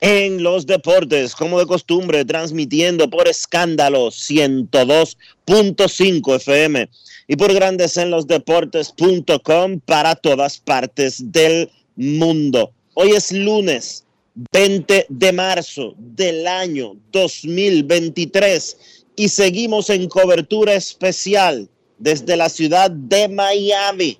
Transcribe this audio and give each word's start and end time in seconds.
en 0.00 0.42
los 0.42 0.66
Deportes, 0.66 1.34
como 1.34 1.58
de 1.58 1.66
costumbre, 1.66 2.22
transmitiendo 2.24 3.08
por 3.08 3.28
escándalo 3.28 4.08
102.5 4.08 6.36
FM 6.36 6.88
y 7.28 7.36
por 7.36 7.54
Grandes 7.54 7.96
en 7.96 8.10
los 8.10 8.26
Deportes.com 8.26 9.80
para 9.80 10.14
todas 10.16 10.58
partes 10.58 11.32
del 11.32 11.70
mundo. 11.96 12.72
Hoy 12.94 13.12
es 13.12 13.32
lunes 13.32 14.04
20 14.52 15.06
de 15.08 15.32
marzo 15.32 15.94
del 15.96 16.46
año 16.46 16.96
2023 17.12 19.04
y 19.16 19.28
seguimos 19.28 19.90
en 19.90 20.08
cobertura 20.08 20.74
especial 20.74 21.68
desde 21.98 22.36
la 22.36 22.48
ciudad 22.48 22.90
de 22.90 23.28
Miami, 23.28 24.18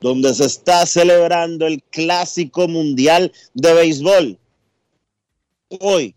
donde 0.00 0.34
se 0.34 0.46
está 0.46 0.84
celebrando 0.84 1.66
el 1.66 1.82
Clásico 1.90 2.66
Mundial 2.66 3.32
de 3.54 3.72
Béisbol. 3.72 4.38
Hoy 5.68 6.14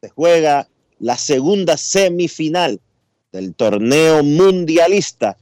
se 0.00 0.08
juega 0.08 0.68
la 0.98 1.18
segunda 1.18 1.76
semifinal 1.76 2.80
del 3.32 3.54
torneo 3.54 4.22
mundialista, 4.22 5.36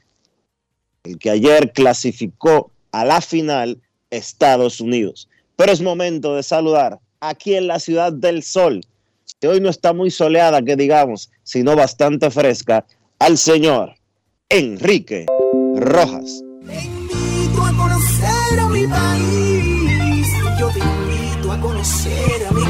el 1.05 1.19
que 1.19 1.31
ayer 1.31 1.73
clasificó 1.73 2.71
a 2.93 3.05
la 3.05 3.21
final 3.21 3.81
Estados 4.11 4.81
Unidos. 4.81 5.29
Pero 5.57 5.73
es 5.73 5.81
momento 5.81 6.35
de 6.35 6.43
saludar 6.43 6.99
aquí 7.21 7.55
en 7.55 7.67
la 7.67 7.79
ciudad 7.79 8.13
del 8.13 8.43
sol 8.43 8.81
que 9.41 9.49
hoy 9.49 9.61
no 9.61 9.71
está 9.71 9.93
muy 9.93 10.11
soleada, 10.11 10.63
que 10.63 10.77
digamos, 10.77 11.31
sino 11.45 11.75
bastante 11.75 12.31
fresca, 12.31 12.85
al 13.19 13.39
señor 13.39 13.95
Enrique 14.49 15.27
Rojas. 15.77 16.43
A 18.59 18.69
mi 18.69 18.87
país. 18.87 20.27
Yo 20.59 20.69
a 21.53 21.61
conocer 21.61 22.47
a 22.49 22.53
mi 22.53 22.63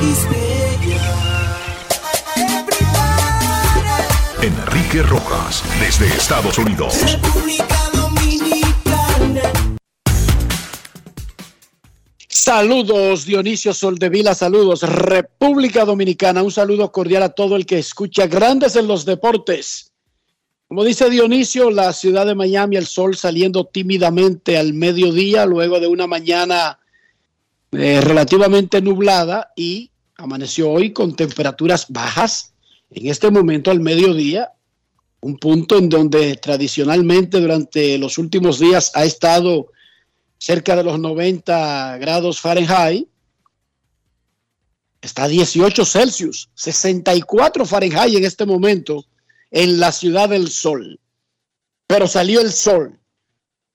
Enrique 4.42 5.02
Rojas, 5.02 5.62
desde 5.78 6.06
Estados 6.06 6.56
Unidos. 6.56 6.94
República 7.02 7.90
Dominicana. 7.92 9.52
Saludos 12.26 13.26
Dionisio 13.26 13.74
Soldevila, 13.74 14.34
saludos 14.34 14.82
República 14.82 15.84
Dominicana, 15.84 16.42
un 16.42 16.50
saludo 16.50 16.90
cordial 16.90 17.24
a 17.24 17.28
todo 17.28 17.56
el 17.56 17.66
que 17.66 17.78
escucha 17.78 18.28
Grandes 18.28 18.76
en 18.76 18.88
los 18.88 19.04
Deportes. 19.04 19.92
Como 20.69 20.84
dice 20.84 21.10
Dionisio, 21.10 21.70
la 21.70 21.92
ciudad 21.92 22.24
de 22.24 22.34
Miami, 22.34 22.76
el 22.76 22.86
sol 22.86 23.14
saliendo 23.14 23.66
tímidamente 23.66 24.56
al 24.56 24.72
mediodía 24.72 25.44
luego 25.44 25.80
de 25.80 25.88
una 25.88 26.06
mañana 26.06 26.78
eh, 27.72 28.00
relativamente 28.00 28.81
nublada 28.82 29.53
y 29.54 29.92
amaneció 30.16 30.70
hoy 30.70 30.92
con 30.92 31.14
temperaturas 31.14 31.86
bajas. 31.88 32.53
En 32.91 33.06
este 33.06 33.31
momento 33.31 33.70
al 33.70 33.78
mediodía, 33.78 34.53
un 35.20 35.36
punto 35.36 35.78
en 35.78 35.88
donde 35.88 36.36
tradicionalmente 36.36 37.41
durante 37.41 37.97
los 37.98 38.19
últimos 38.19 38.58
días 38.58 38.91
ha 38.94 39.04
estado 39.04 39.69
cerca 40.38 40.75
de 40.75 40.82
los 40.82 40.98
90 40.98 41.98
grados 41.98 42.41
Fahrenheit. 42.41 43.06
Está 45.00 45.25
a 45.25 45.28
18 45.28 45.84
Celsius, 45.84 46.50
64 46.54 47.64
Fahrenheit 47.64 48.16
en 48.16 48.25
este 48.25 48.44
momento 48.47 49.06
en 49.50 49.78
la 49.78 49.92
ciudad 49.92 50.28
del 50.28 50.50
sol. 50.50 50.98
Pero 51.87 52.08
salió 52.08 52.41
el 52.41 52.52
sol, 52.52 52.98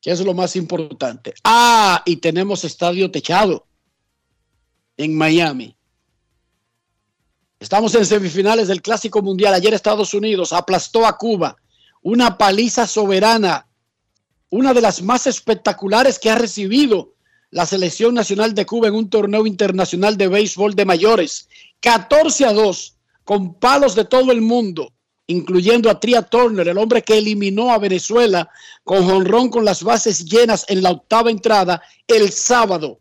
que 0.01 0.11
es 0.11 0.19
lo 0.19 0.33
más 0.33 0.55
importante. 0.57 1.33
Ah, 1.43 2.03
y 2.05 2.17
tenemos 2.17 2.65
estadio 2.65 3.09
techado 3.09 3.64
en 4.97 5.17
Miami. 5.17 5.75
Estamos 7.59 7.95
en 7.95 8.05
semifinales 8.05 8.67
del 8.67 8.81
Clásico 8.81 9.21
Mundial. 9.21 9.53
Ayer 9.53 9.73
Estados 9.73 10.13
Unidos 10.13 10.53
aplastó 10.53 11.05
a 11.05 11.17
Cuba. 11.17 11.55
Una 12.01 12.37
paliza 12.37 12.85
soberana 12.85 13.67
una 14.49 14.73
de 14.73 14.81
las 14.81 15.01
más 15.01 15.27
espectaculares 15.27 16.17
que 16.17 16.29
ha 16.29 16.35
recibido 16.35 17.13
la 17.51 17.65
selección 17.65 18.13
nacional 18.13 18.53
de 18.53 18.65
Cuba 18.65 18.87
en 18.87 18.95
un 18.95 19.09
torneo 19.09 19.45
internacional 19.45 20.17
de 20.17 20.27
béisbol 20.27 20.75
de 20.75 20.85
mayores. 20.85 21.49
14 21.81 22.45
a 22.45 22.53
2, 22.53 22.95
con 23.23 23.55
palos 23.55 23.95
de 23.95 24.05
todo 24.05 24.31
el 24.31 24.41
mundo, 24.41 24.93
incluyendo 25.27 25.89
a 25.89 25.99
Tria 25.99 26.21
Turner, 26.21 26.67
el 26.67 26.77
hombre 26.77 27.01
que 27.01 27.17
eliminó 27.17 27.71
a 27.71 27.79
Venezuela 27.79 28.49
con 28.83 29.05
jonrón 29.05 29.49
con 29.49 29.65
las 29.65 29.83
bases 29.83 30.25
llenas 30.25 30.65
en 30.69 30.83
la 30.83 30.91
octava 30.91 31.31
entrada 31.31 31.81
el 32.07 32.31
sábado. 32.31 32.99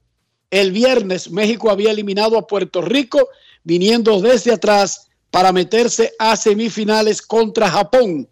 El 0.50 0.72
viernes 0.72 1.30
México 1.30 1.70
había 1.70 1.90
eliminado 1.90 2.38
a 2.38 2.46
Puerto 2.46 2.82
Rico 2.82 3.28
viniendo 3.62 4.20
desde 4.20 4.52
atrás 4.52 5.08
para 5.30 5.52
meterse 5.52 6.12
a 6.18 6.36
semifinales 6.36 7.22
contra 7.22 7.70
Japón. 7.70 8.28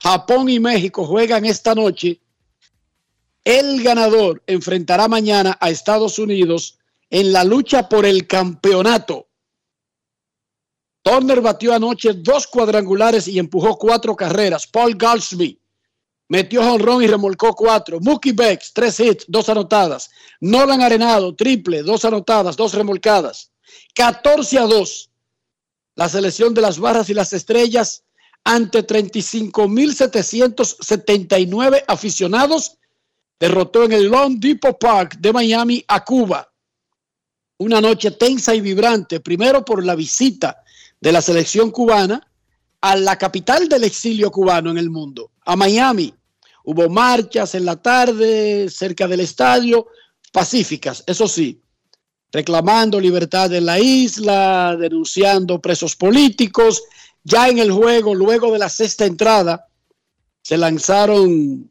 Japón 0.00 0.48
y 0.48 0.60
México 0.60 1.04
juegan 1.04 1.44
esta 1.44 1.74
noche 1.74 2.20
el 3.46 3.80
ganador 3.80 4.42
enfrentará 4.48 5.06
mañana 5.06 5.56
a 5.60 5.70
Estados 5.70 6.18
Unidos 6.18 6.80
en 7.10 7.32
la 7.32 7.44
lucha 7.44 7.88
por 7.88 8.04
el 8.04 8.26
campeonato. 8.26 9.28
Turner 11.02 11.40
batió 11.40 11.72
anoche 11.72 12.14
dos 12.14 12.48
cuadrangulares 12.48 13.28
y 13.28 13.38
empujó 13.38 13.78
cuatro 13.78 14.16
carreras. 14.16 14.66
Paul 14.66 14.96
Goldschmidt 14.98 15.60
metió 16.28 16.62
jonrón 16.62 17.02
y 17.02 17.06
remolcó 17.06 17.54
cuatro. 17.54 18.00
Mookie 18.00 18.32
Becks, 18.32 18.72
tres 18.72 18.98
hits, 19.00 19.24
dos 19.28 19.48
anotadas. 19.48 20.10
Nolan 20.40 20.82
Arenado, 20.82 21.34
triple, 21.34 21.82
dos 21.82 22.04
anotadas, 22.04 22.56
dos 22.56 22.74
remolcadas. 22.74 23.50
14 23.94 24.58
a 24.58 24.62
2. 24.62 25.10
La 25.96 26.08
selección 26.08 26.54
de 26.54 26.60
las 26.60 26.78
barras 26.78 27.10
y 27.10 27.14
las 27.14 27.32
estrellas 27.32 28.04
ante 28.44 28.86
35.779 28.86 31.82
aficionados 31.88 32.78
derrotó 33.40 33.82
en 33.84 33.92
el 33.92 34.06
Long 34.06 34.38
Depot 34.38 34.78
Park 34.78 35.16
de 35.18 35.32
Miami 35.32 35.84
a 35.88 36.04
Cuba. 36.04 36.48
Una 37.58 37.80
noche 37.80 38.10
tensa 38.10 38.54
y 38.54 38.60
vibrante, 38.60 39.20
primero 39.20 39.64
por 39.64 39.82
la 39.84 39.94
visita 39.94 40.62
de 41.00 41.12
la 41.12 41.22
selección 41.22 41.70
cubana, 41.70 42.30
a 42.82 42.96
la 42.96 43.16
capital 43.16 43.66
del 43.68 43.84
exilio 43.84 44.30
cubano 44.30 44.70
en 44.70 44.76
el 44.78 44.90
mundo, 44.90 45.30
a 45.46 45.56
Miami. 45.56 46.12
Hubo 46.64 46.88
marchas 46.90 47.54
en 47.54 47.64
la 47.64 47.76
tarde 47.76 48.68
cerca 48.68 49.06
del 49.08 49.20
estadio, 49.20 49.86
pacíficas, 50.32 51.02
eso 51.06 51.26
sí, 51.28 51.62
reclamando 52.32 53.00
libertad 53.00 53.54
en 53.54 53.64
la 53.64 53.78
isla, 53.78 54.76
denunciando 54.76 55.60
presos 55.60 55.96
políticos. 55.96 56.82
Ya 57.22 57.48
en 57.48 57.58
el 57.58 57.72
juego, 57.72 58.14
luego 58.14 58.52
de 58.52 58.58
la 58.58 58.68
sexta 58.68 59.06
entrada, 59.06 59.68
se 60.42 60.56
lanzaron 60.56 61.70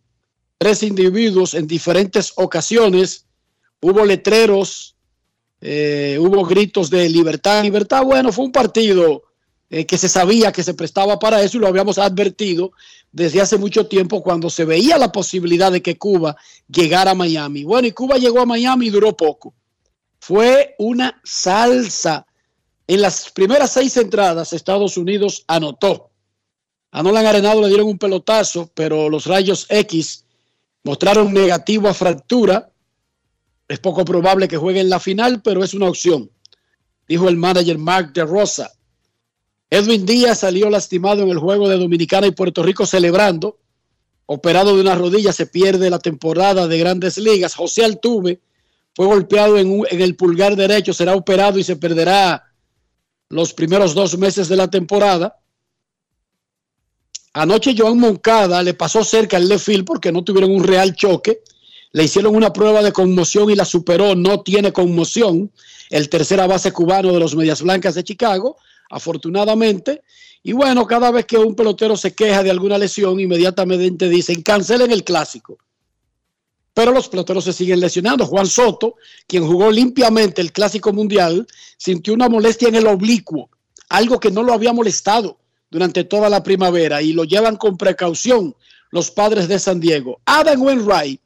tres 0.58 0.82
individuos 0.84 1.54
en 1.54 1.68
diferentes 1.68 2.34
ocasiones. 2.38 3.26
Hubo 3.82 4.06
letreros, 4.06 4.96
eh, 5.62 6.18
hubo 6.20 6.46
gritos 6.46 6.90
de 6.90 7.10
libertad, 7.10 7.64
libertad. 7.64 8.04
Bueno, 8.04 8.32
fue 8.32 8.46
un 8.46 8.52
partido 8.52 9.24
eh, 9.76 9.86
que 9.86 9.98
se 9.98 10.08
sabía 10.08 10.54
que 10.54 10.64
se 10.64 10.74
prestaba 10.74 11.20
para 11.20 11.42
eso 11.42 11.58
y 11.58 11.60
lo 11.60 11.68
habíamos 11.68 11.98
advertido 11.98 12.72
desde 13.12 13.42
hace 13.42 13.58
mucho 13.58 13.88
tiempo 13.88 14.24
cuando 14.24 14.50
se 14.50 14.64
veía 14.64 14.98
la 14.98 15.12
posibilidad 15.12 15.70
de 15.70 15.82
que 15.82 15.98
Cuba 15.98 16.38
llegara 16.70 17.12
a 17.12 17.14
Miami. 17.14 17.66
Bueno, 17.66 17.86
y 17.86 17.92
Cuba 17.92 18.16
llegó 18.16 18.40
a 18.40 18.46
Miami 18.46 18.88
y 18.88 18.90
duró 18.90 19.18
poco. 19.18 19.54
Fue 20.18 20.76
una 20.80 21.20
salsa. 21.26 22.26
En 22.88 23.02
las 23.02 23.30
primeras 23.32 23.74
seis 23.74 23.98
entradas, 23.98 24.54
Estados 24.54 24.96
Unidos 24.96 25.44
anotó. 25.46 26.10
A 26.92 27.04
Nolan 27.04 27.26
Arenado 27.26 27.62
le 27.62 27.68
dieron 27.68 27.88
un 27.88 27.98
pelotazo, 27.98 28.72
pero 28.74 29.10
los 29.10 29.26
rayos 29.26 29.66
X 29.68 30.24
mostraron 30.86 31.34
negativo 31.34 31.90
a 31.90 31.94
fractura. 31.94 32.72
Es 33.68 33.80
poco 33.80 34.06
probable 34.06 34.48
que 34.48 34.56
juegue 34.56 34.80
en 34.80 34.90
la 34.90 35.02
final, 35.02 35.42
pero 35.42 35.66
es 35.66 35.74
una 35.74 35.90
opción, 35.90 36.32
dijo 37.10 37.28
el 37.28 37.36
manager 37.36 37.78
Mark 37.78 38.14
de 38.14 38.24
Rosa. 38.24 38.72
Edwin 39.70 40.06
Díaz 40.06 40.40
salió 40.40 40.70
lastimado 40.70 41.24
en 41.24 41.30
el 41.30 41.40
juego 41.40 41.68
de 41.68 41.78
Dominicana 41.78 42.28
y 42.28 42.32
Puerto 42.32 42.64
Rico 42.64 42.86
celebrando. 42.86 43.60
Operado 44.28 44.76
de 44.76 44.82
una 44.82 44.96
rodilla, 44.96 45.34
se 45.34 45.46
pierde 45.46 45.90
la 45.90 46.00
temporada 46.00 46.68
de 46.68 46.78
grandes 46.78 47.18
ligas. 47.18 47.56
José 47.56 47.86
Altuve 47.86 48.42
fue 48.96 49.06
golpeado 49.06 49.58
en, 49.58 49.84
en 49.90 50.02
el 50.02 50.16
pulgar 50.16 50.56
derecho, 50.56 50.94
será 50.94 51.16
operado 51.16 51.60
y 51.60 51.64
se 51.64 51.76
perderá 51.76 52.44
los 53.30 53.54
primeros 53.54 53.94
dos 53.94 54.18
meses 54.18 54.48
de 54.48 54.56
la 54.56 54.70
temporada. 54.70 55.40
Anoche 57.34 57.76
Joan 57.78 58.00
Moncada 58.00 58.64
le 58.64 58.74
pasó 58.74 59.04
cerca 59.04 59.36
al 59.38 59.50
left 59.50 59.66
field 59.66 59.86
porque 59.86 60.12
no 60.12 60.24
tuvieron 60.24 60.52
un 60.52 60.64
real 60.64 60.96
choque. 60.96 61.42
Le 61.92 62.06
hicieron 62.06 62.34
una 62.34 62.54
prueba 62.54 62.82
de 62.82 62.94
conmoción 62.94 63.50
y 63.50 63.56
la 63.56 63.66
superó. 63.66 64.16
No 64.16 64.42
tiene 64.42 64.72
conmoción. 64.72 65.52
El 65.90 66.10
tercera 66.10 66.48
base 66.48 66.72
cubano 66.72 67.12
de 67.12 67.20
los 67.20 67.36
Medias 67.36 67.62
Blancas 67.62 67.96
de 67.96 68.04
Chicago, 68.04 68.58
afortunadamente. 68.96 70.04
Y 70.42 70.54
bueno, 70.54 70.88
cada 70.88 71.12
vez 71.12 71.26
que 71.26 71.38
un 71.38 71.54
pelotero 71.54 71.98
se 71.98 72.16
queja 72.16 72.44
de 72.44 72.50
alguna 72.50 72.78
lesión, 72.78 73.20
inmediatamente 73.20 74.08
dicen 74.08 74.42
cancelen 74.42 74.92
el 74.92 75.04
clásico. 75.04 75.58
Pero 76.74 76.92
los 76.92 77.10
peloteros 77.10 77.44
se 77.44 77.52
siguen 77.52 77.82
lesionando. 77.82 78.26
Juan 78.26 78.48
Soto, 78.48 78.96
quien 79.28 79.46
jugó 79.46 79.70
limpiamente 79.70 80.42
el 80.42 80.54
clásico 80.54 80.94
mundial, 80.94 81.46
sintió 81.78 82.14
una 82.14 82.30
molestia 82.30 82.70
en 82.70 82.76
el 82.76 82.88
oblicuo, 82.88 83.50
algo 83.90 84.18
que 84.20 84.32
no 84.32 84.44
lo 84.44 84.54
había 84.54 84.72
molestado 84.72 85.40
durante 85.70 86.06
toda 86.06 86.30
la 86.30 86.42
primavera 86.42 87.02
y 87.02 87.12
lo 87.12 87.26
llevan 87.26 87.58
con 87.58 87.78
precaución 87.78 88.56
los 88.92 89.12
padres 89.12 89.50
de 89.50 89.60
San 89.60 89.82
Diego. 89.82 90.22
Adam 90.26 90.62
Wainwright, 90.62 91.20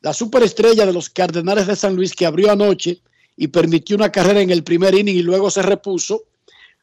la 0.00 0.12
superestrella 0.12 0.86
de 0.86 0.92
los 0.92 1.08
Cardenales 1.08 1.68
de 1.68 1.76
San 1.76 1.94
Luis 1.94 2.14
que 2.14 2.26
abrió 2.26 2.50
anoche 2.50 3.00
y 3.36 3.48
permitió 3.48 3.94
una 3.94 4.10
carrera 4.10 4.40
en 4.40 4.50
el 4.50 4.64
primer 4.64 4.94
inning 4.94 5.16
y 5.16 5.22
luego 5.22 5.50
se 5.50 5.62
repuso, 5.62 6.24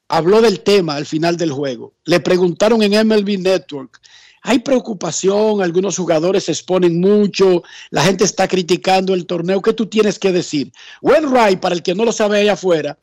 habló 0.09 0.41
del 0.41 0.61
tema 0.61 0.95
al 0.95 1.05
final 1.05 1.37
del 1.37 1.51
juego. 1.51 1.93
Le 2.03 2.19
preguntaron 2.19 2.81
en 2.83 3.07
MLB 3.07 3.39
Network, 3.39 4.01
hay 4.41 4.59
preocupación, 4.59 5.61
algunos 5.61 5.97
jugadores 5.97 6.45
se 6.45 6.51
exponen 6.51 6.99
mucho, 6.99 7.63
la 7.91 8.03
gente 8.03 8.23
está 8.23 8.47
criticando 8.47 9.13
el 9.13 9.25
torneo, 9.25 9.61
¿qué 9.61 9.73
tú 9.73 9.85
tienes 9.85 10.17
que 10.17 10.31
decir? 10.31 10.71
Wainwright, 11.01 11.59
para 11.59 11.75
el 11.75 11.83
que 11.83 11.95
no 11.95 12.05
lo 12.05 12.11
sabe 12.11 12.39
allá 12.39 12.53
afuera, 12.53 12.97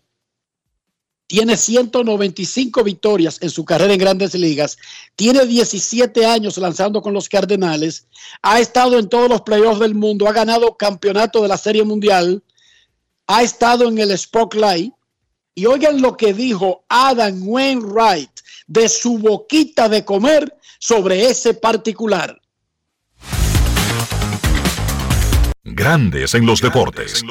tiene 1.28 1.56
195 1.56 2.84
victorias 2.84 3.38
en 3.40 3.50
su 3.50 3.64
carrera 3.64 3.92
en 3.92 3.98
grandes 3.98 4.34
ligas, 4.34 4.78
tiene 5.16 5.44
17 5.44 6.24
años 6.24 6.56
lanzando 6.56 7.02
con 7.02 7.12
los 7.12 7.28
Cardenales, 7.28 8.06
ha 8.42 8.60
estado 8.60 8.98
en 8.98 9.08
todos 9.08 9.28
los 9.28 9.42
playoffs 9.42 9.80
del 9.80 9.94
mundo, 9.94 10.28
ha 10.28 10.32
ganado 10.32 10.76
campeonato 10.76 11.42
de 11.42 11.48
la 11.48 11.56
Serie 11.56 11.82
Mundial, 11.84 12.42
ha 13.26 13.42
estado 13.42 13.88
en 13.88 13.98
el 13.98 14.16
Spotlight. 14.16 14.92
Y 15.58 15.64
oigan 15.64 16.02
lo 16.02 16.18
que 16.18 16.34
dijo 16.34 16.84
Adam 16.86 17.48
Wainwright 17.48 18.28
de 18.66 18.90
su 18.90 19.16
boquita 19.16 19.88
de 19.88 20.04
comer 20.04 20.54
sobre 20.78 21.30
ese 21.30 21.54
particular. 21.54 22.38
Grandes 25.64 26.34
en 26.34 26.44
los 26.44 26.60
deportes. 26.60 27.24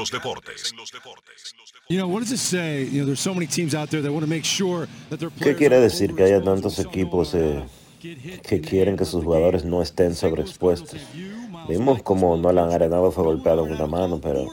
¿Qué 5.39 5.55
quiere 5.55 5.79
decir 5.79 6.15
que 6.15 6.23
haya 6.23 6.43
tantos 6.43 6.79
equipos 6.79 7.35
eh, 7.35 7.63
que 8.01 8.59
quieren 8.59 8.97
que 8.97 9.05
sus 9.05 9.23
jugadores 9.23 9.65
no 9.65 9.83
estén 9.83 10.15
sobreexpuestos? 10.15 10.99
Vimos 11.69 12.01
como 12.01 12.35
Nolan 12.37 12.71
Arenado 12.71 13.11
fue 13.11 13.23
golpeado 13.23 13.67
en 13.67 13.73
una 13.73 13.85
mano, 13.85 14.19
pero 14.19 14.47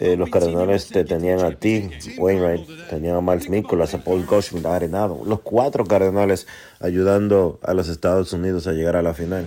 eh, 0.00 0.16
los 0.16 0.30
Cardenales 0.30 0.88
te 0.88 1.04
tenían 1.04 1.40
a 1.40 1.52
ti, 1.52 1.90
Wainwright, 2.18 2.88
tenían 2.88 3.16
a 3.16 3.20
Miles 3.20 3.48
Nicholas, 3.48 3.94
a 3.94 4.02
Paul 4.02 4.24
Goldschmidt, 4.26 4.66
a 4.66 4.76
Arenado. 4.76 5.22
Los 5.26 5.40
cuatro 5.40 5.84
Cardenales 5.84 6.46
ayudando 6.80 7.60
a 7.62 7.74
los 7.74 7.88
Estados 7.88 8.32
Unidos 8.32 8.66
a 8.66 8.72
llegar 8.72 8.96
a 8.96 9.02
la 9.02 9.14
final. 9.14 9.46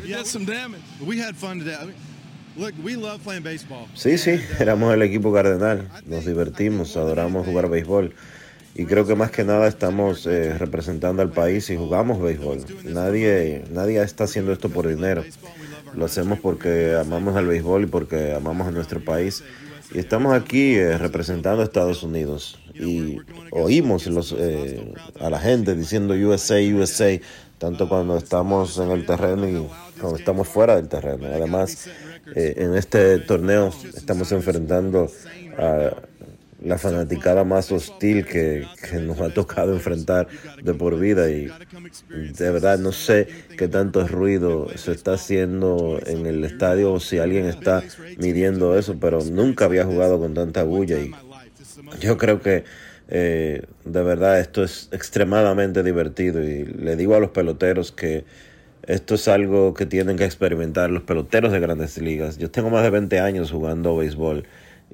Sí, 3.95 4.17
sí, 4.17 4.39
éramos 4.59 4.93
el 4.93 5.01
equipo 5.01 5.33
cardenal, 5.33 5.89
nos 6.05 6.25
divertimos, 6.25 6.95
adoramos 6.95 7.45
jugar 7.45 7.69
béisbol 7.69 8.13
y 8.75 8.85
creo 8.85 9.05
que 9.05 9.15
más 9.15 9.31
que 9.31 9.43
nada 9.43 9.67
estamos 9.67 10.25
eh, 10.25 10.57
representando 10.57 11.21
al 11.21 11.31
país 11.31 11.69
y 11.69 11.77
jugamos 11.77 12.21
béisbol. 12.21 12.65
Nadie, 12.85 13.65
nadie 13.71 14.01
está 14.01 14.25
haciendo 14.25 14.53
esto 14.53 14.69
por 14.69 14.87
dinero, 14.87 15.23
lo 15.93 16.05
hacemos 16.05 16.39
porque 16.39 16.95
amamos 16.95 17.35
al 17.35 17.47
béisbol 17.47 17.83
y 17.83 17.87
porque 17.87 18.33
amamos 18.33 18.67
a 18.67 18.71
nuestro 18.71 19.03
país 19.03 19.43
y 19.93 19.99
estamos 19.99 20.33
aquí 20.33 20.75
eh, 20.75 20.97
representando 20.97 21.61
a 21.61 21.65
Estados 21.65 22.03
Unidos 22.03 22.59
y 22.73 23.17
oímos 23.51 24.07
los, 24.07 24.35
eh, 24.37 24.93
a 25.19 25.29
la 25.29 25.39
gente 25.39 25.75
diciendo 25.75 26.13
USA, 26.13 26.55
USA, 26.59 27.19
tanto 27.57 27.87
cuando 27.87 28.17
estamos 28.17 28.77
en 28.77 28.91
el 28.91 29.05
terreno 29.05 29.47
y 29.47 29.67
cuando 29.99 30.17
estamos 30.17 30.47
fuera 30.47 30.75
del 30.75 30.87
terreno. 30.87 31.27
Además, 31.27 31.87
eh, 32.35 32.55
en 32.57 32.75
este 32.75 33.19
torneo 33.19 33.73
estamos 33.95 34.31
enfrentando 34.31 35.09
a 35.57 35.91
la 36.65 36.79
fanaticada 36.79 37.43
más 37.43 37.71
hostil 37.71 38.25
que, 38.25 38.65
que, 38.89 38.97
nos 38.97 39.21
ha 39.21 39.29
tocado 39.29 39.73
enfrentar 39.73 40.27
de 40.63 40.73
por 40.73 40.99
vida. 40.99 41.29
Y 41.29 41.47
de 42.09 42.51
verdad 42.51 42.79
no 42.79 42.91
sé 42.91 43.27
qué 43.55 43.67
tanto 43.67 44.07
ruido 44.07 44.67
se 44.75 44.91
está 44.91 45.13
haciendo 45.13 45.99
en 46.05 46.25
el 46.25 46.43
estadio 46.43 46.93
o 46.93 46.99
si 46.99 47.19
alguien 47.19 47.45
está 47.45 47.83
midiendo 48.17 48.77
eso, 48.77 48.97
pero 48.99 49.23
nunca 49.23 49.65
había 49.65 49.85
jugado 49.85 50.19
con 50.19 50.33
tanta 50.33 50.63
bulla. 50.63 50.99
Y 50.99 51.11
yo 51.99 52.17
creo 52.17 52.41
que 52.41 52.63
eh, 53.09 53.61
de 53.83 54.03
verdad 54.03 54.39
esto 54.39 54.63
es 54.63 54.89
extremadamente 54.91 55.83
divertido. 55.83 56.43
Y 56.43 56.65
le 56.65 56.95
digo 56.95 57.15
a 57.15 57.19
los 57.19 57.29
peloteros 57.29 57.91
que 57.91 58.25
esto 58.87 59.15
es 59.15 59.27
algo 59.27 59.75
que 59.75 59.85
tienen 59.85 60.17
que 60.17 60.25
experimentar 60.25 60.89
los 60.89 61.03
peloteros 61.03 61.51
de 61.51 61.59
grandes 61.59 61.99
ligas. 61.99 62.37
Yo 62.39 62.49
tengo 62.49 62.71
más 62.71 62.83
de 62.83 62.89
20 62.89 63.19
años 63.19 63.51
jugando 63.51 63.95
béisbol 63.97 64.45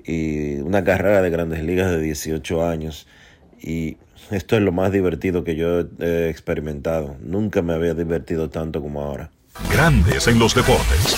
y 0.06 0.56
una 0.62 0.84
carrera 0.84 1.22
de 1.22 1.30
grandes 1.30 1.64
ligas 1.64 1.92
de 1.92 2.02
18 2.02 2.66
años. 2.66 3.08
Y 3.62 3.98
esto 4.32 4.56
es 4.56 4.62
lo 4.62 4.72
más 4.72 4.92
divertido 4.92 5.44
que 5.44 5.56
yo 5.56 5.82
he 6.00 6.30
experimentado. 6.30 7.16
Nunca 7.22 7.62
me 7.62 7.74
había 7.74 7.94
divertido 7.94 8.50
tanto 8.50 8.82
como 8.82 9.02
ahora. 9.02 9.30
Grandes 9.72 10.28
en 10.28 10.40
los 10.40 10.56
deportes. 10.56 11.18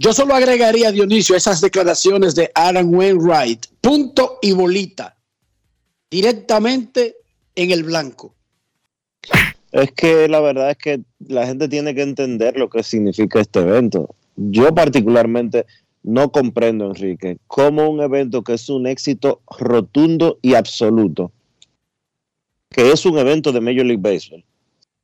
Yo 0.00 0.12
solo 0.12 0.34
agregaría, 0.34 0.92
Dionisio, 0.92 1.34
esas 1.34 1.60
declaraciones 1.60 2.34
de 2.36 2.50
Aaron 2.54 2.94
Wainwright. 2.94 3.66
Punto 3.80 4.38
y 4.40 4.52
bolita. 4.52 5.16
Directamente 6.08 7.16
en 7.56 7.72
el 7.72 7.82
blanco. 7.82 8.34
Es 9.72 9.92
que 9.92 10.28
la 10.28 10.40
verdad 10.40 10.70
es 10.70 10.78
que 10.78 11.00
la 11.26 11.46
gente 11.46 11.68
tiene 11.68 11.94
que 11.94 12.02
entender 12.02 12.56
lo 12.56 12.70
que 12.70 12.82
significa 12.82 13.40
este 13.40 13.60
evento. 13.60 14.14
Yo 14.38 14.72
particularmente 14.72 15.66
no 16.04 16.30
comprendo, 16.30 16.86
Enrique, 16.86 17.38
cómo 17.48 17.90
un 17.90 18.00
evento 18.00 18.42
que 18.42 18.54
es 18.54 18.68
un 18.68 18.86
éxito 18.86 19.40
rotundo 19.58 20.38
y 20.42 20.54
absoluto, 20.54 21.32
que 22.70 22.92
es 22.92 23.04
un 23.04 23.18
evento 23.18 23.50
de 23.50 23.60
Major 23.60 23.84
League 23.84 24.00
Baseball. 24.00 24.44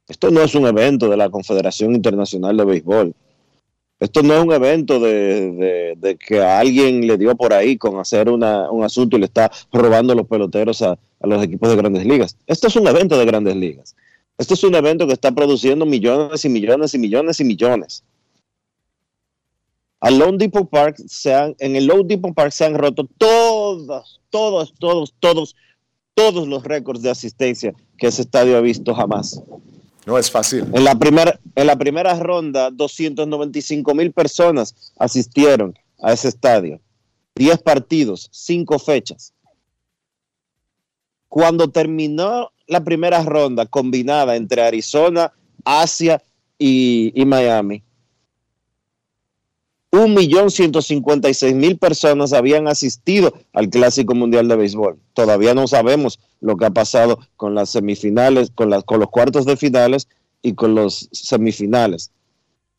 Esto 0.06 0.30
no 0.30 0.40
es 0.40 0.54
un 0.54 0.66
evento 0.66 1.08
de 1.08 1.16
la 1.16 1.30
Confederación 1.30 1.94
Internacional 1.94 2.56
de 2.56 2.64
Béisbol. 2.64 3.14
Esto 3.98 4.22
no 4.22 4.34
es 4.34 4.44
un 4.44 4.52
evento 4.52 5.00
de, 5.00 6.16
que 6.24 6.40
a 6.40 6.60
alguien 6.60 7.06
le 7.06 7.16
dio 7.16 7.34
por 7.34 7.52
ahí 7.52 7.76
con 7.76 7.98
hacer 7.98 8.28
un 8.28 8.44
asunto 8.44 9.16
y 9.16 9.20
le 9.20 9.26
está 9.26 9.50
robando 9.72 10.14
los 10.14 10.28
peloteros 10.28 10.82
a 10.82 10.96
los 11.22 11.42
equipos 11.42 11.70
de 11.70 11.76
grandes 11.76 12.06
ligas. 12.06 12.36
Esto 12.46 12.68
es 12.68 12.76
un 12.76 12.86
evento 12.86 13.18
de 13.18 13.24
grandes 13.24 13.56
ligas. 13.56 13.96
Esto 14.38 14.54
es 14.54 14.62
un 14.62 14.74
evento 14.74 15.06
que 15.06 15.12
está 15.12 15.32
produciendo 15.32 15.86
millones 15.86 16.44
y 16.44 16.48
millones 16.48 16.94
y 16.94 16.98
millones 16.98 17.40
y 17.40 17.44
millones. 17.44 18.04
Al 20.04 20.18
Lone 20.18 20.36
Depot 20.36 20.68
Park 20.68 20.96
se 21.06 21.32
han, 21.32 21.56
en 21.60 21.76
el 21.76 21.86
Lone 21.86 22.04
Depot 22.04 22.34
Park 22.34 22.52
se 22.52 22.66
han 22.66 22.74
roto 22.74 23.08
todos, 23.16 24.20
todos, 24.28 24.74
todos, 24.78 25.14
todos, 25.18 25.56
todos 26.12 26.46
los 26.46 26.62
récords 26.62 27.00
de 27.00 27.08
asistencia 27.08 27.72
que 27.96 28.08
ese 28.08 28.20
estadio 28.20 28.58
ha 28.58 28.60
visto 28.60 28.94
jamás. 28.94 29.40
No 30.04 30.18
es 30.18 30.30
fácil. 30.30 30.66
En 30.74 30.84
la 30.84 30.94
primera, 30.94 31.40
en 31.54 31.66
la 31.66 31.76
primera 31.76 32.12
ronda, 32.20 32.70
295 32.70 33.94
mil 33.94 34.12
personas 34.12 34.74
asistieron 34.98 35.74
a 36.02 36.12
ese 36.12 36.28
estadio. 36.28 36.82
10 37.36 37.62
partidos, 37.62 38.28
5 38.30 38.78
fechas. 38.78 39.32
Cuando 41.30 41.70
terminó 41.70 42.50
la 42.66 42.84
primera 42.84 43.22
ronda 43.22 43.64
combinada 43.64 44.36
entre 44.36 44.60
Arizona, 44.60 45.32
Asia 45.64 46.22
y, 46.58 47.10
y 47.18 47.24
Miami, 47.24 47.82
1.156.000 49.94 51.78
personas 51.78 52.32
habían 52.32 52.68
asistido 52.68 53.32
al 53.52 53.68
Clásico 53.68 54.14
Mundial 54.14 54.48
de 54.48 54.56
Béisbol. 54.56 54.98
Todavía 55.12 55.54
no 55.54 55.66
sabemos 55.66 56.18
lo 56.40 56.56
que 56.56 56.66
ha 56.66 56.70
pasado 56.70 57.18
con 57.36 57.54
las 57.54 57.70
semifinales, 57.70 58.50
con, 58.54 58.70
las, 58.70 58.84
con 58.84 59.00
los 59.00 59.10
cuartos 59.10 59.44
de 59.46 59.56
finales 59.56 60.08
y 60.42 60.54
con 60.54 60.74
los 60.74 61.08
semifinales. 61.12 62.10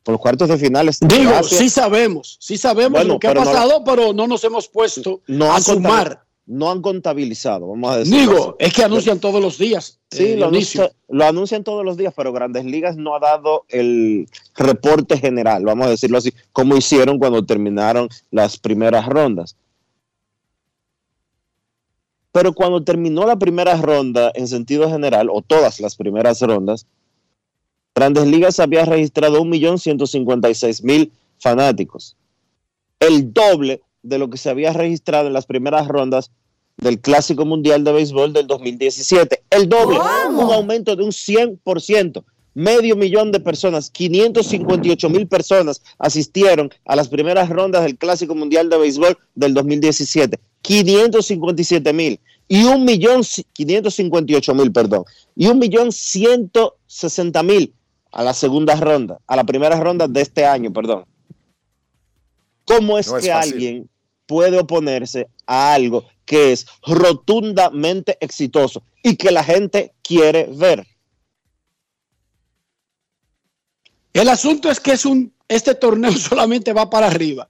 Con 0.04 0.12
los 0.12 0.20
cuartos 0.20 0.48
de 0.48 0.56
finales. 0.58 0.98
Digo, 1.00 1.42
sí 1.42 1.68
sabemos, 1.68 2.36
sí 2.40 2.56
sabemos 2.56 2.92
Bueno, 2.92 3.14
lo 3.14 3.18
que 3.18 3.26
ha 3.28 3.34
no- 3.34 3.42
pasado, 3.44 3.82
pero 3.84 4.12
no 4.12 4.26
nos 4.28 4.44
hemos 4.44 4.68
puesto 4.68 5.20
no 5.26 5.52
a 5.52 5.60
sumar. 5.60 6.25
No 6.46 6.70
han 6.70 6.80
contabilizado, 6.80 7.66
vamos 7.68 7.90
a 7.90 7.98
decir. 7.98 8.20
Digo, 8.20 8.56
es 8.60 8.72
que 8.72 8.84
anuncian 8.84 9.18
todos 9.18 9.42
los 9.42 9.58
días. 9.58 9.98
Sí, 10.10 10.24
eh, 10.32 10.36
lo, 10.36 10.46
anuncia- 10.46 10.92
lo 11.08 11.24
anuncian 11.24 11.64
todos 11.64 11.84
los 11.84 11.96
días, 11.96 12.14
pero 12.16 12.32
Grandes 12.32 12.64
Ligas 12.64 12.96
no 12.96 13.16
ha 13.16 13.18
dado 13.18 13.64
el 13.68 14.28
reporte 14.54 15.18
general, 15.18 15.64
vamos 15.64 15.86
a 15.88 15.90
decirlo 15.90 16.18
así, 16.18 16.32
como 16.52 16.76
hicieron 16.76 17.18
cuando 17.18 17.44
terminaron 17.44 18.08
las 18.30 18.58
primeras 18.58 19.06
rondas. 19.06 19.56
Pero 22.32 22.52
cuando 22.52 22.84
terminó 22.84 23.26
la 23.26 23.36
primera 23.36 23.76
ronda 23.76 24.30
en 24.34 24.46
sentido 24.46 24.88
general, 24.90 25.28
o 25.32 25.42
todas 25.42 25.80
las 25.80 25.96
primeras 25.96 26.40
rondas, 26.42 26.86
Grandes 27.94 28.26
Ligas 28.26 28.60
había 28.60 28.84
registrado 28.84 29.40
1.156.000 29.42 31.10
fanáticos. 31.40 32.14
El 33.00 33.32
doble 33.32 33.80
de 34.08 34.18
lo 34.18 34.30
que 34.30 34.38
se 34.38 34.50
había 34.50 34.72
registrado 34.72 35.26
en 35.26 35.32
las 35.32 35.46
primeras 35.46 35.88
rondas 35.88 36.30
del 36.76 37.00
Clásico 37.00 37.44
Mundial 37.44 37.84
de 37.84 37.92
Béisbol 37.92 38.32
del 38.32 38.46
2017. 38.46 39.44
El 39.50 39.68
doble, 39.68 39.98
un 40.30 40.52
aumento 40.52 40.94
de 40.94 41.02
un 41.02 41.10
100%. 41.10 42.24
Medio 42.54 42.96
millón 42.96 43.32
de 43.32 43.40
personas, 43.40 43.90
558 43.90 45.10
mil 45.10 45.26
personas 45.26 45.82
asistieron 45.98 46.70
a 46.86 46.96
las 46.96 47.08
primeras 47.08 47.50
rondas 47.50 47.82
del 47.82 47.98
Clásico 47.98 48.34
Mundial 48.34 48.70
de 48.70 48.78
Béisbol 48.78 49.18
del 49.34 49.52
2017. 49.52 50.38
557 50.62 51.92
mil 51.92 52.18
y 52.48 52.64
un 52.64 52.84
millón, 52.84 53.22
558 53.52 54.54
mil, 54.54 54.72
perdón, 54.72 55.04
y 55.34 55.48
un 55.48 55.58
millón 55.58 55.92
160 55.92 57.42
mil 57.42 57.74
a 58.10 58.22
la 58.22 58.32
segunda 58.32 58.74
ronda, 58.76 59.18
a 59.26 59.36
la 59.36 59.44
primera 59.44 59.78
ronda 59.78 60.08
de 60.08 60.22
este 60.22 60.44
año, 60.44 60.72
perdón. 60.72 61.04
¿Cómo 62.64 62.98
es 62.98 63.08
No 63.08 63.18
es 63.18 63.24
que 63.24 63.30
fácil. 63.30 63.52
alguien 63.52 63.90
puede 64.26 64.58
oponerse 64.58 65.28
a 65.46 65.74
algo 65.74 66.04
que 66.24 66.52
es 66.52 66.66
rotundamente 66.84 68.18
exitoso 68.20 68.82
y 69.02 69.16
que 69.16 69.30
la 69.30 69.44
gente 69.44 69.94
quiere 70.02 70.48
ver? 70.52 70.86
El 74.12 74.28
asunto 74.28 74.70
es 74.70 74.80
que 74.80 74.92
es 74.92 75.04
un, 75.04 75.32
este 75.48 75.74
torneo 75.74 76.12
solamente 76.16 76.72
va 76.72 76.90
para 76.90 77.06
arriba. 77.06 77.48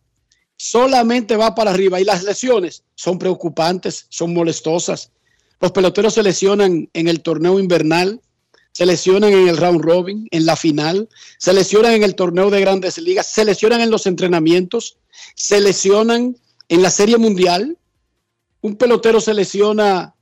Solamente 0.56 1.36
va 1.36 1.54
para 1.54 1.70
arriba. 1.70 2.00
Y 2.00 2.04
las 2.04 2.24
lesiones 2.24 2.82
son 2.94 3.18
preocupantes, 3.18 4.06
son 4.08 4.34
molestosas. 4.34 5.10
Los 5.60 5.72
peloteros 5.72 6.14
se 6.14 6.22
lesionan 6.22 6.88
en 6.92 7.08
el 7.08 7.22
torneo 7.22 7.58
invernal, 7.58 8.20
se 8.72 8.84
lesionan 8.84 9.32
en 9.32 9.48
el 9.48 9.56
round 9.56 9.80
robin, 9.80 10.28
en 10.30 10.44
la 10.44 10.56
final, 10.56 11.08
se 11.38 11.54
lesionan 11.54 11.92
en 11.92 12.02
el 12.02 12.14
torneo 12.14 12.50
de 12.50 12.60
grandes 12.60 12.98
ligas, 12.98 13.26
se 13.26 13.44
lesionan 13.44 13.80
en 13.80 13.90
los 13.90 14.06
entrenamientos, 14.06 14.98
se 15.34 15.60
lesionan 15.60 16.36
en 16.68 16.82
la 16.82 16.90
serie 16.90 17.18
mundial. 17.18 17.78
Un 18.60 18.76
pelotero 18.76 19.20
se 19.20 19.34
lesiona 19.34 20.14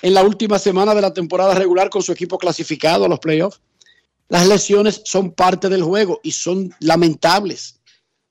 en 0.00 0.14
la 0.14 0.22
última 0.22 0.58
semana 0.58 0.94
de 0.94 1.02
la 1.02 1.12
temporada 1.12 1.54
regular 1.54 1.90
con 1.90 2.02
su 2.02 2.12
equipo 2.12 2.38
clasificado 2.38 3.04
a 3.04 3.08
los 3.08 3.20
playoffs. 3.20 3.60
Las 4.28 4.46
lesiones 4.46 5.02
son 5.04 5.32
parte 5.32 5.68
del 5.68 5.82
juego 5.82 6.20
y 6.22 6.32
son 6.32 6.74
lamentables, 6.80 7.80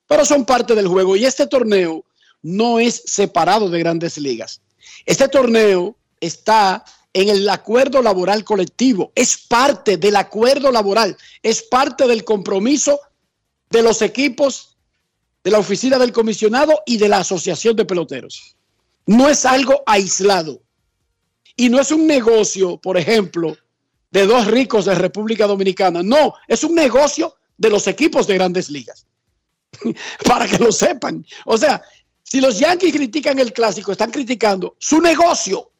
pero 0.06 0.24
son 0.24 0.44
parte 0.44 0.74
del 0.74 0.88
juego. 0.88 1.16
Y 1.16 1.24
este 1.24 1.46
torneo 1.46 2.04
no 2.42 2.80
es 2.80 3.02
separado 3.06 3.70
de 3.70 3.78
grandes 3.78 4.18
ligas. 4.18 4.60
Este 5.06 5.28
torneo 5.28 5.96
está 6.20 6.84
en 7.12 7.28
el 7.28 7.48
acuerdo 7.48 8.02
laboral 8.02 8.42
colectivo, 8.44 9.12
es 9.14 9.36
parte 9.36 9.96
del 9.96 10.16
acuerdo 10.16 10.72
laboral, 10.72 11.16
es 11.42 11.62
parte 11.62 12.06
del 12.06 12.24
compromiso 12.24 12.98
de 13.70 13.82
los 13.82 14.02
equipos, 14.02 14.71
de 15.44 15.50
la 15.50 15.58
oficina 15.58 15.98
del 15.98 16.12
comisionado 16.12 16.82
y 16.86 16.98
de 16.98 17.08
la 17.08 17.18
asociación 17.18 17.76
de 17.76 17.84
peloteros. 17.84 18.56
No 19.06 19.28
es 19.28 19.44
algo 19.44 19.82
aislado. 19.86 20.62
Y 21.56 21.68
no 21.68 21.80
es 21.80 21.90
un 21.90 22.06
negocio, 22.06 22.78
por 22.78 22.96
ejemplo, 22.96 23.56
de 24.10 24.26
dos 24.26 24.46
ricos 24.46 24.84
de 24.84 24.94
República 24.94 25.46
Dominicana. 25.46 26.02
No, 26.02 26.34
es 26.46 26.64
un 26.64 26.74
negocio 26.74 27.34
de 27.56 27.70
los 27.70 27.86
equipos 27.86 28.26
de 28.26 28.34
grandes 28.34 28.70
ligas. 28.70 29.06
Para 30.26 30.46
que 30.46 30.58
lo 30.58 30.70
sepan. 30.70 31.26
O 31.44 31.58
sea, 31.58 31.82
si 32.22 32.40
los 32.40 32.58
Yankees 32.58 32.92
critican 32.92 33.38
el 33.38 33.52
clásico, 33.52 33.92
están 33.92 34.10
criticando 34.10 34.76
su 34.78 35.00
negocio. 35.00 35.70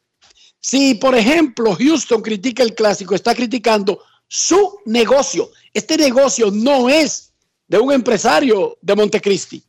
Si, 0.60 0.94
por 0.94 1.14
ejemplo, 1.16 1.74
Houston 1.74 2.22
critica 2.22 2.62
el 2.62 2.74
clásico, 2.74 3.14
está 3.14 3.34
criticando 3.34 4.02
su 4.28 4.78
negocio. 4.86 5.50
Este 5.72 5.96
negocio 5.96 6.50
no 6.50 6.88
es 6.88 7.31
de 7.72 7.78
un 7.78 7.90
empresario 7.90 8.76
de 8.82 8.94
Montecristi 8.94 9.64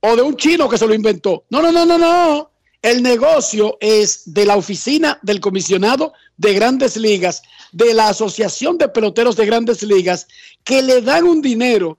o 0.00 0.16
de 0.16 0.22
un 0.22 0.36
chino 0.36 0.68
que 0.68 0.76
se 0.76 0.88
lo 0.88 0.92
inventó. 0.92 1.44
No, 1.48 1.62
no, 1.62 1.70
no, 1.70 1.86
no, 1.86 1.96
no. 1.96 2.50
El 2.82 3.00
negocio 3.00 3.78
es 3.80 4.22
de 4.34 4.44
la 4.44 4.56
oficina 4.56 5.16
del 5.22 5.38
comisionado 5.38 6.12
de 6.36 6.52
grandes 6.52 6.96
ligas, 6.96 7.42
de 7.70 7.94
la 7.94 8.08
Asociación 8.08 8.76
de 8.76 8.88
Peloteros 8.88 9.36
de 9.36 9.46
Grandes 9.46 9.84
Ligas, 9.84 10.26
que 10.64 10.82
le 10.82 11.00
dan 11.00 11.26
un 11.26 11.40
dinero 11.40 11.96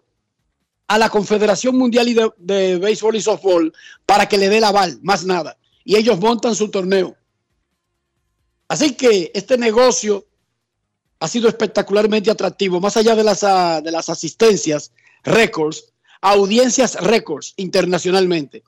a 0.87 0.97
la 0.97 1.09
Confederación 1.09 1.77
Mundial 1.77 2.33
de 2.37 2.77
Béisbol 2.77 3.15
y 3.15 3.21
Softball 3.21 3.71
para 4.05 4.27
que 4.27 4.37
le 4.37 4.49
dé 4.49 4.57
el 4.57 4.65
aval, 4.65 4.99
más 5.03 5.23
nada. 5.23 5.57
Y 5.85 5.95
ellos 5.95 6.19
montan 6.19 6.53
su 6.53 6.69
torneo. 6.69 7.15
Así 8.67 8.95
que 8.95 9.31
este 9.33 9.57
negocio 9.57 10.25
ha 11.21 11.27
sido 11.27 11.47
espectacularmente 11.47 12.31
atractivo, 12.31 12.81
más 12.81 12.97
allá 12.97 13.15
de 13.15 13.23
las, 13.23 13.43
ah, 13.43 13.79
de 13.79 13.91
las 13.91 14.09
asistencias, 14.09 14.91
récords, 15.23 15.93
audiencias 16.19 16.95
récords 16.95 17.53
internacionalmente. 17.57 18.63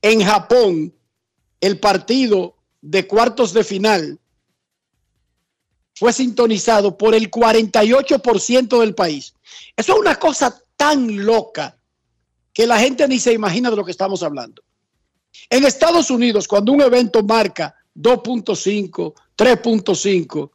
En 0.00 0.24
Japón, 0.24 0.94
el 1.60 1.80
partido 1.80 2.54
de 2.80 3.08
cuartos 3.08 3.52
de 3.52 3.64
final 3.64 4.20
fue 5.96 6.12
sintonizado 6.12 6.96
por 6.96 7.12
el 7.12 7.28
48% 7.28 8.78
del 8.78 8.94
país. 8.94 9.34
Eso 9.76 9.94
es 9.94 9.98
una 9.98 10.14
cosa 10.14 10.62
tan 10.76 11.24
loca 11.26 11.76
que 12.52 12.68
la 12.68 12.78
gente 12.78 13.08
ni 13.08 13.18
se 13.18 13.32
imagina 13.32 13.68
de 13.68 13.76
lo 13.76 13.84
que 13.84 13.90
estamos 13.90 14.22
hablando. 14.22 14.62
En 15.50 15.64
Estados 15.64 16.08
Unidos, 16.12 16.46
cuando 16.46 16.70
un 16.70 16.82
evento 16.82 17.24
marca 17.24 17.74
2.5, 17.96 19.12
3.5, 19.36 20.50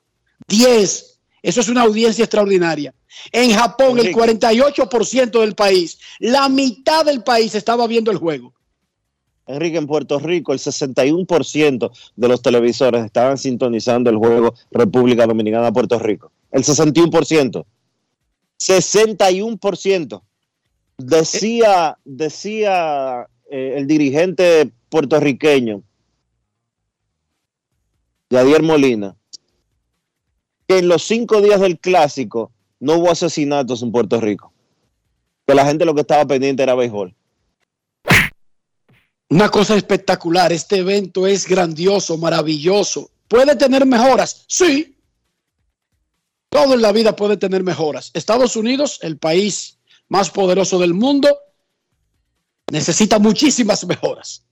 10, 0.48 1.11
eso 1.42 1.62
es 1.62 1.70
una 1.70 1.82
audiencia 1.82 2.24
extraordinaria. 2.24 2.94
En 3.32 3.52
Japón, 3.52 4.00
el 4.00 4.08
Enrique. 4.08 4.38
48% 4.38 5.40
del 5.40 5.56
país, 5.56 6.00
la 6.20 6.48
mitad 6.50 7.06
del 7.06 7.24
país 7.24 7.56
estaba 7.56 7.88
viendo 7.88 8.12
el 8.12 8.18
juego. 8.18 8.54
Enrique, 9.48 9.78
en 9.78 9.88
Puerto 9.88 10.20
Rico, 10.20 10.54
el 10.54 10.60
61% 10.60 11.92
de 12.16 12.28
los 12.28 12.42
televisores 12.42 13.04
estaban 13.04 13.38
sintonizando 13.38 14.10
el 14.10 14.18
juego 14.18 14.54
República 14.70 15.26
Dominicana-Puerto 15.26 16.00
Rico. 16.00 16.32
El 16.52 16.64
61%. 16.64 17.66
61%. 18.60 20.22
Decía, 20.98 21.98
decía 22.06 23.28
eh, 23.50 23.74
el 23.78 23.88
dirigente 23.88 24.72
puertorriqueño, 24.90 25.82
Yadier 28.30 28.62
Molina, 28.62 29.16
que 30.72 30.78
en 30.78 30.88
los 30.88 31.04
cinco 31.04 31.42
días 31.42 31.60
del 31.60 31.80
clásico 31.80 32.50
no 32.80 32.96
hubo 32.96 33.12
asesinatos 33.12 33.84
en 33.84 33.92
Puerto 33.92 34.22
Rico. 34.22 34.54
que 35.46 35.54
la 35.54 35.66
gente 35.66 35.84
lo 35.84 35.94
que 35.94 36.00
estaba 36.00 36.26
pendiente 36.26 36.64
era 36.64 36.76
béisbol. 36.76 37.14
Una 39.30 39.50
cosa 39.50 39.76
espectacular, 39.76 40.54
este 40.54 40.78
evento 40.78 41.28
es 41.28 41.46
grandioso, 41.46 42.18
maravilloso. 42.18 43.12
¿Puede 43.28 43.58
tener 43.58 43.86
mejoras? 43.86 44.46
Sí. 44.48 44.96
Todo 46.50 46.76
en 46.76 46.82
la 46.82 46.94
vida 46.94 47.18
puede 47.18 47.36
tener 47.36 47.64
mejoras. 47.64 48.12
Estados 48.14 48.56
Unidos, 48.56 49.00
el 49.02 49.18
país 49.18 49.78
más 50.08 50.30
poderoso 50.30 50.80
del 50.80 50.94
mundo, 50.94 51.38
necesita 52.72 53.20
muchísimas 53.20 53.86
mejoras. 53.86 54.46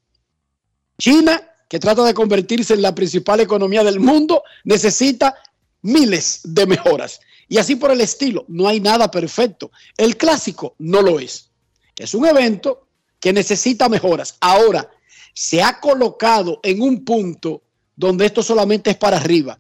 China, 0.98 1.42
que 1.70 1.80
trata 1.80 2.04
de 2.04 2.14
convertirse 2.14 2.74
en 2.74 2.82
la 2.82 2.94
principal 2.94 3.40
economía 3.40 3.86
del 3.86 4.02
mundo, 4.02 4.44
necesita 4.66 5.36
miles 5.82 6.42
de 6.44 6.66
mejoras. 6.66 7.20
Y 7.48 7.58
así 7.58 7.76
por 7.76 7.92
el 7.92 8.02
estilo, 8.02 8.46
no 8.48 8.68
hay 8.68 8.80
nada 8.80 9.10
perfecto. 9.10 9.72
El 9.98 10.18
clásico 10.18 10.76
no 10.78 11.02
lo 11.02 11.20
es. 11.20 11.50
Es 11.96 12.14
un 12.14 12.26
evento 12.26 12.88
que 13.20 13.34
necesita 13.34 13.90
mejoras. 13.90 14.36
Ahora, 14.40 14.90
se 15.34 15.62
ha 15.62 15.80
colocado 15.80 16.60
en 16.64 16.82
un 16.82 17.04
punto 17.04 17.64
donde 17.96 18.26
esto 18.26 18.44
solamente 18.44 18.92
es 18.92 18.98
para 18.98 19.18
arriba. 19.18 19.60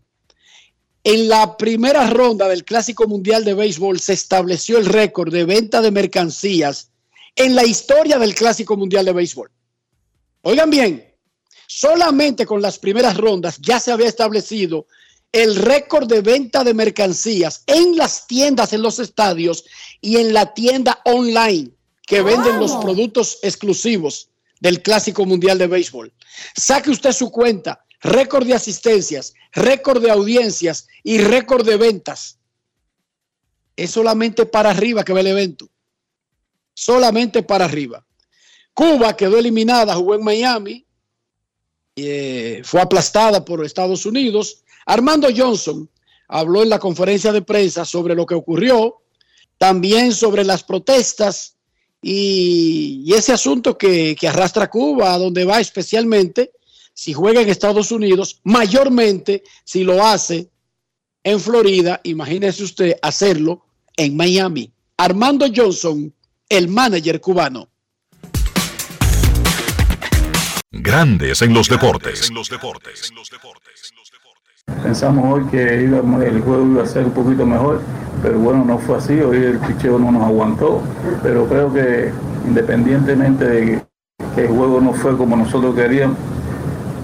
En 1.03 1.27
la 1.27 1.57
primera 1.57 2.07
ronda 2.07 2.47
del 2.47 2.65
Clásico 2.65 3.07
Mundial 3.07 3.43
de 3.43 3.53
Béisbol 3.53 3.99
se 3.99 4.13
estableció 4.13 4.77
el 4.77 4.85
récord 4.85 5.31
de 5.31 5.45
venta 5.45 5.81
de 5.81 5.91
mercancías 5.91 6.91
en 7.35 7.55
la 7.55 7.65
historia 7.65 8.19
del 8.19 8.35
Clásico 8.35 8.75
Mundial 8.75 9.05
de 9.05 9.13
Béisbol. 9.13 9.49
Oigan 10.41 10.69
bien, 10.69 11.15
solamente 11.67 12.45
con 12.45 12.61
las 12.61 12.79
primeras 12.79 13.17
rondas 13.17 13.57
ya 13.59 13.79
se 13.79 13.91
había 13.91 14.07
establecido 14.07 14.88
el 15.31 15.55
récord 15.55 16.07
de 16.07 16.21
venta 16.21 16.63
de 16.63 16.74
mercancías 16.74 17.63
en 17.67 17.95
las 17.98 18.27
tiendas, 18.27 18.74
en 18.74 18.81
los 18.81 19.00
estadios 19.00 19.65
y 20.01 20.17
en 20.17 20.33
la 20.33 20.53
tienda 20.53 21.01
online 21.05 21.71
que 22.07 22.21
venden 22.21 22.59
los 22.59 22.75
productos 22.77 23.38
exclusivos 23.43 24.29
del 24.59 24.81
Clásico 24.81 25.25
Mundial 25.25 25.59
de 25.59 25.67
Béisbol. 25.67 26.12
Saque 26.55 26.89
usted 26.89 27.12
su 27.12 27.31
cuenta, 27.31 27.86
récord 28.01 28.48
de 28.48 28.55
asistencias, 28.55 29.33
récord 29.51 30.01
de 30.01 30.09
audiencias 30.09 30.88
y 31.03 31.19
récord 31.19 31.65
de 31.65 31.77
ventas. 31.77 32.39
Es 33.75 33.91
solamente 33.91 34.45
para 34.45 34.71
arriba 34.71 35.03
que 35.03 35.13
va 35.13 35.19
el 35.19 35.27
evento. 35.27 35.69
Solamente 36.74 37.43
para 37.43 37.65
arriba. 37.65 38.05
Cuba 38.74 39.15
quedó 39.15 39.38
eliminada, 39.38 39.95
jugó 39.95 40.15
en 40.15 40.24
Miami, 40.24 40.86
eh, 41.95 42.62
fue 42.63 42.81
aplastada 42.81 43.43
por 43.43 43.63
Estados 43.63 44.05
Unidos. 44.05 44.63
Armando 44.89 45.27
Johnson 45.36 45.88
habló 46.27 46.63
en 46.63 46.69
la 46.69 46.79
conferencia 46.79 47.31
de 47.31 47.43
prensa 47.43 47.86
sobre 47.86 48.15
lo 48.15 48.25
que 48.25 48.34
ocurrió, 48.34 48.96
también 49.60 50.12
sobre 50.13 50.43
las 50.43 50.63
protestas 50.63 51.58
y, 52.01 53.13
ese 53.13 53.31
asunto 53.31 53.77
que, 53.77 54.15
que 54.19 54.27
arrastra 54.27 54.67
Cuba, 54.67 55.13
a 55.13 55.19
donde 55.19 55.46
va 55.46 55.60
especialmente 55.60 56.53
si 56.91 57.13
juega 57.13 57.39
en 57.39 57.50
Estados 57.50 57.91
Unidos, 57.91 58.39
mayormente 58.43 59.43
si 59.63 59.84
lo 59.84 60.03
hace 60.03 60.50
en 61.24 61.39
Florida, 61.39 62.01
imagínese 62.03 62.63
usted 62.63 62.96
hacerlo 63.03 63.67
en 63.96 64.17
Miami. 64.17 64.72
Armando 64.98 65.46
Johnson, 65.55 66.12
el 66.50 66.67
manager 66.67 67.22
cubano. 67.22 67.69
Grandes 70.72 71.43
en 71.43 71.53
los 71.53 71.67
deportes. 71.69 72.31
Pensamos 74.83 75.25
hoy 75.33 75.43
que 75.45 75.85
el 75.85 76.41
juego 76.41 76.65
iba 76.65 76.83
a 76.83 76.85
ser 76.85 77.05
un 77.05 77.11
poquito 77.11 77.45
mejor, 77.45 77.81
pero 78.21 78.39
bueno, 78.39 78.63
no 78.65 78.77
fue 78.77 78.97
así. 78.97 79.19
Hoy 79.19 79.38
el 79.38 79.57
picheo 79.59 79.99
no 79.99 80.11
nos 80.11 80.23
aguantó, 80.23 80.81
pero 81.21 81.45
creo 81.45 81.73
que 81.73 82.11
independientemente 82.47 83.45
de 83.45 83.81
que 84.35 84.45
el 84.45 84.47
juego 84.47 84.79
no 84.81 84.93
fue 84.93 85.17
como 85.17 85.35
nosotros 85.35 85.75
queríamos, 85.75 86.17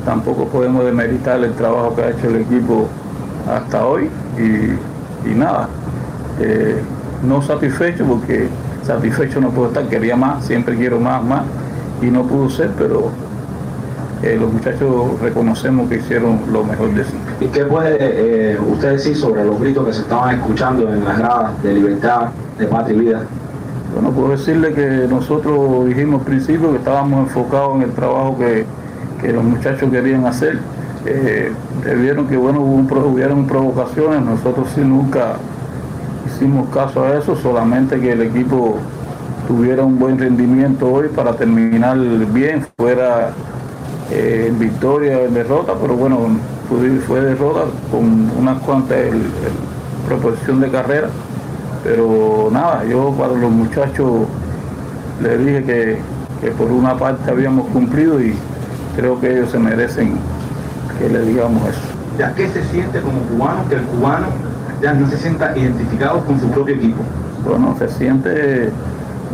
tampoco 0.06 0.46
podemos 0.48 0.86
demeritar 0.86 1.44
el 1.44 1.54
trabajo 1.54 1.96
que 1.96 2.04
ha 2.04 2.10
hecho 2.12 2.30
el 2.30 2.38
equipo 2.38 2.88
hasta 3.50 3.86
hoy 3.86 4.10
y, 4.38 5.30
nada, 5.36 5.68
eh, 6.40 6.82
no 7.24 7.42
satisfecho 7.42 8.06
porque 8.06 8.48
satisfecho 8.84 9.42
no 9.42 9.50
puedo 9.50 9.70
estar, 9.70 9.88
quería 9.88 10.16
más, 10.16 10.46
siempre 10.46 10.76
quiero 10.76 11.00
más, 11.00 11.24
más 11.24 11.44
y 12.02 12.08
no 12.08 12.24
pudo 12.24 12.50
ser, 12.50 12.72
pero 12.78 13.12
eh, 14.26 14.38
los 14.38 14.52
muchachos 14.52 15.20
reconocemos 15.22 15.88
que 15.88 15.98
hicieron 15.98 16.42
lo 16.52 16.64
mejor 16.64 16.92
de 16.96 17.04
sí. 17.04 17.14
¿Y 17.42 17.46
qué 17.46 17.64
puede 17.64 17.96
eh, 18.00 18.58
usted 18.60 18.94
decir 18.94 19.16
sobre 19.16 19.46
los 19.46 19.60
gritos 19.60 19.86
que 19.86 19.94
se 19.94 20.02
estaban 20.02 20.40
escuchando 20.40 20.92
en 20.92 21.06
las 21.06 21.20
gradas 21.20 21.62
de 21.62 21.74
libertad, 21.76 22.30
de 22.58 22.66
patria 22.66 22.96
y 22.96 23.00
vida? 23.02 23.24
Bueno, 23.94 24.10
puedo 24.10 24.32
decirle 24.32 24.74
que 24.74 25.06
nosotros 25.08 25.86
dijimos 25.86 26.22
al 26.22 26.26
principio 26.26 26.72
que 26.72 26.78
estábamos 26.78 27.28
enfocados 27.28 27.76
en 27.76 27.82
el 27.84 27.92
trabajo 27.92 28.36
que, 28.40 28.66
los 29.32 29.44
muchachos 29.44 29.92
querían 29.92 30.26
hacer. 30.26 30.60
Eh, 31.06 31.52
vieron 31.96 32.28
que 32.28 32.36
bueno 32.36 32.62
hubo 32.62 33.08
hubieron 33.08 33.46
provocaciones, 33.46 34.22
nosotros 34.22 34.70
sí 34.74 34.82
nunca 34.82 35.36
hicimos 36.26 36.70
caso 36.70 37.04
a 37.04 37.18
eso, 37.18 37.36
solamente 37.36 38.00
que 38.00 38.12
el 38.12 38.24
equipo 38.24 38.78
tuviera 39.48 39.84
un 39.84 40.00
buen 40.00 40.18
rendimiento 40.18 40.92
hoy 40.92 41.10
para 41.10 41.34
terminar 41.34 41.98
bien, 42.00 42.66
fuera 42.76 43.32
eh, 44.12 44.46
en 44.50 44.60
victoria 44.60 45.24
en 45.24 45.34
derrota, 45.34 45.74
pero 45.82 45.96
bueno, 45.96 46.20
fue, 47.08 47.22
derrota 47.22 47.66
con 47.92 48.32
unas 48.38 48.60
cuantas 48.60 48.98
proposición 50.08 50.62
de 50.62 50.70
carrera. 50.70 51.10
Pero 51.84 52.50
nada, 52.52 52.84
yo 52.86 53.12
para 53.12 53.34
los 53.34 53.52
muchachos 53.52 54.28
les 55.22 55.40
dije 55.40 55.64
que, 55.64 56.00
que 56.42 56.52
por 56.52 56.72
una 56.72 56.98
parte 56.98 57.30
habíamos 57.30 57.68
cumplido 57.68 58.22
y 58.22 58.36
creo 58.96 59.20
que 59.20 59.32
ellos 59.32 59.52
se 59.52 59.60
merecen 59.60 60.18
que 61.00 61.10
le 61.10 61.22
digamos 61.22 61.68
eso. 61.70 61.82
¿Ya 62.18 62.34
qué 62.34 62.48
se 62.50 62.64
siente 62.66 63.02
como 63.02 63.20
cubano 63.22 63.68
que 63.68 63.76
el 63.76 63.82
cubano 63.82 64.28
ya 64.82 64.94
no 64.94 65.08
se 65.10 65.18
sienta 65.18 65.56
identificado 65.58 66.24
con 66.26 66.40
su 66.40 66.50
propio 66.50 66.76
equipo? 66.76 67.04
Bueno, 67.48 67.76
se 67.78 67.88
siente 67.90 68.72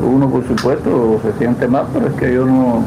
uno 0.03 0.29
por 0.29 0.45
supuesto, 0.47 1.19
se 1.21 1.37
siente 1.37 1.67
más, 1.67 1.83
pero 1.93 2.07
es 2.07 2.13
que 2.13 2.33
yo 2.33 2.45
no, 2.45 2.83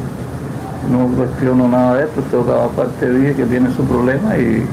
no 0.90 1.08
cuestiono 1.16 1.68
nada 1.68 1.96
de 1.96 2.04
esto, 2.04 2.20
todo 2.30 2.44
cada 2.44 2.68
parte 2.68 3.10
dije 3.10 3.34
que 3.34 3.44
tiene 3.46 3.70
su 3.74 3.84
problema 3.84 4.36
y, 4.36 4.66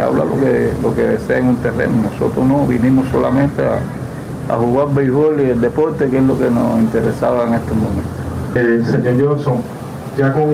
habla 0.00 0.24
lo 0.24 0.34
que, 0.40 0.72
lo 0.82 0.94
que 0.94 1.02
desea 1.02 1.38
en 1.38 1.48
un 1.48 1.56
terreno. 1.56 1.94
Nosotros 2.10 2.44
no 2.44 2.66
vinimos 2.66 3.08
solamente 3.08 3.62
a, 3.62 4.56
jugar 4.56 4.94
béisbol 4.94 5.40
y 5.40 5.50
el 5.50 5.60
deporte, 5.60 6.08
que 6.08 6.18
es 6.18 6.22
lo 6.22 6.38
que 6.38 6.50
nos 6.50 6.78
interesaba 6.80 7.46
en 7.46 7.54
este 7.54 7.72
momento. 7.72 8.16
Eh, 8.54 8.82
señor 8.90 9.28
Johnson, 9.28 9.56
ya 10.16 10.32
con 10.32 10.44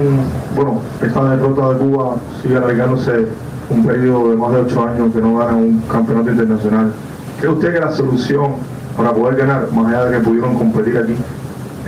bueno, 0.56 0.80
esta 1.02 1.36
derrota 1.36 1.72
de 1.72 1.78
Cuba 1.78 2.16
sigue 2.42 2.56
alargándose 2.56 3.28
un 3.70 3.86
periodo 3.86 4.30
de 4.30 4.36
más 4.36 4.52
de 4.52 4.60
ocho 4.60 4.84
años 4.84 5.12
que 5.14 5.20
no 5.20 5.38
gana 5.38 5.56
un 5.56 5.80
campeonato 5.90 6.30
internacional. 6.30 6.92
¿Cree 7.38 7.52
usted 7.52 7.74
que 7.74 7.80
la 7.80 7.92
solución 7.92 8.52
para 8.96 9.12
poder 9.12 9.36
ganar, 9.36 9.70
más 9.72 9.86
allá 9.86 10.04
de 10.06 10.18
que 10.18 10.24
pudieron 10.24 10.54
competir 10.56 10.98
aquí, 10.98 11.16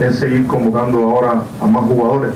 es 0.01 0.17
seguir 0.17 0.47
convocando 0.47 0.99
ahora 1.03 1.43
a 1.61 1.67
más 1.67 1.85
jugadores? 1.85 2.33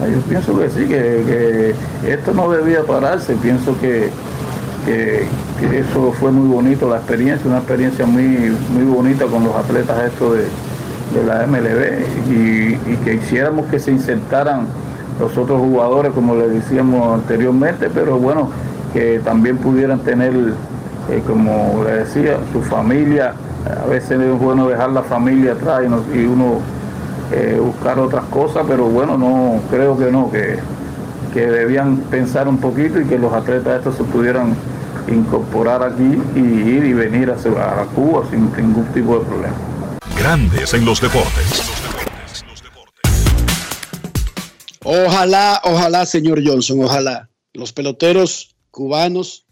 Yo 0.00 0.20
pienso 0.22 0.58
que 0.58 0.70
sí, 0.70 0.86
que, 0.86 1.74
esto 2.06 2.32
no 2.32 2.50
debía 2.50 2.82
pararse, 2.82 3.34
pienso 3.36 3.78
que, 3.80 4.10
eso 4.86 6.12
fue 6.18 6.32
muy 6.32 6.48
bonito, 6.48 6.88
la 6.88 6.96
experiencia, 6.96 7.48
una 7.48 7.58
experiencia 7.58 8.04
muy, 8.04 8.56
muy 8.74 8.84
bonita 8.84 9.26
con 9.26 9.44
los 9.44 9.54
atletas 9.54 10.04
estos 10.12 10.38
de, 10.38 11.24
la 11.24 11.46
MLB 11.46 12.30
y, 12.30 12.96
que 13.04 13.14
hiciéramos 13.14 13.66
que 13.66 13.78
se 13.78 13.92
insertaran 13.92 14.66
los 15.20 15.36
otros 15.36 15.60
jugadores, 15.60 16.12
como 16.12 16.34
le 16.34 16.48
decíamos 16.48 17.20
anteriormente, 17.20 17.90
pero 17.92 18.18
bueno, 18.18 18.50
que 18.92 19.20
también 19.20 19.58
pudieran 19.58 20.00
tener, 20.00 20.32
eh, 21.10 21.22
como 21.26 21.84
le 21.84 21.98
decía, 21.98 22.38
su 22.52 22.62
familia. 22.62 23.34
A 23.84 23.86
veces 23.86 24.20
es 24.20 24.38
bueno 24.40 24.68
dejar 24.68 24.90
la 24.90 25.02
familia 25.02 25.52
atrás 25.52 25.82
y 26.12 26.24
uno 26.24 26.60
eh, 27.32 27.58
buscar 27.60 27.98
otras 27.98 28.24
cosas, 28.26 28.64
pero 28.68 28.86
bueno, 28.86 29.16
no 29.18 29.60
creo 29.70 29.98
que 29.98 30.10
no, 30.10 30.30
que, 30.30 30.58
que 31.32 31.46
debían 31.46 31.98
pensar 32.10 32.48
un 32.48 32.58
poquito 32.58 33.00
y 33.00 33.06
que 33.06 33.18
los 33.18 33.32
atletas 33.32 33.78
estos 33.78 33.96
se 33.96 34.04
pudieran 34.04 34.54
incorporar 35.08 35.82
aquí 35.82 36.20
y 36.36 36.40
ir 36.40 36.84
y 36.84 36.92
venir 36.92 37.30
a, 37.30 37.82
a 37.82 37.84
Cuba 37.86 38.28
sin 38.30 38.52
ningún 38.56 38.86
tipo 38.92 39.18
de 39.18 39.24
problema. 39.24 39.56
Grandes 40.16 40.74
en 40.74 40.84
los 40.84 41.00
deportes. 41.00 41.70
Ojalá, 44.84 45.60
ojalá, 45.64 46.06
señor 46.06 46.40
Johnson, 46.44 46.84
ojalá 46.84 47.28
los 47.54 47.72
peloteros 47.72 48.54
cubanos 48.70 49.44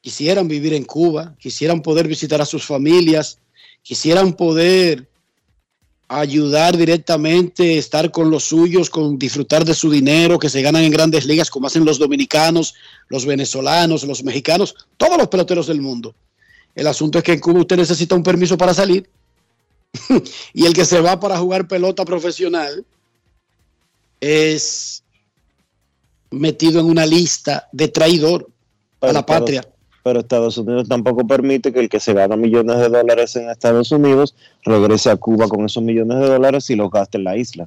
quisieran 0.00 0.48
vivir 0.48 0.74
en 0.74 0.84
Cuba, 0.84 1.34
quisieran 1.38 1.80
poder 1.80 2.08
visitar 2.08 2.40
a 2.40 2.44
sus 2.44 2.64
familias, 2.64 3.38
quisieran 3.82 4.32
poder 4.34 5.08
ayudar 6.08 6.76
directamente, 6.76 7.78
estar 7.78 8.10
con 8.10 8.30
los 8.30 8.44
suyos, 8.44 8.90
con 8.90 9.18
disfrutar 9.18 9.64
de 9.64 9.74
su 9.74 9.90
dinero 9.90 10.38
que 10.38 10.50
se 10.50 10.62
ganan 10.62 10.84
en 10.84 10.92
grandes 10.92 11.26
ligas, 11.26 11.50
como 11.50 11.66
hacen 11.66 11.84
los 11.84 11.98
dominicanos, 11.98 12.74
los 13.08 13.24
venezolanos, 13.26 14.04
los 14.04 14.22
mexicanos, 14.22 14.74
todos 14.96 15.16
los 15.16 15.28
peloteros 15.28 15.66
del 15.66 15.80
mundo. 15.80 16.14
El 16.74 16.86
asunto 16.86 17.18
es 17.18 17.24
que 17.24 17.32
en 17.32 17.40
Cuba 17.40 17.60
usted 17.60 17.76
necesita 17.76 18.14
un 18.14 18.22
permiso 18.22 18.58
para 18.58 18.74
salir 18.74 19.08
y 20.52 20.66
el 20.66 20.74
que 20.74 20.84
se 20.84 21.00
va 21.00 21.18
para 21.20 21.38
jugar 21.38 21.68
pelota 21.68 22.04
profesional 22.04 22.84
es 24.20 25.02
metido 26.30 26.80
en 26.80 26.86
una 26.86 27.06
lista 27.06 27.68
de 27.72 27.88
traidor 27.88 28.48
a 29.00 29.12
la 29.12 29.24
patria. 29.24 29.66
Pero 30.04 30.20
Estados 30.20 30.58
Unidos 30.58 30.86
tampoco 30.86 31.26
permite 31.26 31.72
que 31.72 31.80
el 31.80 31.88
que 31.88 31.98
se 31.98 32.12
gana 32.12 32.36
millones 32.36 32.78
de 32.78 32.90
dólares 32.90 33.34
en 33.36 33.48
Estados 33.48 33.90
Unidos 33.90 34.36
regrese 34.62 35.10
a 35.10 35.16
Cuba 35.16 35.48
con 35.48 35.64
esos 35.64 35.82
millones 35.82 36.18
de 36.20 36.26
dólares 36.28 36.68
y 36.68 36.76
los 36.76 36.90
gaste 36.90 37.18
en 37.18 37.24
la 37.24 37.36
isla. 37.38 37.66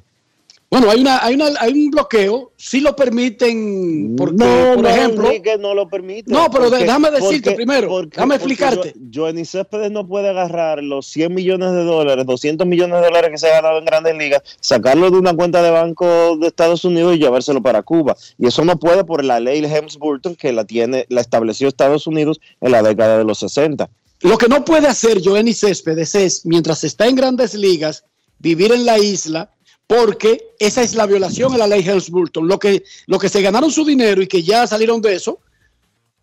Bueno, 0.70 0.90
hay 0.90 1.00
una, 1.00 1.24
hay 1.24 1.34
una, 1.34 1.46
hay 1.60 1.72
un 1.72 1.90
bloqueo, 1.90 2.52
si 2.58 2.80
lo 2.80 2.94
permiten, 2.94 4.14
porque, 4.18 4.34
no, 4.36 4.74
por 4.74 4.82
no, 4.82 4.88
ejemplo, 4.90 5.26
Enrique 5.28 5.56
no 5.58 5.72
lo 5.74 5.88
permite. 5.88 6.30
No, 6.30 6.50
pero 6.50 6.64
Porque- 6.68 6.84
déjame 6.84 7.10
decirte 7.10 7.50
porque- 7.50 7.56
primero, 7.56 7.88
porque- 7.88 8.10
déjame 8.16 8.34
explicarte. 8.34 8.92
Jo- 8.92 9.00
Johnny 9.14 9.46
Céspedes 9.46 9.90
no 9.90 10.06
puede 10.06 10.28
agarrar 10.28 10.82
los 10.82 11.06
100 11.06 11.34
millones 11.34 11.72
de 11.72 11.84
dólares, 11.84 12.26
200 12.26 12.66
millones 12.66 13.00
de 13.00 13.06
dólares 13.06 13.30
que 13.30 13.38
se 13.38 13.48
ha 13.48 13.62
ganado 13.62 13.78
en 13.78 13.86
Grandes 13.86 14.14
Ligas, 14.18 14.42
sacarlo 14.60 15.10
de 15.10 15.16
una 15.16 15.34
cuenta 15.34 15.62
de 15.62 15.70
banco 15.70 16.36
de 16.36 16.46
Estados 16.48 16.84
Unidos 16.84 17.16
y 17.16 17.18
llevárselo 17.18 17.62
para 17.62 17.82
Cuba. 17.82 18.14
Y 18.36 18.46
eso 18.46 18.62
no 18.64 18.78
puede 18.78 19.04
por 19.04 19.24
la 19.24 19.40
ley 19.40 19.64
Helms-Burton 19.64 20.36
que 20.36 20.52
la 20.52 20.64
tiene, 20.66 21.06
la 21.08 21.22
estableció 21.22 21.68
Estados 21.68 22.06
Unidos 22.06 22.40
en 22.60 22.72
la 22.72 22.82
década 22.82 23.16
de 23.16 23.24
los 23.24 23.38
60. 23.38 23.88
Lo 24.20 24.36
que 24.36 24.48
no 24.48 24.64
puede 24.66 24.86
hacer 24.88 25.22
Joenny 25.24 25.54
Céspedes 25.54 26.14
es, 26.14 26.44
mientras 26.44 26.84
está 26.84 27.06
en 27.06 27.14
grandes 27.16 27.54
ligas, 27.54 28.04
vivir 28.38 28.72
en 28.72 28.84
la 28.84 28.98
isla, 28.98 29.50
porque 29.88 30.50
esa 30.58 30.82
es 30.82 30.94
la 30.94 31.06
violación 31.06 31.54
a 31.54 31.58
la 31.58 31.66
ley 31.66 31.82
Helms-Burton. 31.82 32.46
Lo 32.46 32.58
que, 32.58 32.84
lo 33.06 33.18
que 33.18 33.30
se 33.30 33.40
ganaron 33.42 33.72
su 33.72 33.84
dinero 33.84 34.22
y 34.22 34.28
que 34.28 34.42
ya 34.42 34.66
salieron 34.66 35.00
de 35.00 35.14
eso, 35.14 35.40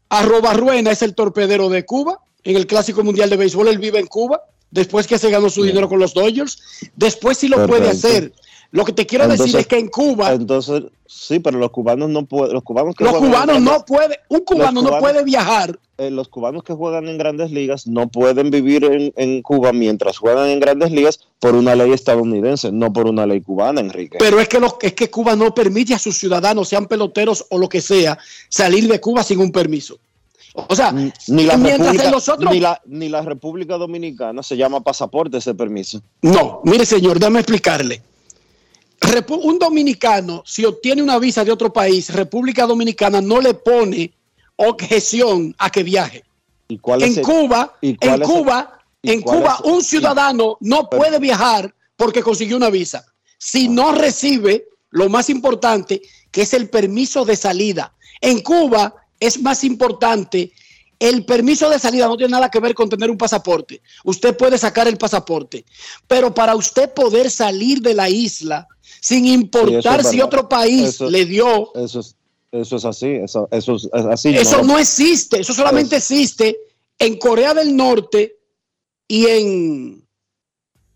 arroba 0.07 0.53
Ruena 0.53 0.91
es 0.91 1.01
el 1.01 1.15
torpedero 1.15 1.67
de 1.67 1.83
Cuba, 1.83 2.19
en 2.43 2.55
el 2.55 2.67
Clásico 2.67 3.03
Mundial 3.03 3.29
de 3.29 3.37
Béisbol, 3.37 3.67
él 3.67 3.79
vive 3.79 3.99
en 3.99 4.05
Cuba, 4.05 4.43
después 4.69 5.07
que 5.07 5.17
se 5.17 5.31
ganó 5.31 5.49
su 5.49 5.63
dinero 5.63 5.89
con 5.89 5.97
los 5.97 6.13
Dodgers, 6.13 6.61
después 6.95 7.39
sí 7.39 7.47
lo 7.47 7.65
puede 7.65 7.89
hacer. 7.89 8.31
Lo 8.71 8.83
que 8.85 8.93
te 8.93 9.05
quiero 9.05 9.27
decir 9.27 9.55
es 9.55 9.67
que 9.67 9.77
en 9.77 9.87
Cuba, 9.87 10.33
Entonces, 10.33 10.83
sí, 11.05 11.39
pero 11.39 11.59
los 11.59 11.71
cubanos 11.71 12.09
no 12.09 12.25
pueden, 12.25 12.53
los 12.53 12.63
cubanos 12.63 12.95
que 12.95 13.03
los 13.03 13.13
cubanos 13.15 13.55
grandes- 13.57 13.61
no 13.63 13.85
pueden, 13.85 14.17
un 14.29 14.39
cubano 14.41 14.81
no 14.81 14.99
puede 14.99 15.23
viajar 15.23 15.79
eh, 15.97 16.11
los 16.11 16.27
cubanos 16.27 16.63
que 16.63 16.73
juegan 16.73 17.07
en 17.07 17.17
grandes 17.17 17.51
ligas 17.51 17.87
no 17.87 18.09
pueden 18.09 18.49
vivir 18.49 18.83
en, 18.83 19.13
en 19.15 19.41
Cuba 19.41 19.71
mientras 19.71 20.17
juegan 20.17 20.49
en 20.49 20.59
grandes 20.59 20.91
ligas 20.91 21.21
por 21.39 21.55
una 21.55 21.73
ley 21.73 21.93
estadounidense, 21.93 22.69
no 22.73 22.91
por 22.91 23.07
una 23.07 23.25
ley 23.25 23.39
cubana, 23.39 23.79
Enrique. 23.79 24.17
Pero 24.19 24.41
es 24.41 24.49
que, 24.49 24.59
lo, 24.59 24.77
es 24.81 24.93
que 24.93 25.09
Cuba 25.09 25.37
no 25.37 25.53
permite 25.53 25.93
a 25.93 25.99
sus 25.99 26.17
ciudadanos, 26.17 26.67
sean 26.67 26.87
peloteros 26.87 27.45
o 27.49 27.57
lo 27.57 27.69
que 27.69 27.79
sea, 27.79 28.17
salir 28.49 28.89
de 28.89 28.99
Cuba 28.99 29.23
sin 29.23 29.39
un 29.39 29.53
permiso. 29.53 29.97
O 30.53 30.75
sea, 30.75 30.91
ni, 30.91 31.43
la 31.43 31.55
República, 31.57 32.11
los 32.11 32.31
ni, 32.39 32.59
la, 32.59 32.81
ni 32.85 33.09
la 33.09 33.21
República 33.21 33.77
Dominicana 33.77 34.41
se 34.43 34.57
llama 34.57 34.81
pasaporte 34.81 35.37
ese 35.37 35.53
permiso. 35.53 36.01
No, 36.21 36.61
mire 36.65 36.85
señor, 36.85 37.19
déjame 37.19 37.39
explicarle. 37.39 38.01
Un 39.29 39.59
dominicano, 39.59 40.43
si 40.45 40.65
obtiene 40.65 41.01
una 41.01 41.19
visa 41.19 41.43
de 41.43 41.51
otro 41.51 41.71
país, 41.71 42.09
República 42.13 42.65
Dominicana 42.65 43.21
no 43.21 43.39
le 43.39 43.53
pone 43.53 44.13
objeción 44.55 45.55
a 45.57 45.69
que 45.69 45.83
viaje. 45.83 46.23
¿Y 46.67 46.77
cuál 46.79 47.03
En 47.03 47.11
es 47.11 47.17
el- 47.17 47.23
Cuba, 47.23 47.77
y 47.81 47.95
cuál 47.95 48.15
en 48.15 48.21
es 48.23 48.29
el- 48.29 48.35
Cuba, 48.35 48.79
y 49.01 49.11
en 49.11 49.21
cuál 49.21 49.37
Cuba, 49.37 49.59
un 49.65 49.83
ciudadano 49.83 50.57
no 50.61 50.89
Pero- 50.89 51.01
puede 51.01 51.19
viajar 51.19 51.73
porque 51.95 52.23
consiguió 52.23 52.57
una 52.57 52.69
visa. 52.69 53.05
Si 53.37 53.67
no 53.69 53.91
recibe 53.91 54.65
lo 54.89 55.09
más 55.09 55.29
importante, 55.29 56.01
que 56.31 56.41
es 56.41 56.53
el 56.53 56.69
permiso 56.69 57.25
de 57.25 57.35
salida. 57.35 57.93
En 58.21 58.41
Cuba 58.41 58.95
es 59.19 59.41
más 59.41 59.63
importante 59.63 60.51
el 60.97 61.25
permiso 61.25 61.69
de 61.69 61.77
salida 61.77 62.07
no 62.07 62.15
tiene 62.15 62.31
nada 62.31 62.49
que 62.49 62.59
ver 62.61 62.73
con 62.73 62.87
tener 62.89 63.11
un 63.11 63.17
pasaporte. 63.17 63.81
Usted 64.05 64.35
puede 64.37 64.57
sacar 64.57 64.87
el 64.87 64.97
pasaporte, 64.97 65.65
pero 66.07 66.33
para 66.33 66.55
usted 66.55 66.93
poder 66.93 67.29
salir 67.29 67.81
de 67.81 67.93
la 67.93 68.09
isla 68.09 68.65
sin 69.07 69.27
importar 69.27 69.99
es 70.01 70.09
si 70.09 70.19
otro 70.21 70.49
país 70.49 70.81
Eso- 70.89 71.09
le 71.11 71.25
dio 71.25 71.71
Eso 71.75 71.99
es, 71.99 72.15
eso 72.51 72.75
es 72.77 72.85
así, 72.85 73.07
eso, 73.07 73.47
eso 73.51 73.75
es, 73.75 73.83
es 73.93 74.05
así. 74.05 74.29
eso 74.35 74.57
lo- 74.57 74.63
no 74.63 74.79
existe, 74.79 75.39
eso 75.41 75.53
solamente 75.53 75.97
existe 75.97 76.57
en 76.97 77.17
Corea 77.19 77.53
del 77.53 77.75
Norte 77.75 78.35
y 79.07 79.25
en, 79.27 80.03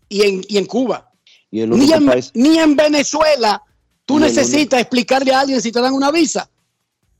y 0.08 0.22
en, 0.22 0.42
y 0.48 0.58
en 0.58 0.66
Cuba. 0.66 1.12
y 1.52 1.60
el 1.60 1.70
Ni 1.70 1.76
único 1.76 1.94
en, 1.94 2.06
país, 2.06 2.30
ni 2.34 2.58
en 2.58 2.74
Venezuela 2.74 3.62
tú 4.04 4.18
necesitas 4.18 4.80
explicarle 4.80 5.32
a 5.32 5.40
alguien 5.40 5.62
si 5.62 5.70
te 5.70 5.80
dan 5.80 5.94
una 5.94 6.10
visa 6.10 6.50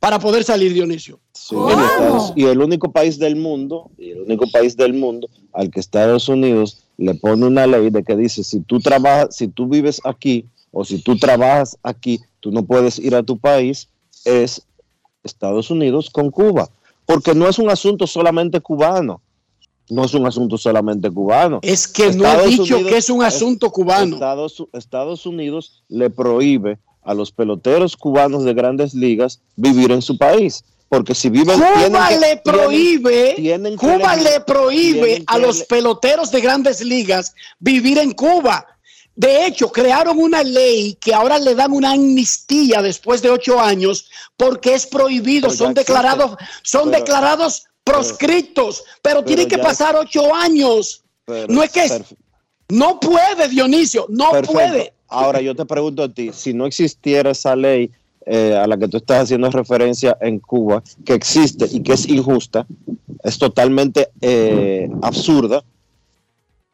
para 0.01 0.19
poder 0.19 0.43
salir, 0.43 0.73
Dionisio. 0.73 1.21
Sí, 1.33 1.55
y, 1.55 1.71
Estados- 1.71 2.33
y 2.35 2.45
el 2.47 2.61
único 2.61 2.91
país 2.91 3.17
del 3.19 3.37
mundo, 3.37 3.91
y 3.97 4.11
el 4.11 4.23
único 4.23 4.51
país 4.51 4.77
del 4.77 4.95
mundo 4.95 5.29
al 5.53 5.71
que 5.71 5.79
Estados 5.79 6.29
Unidos 6.29 6.79
le 6.97 7.15
pone 7.15 7.47
una 7.47 7.67
ley 7.69 7.91
de 7.91 8.03
que 8.03 8.17
dice 8.17 8.43
si 8.43 8.59
tú 8.61 8.81
trabajas, 8.81 9.37
si 9.37 9.47
tú 9.47 9.69
vives 9.69 10.01
aquí 10.05 10.47
o 10.71 10.85
si 10.85 11.03
tú 11.03 11.17
trabajas 11.19 11.77
aquí, 11.83 12.21
tú 12.41 12.51
no 12.53 12.65
puedes 12.65 12.99
ir 12.99 13.15
a 13.15 13.23
tu 13.23 13.39
país, 13.39 13.89
es 14.25 14.63
Estados 15.25 15.71
Unidos 15.71 16.11
con 16.11 16.31
Cuba, 16.31 16.69
porque 17.07 17.35
no 17.35 17.49
es 17.49 17.59
un 17.59 17.69
asunto 17.71 18.07
solamente 18.07 18.61
cubano, 18.61 19.21
no 19.89 20.05
es 20.05 20.15
un 20.15 20.27
asunto 20.27 20.57
solamente 20.57 21.11
cubano. 21.11 21.59
Es 21.63 21.89
que 21.89 22.13
no 22.13 22.25
ha 22.25 22.33
Estados 22.35 22.51
dicho 22.51 22.63
Unidos- 22.77 22.91
que 22.93 22.97
es 22.99 23.11
un 23.11 23.23
asunto 23.25 23.71
cubano. 23.71 24.15
Estados, 24.15 24.65
Estados 24.73 25.27
Unidos 25.27 25.83
le 25.89 26.11
prohíbe 26.11 26.79
a 27.03 27.15
los 27.15 27.33
peloteros 27.33 27.97
cubanos 27.97 28.45
de 28.45 28.55
grandes 28.55 28.95
ligas 28.95 29.41
vivir 29.57 29.91
en 29.91 30.03
su 30.03 30.17
país. 30.17 30.63
Porque 30.89 31.15
si 31.15 31.31
viven. 31.31 31.55
Cuba 31.57 32.09
que- 32.09 32.19
le 32.19 32.37
prohíbe, 32.39 33.35
tienen 33.37 33.77
Cuba 33.77 34.17
le 34.17 34.41
prohíbe 34.41 35.23
a 35.27 35.39
los 35.39 35.63
peloteros 35.63 36.33
de 36.33 36.41
grandes 36.41 36.81
ligas 36.85 37.33
vivir 37.61 37.99
en 37.99 38.11
Cuba. 38.13 38.67
De 39.21 39.45
hecho, 39.45 39.71
crearon 39.71 40.19
una 40.19 40.43
ley 40.43 40.95
que 40.95 41.13
ahora 41.13 41.39
le 41.39 41.55
dan 41.55 41.73
una 41.75 41.93
amnistía 41.93 42.81
después 42.81 43.21
de 43.21 43.29
ocho 43.29 43.61
años 43.61 44.09
porque 44.35 44.73
es 44.73 44.87
prohibido, 44.87 45.49
Pero 45.49 45.59
son 45.59 45.75
declarados, 45.75 46.37
son 46.63 46.91
Pero- 46.91 47.01
declarados 47.05 47.65
proscritos, 47.85 48.83
pero, 49.03 49.23
tienen 49.23 49.47
que 49.47 49.59
pasar 49.59 49.95
ocho 49.95 50.35
años. 50.35 51.03
No 51.49 51.63
es 51.63 51.71
que 51.71 52.03
no 52.71 52.99
puede, 52.99 53.47
Dionisio, 53.49 54.07
no 54.09 54.31
perfecto. 54.31 54.53
puede. 54.55 54.95
Ahora 55.09 55.43
yo 55.43 55.55
te 55.55 55.67
pregunto 55.67 56.03
a 56.03 56.09
ti, 56.09 56.31
si 56.33 56.55
no 56.55 56.65
existiera 56.65 57.33
esa 57.33 57.55
ley 57.55 57.91
eh, 58.25 58.57
a 58.57 58.67
la 58.67 58.79
que 58.79 58.89
tú 58.89 58.97
estás 58.97 59.25
haciendo 59.25 59.51
referencia 59.51 60.17
en 60.23 60.39
Cuba, 60.39 60.83
que 61.05 61.13
existe 61.13 61.67
y 61.71 61.83
que 61.83 61.93
es 61.93 62.09
injusta, 62.09 62.67
es 63.23 63.37
totalmente 63.37 64.09
eh, 64.23 64.89
absurda, 65.03 65.63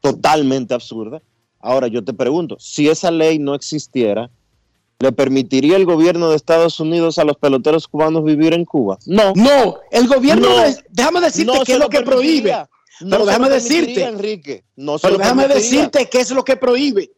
totalmente 0.00 0.74
absurda. 0.74 1.20
Ahora 1.60 1.88
yo 1.88 2.04
te 2.04 2.12
pregunto, 2.12 2.56
si 2.60 2.88
esa 2.88 3.10
ley 3.10 3.38
no 3.38 3.54
existiera, 3.54 4.30
¿le 4.98 5.12
permitiría 5.12 5.76
el 5.76 5.84
gobierno 5.84 6.30
de 6.30 6.36
Estados 6.36 6.78
Unidos 6.80 7.18
a 7.18 7.24
los 7.24 7.36
peloteros 7.36 7.88
cubanos 7.88 8.24
vivir 8.24 8.54
en 8.54 8.64
Cuba? 8.64 8.98
No. 9.06 9.32
No, 9.34 9.78
el 9.90 10.06
gobierno, 10.06 10.48
No. 10.48 10.56
de- 10.62 10.76
déjame 10.90 11.20
decirte 11.20 11.52
No 11.52 11.64
qué 11.64 11.72
es 11.72 11.78
lo 11.78 11.88
que 11.88 12.02
prohíbe. 12.02 12.52
No 13.00 13.10
Pero 13.10 13.26
déjame 13.26 13.48
decirte. 13.50 14.02
Enrique. 14.04 14.64
No 14.76 14.98
Pero 14.98 15.18
déjame 15.18 15.48
decirte 15.48 16.08
qué 16.08 16.20
es 16.20 16.30
lo 16.30 16.44
que 16.44 16.56
prohíbe. 16.56 17.10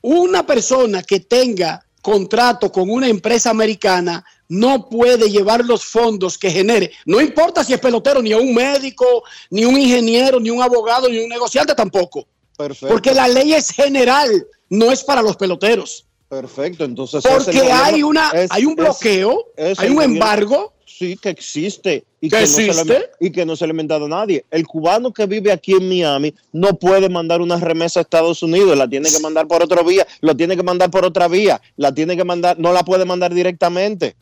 Una 0.00 0.44
persona 0.44 1.02
que 1.02 1.20
tenga 1.20 1.84
contrato 2.00 2.72
con 2.72 2.90
una 2.90 3.06
empresa 3.08 3.50
americana 3.50 4.24
no 4.48 4.88
puede 4.88 5.30
llevar 5.30 5.64
los 5.64 5.84
fondos 5.84 6.36
que 6.36 6.50
genere. 6.50 6.90
No 7.06 7.20
importa 7.20 7.62
si 7.62 7.72
es 7.72 7.78
pelotero, 7.78 8.20
ni 8.20 8.34
un 8.34 8.52
médico, 8.52 9.22
ni 9.50 9.64
un 9.64 9.78
ingeniero, 9.78 10.40
ni 10.40 10.50
un 10.50 10.60
abogado, 10.60 11.08
ni 11.08 11.18
un 11.18 11.28
negociante 11.28 11.74
tampoco. 11.76 12.26
Perfecto. 12.68 12.88
Porque 12.94 13.12
la 13.14 13.28
ley 13.28 13.54
es 13.54 13.70
general, 13.70 14.46
no 14.68 14.90
es 14.92 15.02
para 15.04 15.22
los 15.22 15.36
peloteros. 15.36 16.06
Perfecto, 16.28 16.84
entonces 16.84 17.22
Porque 17.22 17.60
hay 17.70 18.02
una, 18.02 18.30
es- 18.30 18.50
hay 18.50 18.64
un 18.64 18.74
bloqueo, 18.74 19.48
es 19.56 19.78
hay 19.78 19.90
un 19.90 20.02
embargo. 20.02 20.72
Sí, 20.86 21.16
que 21.16 21.30
existe. 21.30 22.04
Y 22.20 22.28
¿Que 22.28 22.36
que, 22.36 22.42
No 22.42 22.46
se 22.48 22.66
existe? 22.66 22.98
le, 23.20 23.26
y 23.26 23.32
que 23.32 23.44
no 23.44 23.56
se 23.56 23.66
le 23.66 23.70
ha 23.70 23.72
inventado 23.72 24.04
a 24.04 24.08
nadie. 24.08 24.44
El 24.50 24.66
cubano 24.66 25.12
que 25.12 25.26
vive 25.26 25.50
aquí 25.50 25.72
en 25.72 25.88
Miami 25.88 26.32
no 26.52 26.74
puede 26.78 27.08
mandar 27.08 27.40
una 27.40 27.56
remesa 27.58 27.98
a 27.98 28.02
Estados 28.02 28.42
Unidos, 28.42 28.78
la 28.78 28.88
tiene 28.88 29.10
que 29.10 29.18
mandar 29.18 29.48
por 29.48 29.62
otra 29.62 29.82
vía, 29.82 30.06
lo 30.20 30.36
tiene 30.36 30.56
que 30.56 30.62
mandar 30.62 30.90
por 30.90 31.04
otra 31.04 31.26
vía, 31.28 31.60
la 31.76 31.92
tiene 31.92 32.16
que 32.16 32.24
mandar, 32.24 32.58
no 32.58 32.72
la 32.72 32.84
puede 32.84 33.04
mandar 33.04 33.34
directamente. 33.34 34.14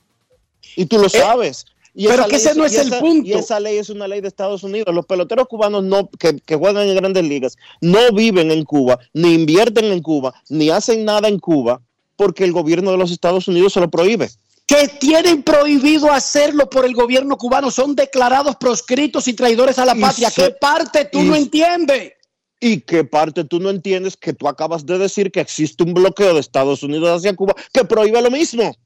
Y 0.76 0.86
tú 0.86 0.98
lo 0.98 1.08
sabes. 1.08 1.66
Y 1.94 2.06
pero 2.06 2.26
que 2.28 2.36
ese 2.36 2.54
no 2.54 2.64
es 2.64 2.76
el 2.78 2.90
punto. 2.98 3.26
Y 3.28 3.32
esa 3.32 3.58
ley 3.60 3.76
es 3.78 3.90
una 3.90 4.06
ley 4.06 4.20
de 4.20 4.28
Estados 4.28 4.62
Unidos. 4.62 4.94
Los 4.94 5.06
peloteros 5.06 5.48
cubanos 5.48 5.82
no, 5.82 6.08
que, 6.18 6.36
que 6.38 6.56
juegan 6.56 6.88
en 6.88 6.94
grandes 6.96 7.24
ligas 7.24 7.56
no 7.80 7.98
viven 8.12 8.50
en 8.50 8.64
Cuba, 8.64 8.98
ni 9.12 9.34
invierten 9.34 9.86
en 9.86 10.00
Cuba, 10.00 10.32
ni 10.48 10.70
hacen 10.70 11.04
nada 11.04 11.26
en 11.28 11.38
Cuba, 11.38 11.80
porque 12.16 12.44
el 12.44 12.52
gobierno 12.52 12.92
de 12.92 12.98
los 12.98 13.10
Estados 13.10 13.48
Unidos 13.48 13.72
se 13.72 13.80
lo 13.80 13.90
prohíbe. 13.90 14.28
que 14.66 14.86
tienen 15.00 15.42
prohibido 15.42 16.12
hacerlo 16.12 16.70
por 16.70 16.84
el 16.84 16.94
gobierno 16.94 17.36
cubano 17.36 17.72
son 17.72 17.96
declarados 17.96 18.54
proscritos 18.54 19.26
y 19.26 19.32
traidores 19.34 19.78
a 19.80 19.84
la 19.84 19.96
Y 19.96 20.00
patria. 20.00 20.30
se- 20.30 20.42
¿Qué 20.44 20.50
parte 20.52 21.06
tú 21.06 21.18
y 21.18 21.24
no 21.24 21.34
entiendes? 21.34 22.12
¿Y 22.60 22.82
qué 22.82 23.02
parte 23.04 23.42
tú 23.44 23.58
no 23.58 23.70
entiendes 23.70 24.16
que 24.16 24.32
tú 24.32 24.46
acabas 24.46 24.86
de 24.86 24.96
decir 24.98 25.32
que 25.32 25.40
existe 25.40 25.82
un 25.82 25.92
bloqueo 25.94 26.34
de 26.34 26.40
Estados 26.40 26.82
Unidos 26.84 27.08
hacia 27.08 27.34
Cuba 27.34 27.56
que 27.72 27.84
prohíbe 27.84 28.20
lo 28.22 28.30
mismo? 28.30 28.76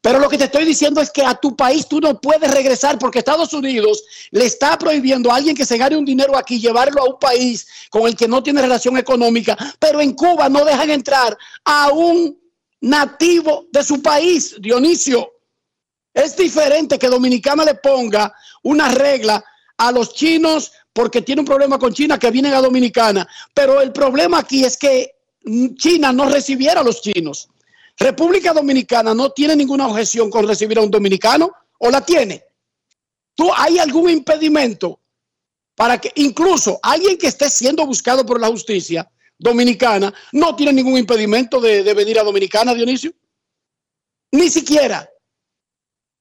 Pero 0.00 0.18
lo 0.18 0.28
que 0.28 0.38
te 0.38 0.44
estoy 0.44 0.64
diciendo 0.64 1.00
es 1.00 1.10
que 1.10 1.24
a 1.24 1.34
tu 1.34 1.56
país 1.56 1.86
tú 1.88 2.00
no 2.00 2.20
puedes 2.20 2.50
regresar 2.50 2.98
porque 2.98 3.20
Estados 3.20 3.52
Unidos 3.52 4.02
le 4.30 4.44
está 4.44 4.78
prohibiendo 4.78 5.30
a 5.30 5.36
alguien 5.36 5.56
que 5.56 5.66
se 5.66 5.78
gane 5.78 5.96
un 5.96 6.04
dinero 6.04 6.36
aquí 6.36 6.60
llevarlo 6.60 7.02
a 7.02 7.08
un 7.10 7.18
país 7.18 7.66
con 7.90 8.06
el 8.06 8.16
que 8.16 8.28
no 8.28 8.42
tiene 8.42 8.62
relación 8.62 8.96
económica. 8.96 9.56
Pero 9.78 10.00
en 10.00 10.12
Cuba 10.12 10.48
no 10.48 10.64
dejan 10.64 10.90
entrar 10.90 11.36
a 11.64 11.90
un 11.90 12.38
nativo 12.80 13.66
de 13.72 13.84
su 13.84 14.02
país, 14.02 14.56
Dionisio. 14.60 15.32
Es 16.12 16.36
diferente 16.36 16.98
que 16.98 17.08
Dominicana 17.08 17.64
le 17.64 17.74
ponga 17.74 18.32
una 18.62 18.88
regla 18.88 19.44
a 19.76 19.92
los 19.92 20.14
chinos 20.14 20.72
porque 20.92 21.22
tiene 21.22 21.40
un 21.40 21.46
problema 21.46 21.78
con 21.78 21.94
China 21.94 22.18
que 22.18 22.30
vienen 22.30 22.54
a 22.54 22.60
Dominicana. 22.60 23.26
Pero 23.54 23.80
el 23.80 23.92
problema 23.92 24.38
aquí 24.38 24.64
es 24.64 24.76
que 24.76 25.14
China 25.76 26.12
no 26.12 26.28
recibiera 26.28 26.80
a 26.80 26.84
los 26.84 27.00
chinos. 27.00 27.48
República 28.00 28.54
Dominicana 28.54 29.14
no 29.14 29.30
tiene 29.30 29.54
ninguna 29.54 29.86
objeción 29.86 30.30
con 30.30 30.48
recibir 30.48 30.78
a 30.78 30.82
un 30.82 30.90
dominicano 30.90 31.52
o 31.78 31.90
la 31.90 32.00
tiene. 32.00 32.42
¿Tú 33.34 33.50
hay 33.54 33.78
algún 33.78 34.08
impedimento 34.08 35.00
para 35.74 36.00
que 36.00 36.10
incluso 36.14 36.80
alguien 36.82 37.18
que 37.18 37.26
esté 37.26 37.50
siendo 37.50 37.84
buscado 37.84 38.24
por 38.24 38.40
la 38.40 38.48
justicia 38.48 39.10
dominicana 39.38 40.12
no 40.32 40.56
tiene 40.56 40.72
ningún 40.72 40.96
impedimento 40.96 41.60
de, 41.60 41.82
de 41.82 41.94
venir 41.94 42.18
a 42.18 42.22
Dominicana, 42.22 42.74
Dionisio? 42.74 43.12
Ni 44.32 44.48
siquiera. 44.48 45.08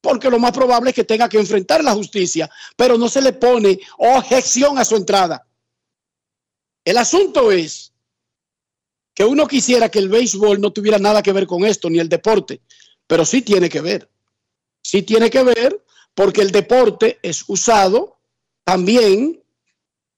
Porque 0.01 0.29
lo 0.29 0.39
más 0.39 0.51
probable 0.51 0.89
es 0.89 0.95
que 0.95 1.03
tenga 1.05 1.29
que 1.29 1.39
enfrentar 1.39 1.83
la 1.83 1.93
justicia, 1.93 2.49
pero 2.75 2.97
no 2.97 3.07
se 3.07 3.21
le 3.21 3.33
pone 3.33 3.79
objeción 3.97 4.77
a 4.77 4.85
su 4.85 4.95
entrada. 4.95 5.45
El 6.83 6.97
asunto 6.97 7.51
es 7.51 7.88
que 9.19 9.25
uno 9.25 9.49
quisiera 9.49 9.89
que 9.89 9.99
el 9.99 10.07
béisbol 10.07 10.61
no 10.61 10.71
tuviera 10.71 10.97
nada 10.97 11.21
que 11.21 11.33
ver 11.33 11.45
con 11.45 11.65
esto, 11.65 11.89
ni 11.89 11.99
el 11.99 12.07
deporte, 12.07 12.61
pero 13.05 13.25
sí 13.25 13.41
tiene 13.41 13.67
que 13.67 13.81
ver. 13.81 14.09
Sí 14.81 15.03
tiene 15.03 15.29
que 15.29 15.43
ver 15.43 15.83
porque 16.13 16.41
el 16.41 16.51
deporte 16.51 17.19
es 17.21 17.43
usado 17.49 18.17
también 18.63 19.43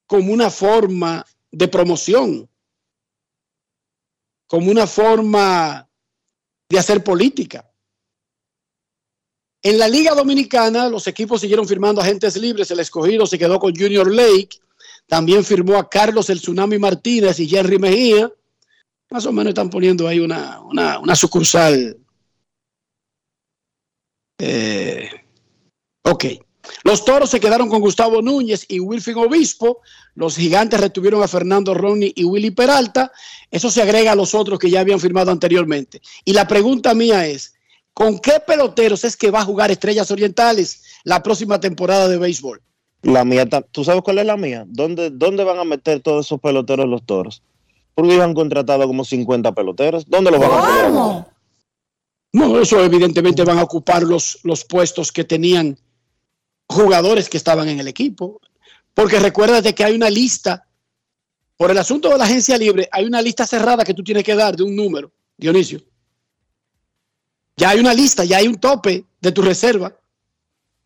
como 0.06 0.32
una 0.32 0.52
forma 0.52 1.26
de 1.52 1.68
promoción, 1.68 2.48
como 4.46 4.70
una 4.70 4.86
forma 4.86 5.90
de 6.70 6.78
hacer 6.78 7.04
política. 7.04 7.68
En 9.64 9.80
la 9.80 9.88
Liga 9.88 10.14
Dominicana, 10.14 10.90
los 10.90 11.08
equipos 11.08 11.42
siguieron 11.42 11.68
firmando 11.68 12.02
agentes 12.02 12.38
libres. 12.38 12.70
El 12.70 12.80
escogido 12.80 13.26
se 13.26 13.40
quedó 13.40 13.58
con 13.58 13.76
Junior 13.76 14.14
Lake. 14.14 14.60
También 15.08 15.44
firmó 15.44 15.78
a 15.78 15.90
Carlos 15.90 16.30
el 16.30 16.40
Tsunami 16.40 16.78
Martínez 16.78 17.40
y 17.40 17.48
Jerry 17.48 17.80
Mejía 17.80 18.32
más 19.12 19.26
o 19.26 19.32
menos 19.34 19.50
están 19.50 19.70
poniendo 19.70 20.08
ahí 20.08 20.20
una, 20.20 20.62
una, 20.62 21.16
sucursal. 21.16 21.98
Eh, 24.40 25.10
ok. 26.04 26.26
Los 26.84 27.04
toros 27.04 27.30
se 27.30 27.40
quedaron 27.40 27.68
con 27.70 27.82
Gustavo 27.82 28.22
Núñez 28.22 28.66
y 28.70 28.80
Wilfing 28.80 29.18
Obispo. 29.18 29.82
Los 30.16 30.38
gigantes 30.38 30.80
retuvieron 30.80 31.22
a 31.22 31.28
Fernando 31.28 31.74
Ronnie 31.74 32.14
y 32.16 32.24
Willy 32.24 32.52
Peralta. 32.52 33.12
Eso 33.52 33.70
se 33.70 33.82
agrega 33.82 34.14
a 34.14 34.16
los 34.16 34.34
otros 34.34 34.58
que 34.58 34.70
ya 34.70 34.80
habían 34.80 35.00
firmado 35.00 35.32
anteriormente. 35.32 36.02
Y 36.24 36.32
la 36.32 36.48
pregunta 36.48 36.94
mía 36.94 37.28
es: 37.28 37.54
¿con 37.94 38.18
qué 38.20 38.40
peloteros 38.46 39.04
es 39.04 39.18
que 39.18 39.32
va 39.32 39.42
a 39.42 39.46
jugar 39.46 39.72
Estrellas 39.72 40.10
Orientales 40.12 40.84
la 41.04 41.22
próxima 41.22 41.60
temporada 41.60 42.08
de 42.08 42.18
béisbol? 42.18 42.62
La 43.02 43.26
mía, 43.26 43.46
¿tú 43.72 43.84
sabes 43.84 44.04
cuál 44.04 44.20
es 44.20 44.26
la 44.26 44.38
mía? 44.38 44.64
¿Dónde, 44.68 45.10
dónde 45.10 45.44
van 45.44 45.60
a 45.60 45.66
meter 45.66 46.00
todos 46.00 46.28
esos 46.28 46.40
peloteros 46.40 46.88
los 46.88 47.04
toros? 47.04 47.44
Porque 47.94 48.14
ellos 48.14 48.26
han 48.26 48.34
contratado 48.34 48.88
como 48.88 49.04
50 49.04 49.54
peloteros. 49.54 50.06
¿Dónde 50.08 50.32
los 50.32 50.40
van 50.40 50.52
a 50.52 50.62
poner? 50.62 51.26
No, 52.34 52.60
eso 52.60 52.82
evidentemente 52.84 53.44
van 53.44 53.60
a 53.60 53.64
ocupar 53.64 54.04
los, 54.04 54.40
los 54.44 54.64
puestos 54.64 55.12
que 55.12 55.24
tenían 55.24 55.78
jugadores 56.68 57.30
que 57.30 57.38
estaban 57.38 57.68
en 57.68 57.80
el 57.80 57.88
equipo. 57.88 58.40
Porque 58.94 59.20
recuérdate 59.20 59.76
que 59.76 59.84
hay 59.84 59.96
una 59.96 60.10
lista, 60.10 60.68
por 61.58 61.72
el 61.72 61.78
asunto 61.78 62.10
de 62.10 62.18
la 62.18 62.26
agencia 62.26 62.58
libre, 62.58 62.88
hay 62.92 63.06
una 63.06 63.22
lista 63.22 63.46
cerrada 63.46 63.84
que 63.84 63.94
tú 63.94 64.04
tienes 64.04 64.24
que 64.24 64.36
dar 64.36 64.56
de 64.56 64.64
un 64.64 64.76
número, 64.76 65.12
Dionisio. 65.38 65.82
Ya 67.58 67.70
hay 67.70 67.80
una 67.80 67.94
lista, 67.94 68.24
ya 68.24 68.38
hay 68.38 68.48
un 68.48 68.60
tope 68.60 69.06
de 69.20 69.32
tu 69.32 69.42
reserva. 69.42 69.96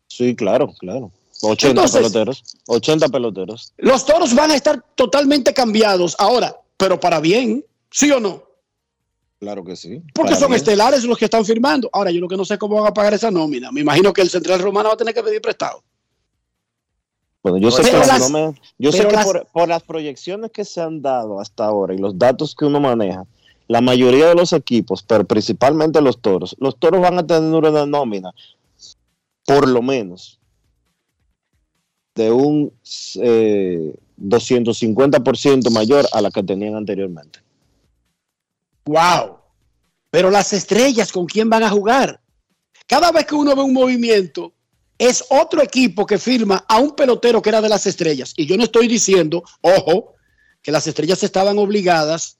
Sí, 0.08 0.34
claro, 0.34 0.72
claro. 0.78 1.10
80 1.42 1.86
peloteros. 1.88 2.42
80 2.66 3.08
peloteros. 3.08 3.72
Los 3.76 4.06
toros 4.06 4.34
van 4.34 4.50
a 4.50 4.56
estar 4.56 4.84
totalmente 4.94 5.52
cambiados. 5.52 6.16
Ahora, 6.18 6.56
pero 6.76 7.00
para 7.00 7.20
bien, 7.20 7.64
¿sí 7.90 8.10
o 8.10 8.20
no? 8.20 8.42
Claro 9.38 9.64
que 9.64 9.76
sí. 9.76 10.02
Porque 10.14 10.34
son 10.34 10.54
estelares 10.54 11.04
los 11.04 11.18
que 11.18 11.26
están 11.26 11.44
firmando. 11.44 11.90
Ahora, 11.92 12.10
yo 12.10 12.20
lo 12.20 12.28
que 12.28 12.36
no 12.36 12.44
sé 12.44 12.56
cómo 12.56 12.76
van 12.76 12.90
a 12.90 12.94
pagar 12.94 13.14
esa 13.14 13.30
nómina. 13.30 13.70
Me 13.70 13.82
imagino 13.82 14.12
que 14.12 14.22
el 14.22 14.30
Central 14.30 14.60
Romano 14.60 14.88
va 14.88 14.94
a 14.94 14.96
tener 14.96 15.14
que 15.14 15.22
pedir 15.22 15.42
prestado. 15.42 15.82
Bueno, 17.42 17.58
yo 17.58 17.70
sé 17.70 17.82
que, 17.82 17.92
yo 18.78 18.90
sé 18.90 19.06
que 19.06 19.16
por, 19.52 19.68
las 19.68 19.82
proyecciones 19.84 20.50
que 20.50 20.64
se 20.64 20.80
han 20.80 21.00
dado 21.00 21.38
hasta 21.38 21.64
ahora 21.64 21.94
y 21.94 21.98
los 21.98 22.18
datos 22.18 22.56
que 22.56 22.64
uno 22.64 22.80
maneja, 22.80 23.24
la 23.68 23.80
mayoría 23.80 24.26
de 24.26 24.34
los 24.34 24.52
equipos, 24.52 25.04
pero 25.04 25.24
principalmente 25.24 26.00
los 26.00 26.20
toros, 26.20 26.56
los 26.58 26.76
toros 26.76 27.00
van 27.00 27.20
a 27.20 27.26
tener 27.26 27.54
una 27.54 27.86
nómina, 27.86 28.32
por 29.44 29.68
lo 29.68 29.80
menos, 29.80 30.40
de 32.16 32.32
un 32.32 32.72
eh, 33.20 33.94
250% 34.18 35.70
mayor 35.70 36.06
a 36.12 36.20
la 36.20 36.30
que 36.30 36.42
tenían 36.42 36.74
anteriormente. 36.74 37.40
¡Wow! 38.86 39.38
Pero 40.10 40.30
las 40.30 40.52
estrellas, 40.52 41.12
¿con 41.12 41.26
quién 41.26 41.50
van 41.50 41.62
a 41.62 41.70
jugar? 41.70 42.20
Cada 42.86 43.10
vez 43.12 43.26
que 43.26 43.34
uno 43.34 43.54
ve 43.54 43.62
un 43.62 43.72
movimiento, 43.72 44.52
es 44.98 45.24
otro 45.28 45.62
equipo 45.62 46.06
que 46.06 46.18
firma 46.18 46.64
a 46.68 46.78
un 46.78 46.94
pelotero 46.94 47.42
que 47.42 47.50
era 47.50 47.60
de 47.60 47.68
las 47.68 47.86
estrellas. 47.86 48.32
Y 48.36 48.46
yo 48.46 48.56
no 48.56 48.64
estoy 48.64 48.88
diciendo, 48.88 49.42
ojo, 49.60 50.14
que 50.62 50.72
las 50.72 50.86
estrellas 50.86 51.22
estaban 51.22 51.58
obligadas 51.58 52.38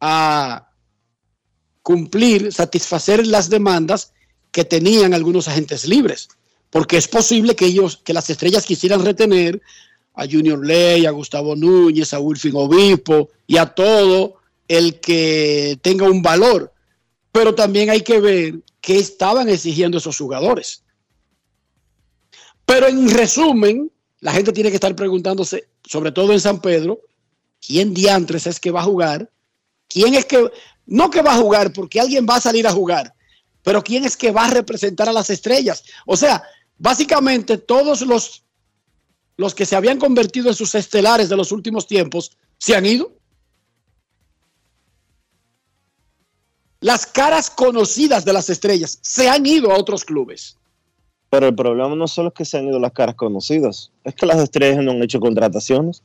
a 0.00 0.70
cumplir, 1.82 2.52
satisfacer 2.52 3.26
las 3.26 3.48
demandas 3.48 4.12
que 4.50 4.64
tenían 4.64 5.14
algunos 5.14 5.48
agentes 5.48 5.86
libres. 5.86 6.28
Porque 6.70 6.96
es 6.96 7.08
posible 7.08 7.54
que 7.56 7.66
ellos, 7.66 7.98
que 8.04 8.12
las 8.12 8.28
estrellas 8.28 8.66
quisieran 8.66 9.04
retener 9.04 9.62
a 10.18 10.26
Junior 10.26 10.66
Ley, 10.66 11.06
a 11.06 11.12
Gustavo 11.12 11.54
Núñez, 11.54 12.12
a 12.12 12.18
Wilfing 12.18 12.56
Obispo 12.56 13.30
y 13.46 13.56
a 13.56 13.66
todo 13.66 14.34
el 14.66 14.98
que 14.98 15.78
tenga 15.80 16.10
un 16.10 16.22
valor. 16.22 16.72
Pero 17.30 17.54
también 17.54 17.88
hay 17.88 18.00
que 18.00 18.18
ver 18.18 18.54
qué 18.80 18.98
estaban 18.98 19.48
exigiendo 19.48 19.98
esos 19.98 20.18
jugadores. 20.18 20.82
Pero 22.66 22.88
en 22.88 23.08
resumen, 23.08 23.92
la 24.18 24.32
gente 24.32 24.52
tiene 24.52 24.70
que 24.70 24.76
estar 24.76 24.96
preguntándose, 24.96 25.68
sobre 25.84 26.10
todo 26.10 26.32
en 26.32 26.40
San 26.40 26.60
Pedro, 26.60 27.00
quién 27.64 27.94
diantres 27.94 28.48
es 28.48 28.58
que 28.58 28.72
va 28.72 28.80
a 28.80 28.90
jugar, 28.90 29.30
quién 29.88 30.16
es 30.16 30.24
que, 30.24 30.50
no 30.86 31.10
que 31.10 31.22
va 31.22 31.34
a 31.34 31.38
jugar 31.38 31.72
porque 31.72 32.00
alguien 32.00 32.26
va 32.28 32.36
a 32.36 32.40
salir 32.40 32.66
a 32.66 32.72
jugar, 32.72 33.14
pero 33.62 33.84
quién 33.84 34.04
es 34.04 34.16
que 34.16 34.32
va 34.32 34.46
a 34.46 34.50
representar 34.50 35.08
a 35.08 35.12
las 35.12 35.30
estrellas. 35.30 35.84
O 36.06 36.16
sea, 36.16 36.42
básicamente 36.76 37.56
todos 37.56 38.00
los 38.02 38.42
los 39.38 39.54
que 39.54 39.64
se 39.64 39.76
habían 39.76 39.98
convertido 39.98 40.48
en 40.48 40.54
sus 40.54 40.74
estelares 40.74 41.28
de 41.28 41.36
los 41.36 41.52
últimos 41.52 41.86
tiempos, 41.86 42.32
se 42.58 42.74
han 42.74 42.84
ido. 42.84 43.12
Las 46.80 47.06
caras 47.06 47.48
conocidas 47.48 48.24
de 48.24 48.32
las 48.32 48.50
estrellas 48.50 48.98
se 49.00 49.28
han 49.30 49.46
ido 49.46 49.70
a 49.70 49.78
otros 49.78 50.04
clubes. 50.04 50.56
Pero 51.30 51.46
el 51.46 51.54
problema 51.54 51.94
no 51.94 52.08
solo 52.08 52.28
es 52.28 52.34
que 52.34 52.44
se 52.44 52.58
han 52.58 52.66
ido 52.66 52.80
las 52.80 52.92
caras 52.92 53.14
conocidas, 53.14 53.92
es 54.02 54.14
que 54.14 54.26
las 54.26 54.38
estrellas 54.38 54.82
no 54.82 54.90
han 54.90 55.02
hecho 55.02 55.20
contrataciones. 55.20 56.02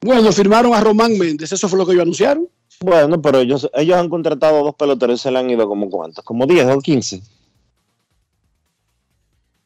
Bueno, 0.00 0.30
firmaron 0.30 0.74
a 0.74 0.80
Román 0.80 1.16
Méndez, 1.16 1.52
eso 1.52 1.68
fue 1.68 1.78
lo 1.78 1.86
que 1.86 1.92
ellos 1.92 2.02
anunciaron. 2.02 2.48
Bueno, 2.80 3.20
pero 3.22 3.40
ellos, 3.40 3.68
ellos 3.74 3.96
han 3.96 4.08
contratado 4.10 4.58
a 4.58 4.62
dos 4.62 4.74
peloteros 4.74 5.20
y 5.20 5.22
se 5.22 5.30
le 5.30 5.38
han 5.38 5.48
ido 5.48 5.66
como 5.66 5.88
cuántos, 5.88 6.24
como 6.24 6.46
10 6.46 6.66
o 6.68 6.78
15. 6.78 7.22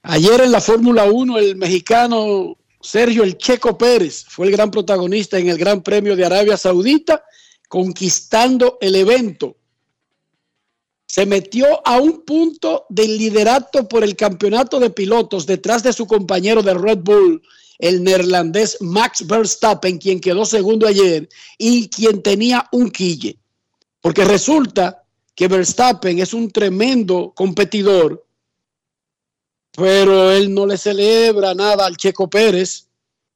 Ayer 0.03 0.41
en 0.41 0.51
la 0.51 0.61
Fórmula 0.61 1.05
1 1.05 1.38
el 1.38 1.57
mexicano 1.57 2.59
Sergio 2.81 3.23
El 3.23 3.38
Checo 3.38 3.79
Pérez 3.79 4.25
fue 4.29 4.47
el 4.47 4.53
gran 4.53 4.71
protagonista 4.71 5.38
en 5.38 5.49
el 5.49 5.57
Gran 5.57 5.83
Premio 5.83 6.17
de 6.17 6.25
Arabia 6.25 6.57
Saudita, 6.57 7.25
conquistando 7.69 8.79
el 8.81 8.97
evento. 8.97 9.57
Se 11.07 11.25
metió 11.25 11.87
a 11.87 12.01
un 12.01 12.25
punto 12.25 12.87
del 12.88 13.17
liderato 13.17 13.87
por 13.87 14.03
el 14.03 14.17
campeonato 14.17 14.81
de 14.81 14.91
pilotos 14.91 15.47
detrás 15.47 15.85
de 15.85 15.93
su 15.93 16.07
compañero 16.07 16.62
de 16.62 16.75
Red 16.75 16.99
Bull, 16.99 17.41
el 17.79 18.03
neerlandés 18.03 18.79
Max 18.81 19.25
Verstappen, 19.25 19.99
quien 19.99 20.19
quedó 20.19 20.45
segundo 20.45 20.88
ayer 20.88 21.29
y 21.59 21.88
quien 21.88 22.23
tenía 22.23 22.67
un 22.73 22.91
quille. 22.91 23.38
Porque 24.01 24.25
resulta 24.25 25.05
que 25.37 25.47
Verstappen 25.47 26.19
es 26.19 26.35
un 26.35 26.51
tremendo 26.51 27.33
competidor 27.37 28.27
pero 29.73 30.31
él 30.33 30.53
no 30.53 30.67
le 30.67 30.77
celebra 30.77 31.55
nada 31.55 31.87
al 31.87 31.97
Checo 31.97 32.29
Pérez 32.29 32.89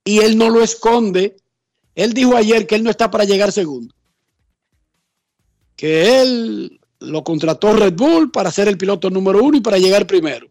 y 0.05 0.19
él 0.19 0.37
no 0.37 0.51
lo 0.51 0.63
esconde. 0.63 1.37
Él 1.95 2.13
dijo 2.13 2.37
ayer 2.37 2.67
que 2.67 2.75
él 2.75 2.85
no 2.85 2.91
está 2.91 3.11
para 3.11 3.25
llegar 3.25 3.53
segundo, 3.53 3.95
que 5.77 6.21
él 6.21 6.81
lo 7.01 7.25
contrató 7.25 7.73
Red 7.73 7.95
Bull 7.95 8.31
para 8.31 8.51
ser 8.51 8.69
el 8.69 8.79
piloto 8.79 9.11
número 9.11 9.43
uno 9.43 9.57
y 9.57 9.61
para 9.61 9.79
llegar 9.79 10.07
primero. 10.07 10.49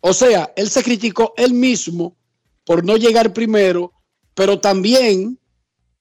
O 0.00 0.14
sea, 0.14 0.52
él 0.56 0.70
se 0.70 0.82
criticó 0.82 1.34
él 1.36 1.52
mismo 1.52 2.16
por 2.64 2.84
no 2.84 2.96
llegar 2.96 3.32
primero, 3.32 3.92
pero 4.34 4.58
también 4.58 5.38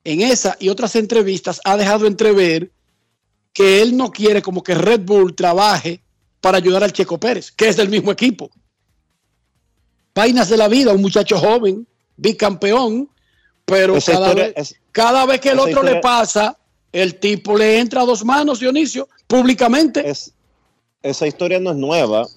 en 0.04 0.22
esa 0.22 0.56
y 0.60 0.70
otras 0.70 0.96
entrevistas 0.96 1.60
ha 1.66 1.76
dejado 1.76 2.08
entrever 2.08 2.72
que 3.52 3.82
él 3.82 3.98
no 3.98 4.12
quiere 4.12 4.42
como 4.42 4.64
que 4.64 4.76
Red 4.76 5.02
Bull 5.02 5.36
trabaje 5.36 6.02
para 6.40 6.58
ayudar 6.58 6.84
al 6.84 6.94
Checo 6.94 7.20
Pérez, 7.20 7.52
que 7.52 7.68
es 7.68 7.76
del 7.76 7.90
mismo 7.90 8.12
equipo. 8.12 8.50
Vainas 10.20 10.50
de 10.50 10.58
la 10.58 10.68
vida, 10.68 10.92
un 10.92 11.02
muchacho 11.02 11.38
joven, 11.38 11.88
bicampeón, 12.18 13.08
pero 13.64 13.96
cada 14.06 14.34
vez, 14.34 14.76
cada 14.92 15.26
vez, 15.26 15.40
que 15.40 15.52
el 15.52 15.60
otro 15.60 15.82
le 15.82 16.02
pasa, 16.02 16.58
el 16.92 17.16
tipo 17.16 17.58
le 17.58 17.80
entra 17.80 18.02
a 18.02 18.06
dos 18.06 18.26
manos, 18.26 18.60
Dionisio, 18.60 19.08
públicamente. 19.28 20.04
esa 21.02 21.26
historia 21.26 21.58
no 21.62 21.72
es 21.72 21.78
nueva. 21.78 22.28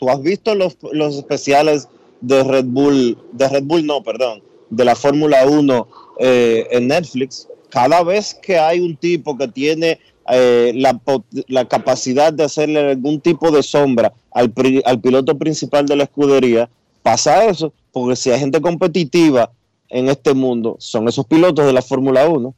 Tú 0.00 0.10
has 0.10 0.20
visto 0.20 0.52
los, 0.56 0.78
los 0.90 1.14
especiales 1.14 1.86
de 2.20 2.42
Red 2.42 2.64
Bull, 2.64 3.16
de 3.30 3.48
Red 3.48 3.62
Bull 3.62 3.86
no, 3.86 4.02
perdón, 4.02 4.42
de 4.70 4.84
la 4.84 4.96
Fórmula 4.96 5.46
1 5.46 5.88
eh, 6.18 6.66
en 6.72 6.88
Netflix. 6.88 7.46
Cada 7.70 8.02
vez 8.02 8.34
que 8.34 8.58
hay 8.58 8.80
un 8.80 8.96
tipo 8.96 9.38
que 9.38 9.46
tiene 9.46 10.00
eh, 10.28 10.72
la, 10.74 11.00
la, 11.46 11.68
capacidad 11.68 12.32
de 12.32 12.42
hacerle 12.42 12.80
algún 12.90 13.20
tipo 13.20 13.52
de 13.52 13.62
sombra 13.62 14.12
al, 14.32 14.52
al 14.84 15.00
piloto 15.00 15.38
principal 15.38 15.86
de 15.86 15.94
la 15.94 16.02
escudería, 16.02 16.68
pasa 17.02 17.44
eso, 17.44 17.72
porque 17.92 18.16
si 18.16 18.30
hay 18.30 18.40
gente 18.40 18.60
competitiva 18.60 19.50
en 19.88 20.08
este 20.08 20.34
mundo, 20.34 20.76
son 20.78 21.08
esos 21.08 21.26
pilotos 21.26 21.66
de 21.66 21.72
la 21.72 21.82
Fórmula 21.82 22.28
1. 22.28 22.54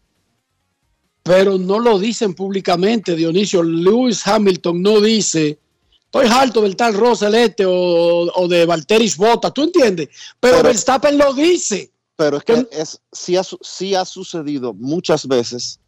Pero 1.22 1.58
no 1.58 1.78
lo 1.78 1.98
dicen 1.98 2.34
públicamente, 2.34 3.14
Dionisio. 3.14 3.62
Lewis 3.62 4.26
Hamilton 4.26 4.82
no 4.82 5.00
dice, 5.00 5.58
estoy 6.04 6.26
harto 6.26 6.62
del 6.62 6.76
tal 6.76 6.94
Roselete 6.94 7.64
o, 7.66 8.30
o 8.34 8.48
de 8.48 8.66
Valteris 8.66 9.16
Bota, 9.16 9.50
¿tú 9.50 9.62
entiendes? 9.64 10.08
Pero, 10.40 10.56
pero 10.56 10.68
Verstappen 10.68 11.18
lo 11.18 11.32
dice. 11.34 11.92
Pero 12.16 12.38
es 12.38 12.44
que 12.44 12.66
es, 12.72 13.00
sí, 13.12 13.36
ha, 13.36 13.42
sí 13.42 13.94
ha 13.94 14.04
sucedido 14.04 14.74
muchas 14.74 15.26
veces 15.26 15.78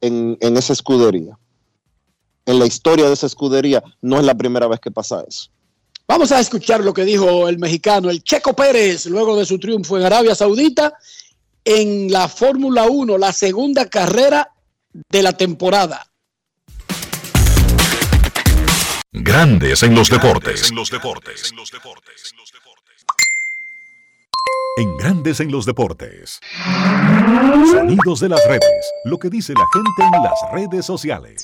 en, 0.00 0.36
en 0.40 0.56
esa 0.56 0.72
escudería. 0.72 1.38
En 2.46 2.58
la 2.58 2.66
historia 2.66 3.06
de 3.06 3.14
esa 3.14 3.26
escudería 3.26 3.82
no 4.00 4.18
es 4.18 4.24
la 4.24 4.34
primera 4.34 4.68
vez 4.68 4.80
que 4.80 4.90
pasa 4.90 5.24
eso. 5.26 5.50
Vamos 6.08 6.30
a 6.30 6.38
escuchar 6.38 6.84
lo 6.84 6.94
que 6.94 7.04
dijo 7.04 7.48
el 7.48 7.58
mexicano, 7.58 8.10
el 8.10 8.22
Checo 8.22 8.54
Pérez, 8.54 9.06
luego 9.06 9.36
de 9.36 9.44
su 9.44 9.58
triunfo 9.58 9.98
en 9.98 10.04
Arabia 10.04 10.36
Saudita 10.36 10.94
en 11.64 12.12
la 12.12 12.28
Fórmula 12.28 12.84
1, 12.84 13.18
la 13.18 13.32
segunda 13.32 13.86
carrera 13.86 14.52
de 15.10 15.22
la 15.22 15.32
temporada. 15.32 16.06
Grandes 19.10 19.82
en 19.82 19.96
los 19.96 20.08
deportes. 20.08 20.70
En 20.70 20.76
los 20.76 20.90
deportes. 20.90 21.52
En 24.78 24.96
Grandes 24.98 25.40
en 25.40 25.50
los 25.50 25.66
deportes. 25.66 26.38
Sonidos 27.72 28.20
de 28.20 28.28
las 28.28 28.46
redes. 28.46 28.92
Lo 29.04 29.18
que 29.18 29.28
dice 29.28 29.54
la 29.54 29.66
gente 29.72 30.16
en 30.16 30.22
las 30.22 30.38
redes 30.52 30.86
sociales. 30.86 31.42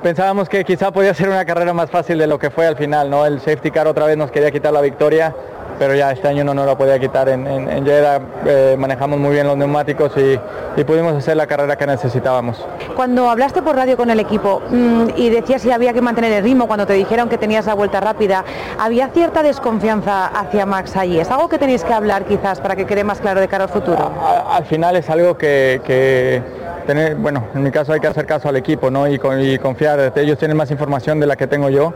Pensábamos 0.00 0.48
que 0.48 0.64
quizá 0.64 0.90
podía 0.90 1.12
ser 1.12 1.28
una 1.28 1.44
carrera 1.44 1.74
más 1.74 1.90
fácil 1.90 2.16
de 2.16 2.26
lo 2.26 2.38
que 2.38 2.50
fue 2.50 2.66
al 2.66 2.76
final, 2.76 3.10
¿no? 3.10 3.26
El 3.26 3.40
safety 3.40 3.70
car 3.70 3.86
otra 3.86 4.06
vez 4.06 4.16
nos 4.16 4.30
quería 4.30 4.50
quitar 4.50 4.72
la 4.72 4.80
victoria, 4.80 5.36
pero 5.78 5.94
ya 5.94 6.12
este 6.12 6.28
año 6.28 6.44
no 6.44 6.54
nos 6.54 6.66
la 6.66 6.76
podía 6.76 6.98
quitar. 6.98 7.28
En, 7.28 7.46
en, 7.46 7.84
Jeddah 7.84 8.20
eh, 8.46 8.76
manejamos 8.78 9.18
muy 9.18 9.32
bien 9.32 9.46
los 9.46 9.56
neumáticos 9.56 10.12
y, 10.16 10.38
y, 10.80 10.84
pudimos 10.84 11.14
hacer 11.14 11.36
la 11.36 11.46
carrera 11.46 11.76
que 11.76 11.86
necesitábamos. 11.86 12.64
Cuando 12.94 13.28
hablaste 13.28 13.62
por 13.62 13.76
radio 13.76 13.96
con 13.96 14.10
el 14.10 14.20
equipo 14.20 14.62
mmm, 14.70 15.08
y 15.16 15.30
decías 15.30 15.62
si 15.62 15.70
había 15.70 15.92
que 15.92 16.00
mantener 16.00 16.32
el 16.32 16.44
ritmo, 16.44 16.66
cuando 16.66 16.86
te 16.86 16.92
dijeron 16.92 17.28
que 17.28 17.38
tenías 17.38 17.66
la 17.66 17.74
vuelta 17.74 18.00
rápida, 18.00 18.44
¿había 18.78 19.08
cierta 19.08 19.42
desconfianza 19.42 20.26
hacia 20.26 20.66
Max 20.66 20.96
allí? 20.96 21.18
¿Es 21.18 21.30
algo 21.30 21.48
que 21.48 21.58
tenéis 21.58 21.84
que 21.84 21.92
hablar 21.92 22.24
quizás 22.24 22.60
para 22.60 22.76
que 22.76 22.86
quede 22.86 23.04
más 23.04 23.20
claro 23.20 23.40
de 23.40 23.48
cara 23.48 23.64
al 23.64 23.70
futuro? 23.70 24.10
A, 24.20 24.56
al 24.56 24.64
final 24.64 24.96
es 24.96 25.08
algo 25.10 25.36
que, 25.36 25.80
que 25.84 26.42
tener, 26.86 27.16
bueno, 27.16 27.44
en 27.54 27.62
mi 27.62 27.70
caso 27.70 27.92
hay 27.92 28.00
que 28.00 28.06
hacer 28.06 28.26
caso 28.26 28.48
al 28.48 28.56
equipo 28.56 28.90
¿no? 28.90 29.08
y, 29.08 29.20
y 29.40 29.58
confiar. 29.58 30.12
Ellos 30.16 30.38
tienen 30.38 30.56
más 30.56 30.70
información 30.70 31.20
de 31.20 31.26
la 31.26 31.36
que 31.36 31.46
tengo 31.46 31.68
yo, 31.70 31.92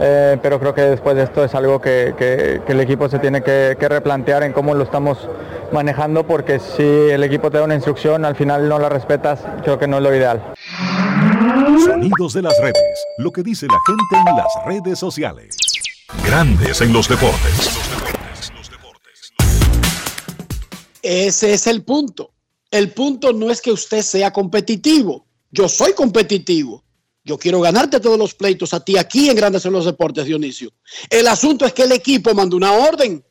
eh, 0.00 0.38
pero 0.42 0.58
creo 0.58 0.74
que 0.74 0.82
después 0.82 1.16
de 1.16 1.24
esto 1.24 1.44
es 1.44 1.54
algo 1.54 1.80
que, 1.80 2.14
que, 2.16 2.62
que 2.66 2.72
el 2.72 2.80
equipo 2.80 3.08
se 3.08 3.18
tiene 3.18 3.42
que, 3.42 3.76
que, 3.78 3.88
replantear 3.88 4.42
en 4.42 4.52
cómo 4.52 4.74
lo 4.74 4.84
estamos 4.84 5.28
manejando, 5.72 6.26
porque 6.26 6.58
si 6.58 6.82
el 6.82 7.22
equipo 7.22 7.50
te 7.50 7.58
da 7.58 7.64
una 7.64 7.74
instrucción, 7.74 8.24
al 8.24 8.34
final 8.34 8.68
no 8.68 8.78
la 8.78 8.88
respetas, 8.88 9.40
creo 9.62 9.78
que 9.78 9.86
no 9.86 9.98
es 9.98 10.02
lo 10.02 10.14
ideal. 10.14 10.52
Sonidos 11.84 12.34
de 12.34 12.42
las 12.42 12.58
redes, 12.60 13.06
lo 13.18 13.30
que 13.30 13.42
dice 13.42 13.66
la 13.66 13.78
gente 13.86 14.30
en 14.30 14.36
las 14.36 14.66
redes 14.66 14.98
sociales. 14.98 15.56
Grandes 16.24 16.80
en 16.80 16.92
los 16.92 17.08
deportes. 17.08 17.70
Ese 21.02 21.54
es 21.54 21.66
el 21.66 21.82
punto 21.84 22.32
el 22.70 22.92
punto 22.92 23.32
no 23.32 23.50
es 23.50 23.60
que 23.60 23.72
usted 23.72 24.02
sea 24.02 24.32
competitivo. 24.32 25.26
Yo 25.50 25.68
soy 25.68 25.92
competitivo. 25.92 26.84
Yo 27.30 27.38
quiero 27.38 27.60
ganarte 27.60 28.00
todos 28.00 28.18
los 28.18 28.34
pleitos 28.34 28.74
a 28.74 28.84
ti 28.84 28.98
aquí 28.98 29.30
en 29.30 29.36
Grandes 29.36 29.64
en 29.64 29.72
los 29.72 29.84
Deportes, 29.84 30.24
Dionisio. 30.24 30.72
El 31.08 31.28
asunto 31.28 31.64
es 31.64 31.72
que 31.72 31.84
el 31.84 31.92
equipo 31.92 32.34
mandó 32.34 32.56
una 32.56 32.72
orden 32.72 33.24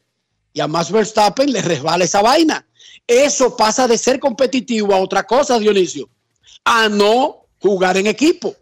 y 0.53 0.61
a 0.61 0.69
Max 0.69 0.89
Verstappen 0.89 1.51
le 1.51 1.61
resbala 1.61 2.05
esa 2.05 2.21
vaina. 2.21 2.65
Eso 3.05 3.57
pasa 3.57 3.89
de 3.89 3.97
ser 3.97 4.21
competitivo 4.21 4.93
a 4.93 5.01
otra 5.01 5.27
cosa, 5.27 5.59
Dionisio, 5.59 6.07
a 6.63 6.87
no 6.87 7.41
jugar 7.59 7.97
en 7.97 8.07
equipo. 8.07 8.55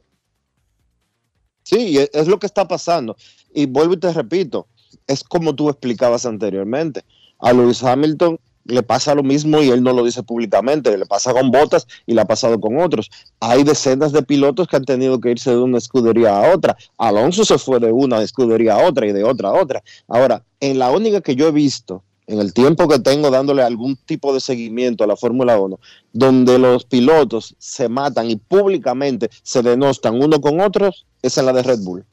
Sí, 1.62 2.00
es 2.12 2.28
lo 2.28 2.40
que 2.40 2.48
está 2.48 2.68
pasando. 2.68 3.16
Y 3.54 3.68
vuelvo 3.68 3.94
y 3.94 4.00
te 4.00 4.12
repito, 4.12 4.66
es 5.06 5.24
como 5.24 5.54
tú 5.54 5.70
explicabas 5.70 6.26
anteriormente. 6.26 7.06
A 7.38 7.54
Lewis 7.54 7.84
Hamilton 7.84 8.40
le 8.68 8.84
pasa 8.84 9.16
lo 9.16 9.24
mismo 9.24 9.62
y 9.62 9.70
él 9.70 9.82
no 9.82 9.94
lo 9.94 10.04
dice 10.04 10.24
públicamente, 10.24 10.98
le 10.98 11.06
pasa 11.06 11.34
con 11.34 11.52
Botas 11.52 11.88
y 12.06 12.14
le 12.14 12.22
ha 12.22 12.26
pasado 12.26 12.60
con 12.60 12.80
otros. 12.80 13.10
Hay 13.40 13.64
decenas 13.64 14.12
de 14.12 14.24
pilotos 14.24 14.68
que 14.68 14.76
han 14.76 14.86
tenido 14.86 15.20
que 15.20 15.32
irse 15.32 15.52
de 15.52 15.58
una 15.58 15.78
escudería 15.78 16.38
a 16.38 16.54
otra. 16.54 16.78
Alonso 16.98 17.46
se 17.46 17.58
fue 17.58 17.80
de 17.80 17.92
una 17.92 18.22
escudería 18.22 18.76
a 18.76 18.88
otra 18.88 19.08
y 19.08 19.14
de 19.14 19.24
otra 19.24 19.50
a 19.50 19.54
otra. 19.54 19.84
Ahora, 20.08 20.44
en 20.60 20.80
la 20.80 20.92
única 20.92 21.22
que 21.22 21.36
yo 21.36 21.48
he 21.48 21.52
visto, 21.52 22.04
en 22.28 22.40
el 22.40 22.54
tiempo 22.54 22.88
que 22.88 23.00
tengo 23.00 23.32
dándole 23.32 23.64
algún 23.64 23.96
tipo 23.96 24.34
de 24.34 24.42
seguimiento 24.42 25.04
a 25.04 25.08
la 25.08 25.16
Fórmula 25.16 25.60
1, 25.60 25.80
donde 26.12 26.60
los 26.60 26.84
pilotos 26.84 27.56
se 27.58 27.88
matan 27.88 28.30
y 28.30 28.36
públicamente 28.36 29.30
se 29.44 29.62
denostan 29.62 30.22
uno 30.22 30.42
con 30.42 30.60
otros, 30.60 31.06
es 31.22 31.38
en 31.38 31.46
la 31.46 31.54
de 31.54 31.64
Red 31.64 31.80
Bull. 31.80 32.06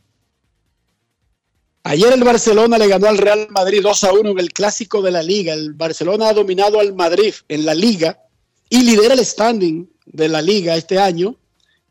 Ayer 1.87 2.15
el 2.15 2.25
Barcelona 2.25 2.79
le 2.79 2.89
ganó 2.89 3.09
al 3.09 3.19
Real 3.19 3.47
Madrid 3.51 3.83
2 3.83 4.05
a 4.05 4.13
1 4.15 4.31
en 4.31 4.39
el 4.39 4.55
clásico 4.55 5.03
de 5.03 5.11
la 5.11 5.23
liga. 5.23 5.53
El 5.53 5.75
Barcelona 5.75 6.31
ha 6.31 6.33
dominado 6.33 6.81
al 6.81 6.95
Madrid 6.95 7.35
en 7.47 7.67
la 7.67 7.75
liga 7.75 8.19
y 8.71 8.83
lidera 8.85 9.13
el 9.13 9.25
standing 9.25 9.87
de 10.07 10.29
la 10.31 10.41
liga 10.41 10.77
este 10.77 10.99
año. 10.99 11.37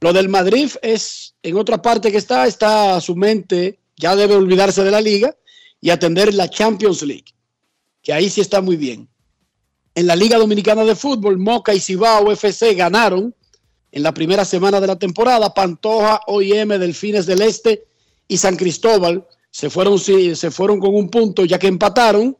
Lo 0.02 0.12
del 0.12 0.30
Madrid 0.30 0.72
es 0.82 1.36
en 1.44 1.58
otra 1.58 1.80
parte 1.80 2.12
que 2.12 2.18
está, 2.18 2.48
está 2.48 3.00
su 3.02 3.16
mente, 3.16 3.78
ya 3.96 4.16
debe 4.16 4.34
olvidarse 4.34 4.84
de 4.84 4.90
la 4.90 5.00
liga 5.00 5.36
y 5.80 5.92
atender 5.92 6.34
la 6.34 6.50
Champions 6.50 7.04
League, 7.04 7.32
que 8.02 8.14
ahí 8.14 8.32
sí 8.32 8.42
está 8.42 8.62
muy 8.62 8.78
bien. 8.78 9.08
En 9.94 10.08
la 10.08 10.16
Liga 10.16 10.40
Dominicana 10.40 10.84
de 10.86 10.96
Fútbol, 10.96 11.38
Moca 11.38 11.72
y 11.72 11.80
Cibao 11.80 12.32
FC 12.32 12.74
ganaron 12.74 13.36
en 13.92 14.02
la 14.02 14.12
primera 14.12 14.44
semana 14.44 14.82
de 14.82 14.88
la 14.88 14.98
temporada. 14.98 15.54
Pantoja, 15.54 16.22
OIM, 16.26 16.70
Delfines 16.70 17.28
del 17.28 17.44
Este 17.44 17.86
y 18.28 18.38
San 18.38 18.56
Cristóbal 18.56 19.28
se 19.54 19.70
fueron, 19.70 20.00
se 20.00 20.50
fueron 20.50 20.80
con 20.80 20.96
un 20.96 21.10
punto 21.10 21.46
ya 21.46 21.60
que 21.60 21.68
empataron 21.68 22.36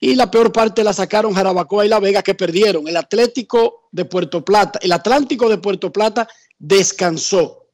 y 0.00 0.14
la 0.14 0.30
peor 0.30 0.50
parte 0.50 0.82
la 0.82 0.94
sacaron 0.94 1.34
Jarabacoa 1.34 1.84
y 1.84 1.90
La 1.90 2.00
Vega 2.00 2.22
que 2.22 2.34
perdieron. 2.34 2.88
El 2.88 2.96
Atlético 2.96 3.90
de 3.92 4.06
Puerto 4.06 4.42
Plata, 4.42 4.78
el 4.82 4.92
Atlántico 4.92 5.50
de 5.50 5.58
Puerto 5.58 5.92
Plata 5.92 6.26
descansó 6.58 7.66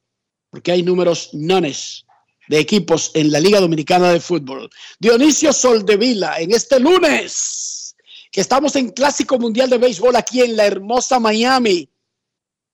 porque 0.51 0.73
hay 0.73 0.83
números 0.83 1.31
nones 1.35 2.05
de 2.49 2.59
equipos 2.59 3.13
en 3.15 3.31
la 3.31 3.39
Liga 3.39 3.61
Dominicana 3.61 4.11
de 4.11 4.19
Fútbol. 4.19 4.69
Dionisio 4.99 5.53
Soldevila 5.53 6.41
en 6.41 6.51
este 6.51 6.81
lunes 6.81 7.95
que 8.33 8.41
estamos 8.41 8.75
en 8.75 8.91
Clásico 8.91 9.39
Mundial 9.39 9.71
de 9.71 9.79
Béisbol 9.79 10.17
aquí 10.17 10.41
en 10.41 10.57
la 10.57 10.67
hermosa 10.67 11.21
Miami. 11.21 11.89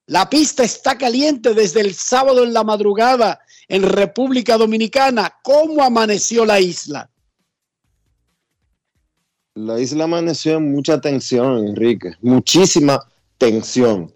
La 0.07 0.27
pista 0.27 0.63
está 0.63 0.97
caliente 0.97 1.53
desde 1.53 1.81
el 1.81 1.93
sábado 1.93 2.43
en 2.43 2.53
la 2.53 2.63
madrugada 2.63 3.39
en 3.67 3.83
República 3.83 4.57
Dominicana. 4.57 5.33
¿Cómo 5.43 5.83
amaneció 5.83 6.45
la 6.45 6.59
isla? 6.59 7.09
La 9.55 9.79
isla 9.79 10.05
amaneció 10.05 10.57
en 10.57 10.71
mucha 10.71 11.01
tensión, 11.01 11.67
Enrique, 11.67 12.13
muchísima 12.21 13.05
tensión. 13.37 14.11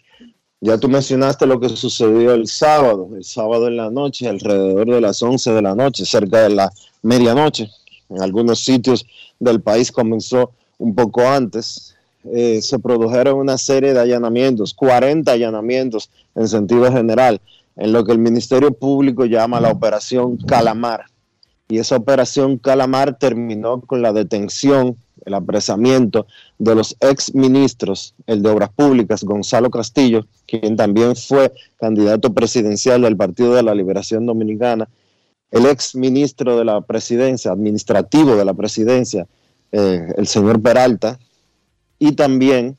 Ya 0.61 0.77
tú 0.77 0.87
mencionaste 0.87 1.45
lo 1.45 1.59
que 1.59 1.69
sucedió 1.69 2.33
el 2.33 2.47
sábado, 2.47 3.09
el 3.15 3.23
sábado 3.23 3.67
en 3.67 3.77
la 3.77 3.91
noche, 3.91 4.29
alrededor 4.29 4.89
de 4.89 5.01
las 5.01 5.21
11 5.21 5.51
de 5.51 5.61
la 5.61 5.75
noche, 5.75 6.05
cerca 6.05 6.43
de 6.43 6.49
la 6.49 6.71
medianoche. 7.01 7.69
En 8.09 8.21
algunos 8.21 8.63
sitios 8.63 9.05
del 9.39 9.61
país 9.61 9.91
comenzó 9.91 10.51
un 10.77 10.95
poco 10.95 11.27
antes. 11.27 11.95
Eh, 12.23 12.61
se 12.61 12.79
produjeron 12.79 13.37
una 13.37 13.57
serie 13.57 13.93
de 13.93 13.99
allanamientos, 13.99 14.73
40 14.73 15.31
allanamientos 15.31 16.09
en 16.33 16.47
sentido 16.47 16.91
general 16.91 17.41
en 17.75 17.91
lo 17.91 18.03
que 18.03 18.11
el 18.11 18.19
Ministerio 18.19 18.71
Público 18.71 19.25
llama 19.25 19.59
la 19.59 19.71
Operación 19.71 20.37
Calamar. 20.37 21.05
Y 21.67 21.79
esa 21.79 21.95
Operación 21.95 22.57
Calamar 22.57 23.17
terminó 23.17 23.81
con 23.81 24.01
la 24.01 24.13
detención, 24.13 24.95
el 25.25 25.33
apresamiento 25.33 26.27
de 26.59 26.75
los 26.75 26.95
ex 26.99 27.33
ministros, 27.33 28.13
el 28.27 28.43
de 28.43 28.49
Obras 28.49 28.69
Públicas, 28.69 29.23
Gonzalo 29.23 29.71
Castillo, 29.71 30.27
quien 30.45 30.75
también 30.75 31.15
fue 31.15 31.51
candidato 31.77 32.33
presidencial 32.33 33.01
del 33.01 33.17
Partido 33.17 33.55
de 33.55 33.63
la 33.63 33.73
Liberación 33.73 34.25
Dominicana, 34.25 34.87
el 35.49 35.65
ex 35.65 35.95
ministro 35.95 36.57
de 36.57 36.65
la 36.65 36.81
presidencia, 36.81 37.51
administrativo 37.51 38.35
de 38.35 38.45
la 38.45 38.53
presidencia, 38.53 39.25
eh, 39.71 40.13
el 40.15 40.27
señor 40.27 40.61
Peralta, 40.61 41.17
y 41.97 42.11
también 42.11 42.77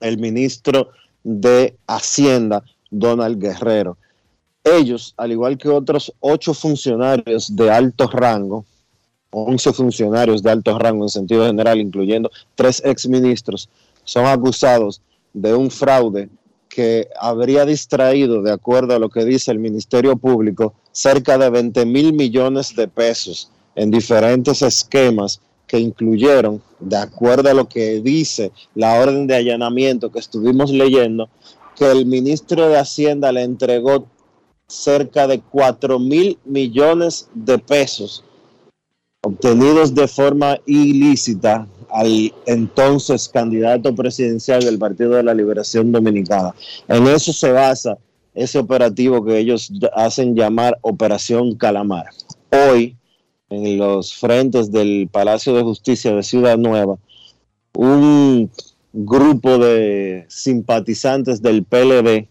el 0.00 0.18
ministro 0.18 0.88
de 1.22 1.76
Hacienda, 1.86 2.64
Donald 2.90 3.38
Guerrero. 3.40 3.96
Ellos, 4.64 5.14
al 5.16 5.32
igual 5.32 5.56
que 5.56 5.68
otros 5.68 6.12
ocho 6.20 6.52
funcionarios 6.54 7.54
de 7.54 7.70
alto 7.70 8.08
rango, 8.08 8.64
11 9.30 9.72
funcionarios 9.72 10.42
de 10.42 10.50
alto 10.50 10.78
rango 10.78 11.04
en 11.04 11.10
sentido 11.10 11.46
general, 11.46 11.78
incluyendo 11.78 12.30
tres 12.54 12.82
exministros, 12.84 13.68
son 14.04 14.26
acusados 14.26 15.02
de 15.32 15.54
un 15.54 15.70
fraude 15.70 16.28
que 16.68 17.08
habría 17.18 17.64
distraído, 17.64 18.42
de 18.42 18.52
acuerdo 18.52 18.94
a 18.94 18.98
lo 18.98 19.08
que 19.08 19.24
dice 19.24 19.50
el 19.50 19.58
Ministerio 19.58 20.16
Público, 20.16 20.74
cerca 20.92 21.36
de 21.38 21.50
20 21.50 21.84
mil 21.86 22.12
millones 22.12 22.74
de 22.74 22.88
pesos 22.88 23.50
en 23.74 23.90
diferentes 23.90 24.62
esquemas 24.62 25.40
que 25.66 25.78
incluyeron, 25.78 26.62
de 26.80 26.96
acuerdo 26.96 27.50
a 27.50 27.54
lo 27.54 27.68
que 27.68 28.00
dice 28.00 28.52
la 28.74 28.94
orden 28.94 29.26
de 29.26 29.36
allanamiento 29.36 30.10
que 30.10 30.18
estuvimos 30.18 30.70
leyendo, 30.70 31.28
que 31.78 31.90
el 31.90 32.06
ministro 32.06 32.68
de 32.68 32.78
Hacienda 32.78 33.30
le 33.30 33.42
entregó 33.42 34.06
cerca 34.66 35.26
de 35.26 35.40
4 35.40 35.98
mil 35.98 36.38
millones 36.44 37.28
de 37.34 37.58
pesos 37.58 38.24
obtenidos 39.22 39.94
de 39.94 40.08
forma 40.08 40.58
ilícita 40.66 41.66
al 41.90 42.32
entonces 42.46 43.28
candidato 43.28 43.94
presidencial 43.94 44.62
del 44.62 44.78
Partido 44.78 45.12
de 45.12 45.22
la 45.22 45.34
Liberación 45.34 45.90
Dominicana. 45.90 46.54
En 46.86 47.06
eso 47.06 47.32
se 47.32 47.50
basa 47.50 47.98
ese 48.34 48.58
operativo 48.58 49.24
que 49.24 49.38
ellos 49.38 49.72
hacen 49.94 50.34
llamar 50.34 50.78
Operación 50.82 51.56
Calamar. 51.56 52.06
Hoy, 52.50 52.96
en 53.50 53.78
los 53.78 54.14
frentes 54.14 54.70
del 54.70 55.08
Palacio 55.10 55.54
de 55.54 55.62
Justicia 55.62 56.14
de 56.14 56.22
Ciudad 56.22 56.58
Nueva, 56.58 56.98
un 57.74 58.50
grupo 58.92 59.58
de 59.58 60.24
simpatizantes 60.28 61.42
del 61.42 61.64
PLD, 61.64 62.28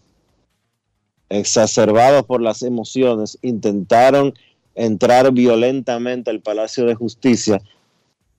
exacerbados 1.30 2.26
por 2.26 2.42
las 2.42 2.62
emociones, 2.64 3.38
intentaron 3.42 4.34
entrar 4.76 5.32
violentamente 5.32 6.30
al 6.30 6.42
Palacio 6.42 6.86
de 6.86 6.96
Justicia, 6.96 7.62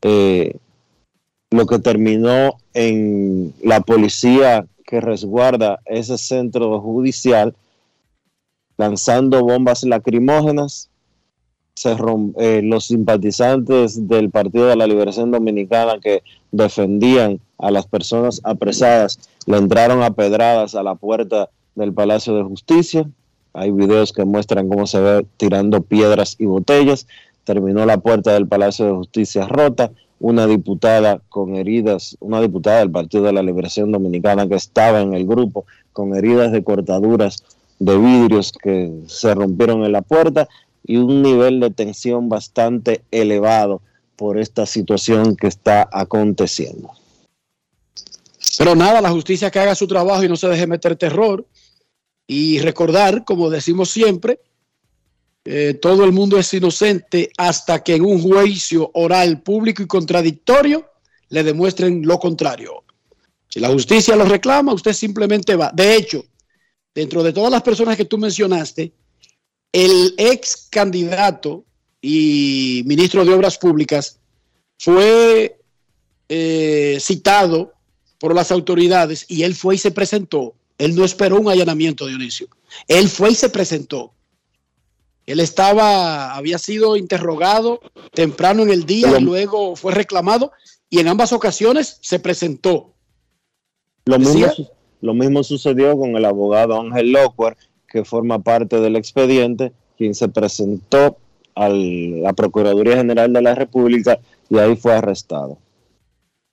eh, 0.03 0.57
lo 1.51 1.67
que 1.67 1.79
terminó 1.79 2.59
en 2.75 3.55
la 3.63 3.81
policía 3.81 4.67
que 4.87 5.01
resguarda 5.01 5.81
ese 5.85 6.17
centro 6.17 6.81
judicial 6.81 7.55
lanzando 8.79 9.43
bombas 9.43 9.85
lacrimógenas. 9.85 10.89
Se 11.75 11.95
eh, 12.39 12.61
los 12.63 12.87
simpatizantes 12.87 14.09
del 14.09 14.31
Partido 14.31 14.67
de 14.67 14.77
la 14.77 14.87
Liberación 14.87 15.31
Dominicana 15.31 16.01
que 16.01 16.23
defendían 16.51 17.41
a 17.59 17.71
las 17.71 17.87
personas 17.87 18.41
apresadas 18.45 19.19
le 19.47 19.57
entraron 19.57 20.03
a 20.03 20.11
pedradas 20.13 20.75
a 20.75 20.83
la 20.83 20.95
puerta 20.95 21.51
del 21.75 21.93
Palacio 21.93 22.35
de 22.37 22.45
Justicia. 22.45 23.09
Hay 23.53 23.71
videos 23.71 24.13
que 24.13 24.25
muestran 24.25 24.69
cómo 24.69 24.87
se 24.87 25.01
ve 25.01 25.27
tirando 25.37 25.83
piedras 25.83 26.37
y 26.39 26.47
botellas. 26.47 27.07
Terminó 27.45 27.87
la 27.87 27.99
puerta 27.99 28.33
del 28.33 28.47
Palacio 28.47 28.87
de 28.87 28.93
Justicia 28.93 29.47
rota. 29.47 29.91
Una 30.21 30.47
diputada 30.47 31.21
con 31.29 31.55
heridas, 31.55 32.17
una 32.19 32.41
diputada 32.41 32.81
del 32.81 32.91
Partido 32.91 33.25
de 33.25 33.33
la 33.33 33.43
Liberación 33.43 33.93
Dominicana 33.93 34.49
que 34.49 34.57
estaba 34.57 35.01
en 35.01 35.15
el 35.15 35.27
grupo 35.27 35.65
con 35.93 36.17
heridas 36.17 36.51
de 36.51 36.65
cortaduras 36.65 37.45
de 37.79 37.97
vidrios 37.97 38.53
que 38.53 38.93
se 39.07 39.33
rompieron 39.35 39.85
en 39.85 39.93
la 39.93 40.03
puerta 40.03 40.49
y 40.85 40.97
un 40.97 41.23
nivel 41.23 41.61
de 41.61 41.71
tensión 41.71 42.29
bastante 42.29 43.03
elevado 43.13 43.81
por 44.17 44.39
esta 44.39 44.67
situación 44.67 45.37
que 45.37 45.47
está 45.47 45.89
aconteciendo. 45.93 46.91
Pero 48.59 48.75
nada, 48.75 49.01
la 49.01 49.11
justicia 49.11 49.53
que 49.53 49.61
haga 49.61 49.77
su 49.77 49.87
trabajo 49.87 50.25
y 50.25 50.29
no 50.29 50.37
se 50.37 50.49
deje 50.49 50.67
meter 50.67 50.97
terror. 50.97 51.47
Y 52.27 52.59
recordar, 52.59 53.25
como 53.25 53.49
decimos 53.49 53.89
siempre, 53.89 54.41
eh, 55.45 55.75
todo 55.75 56.05
el 56.05 56.11
mundo 56.11 56.37
es 56.37 56.53
inocente 56.53 57.31
hasta 57.39 57.85
que 57.85 57.95
en 57.95 58.05
un 58.05 58.21
juicio 58.21 58.91
oral 58.95 59.43
público 59.43 59.83
y 59.83 59.87
contradictorio 59.87 60.85
le 61.29 61.45
demuestren 61.45 62.03
lo 62.05 62.19
contrario. 62.19 62.83
Si 63.49 63.61
la 63.61 63.69
justicia 63.69 64.17
lo 64.17 64.25
reclama, 64.25 64.75
usted 64.75 64.93
simplemente 64.93 65.55
va. 65.55 65.71
De 65.73 65.95
hecho, 65.95 66.25
dentro 66.93 67.23
de 67.23 67.33
todas 67.33 67.53
las 67.53 67.63
personas 67.63 67.97
que 67.97 68.07
tú 68.07 68.19
mencionaste, 68.19 68.93
el 69.73 70.15
ex 70.19 70.67
candidato 70.69 71.65
y 72.03 72.83
ministro 72.87 73.25
de 73.25 73.33
Obras 73.33 73.57
Públicas 73.57 74.19
fue 74.77 75.61
eh, 76.29 76.99
citado 77.01 77.78
por 78.19 78.35
las 78.35 78.51
autoridades 78.51 79.25
y 79.29 79.43
él 79.43 79.55
fue 79.55 79.77
y 79.77 79.79
se 79.79 79.91
presentó 79.91 80.55
él 80.79 80.95
no 80.95 81.05
esperó 81.05 81.41
un 81.41 81.49
allanamiento, 81.49 82.07
Dionisio. 82.07 82.47
Él 82.87 83.09
fue 83.09 83.33
y 83.33 83.35
se 83.35 83.49
presentó. 83.51 84.13
Él 85.27 85.41
estaba, 85.41 86.35
había 86.35 86.57
sido 86.57 86.97
interrogado 86.97 87.81
temprano 88.15 88.63
en 88.63 88.71
el 88.71 88.87
día 88.87 89.19
y 89.19 89.23
luego 89.23 89.77
fue 89.77 89.93
reclamado 89.93 90.53
y 90.89 91.01
en 91.01 91.09
ambas 91.09 91.33
ocasiones 91.33 91.99
se 92.01 92.19
presentó. 92.19 92.93
Lo 94.07 94.19
mismo, 94.19 94.47
lo 95.03 95.13
mismo 95.13 95.43
sucedió 95.43 95.99
con 95.99 96.17
el 96.17 96.25
abogado 96.25 96.81
Ángel 96.81 97.13
Lockwood, 97.13 97.55
que 97.89 98.05
forma 98.05 98.39
parte 98.39 98.81
del 98.81 98.97
expediente, 98.97 99.73
quien 99.99 100.15
se 100.15 100.29
presentó 100.29 101.19
a 101.55 101.69
la 101.69 102.33
Procuraduría 102.33 102.97
General 102.97 103.31
de 103.31 103.43
la 103.43 103.55
República 103.55 104.19
y 104.49 104.59
ahí 104.59 104.77
fue 104.77 104.95
arrestado. 104.95 105.59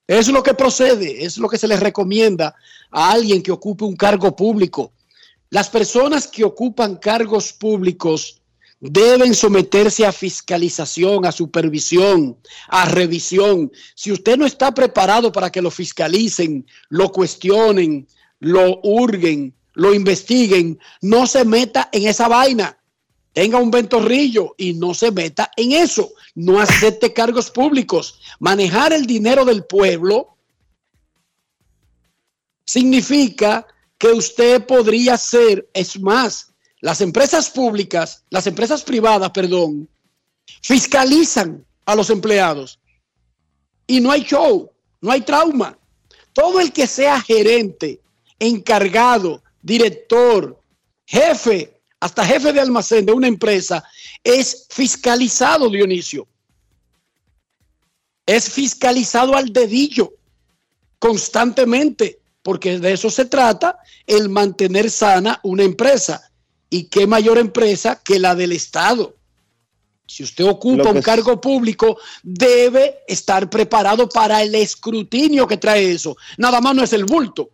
Es 0.07 0.27
lo 0.27 0.43
que 0.43 0.53
procede, 0.53 1.25
es 1.25 1.37
lo 1.37 1.49
que 1.49 1.57
se 1.57 1.67
le 1.67 1.77
recomienda 1.77 2.55
a 2.91 3.11
alguien 3.11 3.41
que 3.41 3.51
ocupe 3.51 3.85
un 3.85 3.95
cargo 3.95 4.35
público. 4.35 4.93
Las 5.49 5.69
personas 5.69 6.27
que 6.27 6.43
ocupan 6.43 6.97
cargos 6.97 7.53
públicos 7.53 8.41
deben 8.79 9.33
someterse 9.33 10.05
a 10.05 10.11
fiscalización, 10.11 11.25
a 11.25 11.31
supervisión, 11.31 12.37
a 12.67 12.85
revisión. 12.85 13.71
Si 13.95 14.11
usted 14.11 14.37
no 14.37 14.45
está 14.45 14.73
preparado 14.73 15.31
para 15.31 15.51
que 15.51 15.61
lo 15.61 15.71
fiscalicen, 15.71 16.67
lo 16.89 17.11
cuestionen, 17.11 18.07
lo 18.39 18.79
hurguen, 18.83 19.55
lo 19.73 19.93
investiguen, 19.93 20.79
no 21.01 21.25
se 21.25 21.45
meta 21.45 21.89
en 21.91 22.07
esa 22.07 22.27
vaina 22.27 22.77
tenga 23.35 23.57
un 23.59 23.69
ventorrillo 23.69 24.55
y 24.57 24.75
no 24.75 24.93
se 24.93 25.11
meta 25.11 25.51
en 25.57 25.73
eso. 25.73 26.13
No 26.35 26.57
acepte 26.57 27.11
cargos 27.11 27.51
públicos. 27.51 28.17
Manejar 28.39 28.93
el 28.93 29.05
dinero 29.05 29.43
del 29.43 29.65
pueblo 29.65 30.37
significa 32.63 33.67
que 33.97 34.07
usted 34.07 34.65
podría 34.65 35.17
ser, 35.17 35.67
es 35.73 35.99
más, 35.99 36.53
las 36.79 37.01
empresas 37.01 37.49
públicas, 37.49 38.23
las 38.29 38.47
empresas 38.47 38.83
privadas, 38.83 39.31
perdón, 39.31 39.89
fiscalizan 40.61 41.65
a 41.85 41.93
los 41.93 42.09
empleados 42.09 42.79
y 43.85 43.99
no 43.99 44.11
hay 44.11 44.23
show, 44.23 44.71
no 45.01 45.11
hay 45.11 45.21
trauma. 45.21 45.77
Todo 46.31 46.61
el 46.61 46.71
que 46.71 46.87
sea 46.87 47.19
gerente, 47.19 47.99
encargado, 48.39 49.43
director, 49.61 50.57
jefe 51.05 51.74
hasta 52.05 52.23
jefe 52.23 52.53
de 52.53 52.59
almacén 52.59 53.03
de 53.03 53.13
una 53.13 53.27
empresa, 53.27 53.83
es 54.23 54.67
fiscalizado, 54.69 55.71
Dionisio. 55.71 56.27
Es 58.27 58.47
fiscalizado 58.47 59.35
al 59.35 59.51
dedillo, 59.51 60.13
constantemente, 60.99 62.19
porque 62.43 62.77
de 62.77 62.93
eso 62.93 63.09
se 63.09 63.25
trata, 63.25 63.79
el 64.05 64.29
mantener 64.29 64.91
sana 64.91 65.39
una 65.41 65.63
empresa. 65.63 66.29
¿Y 66.69 66.83
qué 66.83 67.07
mayor 67.07 67.39
empresa 67.39 67.99
que 68.03 68.19
la 68.19 68.35
del 68.35 68.51
Estado? 68.51 69.15
Si 70.05 70.21
usted 70.21 70.45
ocupa 70.45 70.91
un 70.91 71.01
cargo 71.01 71.41
público, 71.41 71.97
debe 72.21 72.99
estar 73.07 73.49
preparado 73.49 74.07
para 74.07 74.43
el 74.43 74.53
escrutinio 74.53 75.47
que 75.47 75.57
trae 75.57 75.91
eso. 75.91 76.15
Nada 76.37 76.61
más 76.61 76.75
no 76.75 76.83
es 76.83 76.93
el 76.93 77.05
bulto 77.05 77.49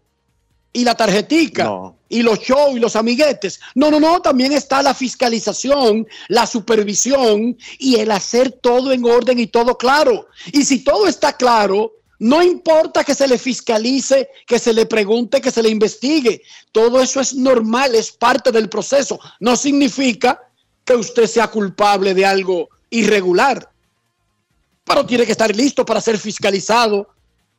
y 0.74 0.84
la 0.84 0.96
tarjetica 0.96 1.70
y 2.08 2.24
los 2.24 2.40
shows 2.40 2.76
y 2.76 2.80
los 2.80 2.96
amiguetes. 2.96 3.60
No, 3.76 3.92
no, 3.92 4.00
no, 4.00 4.22
también 4.22 4.52
está 4.54 4.82
la 4.82 4.94
fiscalización, 4.94 6.08
la 6.28 6.46
supervisión 6.46 7.58
y 7.80 7.96
el 7.96 8.12
hacer 8.12 8.52
todo 8.52 8.92
en 8.92 9.06
orden 9.06 9.40
y 9.40 9.48
todo 9.48 9.78
claro. 9.78 10.28
Y 10.52 10.64
si 10.64 10.84
todo 10.84 11.08
está 11.08 11.36
claro, 11.36 11.92
No 12.24 12.44
importa 12.44 13.04
que 13.04 13.16
se 13.16 13.28
le 13.28 13.40
fiscalice, 13.40 14.30
que 14.46 14.60
se 14.60 14.74
le 14.74 14.86
pregunte, 14.86 15.42
que 15.42 15.50
se 15.50 15.64
le 15.64 15.70
investigue. 15.70 16.44
Todo 16.72 17.02
eso 17.02 17.20
es 17.20 17.34
normal, 17.34 17.96
es 17.96 18.12
parte 18.12 18.52
del 18.52 18.70
proceso. 18.70 19.20
No 19.40 19.56
significa 19.56 20.40
que 20.86 20.94
usted 20.94 21.26
sea 21.26 21.48
culpable 21.48 22.14
de 22.14 22.24
algo 22.24 22.70
irregular. 22.92 23.68
Pero 24.84 25.04
tiene 25.04 25.26
que 25.26 25.32
estar 25.32 25.56
listo 25.56 25.84
para 25.84 26.00
ser 26.00 26.20
fiscalizado, 26.20 27.10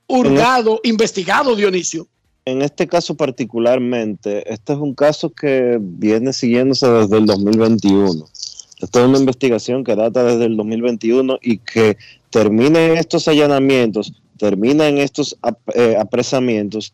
hurgado, 0.06 0.78
investigado, 0.84 1.56
Dionisio. 1.56 2.06
En 2.45 2.62
este 2.62 2.88
caso 2.88 3.14
particularmente, 3.14 4.53
este 4.53 4.72
es 4.72 4.78
un 4.78 4.95
caso 4.95 5.30
que 5.30 5.78
viene 5.80 6.32
siguiéndose 6.32 6.88
desde 6.88 7.18
el 7.18 7.26
2021. 7.26 8.24
Esta 8.80 9.01
es 9.01 9.09
una 9.09 9.18
investigación 9.18 9.84
que 9.84 9.95
data 9.95 10.24
desde 10.24 10.47
el 10.47 10.57
2021 10.57 11.38
y 11.40 11.59
que 11.59 11.97
termina 12.30 12.84
en 12.84 12.97
estos 12.97 13.28
allanamientos 13.28 14.12
termina 14.43 14.88
en 14.88 14.99
estos 14.99 15.38
eh, 15.72 15.97
apresamientos 15.97 16.93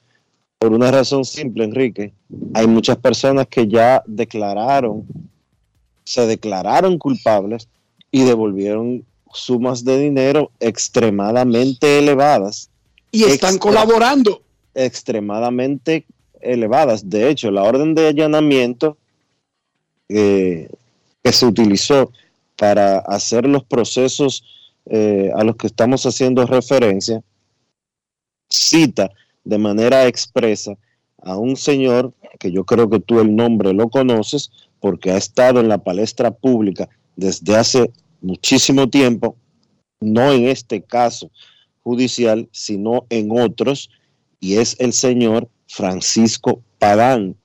por 0.58 0.70
una 0.74 0.90
razón 0.90 1.24
simple, 1.24 1.64
Enrique. 1.64 2.12
Hay 2.52 2.66
muchas 2.66 2.98
personas 2.98 3.46
que 3.46 3.66
ya 3.66 4.02
declararon, 4.06 5.06
se 6.04 6.26
declararon 6.26 6.98
culpables 6.98 7.66
y 8.10 8.24
devolvieron 8.24 9.02
sumas 9.32 9.82
de 9.82 9.98
dinero 9.98 10.50
extremadamente 10.60 11.98
elevadas. 11.98 12.68
Y 13.12 13.24
están 13.24 13.56
colaborando. 13.56 14.42
Extremadamente 14.86 16.04
elevadas. 16.40 17.08
De 17.08 17.28
hecho, 17.28 17.50
la 17.50 17.62
orden 17.64 17.94
de 17.94 18.08
allanamiento 18.08 18.96
eh, 20.08 20.68
que 21.22 21.32
se 21.32 21.46
utilizó 21.46 22.12
para 22.56 22.98
hacer 22.98 23.46
los 23.46 23.64
procesos 23.64 24.44
eh, 24.86 25.30
a 25.34 25.44
los 25.44 25.56
que 25.56 25.66
estamos 25.66 26.06
haciendo 26.06 26.46
referencia 26.46 27.22
cita 28.48 29.10
de 29.44 29.58
manera 29.58 30.06
expresa 30.06 30.76
a 31.22 31.36
un 31.36 31.56
señor 31.56 32.12
que 32.38 32.52
yo 32.52 32.64
creo 32.64 32.88
que 32.88 33.00
tú 33.00 33.20
el 33.20 33.34
nombre 33.34 33.72
lo 33.72 33.88
conoces 33.88 34.50
porque 34.80 35.10
ha 35.10 35.16
estado 35.16 35.60
en 35.60 35.68
la 35.68 35.78
palestra 35.78 36.30
pública 36.30 36.88
desde 37.16 37.56
hace 37.56 37.90
muchísimo 38.20 38.88
tiempo, 38.88 39.36
no 40.00 40.32
en 40.32 40.48
este 40.48 40.80
caso 40.82 41.30
judicial, 41.82 42.48
sino 42.52 43.06
en 43.10 43.30
otros, 43.30 43.90
y 44.40 44.56
es 44.56 44.76
el 44.78 44.92
señor 44.92 45.48
Francisco 45.66 46.62
Pagán, 46.78 47.36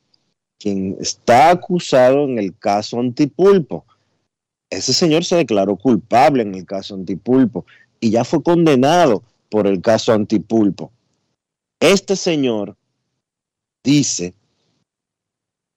quien 0.59 0.97
está 0.99 1.49
acusado 1.49 2.25
en 2.25 2.39
el 2.39 2.57
caso 2.57 2.99
Antipulpo. 2.99 3.85
Ese 4.69 4.93
señor 4.93 5.25
se 5.25 5.35
declaró 5.35 5.75
culpable 5.75 6.43
en 6.43 6.55
el 6.55 6.65
caso 6.65 6.95
Antipulpo 6.95 7.65
y 7.99 8.11
ya 8.11 8.23
fue 8.23 8.41
condenado 8.41 9.23
por 9.49 9.67
el 9.67 9.81
caso 9.81 10.13
Antipulpo. 10.13 10.91
Este 11.79 12.15
señor 12.15 12.77
dice, 13.83 14.33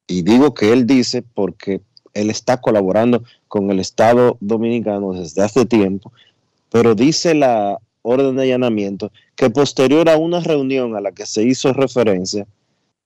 y 0.07 0.23
digo 0.23 0.55
que 0.55 0.73
él 0.73 0.87
dice 0.87 1.23
porque 1.23 1.83
él 2.15 2.31
está 2.31 2.61
colaborando 2.61 3.25
con 3.49 3.71
el 3.71 3.81
Estado 3.81 4.39
dominicano 4.41 5.13
desde 5.13 5.43
hace 5.43 5.67
tiempo, 5.67 6.13
pero 6.71 6.95
dice 6.95 7.35
la 7.35 7.81
orden 8.07 8.37
de 8.37 8.45
allanamiento 8.45 9.11
que 9.35 9.51
posterior 9.51 10.09
a 10.09 10.17
una 10.17 10.41
reunión 10.41 10.95
a 10.97 11.01
la 11.01 11.13
que 11.13 11.27
se 11.27 11.43
hizo 11.43 11.73
referencia, 11.73 12.47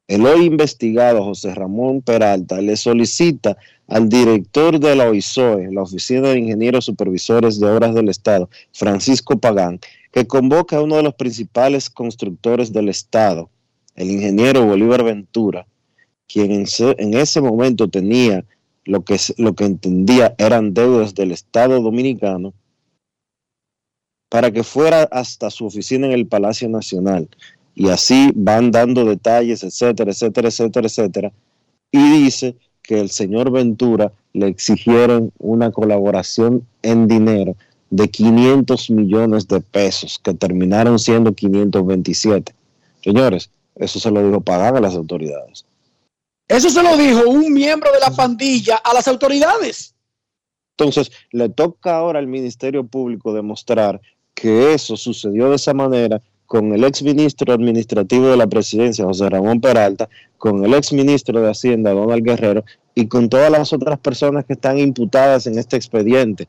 el 0.07 0.27
hoy 0.27 0.45
investigado 0.45 1.25
José 1.25 1.55
Ramón 1.55 2.03
Peralta 2.03 2.61
le 2.61 2.77
solicita 2.77 3.57
al 3.87 4.09
director 4.09 4.79
de 4.79 4.97
la 4.97 5.09
OISOE, 5.09 5.73
la 5.73 5.83
Oficina 5.83 6.29
de 6.29 6.39
Ingenieros 6.39 6.85
Supervisores 6.85 7.59
de 7.59 7.71
Obras 7.71 7.95
del 7.95 8.09
Estado, 8.09 8.51
Francisco 8.73 9.39
Pagán, 9.39 9.81
que 10.13 10.27
convoca 10.27 10.77
a 10.77 10.83
uno 10.83 10.97
de 10.97 11.05
los 11.05 11.15
principales 11.15 11.89
constructores 11.89 12.73
del 12.73 12.89
Estado, 12.89 13.51
el 13.95 14.11
ingeniero 14.11 14.67
Bolívar 14.67 15.05
Ventura, 15.05 15.67
quien 16.27 16.53
en, 16.53 17.15
ese 17.15 17.41
momento 17.41 17.89
tenía 17.89 18.45
lo 18.85 19.05
que, 19.05 19.17
lo 19.37 19.55
que 19.55 19.65
entendía 19.65 20.35
eran 20.39 20.75
deudas 20.75 21.15
del 21.15 21.33
Estado 21.33 21.81
dominicano, 21.81 22.53
para 24.31 24.51
que 24.51 24.63
fuera 24.63 25.03
hasta 25.11 25.51
su 25.51 25.67
oficina 25.67 26.07
en 26.07 26.13
el 26.13 26.27
Palacio 26.27 26.69
Nacional. 26.69 27.29
Y 27.75 27.89
así 27.89 28.31
van 28.35 28.71
dando 28.71 29.05
detalles, 29.05 29.63
etcétera, 29.63 30.13
etcétera, 30.13 30.49
etcétera, 30.49 30.87
etcétera. 30.87 31.33
Y 31.91 32.23
dice 32.23 32.57
que 32.83 33.01
el 33.01 33.11
señor 33.11 33.51
Ventura 33.51 34.13
le 34.33 34.47
exigieron 34.47 35.33
una 35.39 35.73
colaboración 35.73 36.67
en 36.83 37.09
dinero 37.09 37.57
de 37.91 38.09
500 38.09 38.91
millones 38.91 39.49
de 39.49 39.61
pesos, 39.61 40.21
que 40.23 40.33
terminaron 40.33 40.99
siendo 40.99 41.35
527. 41.35 42.55
Señores, 43.03 43.51
eso 43.75 43.99
se 43.99 44.11
lo 44.13 44.25
dijo 44.25 44.41
pagar 44.41 44.77
a 44.77 44.81
las 44.81 44.95
autoridades. 44.95 45.67
Eso 46.47 46.71
se 46.71 46.83
lo 46.83 46.97
dijo 46.97 47.29
un 47.29 47.53
miembro 47.53 47.91
de 47.93 47.99
la 47.99 48.11
pandilla 48.11 48.77
a 48.77 48.95
las 48.95 49.09
autoridades. 49.09 49.95
Entonces, 50.77 51.11
le 51.33 51.49
toca 51.49 51.97
ahora 51.97 52.21
al 52.21 52.27
Ministerio 52.27 52.85
Público 52.87 53.35
demostrar 53.35 54.01
que 54.35 54.75
eso 54.75 54.97
sucedió 54.97 55.51
de 55.51 55.57
esa 55.57 55.75
manera 55.75 56.21
con 56.47 56.73
el 56.73 56.83
ex 56.83 57.03
ministro 57.03 57.53
administrativo 57.53 58.27
de 58.27 58.37
la 58.37 58.49
presidencia, 58.49 59.05
José 59.05 59.31
Ramón 59.31 59.61
Peralta, 59.61 60.09
con 60.37 60.65
el 60.65 60.75
ex 60.75 60.93
ministro 60.93 61.41
de 61.41 61.49
Hacienda, 61.49 61.93
Donald 61.93 62.25
Guerrero, 62.25 62.65
y 62.95 63.07
con 63.07 63.29
todas 63.29 63.53
las 63.53 63.73
otras 63.73 63.99
personas 64.01 64.45
que 64.45 64.55
están 64.55 64.79
imputadas 64.79 65.47
en 65.47 65.59
este 65.59 65.77
expediente. 65.77 66.49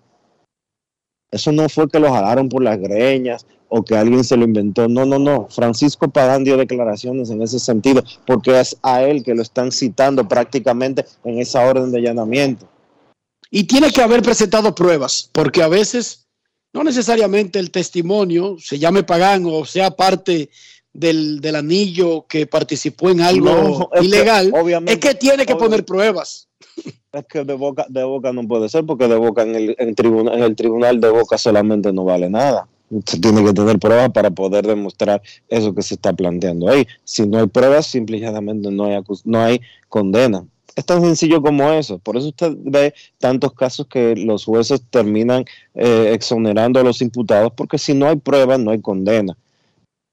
Eso 1.30 1.52
no 1.52 1.70
fue 1.70 1.88
que 1.88 2.00
lo 2.00 2.12
jalaron 2.12 2.50
por 2.50 2.64
las 2.64 2.80
greñas 2.80 3.46
o 3.70 3.84
que 3.84 3.96
alguien 3.96 4.24
se 4.24 4.36
lo 4.36 4.44
inventó. 4.44 4.88
No, 4.90 5.06
no, 5.06 5.18
no. 5.18 5.48
Francisco 5.50 6.10
Pagán 6.10 6.44
dio 6.44 6.58
declaraciones 6.58 7.30
en 7.30 7.42
ese 7.42 7.58
sentido 7.58 8.04
porque 8.26 8.60
es 8.60 8.76
a 8.82 9.04
él 9.04 9.24
que 9.24 9.34
lo 9.34 9.42
están 9.42 9.72
citando 9.72 10.28
prácticamente 10.28 11.06
en 11.24 11.40
esa 11.40 11.66
orden 11.66 11.92
de 11.92 12.00
allanamiento. 12.00 12.68
Y 13.50 13.66
tiene 13.66 13.92
que 13.92 14.02
haber 14.02 14.22
presentado 14.22 14.76
pruebas, 14.76 15.30
porque 15.32 15.62
a 15.62 15.68
veces 15.68 16.28
no 16.74 16.84
necesariamente 16.84 17.60
el 17.60 17.72
testimonio 17.72 18.58
se 18.60 18.80
llame 18.80 19.04
Pagán 19.04 19.44
o 19.46 19.66
sea 19.66 19.92
parte 19.92 20.50
del, 20.94 21.56
anillo 21.56 22.26
que 22.28 22.48
participó 22.48 23.10
en 23.10 23.22
algo 23.22 23.90
ilegal, 24.02 24.54
es 24.88 24.98
que 24.98 25.16
tiene 25.16 25.46
que 25.46 25.56
poner 25.56 25.86
pruebas. 25.86 26.48
Es 27.12 27.26
que 27.28 27.44
de 27.44 27.54
boca, 27.54 27.86
de 27.90 28.04
boca 28.04 28.32
no 28.32 28.48
puede 28.48 28.70
ser, 28.70 28.86
porque 28.86 29.08
de 29.08 29.16
boca 29.16 29.44
en 29.44 29.76
el, 29.78 29.96
tribunal, 29.96 30.38
en 30.38 30.44
el 30.44 30.56
tribunal 30.56 31.02
de 31.02 31.10
boca 31.10 31.38
solamente 31.38 31.92
no 31.92 32.06
vale 32.06 32.30
nada. 32.30 32.68
Usted 32.90 33.20
tiene 33.20 33.44
que 33.44 33.54
tener 33.54 33.80
pruebas 33.80 34.12
para 34.12 34.32
poder 34.32 34.66
demostrar 34.66 35.22
eso 35.48 35.74
que 35.74 35.82
se 35.82 35.96
está 35.96 36.14
planteando 36.14 36.70
ahí. 36.70 36.86
Si 37.04 37.26
no 37.26 37.40
hay 37.40 37.48
pruebas, 37.48 37.88
simplemente 37.88 38.70
no 38.72 38.86
hay, 38.86 39.02
no 39.26 39.42
hay 39.42 39.62
condena. 39.88 40.46
Es 40.76 40.86
tan 40.86 41.02
sencillo 41.02 41.42
como 41.42 41.70
eso. 41.72 42.00
Por 42.00 42.18
eso 42.18 42.30
usted 42.30 42.54
ve 42.58 42.94
tantos 43.18 43.54
casos 43.54 43.88
que 43.88 44.16
los 44.16 44.46
jueces 44.46 44.82
terminan 44.90 45.46
eh, 45.74 46.12
exonerando 46.14 46.80
a 46.80 46.84
los 46.84 47.02
imputados, 47.02 47.52
porque 47.56 47.78
si 47.78 47.94
no 47.94 48.08
hay 48.08 48.16
pruebas, 48.16 48.60
no 48.60 48.72
hay 48.72 48.82
condena. 48.82 49.38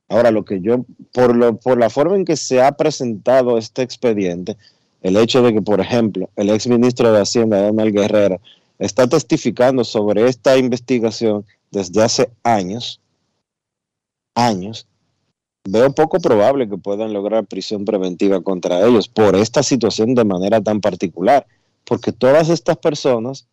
Ahora, 0.09 0.31
lo 0.31 0.45
que 0.45 0.61
yo, 0.61 0.85
por, 1.13 1.37
lo, 1.37 1.57
por 1.57 1.79
la 1.79 1.91
forma 1.91 2.17
en 2.17 2.25
que 2.25 2.37
se 2.37 2.63
ha 2.63 2.73
presentado 2.73 3.59
este 3.59 3.83
expediente, 3.83 4.57
el 5.03 5.17
hecho 5.17 5.43
de 5.43 5.53
que, 5.53 5.63
por 5.63 5.81
ejemplo, 5.81 6.31
el 6.35 6.51
ex 6.51 6.67
ministro 6.67 7.13
de 7.13 7.21
Hacienda, 7.21 7.63
Donald 7.63 7.95
Guerrero, 7.95 8.41
está 8.79 9.07
testificando 9.07 9.85
sobre 9.85 10.27
esta 10.29 10.57
investigación 10.57 11.45
desde 11.71 12.03
hace 12.03 12.31
años, 12.43 13.01
años, 14.35 14.88
veo 15.71 15.93
poco 15.93 16.19
probable 16.19 16.69
que 16.69 16.79
puedan 16.79 17.13
lograr 17.13 17.47
prisión 17.47 17.85
preventiva 17.85 18.41
contra 18.41 18.87
ellos 18.87 19.09
por 19.09 19.37
esta 19.37 19.63
situación 19.63 20.15
de 20.15 20.25
manera 20.25 20.63
tan 20.63 20.81
particular, 20.81 21.47
porque 21.85 22.13
todas 22.13 22.49
estas 22.49 22.79
personas 22.79 23.47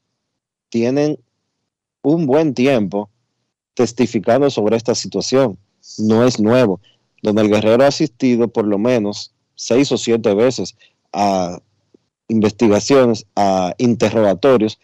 tienen 0.70 1.20
un 2.02 2.26
buen 2.26 2.54
tiempo 2.54 3.10
testificando 3.74 4.50
sobre 4.50 4.78
esta 4.78 4.96
situación. 4.96 5.58
No 5.98 6.26
es 6.26 6.40
nuevo. 6.40 6.80
Donde 7.22 7.42
el 7.42 7.50
guerrero 7.50 7.84
ha 7.84 7.88
asistido 7.88 8.48
por 8.48 8.66
lo 8.66 8.78
menos 8.78 9.34
seis 9.56 9.92
o 9.92 9.98
siete 9.98 10.34
veces 10.34 10.76
a 11.12 11.60
investigaciones, 12.28 13.26
a 13.36 13.74
interrogatorios 13.78 14.80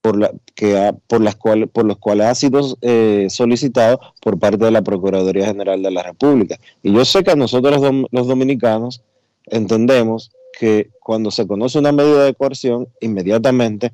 por, 0.00 0.18
la, 0.18 0.32
que 0.54 0.92
por, 1.06 1.20
las 1.20 1.36
cuales, 1.36 1.68
por 1.70 1.84
los 1.84 1.98
cuales 1.98 2.26
ha 2.26 2.34
sido 2.34 2.76
eh, 2.82 3.26
solicitado 3.30 4.00
por 4.20 4.38
parte 4.38 4.64
de 4.64 4.70
la 4.70 4.82
Procuraduría 4.82 5.46
General 5.46 5.82
de 5.82 5.90
la 5.90 6.02
República. 6.02 6.58
Y 6.82 6.92
yo 6.92 7.04
sé 7.04 7.24
que 7.24 7.34
nosotros 7.36 7.80
los 8.10 8.26
dominicanos 8.26 9.02
entendemos 9.46 10.30
que 10.58 10.90
cuando 11.00 11.30
se 11.30 11.46
conoce 11.46 11.78
una 11.78 11.92
medida 11.92 12.24
de 12.24 12.34
coerción, 12.34 12.88
inmediatamente 13.00 13.92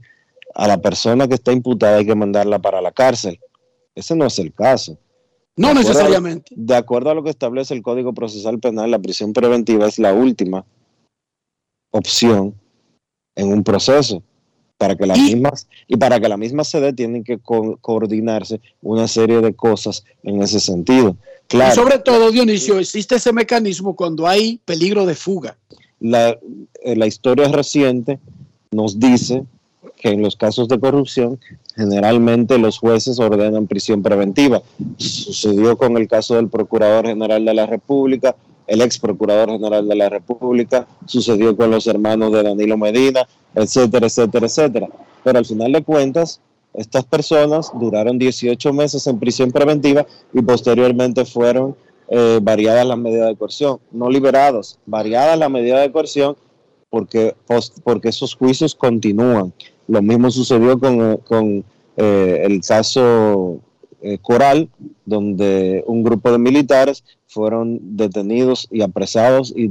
a 0.54 0.68
la 0.68 0.78
persona 0.78 1.26
que 1.26 1.34
está 1.34 1.52
imputada 1.52 1.98
hay 1.98 2.06
que 2.06 2.14
mandarla 2.14 2.58
para 2.58 2.80
la 2.80 2.92
cárcel. 2.92 3.38
Ese 3.94 4.14
no 4.14 4.26
es 4.26 4.38
el 4.38 4.52
caso. 4.52 4.98
No 5.56 5.72
necesariamente. 5.72 6.52
de 6.56 6.74
acuerdo 6.74 7.10
a 7.10 7.14
lo 7.14 7.22
que 7.22 7.30
establece 7.30 7.74
el 7.74 7.82
Código 7.82 8.12
Procesal 8.12 8.58
Penal, 8.58 8.90
la 8.90 8.98
prisión 8.98 9.32
preventiva 9.32 9.86
es 9.86 10.00
la 10.00 10.12
última 10.12 10.64
opción 11.92 12.54
en 13.36 13.52
un 13.52 13.62
proceso 13.62 14.20
para 14.78 14.96
que 14.96 15.06
las 15.06 15.18
mismas 15.18 15.68
y 15.86 15.96
para 15.96 16.20
que 16.20 16.28
la 16.28 16.36
misma 16.36 16.64
sede 16.64 16.92
tienen 16.92 17.24
que 17.24 17.38
co 17.38 17.78
coordinarse 17.80 18.60
una 18.82 19.08
serie 19.08 19.40
de 19.40 19.54
cosas 19.54 20.04
en 20.22 20.42
ese 20.42 20.60
sentido. 20.60 21.16
Claro. 21.46 21.72
Y 21.72 21.74
sobre 21.74 21.98
todo, 21.98 22.30
Dionisio, 22.30 22.78
existe 22.78 23.16
ese 23.16 23.32
mecanismo 23.32 23.94
cuando 23.94 24.26
hay 24.26 24.60
peligro 24.64 25.06
de 25.06 25.14
fuga. 25.14 25.56
La, 26.00 26.38
eh, 26.82 26.96
la 26.96 27.06
historia 27.06 27.48
reciente 27.48 28.18
nos 28.70 28.98
dice 28.98 29.44
que 29.96 30.10
en 30.10 30.22
los 30.22 30.36
casos 30.36 30.68
de 30.68 30.78
corrupción 30.78 31.38
generalmente 31.76 32.58
los 32.58 32.78
jueces 32.78 33.18
ordenan 33.18 33.66
prisión 33.66 34.02
preventiva. 34.02 34.62
Sucedió 34.96 35.76
con 35.76 35.96
el 35.96 36.08
caso 36.08 36.36
del 36.36 36.48
Procurador 36.48 37.06
General 37.06 37.44
de 37.44 37.54
la 37.54 37.66
República, 37.66 38.36
el 38.66 38.80
ex 38.80 38.98
Procurador 38.98 39.50
General 39.50 39.86
de 39.86 39.94
la 39.94 40.08
República, 40.08 40.86
sucedió 41.06 41.56
con 41.56 41.70
los 41.70 41.86
hermanos 41.86 42.32
de 42.32 42.42
Danilo 42.42 42.76
Medina, 42.76 43.26
etcétera, 43.54 44.06
etcétera, 44.06 44.46
etcétera. 44.46 44.88
Pero 45.22 45.38
al 45.38 45.44
final 45.44 45.72
de 45.72 45.82
cuentas, 45.82 46.40
estas 46.72 47.04
personas 47.04 47.70
duraron 47.74 48.18
18 48.18 48.72
meses 48.72 49.06
en 49.06 49.18
prisión 49.18 49.52
preventiva 49.52 50.06
y 50.32 50.42
posteriormente 50.42 51.24
fueron 51.24 51.76
eh, 52.08 52.40
variadas 52.42 52.86
las 52.86 52.98
medidas 52.98 53.28
de 53.28 53.36
coerción, 53.36 53.78
no 53.92 54.10
liberados, 54.10 54.78
variadas 54.84 55.38
las 55.38 55.50
medidas 55.50 55.80
de 55.80 55.92
coerción 55.92 56.36
porque, 56.90 57.34
porque 57.82 58.08
esos 58.08 58.34
juicios 58.34 58.74
continúan. 58.74 59.52
Lo 59.88 60.00
mismo 60.02 60.30
sucedió 60.30 60.78
con, 60.78 61.16
con 61.18 61.64
eh, 61.96 62.42
el 62.44 62.60
caso 62.60 63.60
eh, 64.00 64.18
Coral, 64.20 64.68
donde 65.04 65.82
un 65.86 66.04
grupo 66.04 66.30
de 66.30 66.38
militares 66.38 67.02
fueron 67.34 67.96
detenidos 67.96 68.68
y 68.70 68.80
apresados 68.80 69.52
y, 69.54 69.70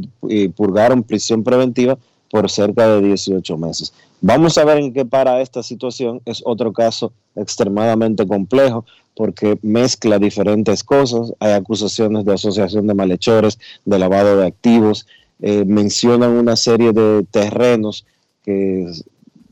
purgaron 0.49 1.03
prisión 1.03 1.43
preventiva 1.43 1.97
por 2.29 2.49
cerca 2.49 2.87
de 2.87 3.01
18 3.01 3.57
meses. 3.57 3.93
Vamos 4.21 4.57
a 4.57 4.65
ver 4.65 4.79
en 4.79 4.93
qué 4.93 5.05
para 5.05 5.41
esta 5.41 5.63
situación. 5.63 6.21
Es 6.25 6.41
otro 6.45 6.73
caso 6.73 7.13
extremadamente 7.35 8.27
complejo 8.27 8.85
porque 9.15 9.57
mezcla 9.61 10.19
diferentes 10.19 10.83
cosas. 10.83 11.33
Hay 11.39 11.53
acusaciones 11.53 12.25
de 12.25 12.33
asociación 12.33 12.87
de 12.87 12.93
malhechores, 12.93 13.59
de 13.85 13.99
lavado 13.99 14.37
de 14.37 14.47
activos, 14.47 15.07
eh, 15.41 15.63
mencionan 15.65 16.31
una 16.31 16.55
serie 16.55 16.91
de 16.91 17.25
terrenos 17.31 18.05
que 18.43 18.91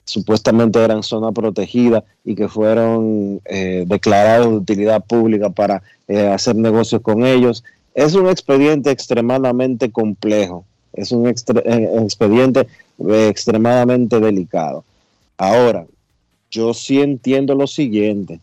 supuestamente 0.04 0.84
eran 0.84 1.04
zona 1.04 1.32
protegida 1.32 2.04
y 2.26 2.36
que 2.36 2.50
fueron 2.50 3.40
eh, 3.46 3.86
declarados 3.88 4.50
de 4.50 4.56
utilidad 4.58 5.06
pública 5.06 5.50
para 5.50 5.82
eh, 6.08 6.28
hacer 6.28 6.56
negocios 6.56 7.02
con 7.02 7.26
ellos. 7.26 7.64
Es 7.94 8.16
un 8.16 8.30
expediente 8.30 8.92
extremadamente 8.92 9.92
complejo 9.92 10.66
es 10.94 11.12
un 11.12 11.28
eh, 11.28 11.32
expediente 11.32 12.68
eh, 13.00 13.28
extremadamente 13.30 14.20
delicado. 14.20 14.84
Ahora, 15.38 15.86
yo 16.50 16.74
sí 16.74 17.02
entiendo 17.02 17.56
lo 17.56 17.68
siguiente, 17.68 18.40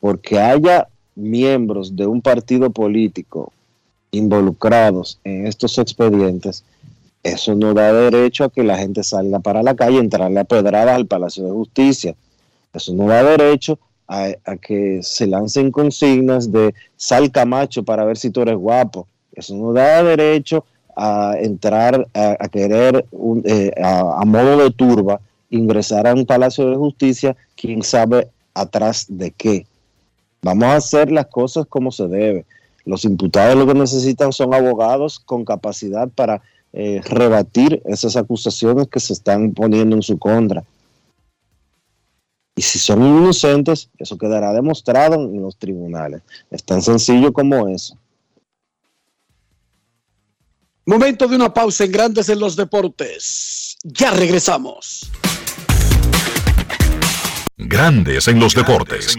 porque 0.00 0.38
haya 0.38 0.88
miembros 1.14 1.96
de 1.96 2.06
un 2.06 2.20
partido 2.20 2.70
político 2.70 3.52
involucrados 4.10 5.18
en 5.24 5.46
estos 5.46 5.78
expedientes, 5.78 6.64
eso 7.22 7.54
no 7.54 7.74
da 7.74 7.92
derecho 7.92 8.44
a 8.44 8.50
que 8.50 8.62
la 8.62 8.78
gente 8.78 9.02
salga 9.02 9.40
para 9.40 9.62
la 9.62 9.74
calle 9.74 9.98
entrarle 9.98 10.40
a 10.40 10.44
pedradas 10.44 10.94
al 10.94 11.06
Palacio 11.06 11.44
de 11.44 11.50
Justicia. 11.50 12.14
Eso 12.72 12.94
no 12.94 13.08
da 13.08 13.22
derecho 13.22 13.78
a, 14.10 14.34
a, 14.44 14.56
que 14.56 15.00
se 15.04 15.28
lancen 15.28 15.70
consignas 15.70 16.50
de 16.50 16.74
sal 16.96 17.30
Camacho 17.30 17.84
para 17.84 18.04
ver 18.04 18.18
si 18.18 18.30
tú 18.30 18.42
eres 18.42 18.56
guapo. 18.56 19.06
Eso 19.32 19.54
no 19.54 19.72
da 19.72 20.02
derecho 20.02 20.64
a 20.96 21.34
entrar 21.40 22.08
a, 22.12 22.48
querer 22.48 23.06
eh, 23.44 23.70
a, 23.82 24.24
modo 24.26 24.58
de 24.58 24.70
turba 24.70 25.20
ingresar 25.48 26.06
a 26.06 26.14
un 26.14 26.26
palacio 26.26 26.68
de 26.68 26.76
justicia, 26.76 27.36
quién 27.56 27.82
sabe 27.82 28.28
atrás 28.52 29.06
de 29.08 29.30
qué. 29.30 29.66
Vamos 30.42 30.64
a 30.64 30.76
hacer 30.76 31.10
las 31.12 31.26
cosas 31.26 31.66
como 31.66 31.92
se 31.92 32.08
debe. 32.08 32.44
Los 32.84 33.04
imputados 33.04 33.56
lo 33.56 33.66
que 33.66 33.78
necesitan 33.78 34.32
son 34.32 34.52
abogados 34.52 35.20
con 35.20 35.44
capacidad 35.44 36.08
para 36.08 36.42
eh, 36.72 37.00
rebatir 37.04 37.80
esas 37.84 38.16
acusaciones 38.16 38.88
que 38.88 39.00
se 39.00 39.12
están 39.12 39.52
poniendo 39.52 39.94
en 39.96 40.02
su 40.02 40.18
contra. 40.18 40.64
Y 42.56 42.62
si 42.62 42.78
son 42.78 43.02
inocentes, 43.02 43.88
eso 43.98 44.18
quedará 44.18 44.52
demostrado 44.52 45.14
en 45.14 45.40
los 45.40 45.56
tribunales. 45.56 46.22
Es 46.50 46.62
tan 46.64 46.82
sencillo 46.82 47.32
como 47.32 47.68
eso. 47.68 47.96
Momento 50.84 51.28
de 51.28 51.36
una 51.36 51.54
pausa 51.54 51.84
en 51.84 51.92
Grandes 51.92 52.28
en 52.28 52.40
los 52.40 52.56
Deportes. 52.56 53.76
Ya 53.84 54.10
regresamos. 54.10 55.10
Grandes 57.56 58.26
en 58.26 58.40
los 58.40 58.54
deportes. 58.54 59.16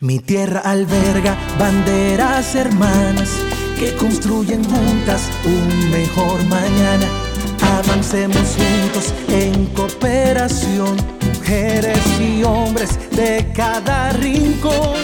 Mi 0.00 0.18
tierra 0.18 0.60
alberga 0.60 1.36
banderas 1.58 2.54
hermanas 2.54 3.30
que 3.78 3.94
construyen 3.96 4.62
juntas 4.64 5.30
un 5.44 5.90
mejor 5.90 6.44
mañana. 6.44 7.29
Avancemos 7.62 8.56
juntos 8.56 9.12
en 9.28 9.66
cooperación, 9.66 10.96
mujeres 11.34 12.00
y 12.20 12.42
hombres 12.42 12.98
de 13.10 13.50
cada 13.54 14.10
rincón. 14.12 14.98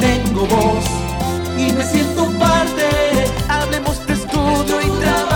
Tengo 0.00 0.46
voz 0.46 0.84
y 1.56 1.72
me 1.72 1.84
siento 1.84 2.26
parte. 2.38 2.88
Hablemos 3.48 4.06
de 4.06 4.14
estudio 4.14 4.80
y 4.80 5.00
trabajo 5.00 5.33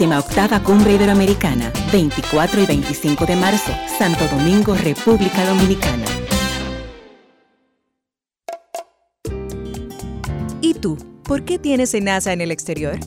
Vigésima 0.00 0.18
octava 0.18 0.62
Cumbre 0.62 0.94
Iberoamericana, 0.94 1.70
24 1.92 2.62
y 2.62 2.66
25 2.66 3.26
de 3.26 3.36
marzo, 3.36 3.70
Santo 3.98 4.26
Domingo, 4.28 4.74
República 4.74 5.44
Dominicana. 5.44 6.06
¿Y 10.62 10.72
tú? 10.72 10.96
¿Por 11.22 11.44
qué 11.44 11.58
tienes 11.58 11.94
NASA 12.00 12.32
en 12.32 12.40
el 12.40 12.50
exterior? 12.50 12.98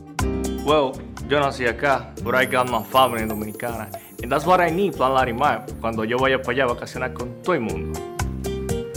Well, 0.65 0.91
yo 1.27 1.39
nací 1.39 1.65
acá, 1.65 2.13
but 2.23 2.35
I 2.35 2.45
got 2.45 2.69
my 2.69 2.83
family 2.83 3.25
dominicana. 3.25 3.89
And 4.21 4.31
that's 4.31 4.45
what 4.45 4.61
I 4.61 4.71
need, 4.71 4.95
Plan 4.95 5.15
Larimar, 5.15 5.65
cuando 5.81 6.03
yo 6.03 6.19
vaya 6.19 6.43
para 6.43 6.51
allá 6.51 6.63
a 6.65 6.75
vacacionar 6.75 7.13
con 7.13 7.41
todo 7.41 7.55
el 7.55 7.61
mundo. 7.61 8.12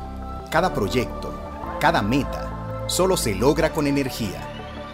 cada 0.53 0.73
proyecto, 0.73 1.35
cada 1.81 2.01
meta, 2.01 2.85
solo 2.87 3.17
se 3.17 3.35
logra 3.35 3.73
con 3.73 3.89
energía. 3.89 4.52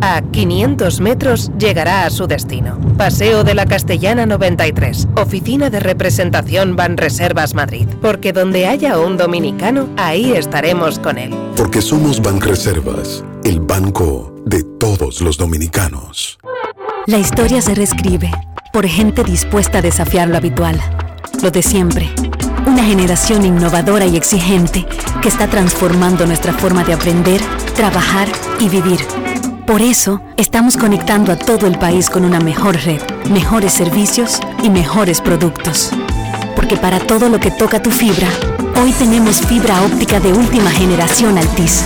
A 0.00 0.22
500 0.22 1.00
metros 1.00 1.50
llegará 1.58 2.04
a 2.04 2.10
su 2.10 2.26
destino. 2.26 2.78
Paseo 2.96 3.44
de 3.44 3.54
la 3.54 3.66
Castellana 3.66 4.26
93, 4.26 5.08
Oficina 5.16 5.70
de 5.70 5.80
Representación 5.80 6.76
Banreservas 6.76 7.54
Madrid. 7.54 7.86
Porque 8.00 8.32
donde 8.32 8.66
haya 8.66 8.98
un 8.98 9.16
dominicano, 9.16 9.88
ahí 9.96 10.32
estaremos 10.32 10.98
con 10.98 11.18
él. 11.18 11.34
Porque 11.56 11.80
somos 11.80 12.20
Banreservas, 12.20 13.24
el 13.44 13.60
banco 13.60 14.34
de 14.44 14.62
todos 14.62 15.20
los 15.20 15.38
dominicanos. 15.38 16.38
La 17.06 17.18
historia 17.18 17.60
se 17.60 17.74
reescribe 17.74 18.30
por 18.72 18.86
gente 18.86 19.22
dispuesta 19.22 19.78
a 19.78 19.82
desafiar 19.82 20.28
lo 20.28 20.36
habitual, 20.36 20.80
lo 21.42 21.50
de 21.50 21.62
siempre. 21.62 22.10
Una 22.66 22.82
generación 22.82 23.44
innovadora 23.44 24.06
y 24.06 24.16
exigente 24.16 24.84
que 25.22 25.28
está 25.28 25.48
transformando 25.48 26.26
nuestra 26.26 26.52
forma 26.52 26.82
de 26.82 26.94
aprender, 26.94 27.40
trabajar 27.76 28.26
y 28.58 28.68
vivir. 28.68 28.98
Por 29.66 29.80
eso, 29.80 30.20
estamos 30.36 30.76
conectando 30.76 31.32
a 31.32 31.36
todo 31.36 31.66
el 31.66 31.78
país 31.78 32.10
con 32.10 32.26
una 32.26 32.38
mejor 32.38 32.76
red, 32.84 33.00
mejores 33.30 33.72
servicios 33.72 34.38
y 34.62 34.68
mejores 34.68 35.22
productos. 35.22 35.90
Porque 36.54 36.76
para 36.76 37.00
todo 37.00 37.30
lo 37.30 37.40
que 37.40 37.50
toca 37.50 37.80
tu 37.80 37.90
fibra, 37.90 38.28
hoy 38.82 38.92
tenemos 38.92 39.40
fibra 39.40 39.82
óptica 39.82 40.20
de 40.20 40.34
última 40.34 40.70
generación 40.70 41.38
Altis. 41.38 41.82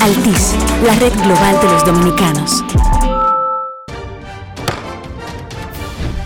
Altis, 0.00 0.56
la 0.84 0.96
red 0.96 1.12
global 1.22 1.60
de 1.60 1.68
los 1.68 1.86
dominicanos. 1.86 2.64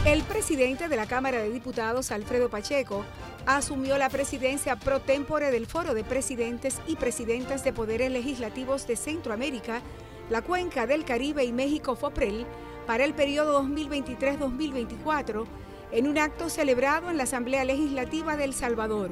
El 0.06 0.22
presidente 0.22 0.88
de 0.88 0.96
la 0.96 1.04
Cámara 1.04 1.42
de 1.42 1.50
Diputados, 1.50 2.10
Alfredo 2.10 2.48
Pacheco, 2.48 3.04
asumió 3.44 3.98
la 3.98 4.08
presidencia 4.08 4.76
pro 4.76 5.00
tempore 5.00 5.50
del 5.50 5.66
Foro 5.66 5.92
de 5.92 6.04
Presidentes 6.04 6.80
y 6.86 6.96
Presidentas 6.96 7.64
de 7.64 7.74
Poderes 7.74 8.10
Legislativos 8.10 8.86
de 8.86 8.96
Centroamérica, 8.96 9.82
la 10.30 10.42
Cuenca 10.42 10.86
del 10.86 11.04
Caribe 11.04 11.44
y 11.44 11.52
México 11.52 11.94
FOPREL 11.94 12.46
para 12.86 13.04
el 13.04 13.14
periodo 13.14 13.62
2023-2024 13.62 15.46
en 15.92 16.08
un 16.08 16.18
acto 16.18 16.48
celebrado 16.48 17.10
en 17.10 17.16
la 17.16 17.24
Asamblea 17.24 17.64
Legislativa 17.64 18.36
de 18.36 18.44
El 18.44 18.54
Salvador. 18.54 19.10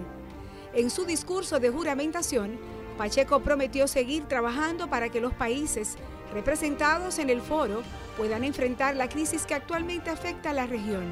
En 0.72 0.90
su 0.90 1.04
discurso 1.04 1.60
de 1.60 1.70
juramentación, 1.70 2.58
Pacheco 2.98 3.40
prometió 3.40 3.86
seguir 3.86 4.24
trabajando 4.24 4.88
para 4.88 5.08
que 5.08 5.20
los 5.20 5.32
países 5.32 5.96
representados 6.32 7.20
en 7.20 7.30
el 7.30 7.40
foro 7.40 7.82
puedan 8.16 8.42
enfrentar 8.42 8.96
la 8.96 9.08
crisis 9.08 9.46
que 9.46 9.54
actualmente 9.54 10.10
afecta 10.10 10.50
a 10.50 10.54
la 10.54 10.66
región. 10.66 11.04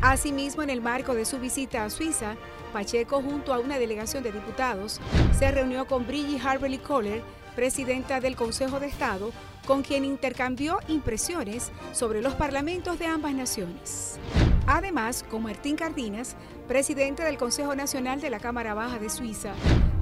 Asimismo, 0.00 0.62
en 0.62 0.70
el 0.70 0.80
marco 0.80 1.14
de 1.14 1.24
su 1.24 1.40
visita 1.40 1.84
a 1.84 1.90
Suiza, 1.90 2.36
Pacheco, 2.72 3.20
junto 3.20 3.52
a 3.52 3.58
una 3.58 3.78
delegación 3.78 4.22
de 4.22 4.32
diputados, 4.32 5.00
se 5.36 5.50
reunió 5.50 5.86
con 5.86 6.06
Brigitte 6.06 6.44
Harberly 6.44 6.78
Kohler, 6.78 7.22
presidenta 7.54 8.20
del 8.20 8.36
Consejo 8.36 8.80
de 8.80 8.86
Estado, 8.86 9.32
con 9.66 9.82
quien 9.82 10.04
intercambió 10.04 10.78
impresiones 10.88 11.70
sobre 11.92 12.20
los 12.20 12.34
parlamentos 12.34 12.98
de 12.98 13.06
ambas 13.06 13.34
naciones. 13.34 14.18
Además, 14.66 15.24
con 15.30 15.42
Martín 15.42 15.76
Cardinas, 15.76 16.36
presidente 16.68 17.22
del 17.22 17.36
Consejo 17.36 17.74
Nacional 17.74 18.20
de 18.20 18.30
la 18.30 18.40
Cámara 18.40 18.74
Baja 18.74 18.98
de 18.98 19.10
Suiza, 19.10 19.52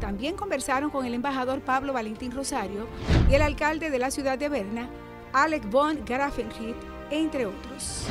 también 0.00 0.36
conversaron 0.36 0.90
con 0.90 1.06
el 1.06 1.14
embajador 1.14 1.60
Pablo 1.60 1.92
Valentín 1.92 2.32
Rosario 2.32 2.86
y 3.30 3.34
el 3.34 3.42
alcalde 3.42 3.90
de 3.90 3.98
la 3.98 4.10
ciudad 4.10 4.38
de 4.38 4.48
Berna, 4.48 4.88
Alec 5.32 5.68
von 5.70 6.04
Grafenried, 6.04 6.74
entre 7.10 7.46
otros. 7.46 8.06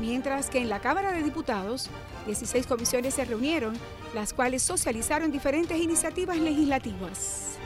Mientras 0.00 0.50
que 0.50 0.58
en 0.58 0.68
la 0.68 0.80
Cámara 0.80 1.12
de 1.12 1.22
Diputados, 1.22 1.88
16 2.26 2.66
comisiones 2.66 3.14
se 3.14 3.24
reunieron, 3.24 3.74
las 4.14 4.32
cuales 4.32 4.62
socializaron 4.62 5.30
diferentes 5.30 5.78
iniciativas 5.78 6.38
legislativas. 6.38 7.58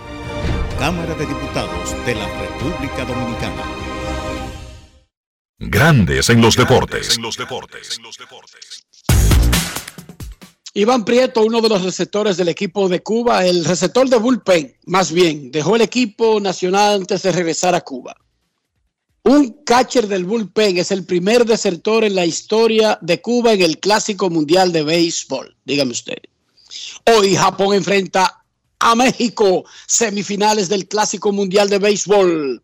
Cámara 0.78 1.14
de 1.14 1.24
Diputados 1.24 1.94
de 2.04 2.14
la 2.14 2.28
República 2.38 3.04
Dominicana. 3.06 3.62
Grandes 5.58 6.28
en 6.28 6.42
los 6.42 6.54
deportes. 6.54 7.18
Iván 10.74 11.06
Prieto, 11.06 11.42
uno 11.42 11.62
de 11.62 11.70
los 11.70 11.82
receptores 11.82 12.36
del 12.36 12.48
equipo 12.48 12.90
de 12.90 13.02
Cuba, 13.02 13.46
el 13.46 13.64
receptor 13.64 14.06
de 14.10 14.18
bullpen, 14.18 14.76
más 14.84 15.12
bien, 15.12 15.50
dejó 15.50 15.76
el 15.76 15.82
equipo 15.82 16.40
nacional 16.40 16.96
antes 17.00 17.22
de 17.22 17.32
regresar 17.32 17.74
a 17.74 17.80
Cuba. 17.80 18.14
Un 19.22 19.64
catcher 19.64 20.06
del 20.06 20.26
bullpen 20.26 20.76
es 20.76 20.90
el 20.90 21.06
primer 21.06 21.46
desertor 21.46 22.04
en 22.04 22.14
la 22.14 22.26
historia 22.26 22.98
de 23.00 23.22
Cuba 23.22 23.54
en 23.54 23.62
el 23.62 23.78
Clásico 23.78 24.28
Mundial 24.28 24.72
de 24.72 24.82
Béisbol. 24.82 25.56
Dígame 25.64 25.92
usted. 25.92 26.18
Hoy 27.06 27.34
Japón 27.34 27.74
enfrenta 27.74 28.44
a 28.78 28.94
México, 28.94 29.64
semifinales 29.86 30.68
del 30.68 30.86
Clásico 30.86 31.32
Mundial 31.32 31.68
de 31.68 31.78
Béisbol. 31.78 32.62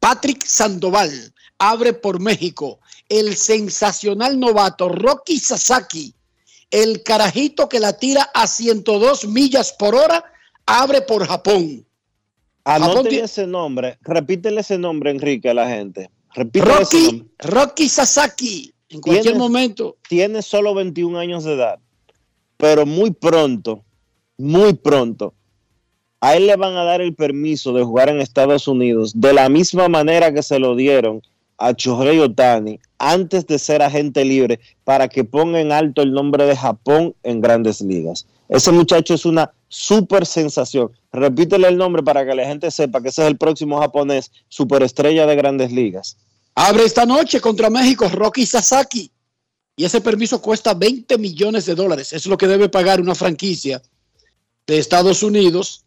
Patrick 0.00 0.44
Sandoval 0.44 1.32
abre 1.58 1.92
por 1.92 2.20
México. 2.20 2.80
El 3.08 3.36
sensacional 3.36 4.38
novato 4.38 4.88
Rocky 4.88 5.38
Sasaki, 5.38 6.14
el 6.70 7.02
carajito 7.02 7.68
que 7.68 7.80
la 7.80 7.98
tira 7.98 8.30
a 8.34 8.46
102 8.46 9.26
millas 9.26 9.72
por 9.72 9.94
hora, 9.94 10.24
abre 10.66 11.00
por 11.02 11.26
Japón. 11.26 11.84
Ese 13.10 13.46
nombre, 13.46 13.98
repítele 14.02 14.60
ese 14.60 14.76
nombre, 14.76 15.10
Enrique, 15.10 15.48
a 15.48 15.54
la 15.54 15.68
gente. 15.68 16.10
Repítele 16.34 16.74
Rocky, 16.74 17.24
Rocky 17.38 17.88
Sasaki, 17.88 18.74
en 18.90 19.00
cualquier 19.00 19.22
Tiene- 19.22 19.38
momento. 19.38 19.96
Tiene 20.06 20.42
solo 20.42 20.74
21 20.74 21.18
años 21.18 21.44
de 21.44 21.54
edad, 21.54 21.78
pero 22.58 22.84
muy 22.84 23.10
pronto, 23.10 23.84
muy 24.38 24.74
pronto, 24.74 25.34
a 26.20 26.36
él 26.36 26.46
le 26.46 26.56
van 26.56 26.76
a 26.76 26.84
dar 26.84 27.00
el 27.00 27.14
permiso 27.14 27.72
de 27.72 27.84
jugar 27.84 28.08
en 28.08 28.20
Estados 28.20 28.66
Unidos 28.66 29.12
de 29.14 29.32
la 29.32 29.48
misma 29.48 29.88
manera 29.88 30.32
que 30.32 30.42
se 30.42 30.58
lo 30.58 30.74
dieron 30.74 31.22
a 31.58 31.72
Shohei 31.72 32.20
Otani 32.20 32.78
antes 32.98 33.46
de 33.46 33.58
ser 33.58 33.82
agente 33.82 34.24
libre 34.24 34.60
para 34.84 35.08
que 35.08 35.24
ponga 35.24 35.60
en 35.60 35.72
alto 35.72 36.02
el 36.02 36.12
nombre 36.12 36.46
de 36.46 36.56
Japón 36.56 37.14
en 37.24 37.40
grandes 37.40 37.80
ligas. 37.80 38.26
Ese 38.48 38.72
muchacho 38.72 39.14
es 39.14 39.26
una 39.26 39.52
super 39.68 40.24
sensación. 40.24 40.90
Repítele 41.12 41.68
el 41.68 41.76
nombre 41.76 42.02
para 42.02 42.24
que 42.24 42.34
la 42.34 42.46
gente 42.46 42.70
sepa 42.70 43.02
que 43.02 43.08
ese 43.08 43.22
es 43.22 43.28
el 43.28 43.36
próximo 43.36 43.78
japonés 43.78 44.30
superestrella 44.48 45.26
de 45.26 45.36
grandes 45.36 45.72
ligas. 45.72 46.16
Abre 46.54 46.84
esta 46.84 47.04
noche 47.04 47.40
contra 47.40 47.70
México 47.70 48.08
Rocky 48.08 48.46
Sasaki. 48.46 49.10
Y 49.76 49.84
ese 49.84 50.00
permiso 50.00 50.40
cuesta 50.40 50.74
20 50.74 51.18
millones 51.18 51.66
de 51.66 51.74
dólares. 51.74 52.12
Es 52.12 52.26
lo 52.26 52.36
que 52.36 52.48
debe 52.48 52.68
pagar 52.68 53.00
una 53.00 53.14
franquicia 53.14 53.80
de 54.68 54.78
Estados 54.78 55.22
Unidos 55.22 55.84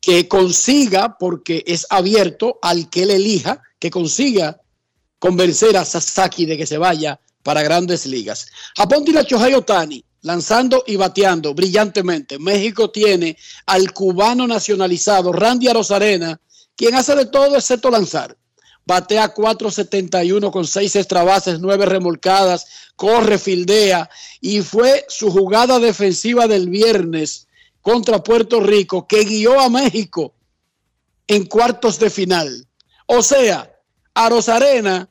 que 0.00 0.28
consiga, 0.28 1.18
porque 1.18 1.64
es 1.66 1.86
abierto 1.90 2.58
al 2.62 2.88
que 2.88 3.02
él 3.02 3.10
elija, 3.10 3.60
que 3.78 3.90
consiga 3.90 4.60
convencer 5.18 5.76
a 5.76 5.84
Sasaki 5.84 6.46
de 6.46 6.56
que 6.56 6.66
se 6.66 6.78
vaya 6.78 7.20
para 7.42 7.62
grandes 7.62 8.06
ligas. 8.06 8.46
Japón 8.76 9.04
tiene 9.04 9.20
a 9.20 9.22
Shohei 9.22 9.54
Otani 9.54 10.04
lanzando 10.22 10.84
y 10.86 10.96
bateando 10.96 11.52
brillantemente. 11.52 12.38
México 12.38 12.90
tiene 12.90 13.36
al 13.66 13.92
cubano 13.92 14.46
nacionalizado 14.46 15.32
Randy 15.32 15.68
Arozarena, 15.68 16.40
quien 16.76 16.94
hace 16.94 17.14
de 17.14 17.26
todo 17.26 17.56
excepto 17.56 17.90
lanzar. 17.90 18.36
Batea 18.86 19.34
4.71 19.34 20.50
con 20.50 20.66
6 20.66 20.96
extra 20.96 21.24
bases, 21.24 21.58
9 21.58 21.86
remolcadas, 21.86 22.66
corre, 22.94 23.38
fildea 23.38 24.08
y 24.40 24.60
fue 24.60 25.06
su 25.08 25.30
jugada 25.30 25.78
defensiva 25.78 26.46
del 26.46 26.68
viernes 26.68 27.48
contra 27.84 28.24
Puerto 28.24 28.60
Rico 28.60 29.06
que 29.06 29.24
guió 29.24 29.60
a 29.60 29.68
México 29.68 30.34
en 31.26 31.44
cuartos 31.44 31.98
de 31.98 32.08
final. 32.08 32.66
O 33.04 33.22
sea, 33.22 33.70
Arozarena 34.14 35.06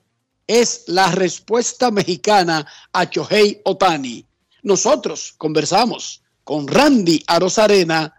es 0.47 0.85
la 0.87 1.11
respuesta 1.11 1.91
mexicana 1.91 2.65
a 2.91 3.07
Chohei 3.07 3.61
Otani. 3.63 4.25
Nosotros 4.63 5.35
conversamos 5.37 6.23
con 6.43 6.67
Randy 6.67 7.23
Arozarena, 7.27 8.11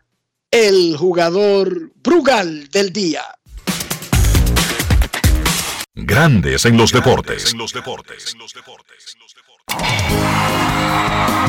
el 0.52 0.96
jugador 0.96 1.90
Brugal 1.96 2.70
del 2.70 2.92
día. 2.92 3.24
Grandes 5.96 6.64
en 6.64 6.76
los 6.76 6.92
deportes. 6.92 7.56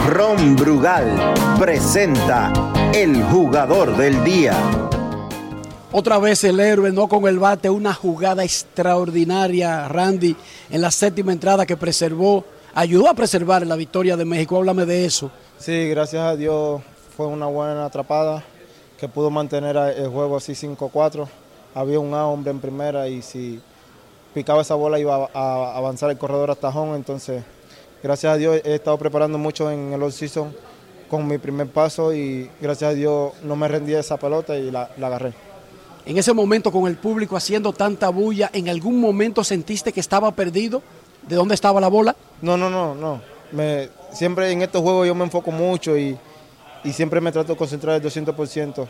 Ron 0.08 0.56
Brugal 0.56 1.34
presenta 1.60 2.54
el 2.94 3.24
jugador 3.24 3.98
del 3.98 4.24
día. 4.24 4.54
Otra 5.92 6.20
vez 6.20 6.44
el 6.44 6.60
héroe, 6.60 6.92
no 6.92 7.08
con 7.08 7.28
el 7.28 7.40
bate, 7.40 7.72
una 7.72 7.94
jugada 7.94 8.44
extraordinaria, 8.44 9.88
Randy, 9.88 10.36
en 10.70 10.82
la 10.82 10.92
séptima 10.92 11.32
entrada 11.32 11.66
que 11.66 11.76
preservó, 11.76 12.46
ayudó 12.76 13.10
a 13.10 13.16
preservar 13.16 13.66
la 13.66 13.76
victoria 13.76 14.16
de 14.16 14.26
México. 14.26 14.58
Háblame 14.58 14.86
de 14.86 15.06
eso. 15.06 15.32
Sí, 15.58 15.90
gracias 15.90 16.22
a 16.22 16.36
Dios 16.36 16.82
fue 17.18 17.26
una 17.26 17.48
buena 17.48 17.86
atrapada 17.86 18.44
que 19.00 19.10
pudo 19.10 19.32
mantener 19.32 19.76
el 19.76 20.10
juego 20.10 20.38
así 20.38 20.54
5-4. 20.54 21.28
Había 21.74 22.00
un 22.00 22.14
A 22.14 22.28
hombre 22.28 22.52
en 22.52 22.60
primera 22.60 23.08
y 23.08 23.24
si 23.24 23.60
picaba 24.36 24.62
esa 24.62 24.76
bola 24.76 25.00
iba 25.00 25.16
a, 25.16 25.30
a 25.34 25.78
avanzar 25.78 26.12
el 26.12 26.18
corredor 26.20 26.52
hasta 26.52 26.70
home. 26.70 26.96
Entonces, 26.96 27.44
gracias 28.06 28.34
a 28.34 28.38
Dios 28.38 28.62
he 28.64 28.76
estado 28.76 29.00
preparando 29.00 29.40
mucho 29.40 29.72
en 29.72 29.92
el 29.92 30.04
off-season 30.04 30.56
con 31.10 31.26
mi 31.26 31.40
primer 31.40 31.66
paso 31.66 32.14
y 32.14 32.48
gracias 32.62 32.92
a 32.92 32.94
Dios 32.94 33.34
no 33.42 33.56
me 33.56 33.68
rendí 33.68 33.96
a 33.96 34.00
esa 34.00 34.18
pelota 34.18 34.56
y 34.56 34.70
la, 34.70 34.92
la 34.98 35.08
agarré. 35.08 35.34
En 36.06 36.16
ese 36.16 36.32
momento 36.32 36.72
con 36.72 36.86
el 36.86 36.98
público 36.98 37.36
haciendo 37.36 37.74
tanta 37.74 38.10
bulla, 38.10 38.52
¿en 38.54 38.70
algún 38.70 39.02
momento 39.02 39.44
sentiste 39.44 39.92
que 39.92 40.02
estaba 40.02 40.30
perdido? 40.32 40.84
¿De 41.28 41.36
dónde 41.36 41.56
estaba 41.56 41.82
la 41.82 41.88
bola? 41.88 42.16
No, 42.44 42.56
no, 42.58 42.70
no, 42.70 42.94
no. 42.94 43.22
Me, 43.52 43.90
siempre 44.14 44.52
en 44.52 44.62
estos 44.62 44.84
juegos 44.84 45.08
yo 45.08 45.16
me 45.16 45.24
enfoco 45.24 45.50
mucho 45.50 45.98
y, 45.98 46.16
y 46.84 46.94
siempre 46.94 47.20
me 47.20 47.32
trato 47.32 47.54
de 47.54 47.58
concentrar 47.58 47.96
el 47.96 48.04
200%. 48.04 48.88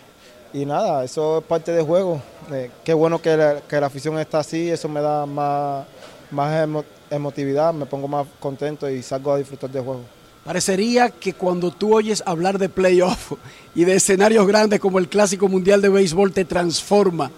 Y 0.51 0.65
nada, 0.65 1.05
eso 1.05 1.37
es 1.37 1.43
parte 1.45 1.71
del 1.71 1.85
juego. 1.85 2.21
Eh, 2.51 2.69
qué 2.83 2.93
bueno 2.93 3.21
que 3.21 3.37
la, 3.37 3.61
que 3.61 3.79
la 3.79 3.87
afición 3.87 4.19
está 4.19 4.39
así, 4.39 4.69
eso 4.69 4.89
me 4.89 4.99
da 4.99 5.25
más, 5.25 5.85
más 6.31 6.67
emotividad, 7.09 7.73
me 7.73 7.85
pongo 7.85 8.07
más 8.07 8.27
contento 8.39 8.89
y 8.89 9.01
salgo 9.03 9.33
a 9.33 9.37
disfrutar 9.37 9.69
del 9.69 9.83
juego. 9.83 10.01
Parecería 10.43 11.09
que 11.09 11.33
cuando 11.33 11.71
tú 11.71 11.95
oyes 11.95 12.21
hablar 12.25 12.59
de 12.59 12.69
playoff 12.69 13.33
y 13.73 13.83
de 13.83 13.95
escenarios 13.95 14.45
grandes 14.45 14.79
como 14.79 14.99
el 14.99 15.09
Clásico 15.09 15.47
Mundial 15.47 15.81
de 15.81 15.89
Béisbol 15.89 16.33
te 16.33 16.45
transforma. 16.45 17.31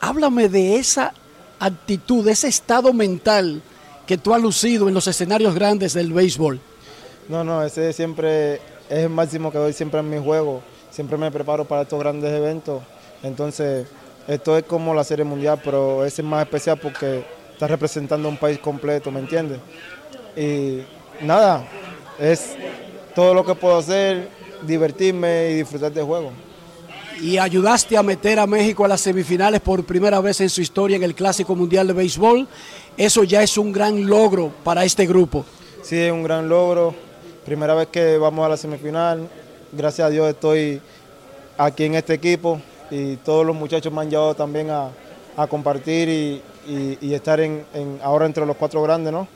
Háblame 0.00 0.48
de 0.48 0.76
esa 0.76 1.12
actitud, 1.58 2.24
de 2.24 2.32
ese 2.32 2.48
estado 2.48 2.92
mental 2.92 3.62
que 4.06 4.18
tú 4.18 4.34
has 4.34 4.42
lucido 4.42 4.88
en 4.88 4.94
los 4.94 5.06
escenarios 5.06 5.54
grandes 5.54 5.94
del 5.94 6.12
béisbol. 6.12 6.60
No, 7.28 7.44
no, 7.44 7.62
ese 7.62 7.92
siempre 7.92 8.54
es 8.54 8.60
el 9.04 9.08
máximo 9.08 9.50
que 9.50 9.58
doy 9.58 9.72
siempre 9.72 10.00
en 10.00 10.10
mi 10.10 10.18
juego. 10.18 10.60
Siempre 10.90 11.16
me 11.16 11.30
preparo 11.30 11.64
para 11.64 11.82
estos 11.82 11.98
grandes 11.98 12.32
eventos. 12.32 12.82
Entonces, 13.22 13.86
esto 14.28 14.56
es 14.56 14.64
como 14.64 14.94
la 14.94 15.04
Serie 15.04 15.24
Mundial, 15.24 15.60
pero 15.64 16.04
ese 16.04 16.22
es 16.22 16.28
más 16.28 16.42
especial 16.42 16.78
porque 16.78 17.24
está 17.62 17.68
representando 17.68 18.26
a 18.26 18.30
un 18.32 18.36
país 18.36 18.58
completo, 18.58 19.12
¿me 19.12 19.20
entiendes? 19.20 19.60
Y 20.36 20.80
nada, 21.24 21.64
es 22.18 22.56
todo 23.14 23.34
lo 23.34 23.44
que 23.44 23.54
puedo 23.54 23.78
hacer, 23.78 24.28
divertirme 24.62 25.50
y 25.50 25.54
disfrutar 25.58 25.92
del 25.92 26.04
juego. 26.04 26.32
Y 27.20 27.38
ayudaste 27.38 27.96
a 27.96 28.02
meter 28.02 28.40
a 28.40 28.48
México 28.48 28.84
a 28.84 28.88
las 28.88 29.00
semifinales 29.00 29.60
por 29.60 29.84
primera 29.84 30.20
vez 30.20 30.40
en 30.40 30.50
su 30.50 30.60
historia 30.60 30.96
en 30.96 31.04
el 31.04 31.14
Clásico 31.14 31.54
Mundial 31.54 31.86
de 31.86 31.92
Béisbol. 31.92 32.48
Eso 32.96 33.22
ya 33.22 33.44
es 33.44 33.56
un 33.56 33.70
gran 33.70 34.08
logro 34.08 34.52
para 34.64 34.84
este 34.84 35.06
grupo. 35.06 35.44
Sí, 35.84 35.96
es 35.96 36.10
un 36.10 36.24
gran 36.24 36.48
logro. 36.48 36.92
Primera 37.44 37.74
vez 37.74 37.86
que 37.86 38.18
vamos 38.18 38.44
a 38.44 38.48
la 38.48 38.56
semifinal. 38.56 39.28
Gracias 39.70 40.04
a 40.04 40.10
Dios 40.10 40.28
estoy 40.28 40.80
aquí 41.56 41.84
en 41.84 41.94
este 41.94 42.14
equipo 42.14 42.60
y 42.90 43.18
todos 43.18 43.46
los 43.46 43.54
muchachos 43.54 43.92
me 43.92 44.00
han 44.00 44.10
llevado 44.10 44.34
también 44.34 44.68
a, 44.68 44.88
a 45.36 45.46
compartir 45.46 46.08
y, 46.08 46.42
y- 46.66 46.98
y 47.00 47.14
estar 47.14 47.40
en, 47.40 47.64
en- 47.74 48.00
ahora 48.02 48.26
entre 48.26 48.44
los 48.46 48.56
cuatro 48.56 48.82
grandes, 48.82 49.12
¿no? 49.12 49.26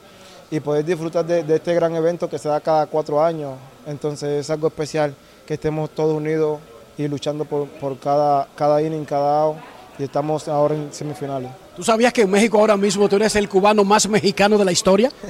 Y 0.49 0.59
poder 0.59 0.85
disfrutar 0.85 1.25
de, 1.25 1.43
de 1.43 1.55
este 1.55 1.73
gran 1.73 1.95
evento 1.95 2.29
que 2.29 2.39
se 2.39 2.47
da 2.49 2.59
cada 2.61 2.85
cuatro 2.85 3.21
años. 3.23 3.53
Entonces 3.85 4.29
es 4.41 4.49
algo 4.49 4.67
especial 4.67 5.13
que 5.45 5.55
estemos 5.55 5.89
todos 5.89 6.15
unidos 6.15 6.59
y 6.97 7.07
luchando 7.07 7.45
por, 7.45 7.67
por 7.67 7.97
cada, 7.99 8.47
cada 8.55 8.81
inning, 8.81 9.05
cada 9.05 9.41
out. 9.41 9.57
Y 9.99 10.03
estamos 10.03 10.47
ahora 10.47 10.75
en 10.75 10.93
semifinales. 10.93 11.49
¿Tú 11.75 11.83
sabías 11.83 12.13
que 12.13 12.21
en 12.21 12.29
México 12.29 12.59
ahora 12.59 12.77
mismo 12.77 13.09
tú 13.09 13.15
eres 13.17 13.35
el 13.35 13.49
cubano 13.49 13.83
más 13.83 14.07
mexicano 14.07 14.57
de 14.57 14.65
la 14.65 14.71
historia? 14.71 15.11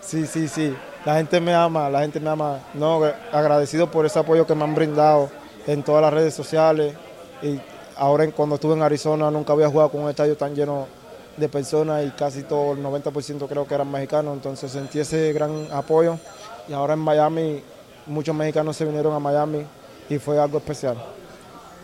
Sí, 0.00 0.24
sí, 0.26 0.46
sí. 0.48 0.72
La 1.04 1.16
gente 1.16 1.40
me 1.40 1.52
ama, 1.54 1.88
la 1.90 2.00
gente 2.02 2.20
me 2.20 2.30
ama. 2.30 2.60
No, 2.74 3.02
agradecido 3.32 3.90
por 3.90 4.06
ese 4.06 4.18
apoyo 4.18 4.46
que 4.46 4.54
me 4.54 4.64
han 4.64 4.74
brindado 4.74 5.30
en 5.66 5.82
todas 5.82 6.02
las 6.02 6.12
redes 6.12 6.34
sociales. 6.34 6.94
Y 7.42 7.58
ahora 7.96 8.30
cuando 8.32 8.56
estuve 8.56 8.74
en 8.74 8.82
Arizona 8.82 9.30
nunca 9.30 9.52
había 9.52 9.68
jugado 9.68 9.90
con 9.90 10.02
un 10.02 10.10
estadio 10.10 10.36
tan 10.36 10.54
lleno 10.54 10.86
de 11.36 11.48
personas 11.48 12.04
y 12.06 12.10
casi 12.10 12.42
todo 12.42 12.72
el 12.72 12.82
90% 12.82 13.46
creo 13.48 13.66
que 13.66 13.74
eran 13.74 13.90
mexicanos. 13.90 14.34
Entonces 14.34 14.70
sentí 14.70 15.00
ese 15.00 15.32
gran 15.32 15.68
apoyo. 15.72 16.18
Y 16.68 16.72
ahora 16.72 16.94
en 16.94 17.00
Miami 17.00 17.62
muchos 18.06 18.34
mexicanos 18.34 18.76
se 18.76 18.84
vinieron 18.84 19.12
a 19.14 19.18
Miami 19.18 19.64
y 20.08 20.18
fue 20.18 20.38
algo 20.38 20.58
especial. 20.58 20.96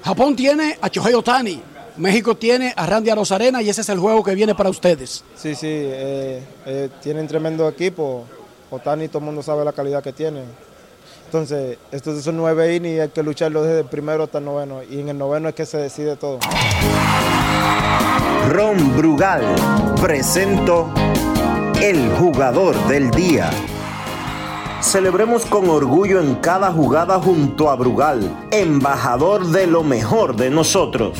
Japón 0.04 0.34
tiene 0.34 0.78
a 0.80 0.88
Shohei 0.88 1.14
Otani, 1.14 1.62
México 1.96 2.36
tiene 2.36 2.72
a 2.76 2.86
Randy 2.86 3.10
Arozarena 3.10 3.62
y 3.62 3.68
ese 3.68 3.82
es 3.82 3.88
el 3.88 3.98
juego 3.98 4.22
que 4.24 4.34
viene 4.34 4.54
para 4.54 4.70
ustedes. 4.70 5.24
Sí, 5.36 5.54
sí, 5.54 5.68
eh, 5.68 6.42
eh, 6.66 6.88
tienen 7.02 7.28
tremendo 7.28 7.68
equipo. 7.68 8.24
Otani, 8.70 9.08
todo 9.08 9.18
el 9.18 9.24
mundo 9.26 9.42
sabe 9.42 9.64
la 9.64 9.72
calidad 9.72 10.02
que 10.02 10.12
tiene. 10.12 10.42
Entonces, 11.32 11.78
estos 11.90 12.22
son 12.22 12.36
nueve 12.36 12.76
innings 12.76 12.96
y 12.96 13.00
hay 13.00 13.08
que 13.08 13.22
lucharlo 13.22 13.62
desde 13.62 13.80
el 13.80 13.86
primero 13.86 14.24
hasta 14.24 14.36
el 14.36 14.44
noveno. 14.44 14.82
Y 14.82 15.00
en 15.00 15.08
el 15.08 15.16
noveno 15.16 15.48
es 15.48 15.54
que 15.54 15.64
se 15.64 15.78
decide 15.78 16.14
todo. 16.16 16.38
Ron 18.50 18.94
Brugal 18.98 19.42
presento 19.98 20.92
el 21.80 22.10
jugador 22.16 22.76
del 22.86 23.10
día. 23.12 23.50
Celebremos 24.82 25.46
con 25.46 25.70
orgullo 25.70 26.20
en 26.20 26.34
cada 26.34 26.70
jugada 26.70 27.18
junto 27.18 27.70
a 27.70 27.76
Brugal, 27.76 28.48
embajador 28.50 29.46
de 29.46 29.66
lo 29.66 29.82
mejor 29.82 30.36
de 30.36 30.50
nosotros. 30.50 31.18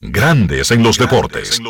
Grandes 0.00 0.70
en 0.70 0.82
los 0.82 0.96
deportes. 0.96 1.60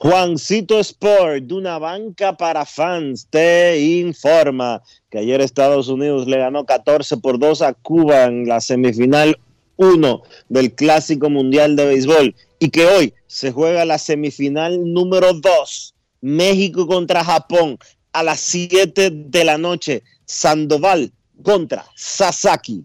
Juancito 0.00 0.78
Sport, 0.78 1.42
de 1.42 1.54
una 1.54 1.76
banca 1.80 2.36
para 2.36 2.64
fans, 2.64 3.26
te 3.30 3.80
informa 3.98 4.80
que 5.10 5.18
ayer 5.18 5.40
Estados 5.40 5.88
Unidos 5.88 6.28
le 6.28 6.38
ganó 6.38 6.64
14 6.64 7.16
por 7.16 7.40
2 7.40 7.62
a 7.62 7.74
Cuba 7.74 8.26
en 8.26 8.46
la 8.46 8.60
semifinal 8.60 9.40
1 9.74 10.22
del 10.50 10.72
Clásico 10.72 11.30
Mundial 11.30 11.74
de 11.74 11.86
Béisbol 11.86 12.36
y 12.60 12.70
que 12.70 12.86
hoy 12.86 13.12
se 13.26 13.50
juega 13.50 13.84
la 13.84 13.98
semifinal 13.98 14.80
número 14.92 15.32
2, 15.32 15.94
México 16.20 16.86
contra 16.86 17.24
Japón 17.24 17.76
a 18.12 18.22
las 18.22 18.38
7 18.38 19.10
de 19.10 19.44
la 19.44 19.58
noche, 19.58 20.04
Sandoval 20.26 21.10
contra 21.42 21.84
Sasaki. 21.96 22.84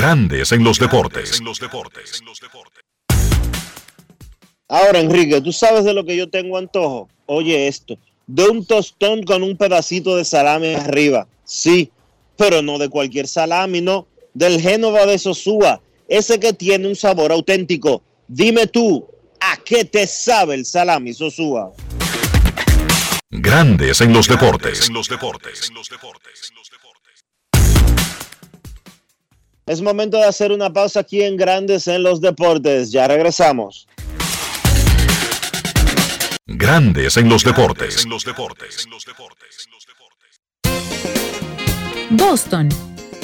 Grandes 0.00 0.50
en 0.52 0.64
los 0.64 0.78
deportes. 0.78 1.42
Ahora, 4.66 4.98
Enrique, 4.98 5.42
¿tú 5.42 5.52
sabes 5.52 5.84
de 5.84 5.92
lo 5.92 6.06
que 6.06 6.16
yo 6.16 6.30
tengo 6.30 6.56
antojo? 6.56 7.10
Oye 7.26 7.68
esto, 7.68 7.98
de 8.26 8.48
un 8.48 8.64
tostón 8.64 9.22
con 9.24 9.42
un 9.42 9.58
pedacito 9.58 10.16
de 10.16 10.24
salami 10.24 10.72
arriba. 10.72 11.26
Sí, 11.44 11.90
pero 12.38 12.62
no 12.62 12.78
de 12.78 12.88
cualquier 12.88 13.28
salami, 13.28 13.82
no. 13.82 14.06
Del 14.32 14.58
Génova 14.58 15.04
de 15.04 15.18
Sosúa, 15.18 15.82
ese 16.08 16.40
que 16.40 16.54
tiene 16.54 16.88
un 16.88 16.96
sabor 16.96 17.30
auténtico. 17.30 18.02
Dime 18.26 18.68
tú, 18.68 19.06
¿a 19.38 19.58
qué 19.58 19.84
te 19.84 20.06
sabe 20.06 20.54
el 20.54 20.64
salami 20.64 21.12
Sosúa? 21.12 21.72
Grandes 23.28 24.00
en 24.00 24.14
los 24.14 24.26
deportes. 24.26 24.90
Es 29.70 29.80
momento 29.80 30.16
de 30.16 30.24
hacer 30.24 30.50
una 30.50 30.72
pausa 30.72 30.98
aquí 30.98 31.22
en 31.22 31.36
Grandes 31.36 31.86
en 31.86 32.02
los 32.02 32.20
Deportes. 32.20 32.90
Ya 32.90 33.06
regresamos. 33.06 33.86
Grandes 36.44 37.16
en 37.16 37.28
los 37.28 37.44
deportes. 37.44 38.04
Boston, 42.10 42.68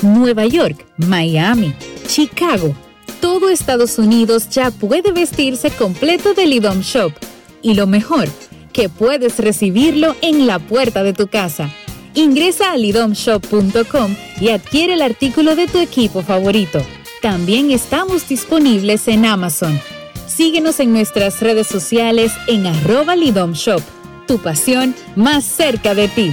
Nueva 0.03 0.47
York, 0.47 0.87
Miami, 0.99 1.75
Chicago. 2.07 2.77
Todo 3.21 3.51
Estados 3.51 3.99
Unidos 3.99 4.49
ya 4.49 4.71
puede 4.71 5.11
vestirse 5.11 5.73
completo 5.73 6.33
del 6.33 6.53
IDOM 6.53 6.81
Shop. 6.81 7.13
Y 7.61 7.75
lo 7.75 7.89
mejor, 7.89 8.29
que 8.73 8.89
puedes 8.89 9.41
recibirlo 9.41 10.15
en 10.23 10.47
la 10.47 10.61
puerta 10.61 11.03
de 11.03 11.13
tu 11.13 11.27
casa. 11.27 11.75
Ingresa 12.17 12.73
a 12.73 12.79
lidomshop.com 12.79 14.17
y 14.41 14.49
adquiere 14.49 14.95
el 14.95 15.03
artículo 15.03 15.55
de 15.55 15.67
tu 15.67 15.77
equipo 15.77 16.23
favorito. 16.23 16.81
También 17.21 17.71
estamos 17.71 18.27
disponibles 18.27 19.07
en 19.07 19.27
Amazon. 19.27 19.79
Síguenos 20.27 20.81
en 20.81 20.95
nuestras 20.95 21.41
redes 21.41 21.67
sociales 21.67 22.33
en 22.47 22.67
arroba 22.67 23.17
lidomshop. 23.17 23.83
tu 24.27 24.39
pasión 24.39 24.95
más 25.15 25.45
cerca 25.45 25.95
de 25.95 26.09
ti. 26.09 26.33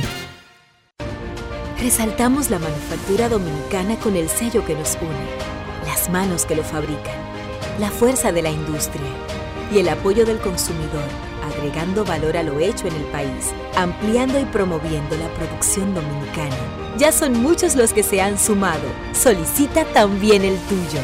Resaltamos 1.82 2.50
la 2.50 2.60
manufactura 2.60 3.28
dominicana 3.28 3.98
con 3.98 4.16
el 4.16 4.30
sello 4.30 4.66
que 4.66 4.76
nos 4.76 4.98
une, 5.02 5.86
las 5.86 6.10
manos 6.10 6.46
que 6.46 6.56
lo 6.56 6.64
fabrican, 6.64 7.14
la 7.78 7.92
fuerza 7.92 8.32
de 8.32 8.42
la 8.42 8.50
industria 8.50 9.06
y 9.72 9.80
el 9.80 9.90
apoyo 9.90 10.26
del 10.26 10.40
consumidor, 10.40 11.04
agregando 11.64 12.04
valor 12.04 12.36
a 12.36 12.44
lo 12.44 12.60
hecho 12.60 12.88
en 12.88 12.96
el 12.96 13.04
país, 13.04 13.54
ampliando 13.78 14.38
y 14.38 14.44
promoviendo 14.44 15.16
la 15.16 15.30
producción 15.30 15.94
dominicana. 15.94 16.56
Ya 16.98 17.14
son 17.14 17.42
muchos 17.42 17.76
los 17.76 17.94
que 17.94 18.04
se 18.04 18.22
han 18.22 18.38
sumado. 18.38 18.82
Solicita 19.14 19.86
también 19.86 20.44
el 20.44 20.58
tuyo. 20.58 21.00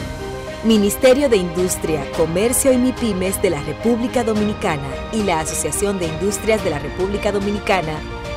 Ministerio 0.65 1.29
de 1.29 1.37
Industria, 1.37 2.05
Comercio 2.17 2.73
y 2.73 2.77
MIPIMES 2.77 3.41
de 3.41 3.51
la 3.51 3.61
República 3.61 4.25
Dominicana 4.25 4.89
y 5.13 5.23
la 5.23 5.39
Asociación 5.39 5.97
de 5.97 6.07
Industrias 6.07 6.61
de 6.65 6.71
la 6.71 6.79
República 6.79 7.31
Dominicana, 7.31 7.93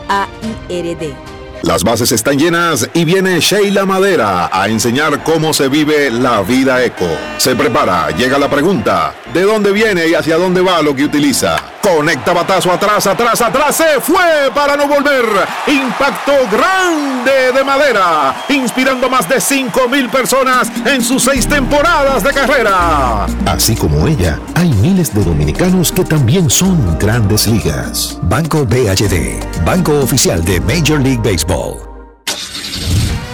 AIRD. 0.08 1.14
Las 1.62 1.82
bases 1.82 2.12
están 2.12 2.38
llenas 2.38 2.88
y 2.94 3.04
viene 3.04 3.40
Sheila 3.40 3.84
Madera 3.84 4.48
a 4.52 4.68
enseñar 4.68 5.24
cómo 5.24 5.52
se 5.52 5.68
vive 5.68 6.10
la 6.10 6.42
vida 6.42 6.84
eco. 6.84 7.08
Se 7.38 7.56
prepara, 7.56 8.10
llega 8.10 8.38
la 8.38 8.48
pregunta, 8.48 9.12
¿de 9.34 9.42
dónde 9.42 9.72
viene 9.72 10.06
y 10.06 10.14
hacia 10.14 10.36
dónde 10.36 10.60
va 10.60 10.82
lo 10.82 10.94
que 10.94 11.04
utiliza? 11.04 11.71
Conecta 11.82 12.32
batazo 12.32 12.70
atrás, 12.70 13.06
atrás, 13.06 13.40
atrás, 13.40 13.76
se 13.76 14.00
fue 14.00 14.50
para 14.54 14.76
no 14.76 14.86
volver. 14.86 15.24
Impacto 15.66 16.32
grande 16.50 17.52
de 17.52 17.64
Madera, 17.64 18.44
inspirando 18.48 19.10
más 19.10 19.28
de 19.28 19.40
5 19.40 19.88
mil 19.88 20.08
personas 20.08 20.70
en 20.86 21.02
sus 21.02 21.24
seis 21.24 21.46
temporadas 21.46 22.22
de 22.22 22.32
carrera. 22.32 23.26
Así 23.46 23.74
como 23.74 24.06
ella, 24.06 24.38
hay 24.54 24.68
miles 24.74 25.12
de 25.12 25.24
dominicanos 25.24 25.92
que 25.92 26.04
también 26.04 26.48
son 26.48 26.98
grandes 26.98 27.46
ligas. 27.46 28.18
Banco 28.22 28.64
BHD, 28.64 29.64
Banco 29.64 30.00
Oficial 30.00 30.44
de 30.44 30.60
Major 30.60 31.00
League 31.00 31.20
Baseball. 31.22 31.91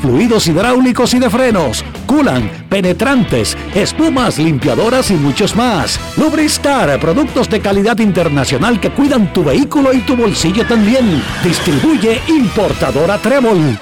fluidos 0.00 0.46
hidráulicos 0.46 1.14
y 1.14 1.18
de 1.18 1.30
frenos, 1.30 1.84
culan, 2.06 2.50
penetrantes, 2.68 3.56
espumas, 3.74 4.38
limpiadoras 4.38 5.10
y 5.10 5.14
muchos 5.14 5.54
más. 5.56 5.98
Lubristar, 6.16 6.98
productos 7.00 7.48
de 7.48 7.60
calidad 7.60 7.98
internacional 7.98 8.80
que 8.80 8.90
cuidan 8.90 9.32
tu 9.32 9.44
vehículo 9.44 9.92
y 9.92 10.00
tu 10.00 10.16
bolsillo 10.16 10.66
también. 10.66 11.22
Distribuye 11.42 12.20
importadora 12.28 13.18
Trébol. 13.18 13.78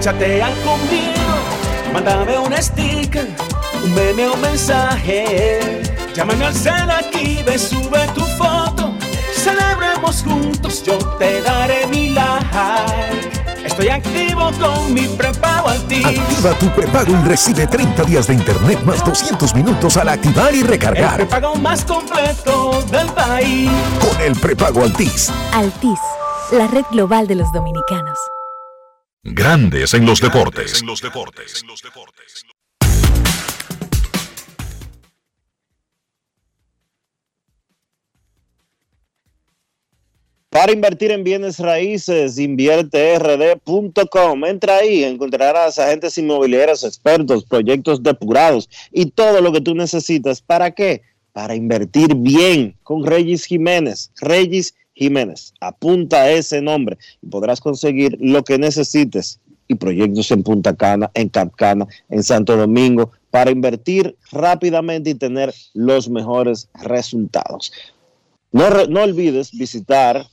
Chatea 0.00 0.50
conmigo, 0.64 1.92
mándame 1.92 2.38
un 2.38 2.52
sticker, 2.56 3.28
un 3.84 3.94
meme 3.94 4.28
o 4.28 4.36
mensaje. 4.36 5.82
Llámame 6.14 6.44
al 6.46 6.54
cel 6.54 6.90
aquí, 6.90 7.42
ve, 7.44 7.58
sube 7.58 8.06
tu 8.14 8.22
foto. 8.38 8.65
Celebremos 9.46 10.24
juntos, 10.24 10.82
yo 10.82 10.98
te 11.18 11.40
daré 11.40 11.86
mi 11.86 12.08
like. 12.08 13.64
Estoy 13.64 13.88
activo 13.90 14.50
con 14.58 14.92
mi 14.92 15.06
prepago 15.06 15.68
Altis. 15.68 16.04
Activa 16.04 16.52
tu 16.58 16.68
prepago 16.74 17.12
y 17.12 17.28
recibe 17.28 17.64
30 17.68 18.02
días 18.02 18.26
de 18.26 18.34
internet 18.34 18.82
más 18.82 19.04
200 19.04 19.54
minutos 19.54 19.96
al 19.98 20.08
activar 20.08 20.52
y 20.52 20.62
El 20.62 20.66
recargar. 20.66 21.16
prepago 21.18 21.54
más 21.54 21.84
completo 21.84 22.82
del 22.90 23.06
país. 23.12 23.70
Con 24.00 24.20
el 24.20 24.34
prepago 24.34 24.82
Altis. 24.82 25.30
Altis, 25.52 26.00
la 26.50 26.66
red 26.66 26.84
global 26.90 27.28
de 27.28 27.36
los 27.36 27.52
dominicanos. 27.52 28.18
Grandes 29.22 29.94
en 29.94 30.06
los 30.06 30.20
deportes. 30.20 30.82
Para 40.56 40.72
invertir 40.72 41.10
en 41.10 41.22
bienes 41.22 41.58
raíces, 41.58 42.38
invierterd.com. 42.38 44.44
Entra 44.46 44.78
ahí, 44.78 45.04
encontrarás 45.04 45.78
agentes 45.78 46.16
inmobiliarios, 46.16 46.82
expertos, 46.82 47.44
proyectos 47.44 48.02
depurados 48.02 48.66
y 48.90 49.04
todo 49.04 49.42
lo 49.42 49.52
que 49.52 49.60
tú 49.60 49.74
necesitas. 49.74 50.40
¿Para 50.40 50.70
qué? 50.70 51.02
Para 51.34 51.54
invertir 51.54 52.14
bien 52.14 52.74
con 52.84 53.04
Regis 53.04 53.44
Jiménez. 53.44 54.10
Regis 54.18 54.74
Jiménez. 54.94 55.52
Apunta 55.60 56.30
ese 56.30 56.62
nombre 56.62 56.96
y 57.20 57.26
podrás 57.26 57.60
conseguir 57.60 58.16
lo 58.18 58.42
que 58.42 58.56
necesites 58.56 59.38
y 59.68 59.74
proyectos 59.74 60.30
en 60.30 60.42
Punta 60.42 60.74
Cana, 60.74 61.10
en 61.12 61.28
Capcana, 61.28 61.86
en 62.08 62.22
Santo 62.22 62.56
Domingo, 62.56 63.12
para 63.30 63.50
invertir 63.50 64.16
rápidamente 64.32 65.10
y 65.10 65.14
tener 65.16 65.52
los 65.74 66.08
mejores 66.08 66.70
resultados. 66.82 67.74
No, 68.52 68.86
no 68.86 69.02
olvides 69.02 69.52
visitar 69.52 70.24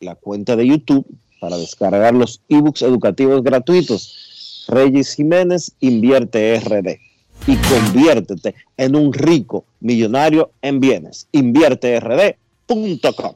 la 0.00 0.14
cuenta 0.14 0.56
de 0.56 0.66
YouTube 0.66 1.06
para 1.40 1.56
descargar 1.56 2.14
los 2.14 2.40
ebooks 2.48 2.82
educativos 2.82 3.42
gratuitos. 3.42 4.66
Reyes 4.68 5.14
Jiménez 5.14 5.72
Invierte 5.80 6.60
RD 6.60 7.00
y 7.46 7.56
conviértete 7.56 8.54
en 8.76 8.96
un 8.96 9.12
rico 9.12 9.64
millonario 9.80 10.52
en 10.60 10.80
bienes. 10.80 11.28
InvierteRD.com. 11.32 13.34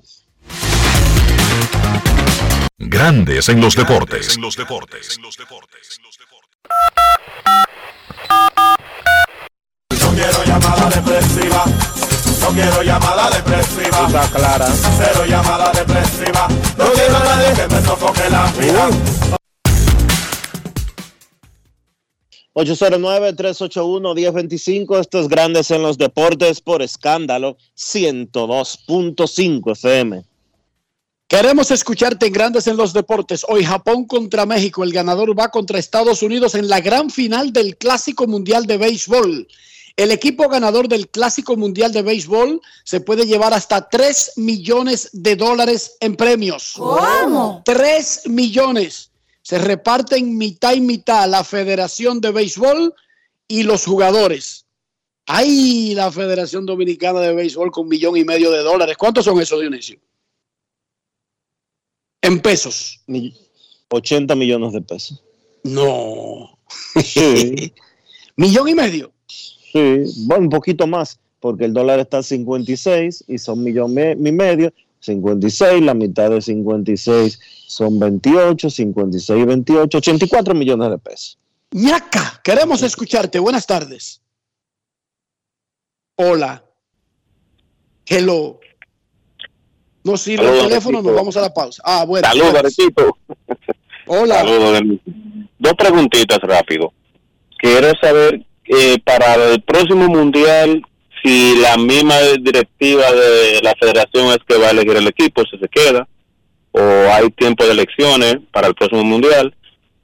Grandes 2.78 3.48
en 3.48 3.60
los 3.60 3.76
deportes. 3.76 4.36
No 4.38 4.48
quiero 10.14 10.44
llamada 10.44 10.90
depresiva. 10.90 11.64
No 12.43 12.49
quiero 12.49 12.82
llamada 12.82 13.30
depresiva. 13.30 14.28
clara. 14.32 14.66
Cero 14.99 15.24
llamada 15.26 15.72
depresiva. 15.72 16.49
No 16.76 16.84
quiero 16.93 17.16
a 17.16 17.24
nadie 17.24 17.55
que 17.55 17.66
me 17.74 17.80
sofoque 17.82 18.28
la 18.30 18.53
vida. 18.53 18.90
809-381-1025. 22.55 25.01
Estos 25.01 25.28
grandes 25.28 25.70
en 25.70 25.82
los 25.82 25.97
deportes 25.99 26.61
por 26.61 26.82
escándalo 26.82 27.57
102.5 27.76 29.72
FM. 29.72 30.24
Queremos 31.28 31.70
escucharte 31.70 32.26
en 32.26 32.32
Grandes 32.34 32.66
en 32.66 32.76
los 32.76 32.93
Deportes. 32.93 33.47
Hoy 33.49 33.64
Japón 33.64 34.05
contra 34.05 34.45
México. 34.45 34.84
El 34.84 34.93
ganador 34.93 35.38
va 35.38 35.51
contra 35.51 35.78
Estados 35.78 36.22
Unidos 36.22 36.55
en 36.55 36.68
la 36.68 36.80
gran 36.80 37.09
final 37.09 37.55
del 37.55 37.78
Clásico 37.78 38.26
Mundial 38.26 38.66
de 38.66 38.76
Béisbol. 38.76 39.49
El 39.97 40.11
equipo 40.11 40.49
ganador 40.49 40.88
del 40.88 41.09
Clásico 41.09 41.57
Mundial 41.57 41.93
de 41.93 42.03
Béisbol 42.03 42.61
se 42.84 43.01
puede 43.01 43.26
llevar 43.26 43.53
hasta 43.53 43.88
3 43.88 44.32
millones 44.36 45.11
de 45.12 45.36
dólares 45.36 45.97
en 46.01 46.16
premios. 46.16 46.74
¿Cómo? 46.76 47.62
3 47.64 48.28
millones. 48.28 49.11
Se 49.43 49.59
reparten 49.59 50.38
mitad 50.38 50.72
y 50.74 50.80
mitad 50.80 51.28
la 51.28 51.45
Federación 51.45 52.20
de 52.20 52.30
Béisbol 52.30 52.95
y 53.49 53.64
los 53.64 53.84
jugadores. 53.84 54.66
¡Ay! 55.26 55.95
La 55.95 56.11
Federación 56.11 56.66
Dominicana 56.66 57.20
de 57.20 57.34
Béisbol 57.34 57.70
con 57.70 57.88
millón 57.88 58.16
y 58.16 58.24
medio 58.24 58.51
de 58.51 58.61
dólares. 58.61 58.97
¿Cuántos 58.97 59.24
son 59.24 59.40
esos, 59.40 59.61
Dionisio? 59.61 59.99
En 62.22 62.40
pesos. 62.40 63.01
80 63.88 64.34
millones 64.34 64.72
de 64.72 64.80
pesos. 64.80 65.22
No. 65.64 66.59
Sí, 67.05 67.72
Millón 68.36 68.68
y 68.68 68.74
medio. 68.74 69.12
Sí, 69.72 70.24
bueno, 70.26 70.44
un 70.44 70.50
poquito 70.50 70.86
más, 70.86 71.18
porque 71.40 71.64
el 71.64 71.72
dólar 71.72 71.98
está 72.00 72.18
a 72.18 72.22
56 72.22 73.24
y 73.28 73.38
son 73.38 73.62
millón 73.64 73.94
me- 73.94 74.12
y 74.12 74.32
medio. 74.32 74.72
56, 75.00 75.82
la 75.82 75.94
mitad 75.94 76.30
de 76.30 76.40
56 76.40 77.40
son 77.66 77.98
28, 77.98 78.70
56, 78.70 79.46
28, 79.46 79.98
84 79.98 80.54
millones 80.54 80.90
de 80.90 80.98
pesos. 80.98 81.38
ñaca, 81.72 82.40
queremos 82.44 82.82
escucharte. 82.82 83.38
Buenas 83.40 83.66
tardes. 83.66 84.20
Hola. 86.16 86.62
Hello. 88.06 88.60
No 90.04 90.16
sirve 90.16 90.42
el 90.44 90.48
Saludos, 90.50 90.68
teléfono, 90.68 91.02
nos 91.02 91.14
vamos 91.14 91.36
a 91.36 91.40
la 91.40 91.54
pausa. 91.54 91.82
Ah, 91.84 92.04
bueno. 92.04 92.26
Saludos, 92.28 92.54
Arecito. 92.54 93.16
Hola. 94.06 94.36
Saludos. 94.36 94.82
Dos 95.58 95.74
preguntitas 95.74 96.38
rápido. 96.42 96.92
Quiero 97.58 97.88
saber, 98.00 98.44
eh, 98.74 98.98
para 99.04 99.34
el 99.52 99.60
próximo 99.62 100.08
mundial, 100.08 100.82
si 101.22 101.56
la 101.60 101.76
misma 101.76 102.18
directiva 102.40 103.12
de 103.12 103.60
la 103.62 103.74
federación 103.78 104.28
es 104.28 104.38
que 104.48 104.56
va 104.58 104.68
a 104.68 104.70
elegir 104.70 104.96
el 104.96 105.06
equipo, 105.06 105.42
si 105.44 105.58
se 105.58 105.68
queda, 105.68 106.08
o 106.72 106.80
hay 106.80 107.30
tiempo 107.30 107.64
de 107.64 107.72
elecciones 107.72 108.36
para 108.50 108.66
el 108.68 108.74
próximo 108.74 109.04
mundial. 109.04 109.54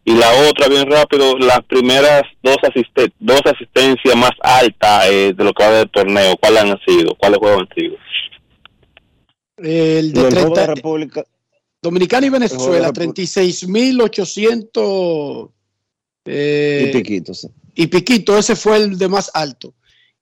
Y 0.04 0.12
la 0.14 0.30
otra, 0.48 0.68
bien 0.68 0.88
rápido, 0.90 1.36
las 1.38 1.60
primeras 1.64 2.22
dos, 2.42 2.56
asiste 2.62 3.12
dos 3.18 3.40
asistencias 3.44 4.16
más 4.16 4.30
altas 4.40 5.06
eh, 5.10 5.34
de 5.36 5.44
lo 5.44 5.52
que 5.52 5.64
va 5.64 5.70
del 5.70 5.90
torneo, 5.90 6.36
¿cuáles 6.38 6.62
han 6.62 6.78
sido? 6.86 7.14
¿Cuáles 7.16 7.38
juegos 7.38 7.62
han 7.62 7.68
sido? 7.74 7.96
El 9.58 10.12
de, 10.12 10.22
Del 10.22 10.32
juego 10.32 10.52
30 10.54 10.60
de 10.60 10.66
República. 10.74 11.24
Dominicana 11.82 12.26
y 12.26 12.30
Venezuela, 12.30 12.90
de 12.92 13.06
Repu- 13.06 13.14
36.800 13.14 15.50
eh, 16.26 16.86
y 16.88 16.92
piquitos. 16.92 17.40
sí. 17.40 17.48
Y 17.78 17.86
piquito, 17.86 18.36
ese 18.36 18.56
fue 18.56 18.76
el 18.76 18.98
de 18.98 19.06
más 19.06 19.30
alto. 19.34 19.72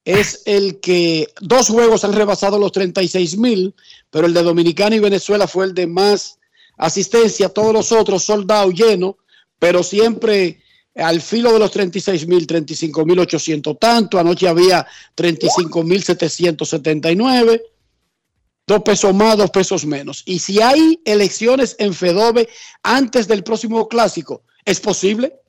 Es 0.04 0.42
el 0.44 0.78
que 0.78 1.26
dos 1.40 1.68
juegos 1.68 2.04
han 2.04 2.12
rebasado 2.12 2.58
los 2.58 2.70
36 2.70 3.38
mil, 3.38 3.74
pero 4.10 4.26
el 4.26 4.34
de 4.34 4.42
Dominicana 4.42 4.94
y 4.94 4.98
Venezuela 4.98 5.48
fue 5.48 5.64
el 5.64 5.72
de 5.72 5.86
más 5.86 6.38
asistencia. 6.76 7.48
Todos 7.48 7.72
los 7.72 7.92
otros 7.92 8.24
soldados 8.24 8.74
llenos, 8.74 9.14
pero 9.58 9.82
siempre 9.82 10.60
al 10.96 11.22
filo 11.22 11.50
de 11.54 11.60
los 11.60 11.70
36 11.70 12.26
mil, 12.26 12.46
35 12.46 13.06
mil 13.06 13.20
800 13.20 13.78
tanto. 13.78 14.18
Anoche 14.18 14.46
había 14.46 14.86
35 15.14 15.82
mil 15.82 16.02
779. 16.02 17.62
Dos 18.66 18.82
pesos 18.82 19.14
más, 19.14 19.38
dos 19.38 19.50
pesos 19.50 19.86
menos. 19.86 20.24
Y 20.26 20.40
si 20.40 20.60
hay 20.60 21.00
elecciones 21.06 21.74
en 21.78 21.94
Fedove 21.94 22.50
antes 22.82 23.26
del 23.26 23.42
próximo 23.42 23.88
clásico, 23.88 24.42
¿es 24.66 24.78
posible? 24.78 25.40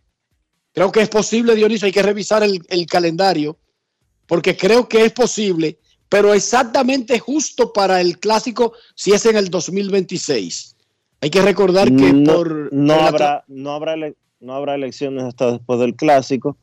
Creo 0.74 0.92
que 0.92 1.02
es 1.02 1.10
posible, 1.10 1.56
Dionisio. 1.56 1.86
Hay 1.86 1.92
que 1.92 2.04
revisar 2.04 2.44
el, 2.44 2.62
el 2.70 2.86
calendario, 2.86 3.58
porque 4.28 4.56
creo 4.56 4.88
que 4.88 5.06
es 5.06 5.12
posible, 5.12 5.78
pero 6.10 6.34
exactamente 6.34 7.20
justo 7.20 7.74
para 7.74 8.00
el 8.02 8.20
clásico 8.20 8.74
si 8.96 9.12
es 9.14 9.26
en 9.26 9.38
el 9.38 9.50
2026. 9.50 10.76
Hay 11.22 11.30
que 11.32 11.42
recordar 11.42 11.88
que 11.96 12.14
no, 12.14 12.34
por. 12.36 12.74
no 12.74 12.94
por 12.96 13.04
habrá 13.06 13.44
no 13.48 13.72
habrá 13.72 13.94
ele- 13.96 14.16
no 14.40 14.54
habrá 14.54 14.76
elecciones 14.76 15.24
hasta 15.24 15.54
después 15.54 15.80
del 15.80 15.96
clásico 15.96 16.56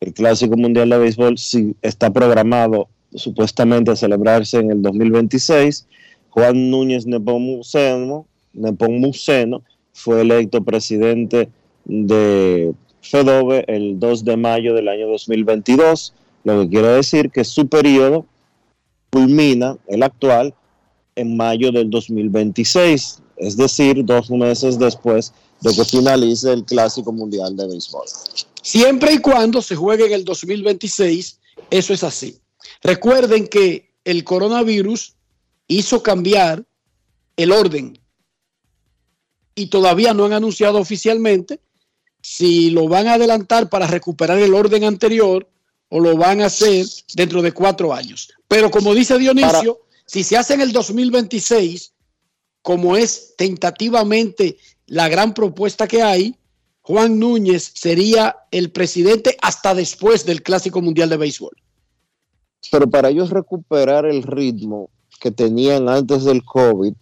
el 0.00 0.12
clásico 0.12 0.56
mundial 0.56 0.90
de 0.90 0.98
béisbol 0.98 1.38
sí 1.38 1.76
está 1.82 2.12
programado 2.12 2.88
supuestamente 3.14 3.92
a 3.92 3.96
celebrarse 3.96 4.58
en 4.58 4.72
el 4.72 4.82
2026 4.82 5.86
Juan 6.30 6.68
Núñez 6.68 7.06
Nepomuceno 7.06 8.26
Nepomuceno 8.54 9.62
fue 9.92 10.22
electo 10.22 10.64
presidente 10.64 11.48
de 11.84 12.74
FEDOBE 13.02 13.64
el 13.68 14.00
2 14.00 14.24
de 14.24 14.36
mayo 14.36 14.74
del 14.74 14.88
año 14.88 15.08
2022 15.08 16.14
lo 16.44 16.62
que 16.62 16.68
quiere 16.68 16.88
decir 16.88 17.30
que 17.30 17.44
su 17.44 17.68
periodo 17.68 18.26
culmina 19.10 19.78
el 19.86 20.02
actual 20.02 20.54
en 21.14 21.36
mayo 21.36 21.70
del 21.70 21.90
2026, 21.90 23.22
es 23.36 23.56
decir, 23.56 24.04
dos 24.04 24.30
meses 24.30 24.78
después 24.78 25.32
de 25.60 25.74
que 25.74 25.84
finalice 25.84 26.52
el 26.52 26.64
Clásico 26.64 27.12
Mundial 27.12 27.56
de 27.56 27.66
Béisbol. 27.66 28.06
Siempre 28.62 29.12
y 29.12 29.18
cuando 29.18 29.60
se 29.60 29.76
juegue 29.76 30.06
en 30.06 30.12
el 30.12 30.24
2026, 30.24 31.38
eso 31.70 31.92
es 31.92 32.02
así. 32.02 32.38
Recuerden 32.82 33.46
que 33.46 33.92
el 34.04 34.24
coronavirus 34.24 35.14
hizo 35.68 36.02
cambiar 36.02 36.64
el 37.36 37.52
orden 37.52 37.98
y 39.54 39.66
todavía 39.66 40.14
no 40.14 40.24
han 40.24 40.32
anunciado 40.32 40.78
oficialmente 40.78 41.60
si 42.22 42.70
lo 42.70 42.88
van 42.88 43.08
a 43.08 43.14
adelantar 43.14 43.68
para 43.68 43.86
recuperar 43.86 44.38
el 44.38 44.54
orden 44.54 44.84
anterior 44.84 45.46
o 45.88 46.00
lo 46.00 46.16
van 46.16 46.40
a 46.40 46.46
hacer 46.46 46.86
dentro 47.14 47.42
de 47.42 47.52
cuatro 47.52 47.92
años. 47.92 48.32
Pero 48.48 48.70
como 48.70 48.94
dice 48.94 49.18
Dionisio, 49.18 49.80
si 50.06 50.24
se 50.24 50.38
hace 50.38 50.54
en 50.54 50.62
el 50.62 50.72
2026, 50.72 51.92
como 52.62 52.96
es 52.96 53.34
tentativamente 53.36 54.56
la 54.86 55.08
gran 55.08 55.34
propuesta 55.34 55.86
que 55.86 56.02
hay, 56.02 56.36
Juan 56.80 57.18
Núñez 57.18 57.72
sería 57.74 58.36
el 58.50 58.70
presidente 58.70 59.36
hasta 59.42 59.74
después 59.74 60.24
del 60.24 60.42
Clásico 60.42 60.80
Mundial 60.80 61.08
de 61.10 61.16
Béisbol. 61.16 61.56
Pero 62.70 62.88
para 62.88 63.08
ellos 63.08 63.30
recuperar 63.30 64.06
el 64.06 64.22
ritmo 64.22 64.90
que 65.20 65.30
tenían 65.30 65.88
antes 65.88 66.24
del 66.24 66.44
COVID, 66.44 66.94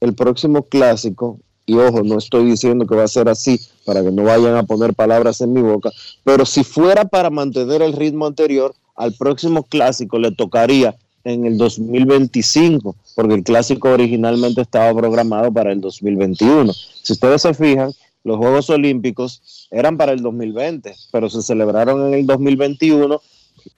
el 0.00 0.14
próximo 0.14 0.64
clásico, 0.64 1.40
y 1.66 1.74
ojo, 1.74 2.02
no 2.02 2.18
estoy 2.18 2.44
diciendo 2.44 2.86
que 2.86 2.94
va 2.94 3.04
a 3.04 3.08
ser 3.08 3.28
así 3.28 3.60
para 3.84 4.02
que 4.02 4.10
no 4.10 4.24
vayan 4.24 4.56
a 4.56 4.64
poner 4.64 4.94
palabras 4.94 5.40
en 5.40 5.52
mi 5.52 5.62
boca, 5.62 5.90
pero 6.22 6.44
si 6.44 6.64
fuera 6.64 7.04
para 7.04 7.30
mantener 7.30 7.82
el 7.82 7.92
ritmo 7.92 8.26
anterior, 8.26 8.74
al 8.96 9.12
próximo 9.14 9.64
clásico 9.64 10.18
le 10.18 10.32
tocaría 10.32 10.96
en 11.24 11.46
el 11.46 11.56
2025, 11.56 12.94
porque 13.16 13.34
el 13.34 13.42
clásico 13.42 13.90
originalmente 13.90 14.60
estaba 14.60 14.94
programado 14.98 15.50
para 15.52 15.72
el 15.72 15.80
2021. 15.80 16.72
Si 16.72 17.12
ustedes 17.12 17.42
se 17.42 17.54
fijan, 17.54 17.92
los 18.24 18.36
Juegos 18.36 18.70
Olímpicos 18.70 19.68
eran 19.70 19.96
para 19.96 20.12
el 20.12 20.20
2020, 20.20 20.94
pero 21.12 21.30
se 21.30 21.42
celebraron 21.42 22.06
en 22.06 22.14
el 22.14 22.26
2021 22.26 23.20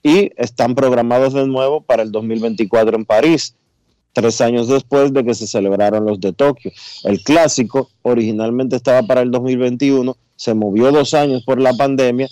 y 0.03 0.31
están 0.35 0.75
programados 0.75 1.33
de 1.33 1.47
nuevo 1.47 1.81
para 1.81 2.03
el 2.03 2.11
2024 2.11 2.97
en 2.97 3.05
París, 3.05 3.55
tres 4.17 4.41
años 4.41 4.67
después 4.67 5.13
de 5.13 5.23
que 5.23 5.35
se 5.35 5.45
celebraron 5.45 6.03
los 6.03 6.19
de 6.19 6.33
Tokio. 6.33 6.71
El 7.03 7.21
clásico 7.21 7.91
originalmente 8.01 8.75
estaba 8.75 9.03
para 9.03 9.21
el 9.21 9.29
2021, 9.29 10.17
se 10.35 10.55
movió 10.55 10.91
dos 10.91 11.13
años 11.13 11.43
por 11.45 11.61
la 11.61 11.71
pandemia. 11.73 12.27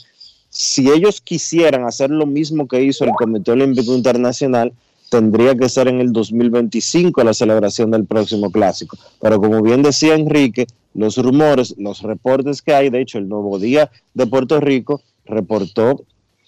Si 0.50 0.90
ellos 0.90 1.22
quisieran 1.22 1.84
hacer 1.84 2.10
lo 2.10 2.26
mismo 2.26 2.68
que 2.68 2.82
hizo 2.82 3.04
el 3.04 3.12
Comité 3.12 3.52
Olímpico 3.52 3.94
Internacional, 3.94 4.74
tendría 5.12 5.54
que 5.54 5.70
ser 5.70 5.88
en 5.88 6.02
el 6.02 6.12
2025 6.12 7.24
la 7.24 7.36
celebración 7.36 7.92
del 7.92 8.06
próximo 8.06 8.50
clásico. 8.50 8.98
Pero 9.22 9.40
como 9.40 9.62
bien 9.62 9.84
decía 9.84 10.16
Enrique, 10.16 10.66
los 10.96 11.18
rumores, 11.18 11.76
los 11.78 12.02
reportes 12.02 12.64
que 12.64 12.74
hay, 12.74 12.90
de 12.90 13.02
hecho 13.02 13.20
el 13.20 13.30
Nuevo 13.30 13.60
Día 13.60 13.92
de 14.16 14.26
Puerto 14.26 14.60
Rico 14.60 15.04
reportó 15.24 16.04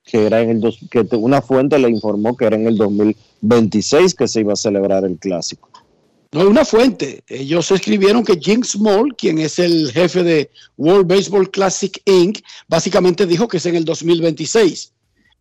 que 0.09 0.25
era 0.25 0.41
en 0.41 0.49
el 0.49 0.61
dos- 0.61 0.79
que 0.89 1.05
una 1.17 1.41
fuente 1.41 1.77
le 1.77 1.89
informó 1.89 2.35
que 2.35 2.45
era 2.45 2.55
en 2.55 2.65
el 2.65 2.77
2026 2.77 4.15
que 4.15 4.27
se 4.27 4.39
iba 4.39 4.53
a 4.53 4.55
celebrar 4.55 5.03
el 5.05 5.17
clásico. 5.17 5.69
No 6.31 6.41
hay 6.41 6.47
una 6.47 6.65
fuente. 6.65 7.23
Ellos 7.27 7.69
escribieron 7.71 8.23
que 8.23 8.37
Jim 8.39 8.63
Small, 8.63 9.15
quien 9.15 9.37
es 9.39 9.59
el 9.59 9.91
jefe 9.91 10.23
de 10.23 10.49
World 10.77 11.07
Baseball 11.07 11.49
Classic 11.51 12.01
Inc., 12.05 12.39
básicamente 12.67 13.25
dijo 13.25 13.47
que 13.47 13.57
es 13.57 13.65
en 13.65 13.75
el 13.75 13.85
2026. 13.85 14.93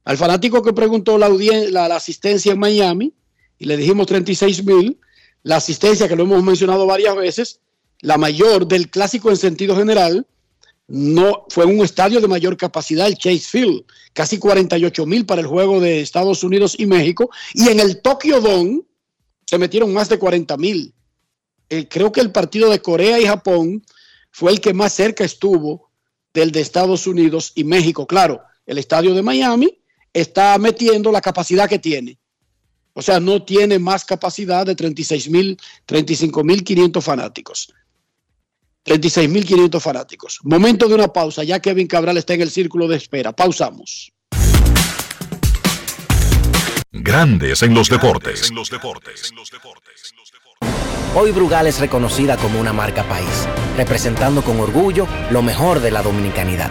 Al 0.05 0.17
fanático 0.17 0.63
que 0.63 0.73
preguntó 0.73 1.19
la, 1.19 1.29
la, 1.29 1.89
la 1.89 1.97
asistencia 1.97 2.53
en 2.53 2.59
Miami, 2.59 3.13
y 3.59 3.65
le 3.65 3.77
dijimos 3.77 4.07
36 4.07 4.65
mil, 4.65 4.99
la 5.43 5.57
asistencia 5.57 6.09
que 6.09 6.17
lo 6.17 6.25
hemos 6.25 6.43
mencionado 6.43 6.87
varias 6.87 7.17
veces, 7.17 7.61
la 8.01 8.17
mayor 8.19 8.67
del 8.69 8.89
clásico 8.91 9.31
en 9.31 9.37
sentido 9.37 9.77
general, 9.77 10.27
no 10.89 11.47
fue 11.49 11.65
un 11.65 11.85
estadio 11.85 12.21
de 12.21 12.29
mayor 12.29 12.57
capacidad, 12.57 13.07
el 13.07 13.17
Chase 13.17 13.41
Field, 13.41 13.85
casi 14.13 14.39
48 14.39 15.07
mil 15.07 15.27
para 15.27 15.41
el 15.41 15.47
juego 15.47 15.81
de 15.81 16.01
Estados 16.01 16.45
Unidos 16.45 16.77
y 16.79 16.87
México, 16.87 17.31
y 17.55 17.69
en 17.69 17.81
el 17.81 18.01
Tokyo 18.01 18.41
Dome 18.41 18.83
se 19.45 19.59
metieron 19.59 19.93
más 19.93 20.09
de 20.09 20.19
40 20.19 20.57
mil. 20.57 20.95
Eh, 21.69 21.89
creo 21.89 22.13
que 22.13 22.21
el 22.21 22.31
partido 22.31 22.71
de 22.71 22.81
Corea 22.81 23.19
y 23.19 23.27
Japón 23.27 23.85
fue 24.31 24.53
el 24.53 24.61
que 24.61 24.75
más 24.75 24.93
cerca 24.93 25.25
estuvo 25.25 25.91
del 26.33 26.53
de 26.53 26.61
Estados 26.61 27.07
Unidos 27.07 27.53
y 27.55 27.65
México. 27.65 28.07
Claro, 28.07 28.43
el 28.67 28.79
estadio 28.79 29.15
de 29.15 29.23
Miami 29.23 29.79
está 30.13 30.57
metiendo 30.59 31.11
la 31.11 31.21
capacidad 31.21 31.69
que 31.69 31.79
tiene. 31.79 32.19
O 32.93 33.03
sea, 33.03 33.21
no 33.21 33.45
tiene 33.45 33.79
más 33.79 34.05
capacidad 34.05 34.65
de 34.65 34.75
36 34.75 35.29
mil, 35.31 35.59
35 35.85 36.45
mil 36.45 36.65
500 36.65 37.05
fanáticos. 37.05 37.73
36 38.87 39.29
mil 39.29 39.45
500 39.45 39.83
fanáticos. 39.83 40.39
Momento 40.45 40.89
de 40.89 40.95
una 40.95 41.09
pausa, 41.09 41.43
ya 41.43 41.61
Kevin 41.61 41.89
Cabral 41.89 42.17
está 42.19 42.35
en 42.35 42.43
el 42.43 42.51
círculo 42.51 42.87
de 42.87 42.97
espera. 42.97 43.33
Pausamos. 43.33 44.13
Grandes 46.93 47.63
en 47.63 47.75
los 47.75 47.89
deportes. 47.89 48.53
Hoy 51.15 51.33
Brugal 51.33 51.67
es 51.67 51.81
reconocida 51.81 52.37
como 52.37 52.61
una 52.61 52.73
marca 52.73 53.03
país, 53.09 53.49
representando 53.77 54.43
con 54.43 54.61
orgullo 54.61 55.07
lo 55.31 55.43
mejor 55.43 55.81
de 55.81 55.91
la 55.91 56.03
dominicanidad. 56.03 56.71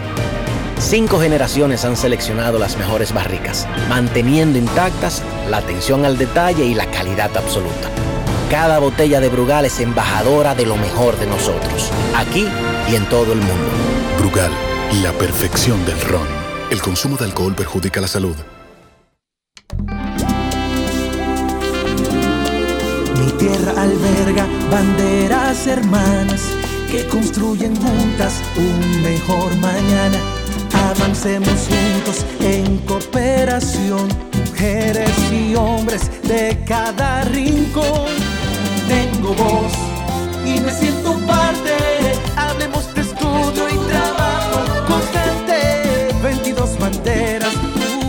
Cinco 0.78 1.20
generaciones 1.20 1.84
han 1.84 1.96
seleccionado 1.96 2.58
las 2.58 2.76
mejores 2.78 3.12
barricas, 3.12 3.68
manteniendo 3.88 4.58
intactas 4.58 5.22
la 5.50 5.58
atención 5.58 6.04
al 6.04 6.16
detalle 6.16 6.64
y 6.64 6.74
la 6.74 6.90
calidad 6.90 7.36
absoluta. 7.36 7.90
Cada 8.50 8.78
botella 8.78 9.20
de 9.20 9.28
Brugal 9.28 9.64
es 9.64 9.80
embajadora 9.80 10.54
de 10.54 10.66
lo 10.66 10.76
mejor 10.76 11.18
de 11.18 11.26
nosotros, 11.26 11.90
aquí 12.14 12.46
y 12.88 12.94
en 12.94 13.04
todo 13.08 13.32
el 13.32 13.40
mundo. 13.40 13.70
Brugal, 14.20 14.52
la 15.02 15.12
perfección 15.12 15.84
del 15.84 16.00
ron. 16.00 16.28
El 16.70 16.80
consumo 16.80 17.16
de 17.16 17.24
alcohol 17.24 17.54
perjudica 17.56 18.00
la 18.00 18.06
salud. 18.06 18.36
Mi 23.18 23.32
tierra 23.32 23.82
alberga 23.82 24.46
banderas 24.70 25.66
hermanas 25.66 26.42
que 26.90 27.04
construyen 27.08 27.74
juntas 27.74 28.40
un 28.56 29.02
mejor 29.02 29.56
mañana. 29.56 30.18
Avancemos 30.90 31.68
juntos 31.68 32.24
en 32.40 32.78
cooperación, 32.78 34.08
mujeres 34.56 35.10
y 35.30 35.54
hombres 35.54 36.10
de 36.22 36.58
cada 36.66 37.24
rincón. 37.24 38.08
Tengo 38.88 39.34
voz 39.34 39.72
y 40.46 40.60
me 40.60 40.72
siento 40.72 41.12
parte. 41.26 41.74
Hablemos 42.36 42.94
de 42.94 43.02
estudio 43.02 43.68
y 43.68 43.76
trabajo 43.90 44.64
constante. 44.88 46.08
22 46.22 46.78
banderas, 46.78 47.52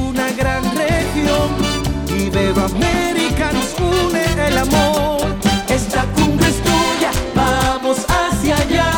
una 0.10 0.32
gran 0.32 0.64
región. 0.64 1.50
Iberoamérica 2.18 3.52
nos 3.52 3.76
une 3.80 4.48
el 4.48 4.58
amor. 4.58 5.28
Esta 5.68 6.06
cumbre 6.16 6.48
es 6.48 6.62
tuya, 6.64 7.12
vamos 7.36 7.98
hacia 8.08 8.56
allá. 8.56 8.92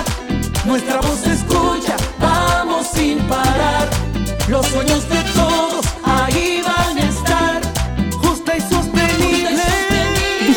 Nuestra 0.65 1.01
voz 1.01 1.19
se 1.23 1.33
escucha, 1.33 1.95
vamos 2.19 2.85
sin 2.93 3.17
parar. 3.27 3.89
Los 4.47 4.67
sueños 4.67 5.09
de 5.09 5.15
todos 5.33 5.38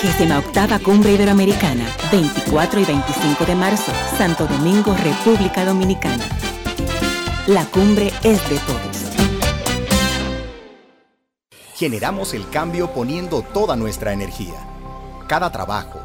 28 0.03 0.81
Cumbre 0.83 1.13
Iberoamericana, 1.13 1.87
24 2.11 2.81
y 2.81 2.85
25 2.85 3.45
de 3.45 3.55
marzo, 3.55 3.93
Santo 4.19 4.49
Domingo, 4.49 4.97
República 4.97 5.65
Dominicana. 5.65 6.25
La 7.47 7.65
cumbre 7.67 8.13
es 8.25 8.51
de 8.51 8.59
todos. 8.59 9.13
Generamos 11.77 12.35
el 12.35 12.49
cambio 12.51 12.93
poniendo 12.93 13.43
toda 13.43 13.77
nuestra 13.77 14.13
energía. 14.13 14.67
Cada 15.29 15.53
trabajo, 15.53 16.01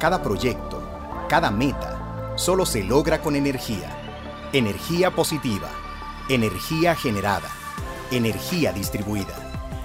cada 0.00 0.24
proyecto, 0.24 0.82
cada 1.28 1.52
meta, 1.52 2.34
solo 2.36 2.66
se 2.66 2.82
logra 2.82 3.22
con 3.22 3.36
energía. 3.36 3.96
Energía 4.52 5.12
positiva, 5.12 5.68
energía 6.28 6.96
generada, 6.96 7.48
energía 8.10 8.72
distribuida. 8.72 9.45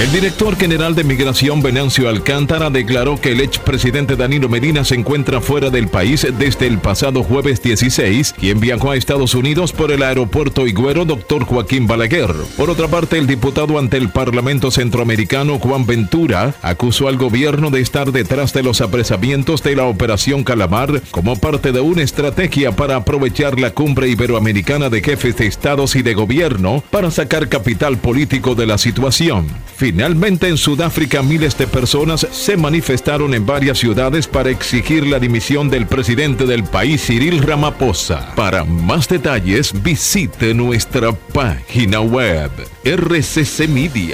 El 0.00 0.10
director 0.12 0.56
general 0.56 0.94
de 0.94 1.04
Migración 1.04 1.60
Venancio 1.60 2.08
Alcántara 2.08 2.70
declaró 2.70 3.20
que 3.20 3.32
el 3.32 3.40
expresidente 3.40 4.16
Danilo 4.16 4.48
Medina 4.48 4.82
se 4.82 4.94
encuentra 4.94 5.42
fuera 5.42 5.68
del 5.68 5.88
país 5.88 6.26
desde 6.38 6.66
el 6.66 6.78
pasado 6.78 7.22
jueves 7.22 7.62
16, 7.62 8.32
quien 8.32 8.60
viajó 8.60 8.90
a 8.90 8.96
Estados 8.96 9.34
Unidos 9.34 9.72
por 9.72 9.92
el 9.92 10.02
aeropuerto 10.02 10.66
Higuero 10.66 11.04
Dr. 11.04 11.44
Joaquín 11.44 11.86
Balaguer. 11.86 12.32
Por 12.56 12.70
otra 12.70 12.88
parte, 12.88 13.18
el 13.18 13.26
diputado 13.26 13.78
ante 13.78 13.98
el 13.98 14.08
Parlamento 14.08 14.70
Centroamericano 14.70 15.58
Juan 15.58 15.84
Ventura 15.84 16.54
acusó 16.62 17.06
al 17.06 17.18
gobierno 17.18 17.70
de 17.70 17.82
estar 17.82 18.10
detrás 18.10 18.54
de 18.54 18.62
los 18.62 18.80
apresamientos 18.80 19.62
de 19.62 19.76
la 19.76 19.84
Operación 19.84 20.44
Calamar 20.44 21.02
como 21.10 21.36
parte 21.36 21.72
de 21.72 21.80
una 21.80 22.00
estrategia 22.00 22.72
para 22.72 22.96
aprovechar 22.96 23.60
la 23.60 23.72
cumbre 23.72 24.08
iberoamericana 24.08 24.88
de 24.88 25.02
jefes 25.02 25.36
de 25.36 25.46
estados 25.46 25.94
y 25.94 26.00
de 26.00 26.14
gobierno 26.14 26.82
para 26.90 27.10
sacar 27.10 27.50
capital 27.50 27.98
político 27.98 28.54
de 28.54 28.66
la 28.66 28.78
situación. 28.78 29.59
Finalmente, 29.76 30.48
en 30.48 30.56
Sudáfrica, 30.56 31.22
miles 31.22 31.56
de 31.56 31.66
personas 31.66 32.26
se 32.30 32.56
manifestaron 32.56 33.34
en 33.34 33.46
varias 33.46 33.78
ciudades 33.78 34.26
para 34.26 34.50
exigir 34.50 35.06
la 35.06 35.18
dimisión 35.18 35.70
del 35.70 35.86
presidente 35.86 36.46
del 36.46 36.64
país, 36.64 37.06
Cyril 37.06 37.42
Ramaphosa. 37.42 38.34
Para 38.34 38.64
más 38.64 39.08
detalles, 39.08 39.72
visite 39.82 40.54
nuestra 40.54 41.12
página 41.12 42.00
web 42.00 42.50
rccmedia.com.do. 42.84 44.10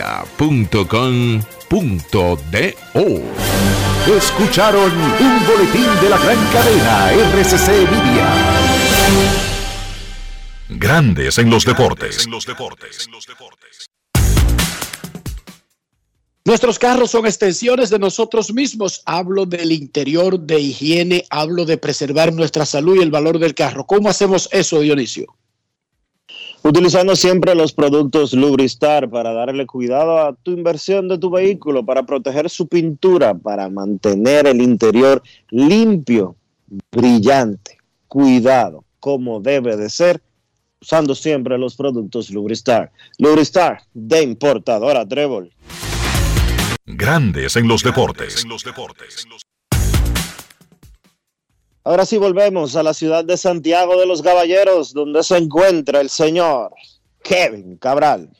Escucharon 4.16 4.92
un 4.92 5.46
boletín 5.46 5.88
de 6.00 6.08
la 6.08 6.18
gran 6.18 6.38
cadena 6.52 7.12
RCC 7.12 7.68
Media. 7.90 9.36
Grandes 10.68 11.38
en 11.38 11.50
los 11.50 11.64
deportes. 11.64 12.28
Nuestros 16.46 16.78
carros 16.78 17.10
son 17.10 17.26
extensiones 17.26 17.90
de 17.90 17.98
nosotros 17.98 18.54
mismos. 18.54 19.02
Hablo 19.04 19.46
del 19.46 19.72
interior, 19.72 20.38
de 20.38 20.60
higiene, 20.60 21.24
hablo 21.28 21.64
de 21.64 21.76
preservar 21.76 22.32
nuestra 22.32 22.64
salud 22.64 22.94
y 22.94 23.02
el 23.02 23.10
valor 23.10 23.40
del 23.40 23.52
carro. 23.52 23.84
¿Cómo 23.84 24.08
hacemos 24.08 24.48
eso, 24.52 24.78
Dionisio? 24.78 25.26
Utilizando 26.62 27.16
siempre 27.16 27.52
los 27.56 27.72
productos 27.72 28.32
Lubristar 28.32 29.10
para 29.10 29.32
darle 29.32 29.66
cuidado 29.66 30.20
a 30.20 30.34
tu 30.36 30.52
inversión 30.52 31.08
de 31.08 31.18
tu 31.18 31.30
vehículo, 31.30 31.84
para 31.84 32.04
proteger 32.04 32.48
su 32.48 32.68
pintura, 32.68 33.34
para 33.34 33.68
mantener 33.68 34.46
el 34.46 34.62
interior 34.62 35.24
limpio, 35.50 36.36
brillante, 36.92 37.76
cuidado, 38.06 38.84
como 39.00 39.40
debe 39.40 39.76
de 39.76 39.90
ser, 39.90 40.22
usando 40.80 41.16
siempre 41.16 41.58
los 41.58 41.74
productos 41.74 42.30
Lubristar. 42.30 42.92
Lubristar 43.18 43.80
de 43.92 44.22
importadora 44.22 45.04
Trébol. 45.08 45.50
Grandes 46.86 47.56
en 47.56 47.66
los 47.66 47.82
deportes. 47.82 48.44
Ahora 51.82 52.06
sí 52.06 52.16
volvemos 52.16 52.76
a 52.76 52.82
la 52.82 52.94
ciudad 52.94 53.24
de 53.24 53.36
Santiago 53.36 53.98
de 53.98 54.06
los 54.06 54.22
Caballeros, 54.22 54.92
donde 54.92 55.22
se 55.22 55.36
encuentra 55.36 56.00
el 56.00 56.10
señor 56.10 56.72
Kevin 57.22 57.76
Cabral. 57.76 58.30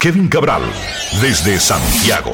Kevin 0.00 0.28
Cabral, 0.28 0.62
desde 1.22 1.58
Santiago. 1.58 2.32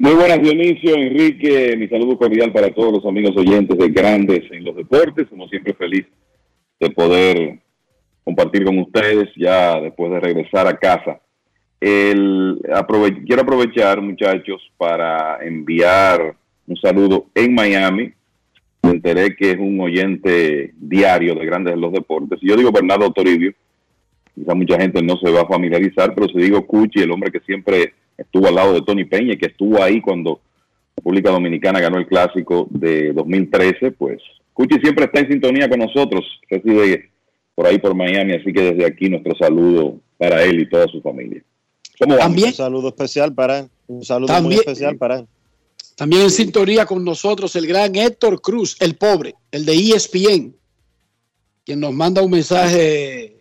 Muy 0.00 0.14
buenas, 0.14 0.40
Dionisio, 0.40 0.94
Enrique, 0.94 1.76
mi 1.76 1.86
saludo 1.86 2.16
cordial 2.16 2.50
para 2.54 2.70
todos 2.70 2.90
los 2.90 3.04
amigos 3.04 3.36
oyentes 3.36 3.76
de 3.76 3.90
Grandes 3.90 4.50
en 4.50 4.64
los 4.64 4.74
Deportes. 4.74 5.28
Como 5.28 5.46
siempre, 5.46 5.74
feliz 5.74 6.06
de 6.80 6.88
poder 6.88 7.58
compartir 8.24 8.64
con 8.64 8.78
ustedes 8.78 9.28
ya 9.36 9.78
después 9.78 10.10
de 10.10 10.20
regresar 10.20 10.66
a 10.66 10.78
casa. 10.78 11.20
El, 11.78 12.62
aprove 12.72 13.22
quiero 13.24 13.42
aprovechar, 13.42 14.00
muchachos, 14.00 14.62
para 14.78 15.36
enviar 15.44 16.34
un 16.66 16.76
saludo 16.78 17.26
en 17.34 17.54
Miami. 17.54 18.10
Me 18.82 18.92
enteré 18.92 19.36
que 19.36 19.50
es 19.50 19.58
un 19.58 19.78
oyente 19.82 20.72
diario 20.78 21.34
de 21.34 21.44
Grandes 21.44 21.74
en 21.74 21.80
los 21.82 21.92
Deportes. 21.92 22.38
Yo 22.40 22.56
digo 22.56 22.72
Bernardo 22.72 23.12
Toribio, 23.12 23.52
quizá 24.34 24.54
mucha 24.54 24.80
gente 24.80 25.02
no 25.02 25.18
se 25.18 25.30
va 25.30 25.42
a 25.42 25.46
familiarizar, 25.46 26.14
pero 26.14 26.26
si 26.28 26.38
digo 26.38 26.66
Cuchi, 26.66 27.00
el 27.00 27.10
hombre 27.10 27.30
que 27.30 27.40
siempre 27.40 27.92
estuvo 28.20 28.48
al 28.48 28.54
lado 28.54 28.74
de 28.74 28.82
Tony 28.82 29.04
Peña, 29.04 29.36
que 29.36 29.46
estuvo 29.46 29.82
ahí 29.82 30.00
cuando 30.00 30.40
República 30.96 31.30
Dominicana 31.30 31.80
ganó 31.80 31.98
el 31.98 32.06
clásico 32.06 32.68
de 32.70 33.12
2013, 33.12 33.92
pues 33.92 34.20
Cuchi 34.52 34.78
siempre 34.80 35.06
está 35.06 35.20
en 35.20 35.28
sintonía 35.28 35.68
con 35.68 35.78
nosotros, 35.78 36.24
reside 36.48 37.10
por 37.54 37.66
ahí 37.66 37.78
por 37.78 37.94
Miami, 37.94 38.34
así 38.34 38.52
que 38.52 38.72
desde 38.72 38.86
aquí 38.86 39.08
nuestro 39.08 39.34
saludo 39.36 39.98
para 40.18 40.42
él 40.44 40.60
y 40.60 40.68
toda 40.68 40.86
su 40.88 41.00
familia. 41.00 41.42
También, 41.98 42.48
un 42.48 42.54
saludo 42.54 42.88
especial 42.88 43.34
para 43.34 43.60
él, 43.60 43.68
un 43.86 44.04
saludo 44.04 44.42
muy 44.42 44.54
especial 44.54 44.96
para 44.96 45.20
él. 45.20 45.26
También 45.96 46.22
en 46.22 46.30
sintonía 46.30 46.86
con 46.86 47.04
nosotros 47.04 47.54
el 47.56 47.66
gran 47.66 47.94
Héctor 47.94 48.40
Cruz, 48.40 48.76
el 48.80 48.94
pobre, 48.96 49.34
el 49.50 49.66
de 49.66 49.74
ESPN, 49.74 50.54
quien 51.64 51.80
nos 51.80 51.92
manda 51.92 52.22
un 52.22 52.30
mensaje 52.30 53.36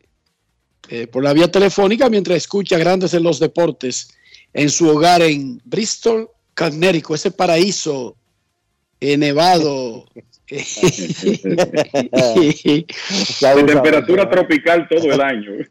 eh, 0.89 1.07
por 1.07 1.23
la 1.23 1.33
vía 1.33 1.49
telefónica 1.49 2.09
mientras 2.09 2.37
escucha 2.37 2.77
Grandes 2.77 3.13
en 3.13 3.23
los 3.23 3.39
Deportes 3.39 4.09
en 4.53 4.69
su 4.69 4.87
hogar 4.89 5.21
en 5.21 5.61
Bristol, 5.65 6.29
Connecticut, 6.55 7.15
ese 7.15 7.31
paraíso 7.31 8.15
eh, 8.99 9.17
nevado. 9.17 10.05
de 10.49 10.55
temperatura 13.65 14.29
tropical 14.29 14.87
todo 14.89 15.11
el 15.11 15.21
año. 15.21 15.51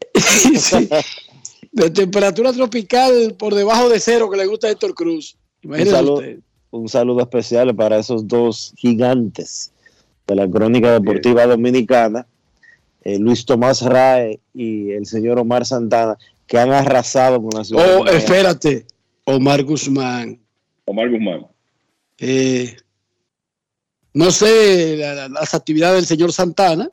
De 1.71 1.91
temperatura 1.91 2.51
tropical 2.51 3.35
por 3.37 3.53
debajo 3.53 3.89
de 3.89 3.99
cero 3.99 4.27
que 4.27 4.37
le 4.37 4.47
gusta 4.47 4.65
a 4.67 4.71
Héctor 4.71 4.95
Cruz. 4.95 5.37
Un 5.63 5.85
saludo, 5.85 6.23
un 6.71 6.89
saludo, 6.89 7.21
especial 7.21 7.75
para 7.75 7.99
esos 7.99 8.27
dos 8.27 8.73
gigantes 8.75 9.71
de 10.25 10.35
la 10.35 10.49
crónica 10.49 10.93
deportiva 10.93 11.45
dominicana, 11.45 12.25
eh, 13.03 13.19
Luis 13.19 13.45
Tomás 13.45 13.81
Rae 13.81 14.39
y 14.53 14.91
el 14.91 15.05
señor 15.05 15.37
Omar 15.39 15.65
Santana, 15.65 16.17
que 16.49 16.57
han 16.59 16.71
arrasado 16.73 17.39
con 17.41 17.51
la 17.57 17.63
ciudad. 17.63 17.97
Oh, 17.99 18.05
espérate. 18.07 18.85
Omar 19.23 19.63
Guzmán. 19.63 20.39
Omar 20.85 21.09
Guzmán. 21.09 21.45
Eh, 22.17 22.75
no 24.13 24.31
sé 24.31 24.97
la- 24.97 25.13
la- 25.13 25.29
las 25.29 25.53
actividades 25.53 25.95
del 25.97 26.05
señor 26.07 26.33
Santana. 26.33 26.89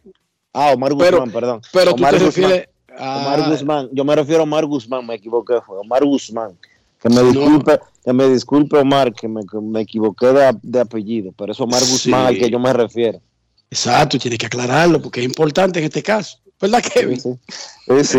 Ah, 0.52 0.72
Omar 0.74 0.92
Pero- 0.98 1.18
Guzmán, 1.18 1.30
perdón. 1.32 1.60
pero 1.72 1.94
tú 1.94 2.02
Omar 2.02 2.14
te 2.16 2.24
Guzmán. 2.24 2.50
refieres 2.50 2.68
Omar 2.98 3.40
a- 3.40 3.48
Guzmán. 3.48 3.88
Yo 3.92 4.04
me 4.04 4.14
refiero 4.14 4.40
a 4.40 4.44
Omar 4.44 4.66
Guzmán, 4.66 5.06
me 5.06 5.14
equivoqué, 5.14 5.54
fue 5.66 5.78
Omar 5.78 6.04
Guzmán. 6.04 6.56
Que 7.00 7.08
me 7.08 7.22
disculpe, 7.22 7.78
que 8.04 8.12
me 8.12 8.28
disculpe 8.28 8.78
Omar, 8.78 9.12
que 9.12 9.28
me, 9.28 9.40
que 9.46 9.58
me 9.60 9.80
equivoqué 9.82 10.26
de, 10.26 10.56
de 10.62 10.80
apellido, 10.80 11.32
pero 11.32 11.52
es 11.52 11.60
Omar 11.60 11.80
Guzmán 11.80 12.28
Sí. 12.28 12.34
al 12.34 12.38
que 12.38 12.50
yo 12.50 12.58
me 12.58 12.72
refiero. 12.72 13.20
Exacto, 13.70 14.18
tienes 14.18 14.38
que 14.38 14.46
aclararlo 14.46 15.00
porque 15.00 15.20
es 15.20 15.26
importante 15.26 15.78
en 15.78 15.86
este 15.86 16.02
caso. 16.02 16.38
¿Verdad, 16.60 16.82
Kevin? 16.82 17.20
Sí, 17.20 17.36
sí. 18.04 18.18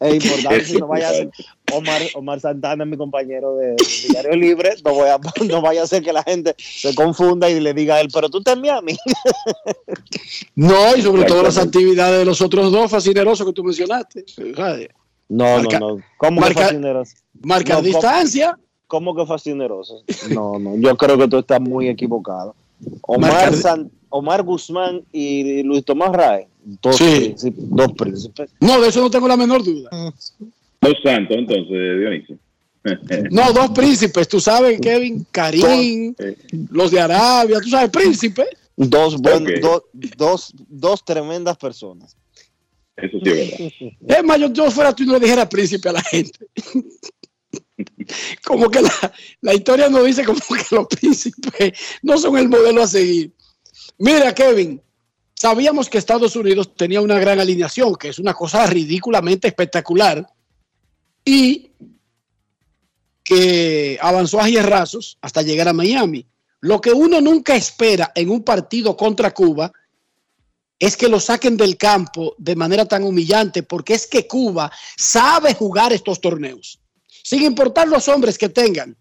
es 0.00 0.24
importante, 0.24 0.64
si 0.64 0.76
no 0.76 0.86
vaya 0.86 1.08
a 1.08 1.12
ser 1.12 1.30
Omar, 1.72 2.02
Omar 2.14 2.40
Santana, 2.40 2.84
mi 2.84 2.96
compañero 2.96 3.56
de, 3.56 3.68
de 3.68 3.76
Diario 4.10 4.36
Libre, 4.36 4.74
no, 4.84 4.92
voy 4.94 5.08
a, 5.08 5.18
no 5.46 5.62
vaya 5.62 5.82
a 5.82 5.86
ser 5.86 6.02
que 6.02 6.12
la 6.12 6.22
gente 6.22 6.54
se 6.58 6.94
confunda 6.94 7.48
y 7.50 7.60
le 7.60 7.72
diga 7.74 7.94
a 7.96 8.00
él, 8.00 8.08
pero 8.12 8.28
tú 8.28 8.38
estás 8.38 8.54
en 8.56 8.60
Miami. 8.62 8.96
No, 10.56 10.94
y 10.96 11.02
sobre 11.02 11.24
todo 11.24 11.42
las 11.42 11.58
actividades 11.58 12.18
de 12.20 12.24
los 12.24 12.40
otros 12.40 12.70
dos 12.70 12.90
fascinerosos 12.90 13.46
que 13.46 13.52
tú 13.52 13.64
mencionaste. 13.64 14.24
No, 15.28 15.44
Marca- 15.56 15.78
no, 15.80 15.96
no. 15.96 16.02
¿Cómo 16.16 16.40
marca- 16.40 16.54
que 16.54 16.62
fascineroso? 16.66 17.14
marcar 17.42 17.76
No, 17.76 17.82
¿cómo- 17.82 17.88
distancia. 17.88 18.58
¿Cómo 18.86 19.16
que 19.16 19.26
fascineroso? 19.26 20.04
No, 20.30 20.58
no, 20.58 20.76
yo 20.76 20.96
creo 20.96 21.18
que 21.18 21.26
tú 21.28 21.38
estás 21.38 21.60
muy 21.60 21.88
equivocado. 21.88 22.54
Omar, 23.02 23.54
San- 23.54 23.90
Omar 24.08 24.42
Guzmán 24.42 25.02
y 25.12 25.62
Luis 25.62 25.84
Tomás 25.84 26.12
Rae, 26.12 26.46
dos, 26.82 26.96
Sí. 26.96 27.04
príncipes, 27.04 27.64
dos 27.68 27.92
príncipes. 27.92 28.50
No, 28.60 28.80
de 28.80 28.88
eso 28.88 29.00
no 29.00 29.10
tengo 29.10 29.26
la 29.28 29.36
menor 29.36 29.64
duda. 29.64 29.90
Dos 30.80 30.94
santos, 31.02 31.36
entonces, 31.36 31.98
Dionisio. 31.98 32.38
No, 33.30 33.52
dos 33.52 33.70
príncipes, 33.70 34.28
tú 34.28 34.38
sabes, 34.40 34.78
Kevin, 34.80 35.26
Karim, 35.30 36.14
los 36.70 36.90
de 36.90 37.00
Arabia, 37.00 37.58
tú 37.60 37.68
sabes, 37.70 37.90
príncipes. 37.90 38.46
Dos, 38.76 39.16
buen- 39.20 39.44
Ok. 39.44 39.60
do- 39.62 39.84
dos, 40.16 40.52
dos 40.68 41.04
tremendas 41.04 41.56
personas. 41.56 42.16
Eso 42.96 43.18
sí 43.24 43.30
es 43.30 43.50
verdad. 44.00 44.18
Es 44.18 44.24
más, 44.24 44.38
yo, 44.40 44.52
yo 44.52 44.70
fuera 44.70 44.94
tú 44.94 45.02
y 45.04 45.06
no 45.06 45.14
le 45.14 45.20
dijera 45.20 45.48
príncipe 45.48 45.88
a 45.88 45.92
la 45.92 46.02
gente. 46.02 46.38
Como 48.44 48.70
que 48.70 48.82
la, 48.82 49.12
la 49.40 49.54
historia 49.54 49.88
nos 49.88 50.04
dice 50.04 50.24
como 50.24 50.40
que 50.40 50.74
los 50.74 50.86
príncipes 50.88 51.72
no 52.02 52.18
son 52.18 52.36
el 52.38 52.48
modelo 52.48 52.82
a 52.82 52.86
seguir. 52.86 53.32
Mira, 53.98 54.34
Kevin, 54.34 54.82
sabíamos 55.34 55.88
que 55.88 55.98
Estados 55.98 56.36
Unidos 56.36 56.74
tenía 56.74 57.00
una 57.00 57.18
gran 57.18 57.40
alineación, 57.40 57.96
que 57.96 58.08
es 58.08 58.18
una 58.18 58.34
cosa 58.34 58.66
ridículamente 58.66 59.48
espectacular, 59.48 60.26
y 61.24 61.70
que 63.22 63.98
avanzó 64.00 64.40
a 64.40 64.48
hierrazos 64.48 65.18
hasta 65.22 65.42
llegar 65.42 65.68
a 65.68 65.72
Miami. 65.72 66.26
Lo 66.60 66.80
que 66.80 66.92
uno 66.92 67.20
nunca 67.20 67.56
espera 67.56 68.12
en 68.14 68.30
un 68.30 68.42
partido 68.42 68.96
contra 68.96 69.32
Cuba 69.32 69.72
es 70.78 70.96
que 70.96 71.08
lo 71.08 71.20
saquen 71.20 71.56
del 71.56 71.76
campo 71.76 72.34
de 72.38 72.56
manera 72.56 72.84
tan 72.86 73.04
humillante, 73.04 73.62
porque 73.62 73.94
es 73.94 74.06
que 74.06 74.26
Cuba 74.26 74.70
sabe 74.96 75.54
jugar 75.54 75.92
estos 75.92 76.20
torneos, 76.20 76.80
sin 77.24 77.42
importar 77.42 77.88
los 77.88 78.06
hombres 78.08 78.36
que 78.36 78.50
tengan. 78.50 78.94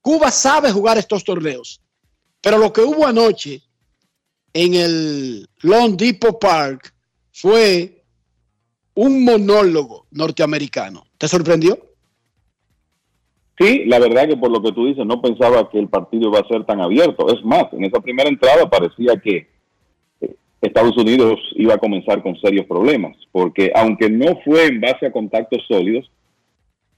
Cuba 0.00 0.30
sabe 0.30 0.72
jugar 0.72 0.96
estos 0.96 1.22
torneos, 1.22 1.80
pero 2.40 2.56
lo 2.56 2.72
que 2.72 2.80
hubo 2.80 3.06
anoche 3.06 3.60
en 4.54 4.74
el 4.74 5.48
Long 5.60 5.96
Depot 5.96 6.40
Park 6.40 6.94
fue 7.30 8.02
un 8.94 9.22
monólogo 9.22 10.06
norteamericano. 10.10 11.04
¿Te 11.18 11.28
sorprendió? 11.28 11.78
Sí, 13.58 13.84
la 13.84 13.98
verdad 13.98 14.26
que 14.26 14.38
por 14.38 14.50
lo 14.50 14.62
que 14.62 14.72
tú 14.72 14.86
dices, 14.86 15.04
no 15.04 15.20
pensaba 15.20 15.68
que 15.68 15.78
el 15.78 15.88
partido 15.88 16.30
iba 16.30 16.40
a 16.40 16.48
ser 16.48 16.64
tan 16.64 16.80
abierto. 16.80 17.28
Es 17.28 17.44
más, 17.44 17.64
en 17.72 17.84
esa 17.84 18.00
primera 18.00 18.30
entrada 18.30 18.70
parecía 18.70 19.20
que 19.22 19.46
eh, 20.22 20.34
Estados 20.62 20.96
Unidos 20.96 21.38
iba 21.56 21.74
a 21.74 21.78
comenzar 21.78 22.22
con 22.22 22.40
serios 22.40 22.64
problemas, 22.64 23.14
porque 23.30 23.70
aunque 23.74 24.08
no 24.08 24.40
fue 24.42 24.68
en 24.68 24.80
base 24.80 25.04
a 25.04 25.12
contactos 25.12 25.62
sólidos, 25.68 26.10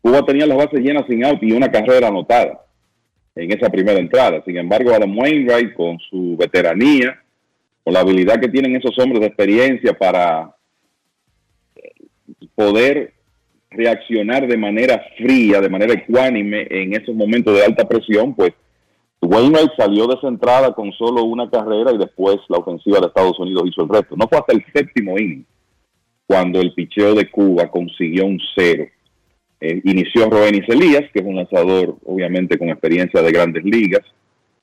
Cuba 0.02 0.24
tenía 0.26 0.46
las 0.46 0.58
bases 0.58 0.80
llenas 0.80 1.04
sin 1.08 1.24
out 1.24 1.42
y 1.42 1.52
una 1.52 1.70
carrera 1.70 2.08
anotada 2.08 2.66
en 3.36 3.52
esa 3.52 3.70
primera 3.70 3.98
entrada. 3.98 4.42
Sin 4.44 4.56
embargo, 4.56 4.92
Adam 4.92 5.16
Wainwright, 5.16 5.72
con 5.74 5.98
su 6.10 6.36
veteranía, 6.36 7.18
con 7.84 7.94
la 7.94 8.00
habilidad 8.00 8.40
que 8.40 8.48
tienen 8.48 8.76
esos 8.76 8.98
hombres 8.98 9.20
de 9.20 9.28
experiencia 9.28 9.92
para 9.96 10.54
eh, 11.76 11.92
poder 12.54 13.14
reaccionar 13.70 14.46
de 14.46 14.56
manera 14.56 15.02
fría, 15.16 15.60
de 15.60 15.68
manera 15.68 15.94
ecuánime 15.94 16.66
en 16.68 16.94
esos 16.94 17.14
momentos 17.14 17.54
de 17.54 17.64
alta 17.64 17.88
presión, 17.88 18.34
pues 18.34 18.52
Wainwright 19.22 19.70
salió 19.76 20.08
de 20.08 20.16
esa 20.16 20.26
entrada 20.26 20.74
con 20.74 20.92
solo 20.92 21.22
una 21.22 21.48
carrera 21.48 21.92
y 21.92 21.98
después 21.98 22.38
la 22.48 22.58
ofensiva 22.58 22.98
de 22.98 23.06
Estados 23.06 23.38
Unidos 23.38 23.62
hizo 23.66 23.82
el 23.84 23.88
resto. 23.88 24.16
No 24.16 24.26
fue 24.28 24.38
hasta 24.38 24.52
el 24.52 24.64
séptimo 24.74 25.16
inning 25.16 25.46
cuando 26.26 26.60
el 26.60 26.74
picheo 26.74 27.14
de 27.14 27.30
Cuba 27.30 27.70
consiguió 27.70 28.26
un 28.26 28.40
cero. 28.54 28.86
Eh, 29.64 29.80
inició 29.84 30.28
Roenis 30.28 30.68
Elías, 30.68 31.04
que 31.12 31.20
es 31.20 31.24
un 31.24 31.36
lanzador 31.36 31.96
obviamente 32.04 32.58
con 32.58 32.68
experiencia 32.68 33.22
de 33.22 33.30
grandes 33.30 33.62
ligas 33.62 34.02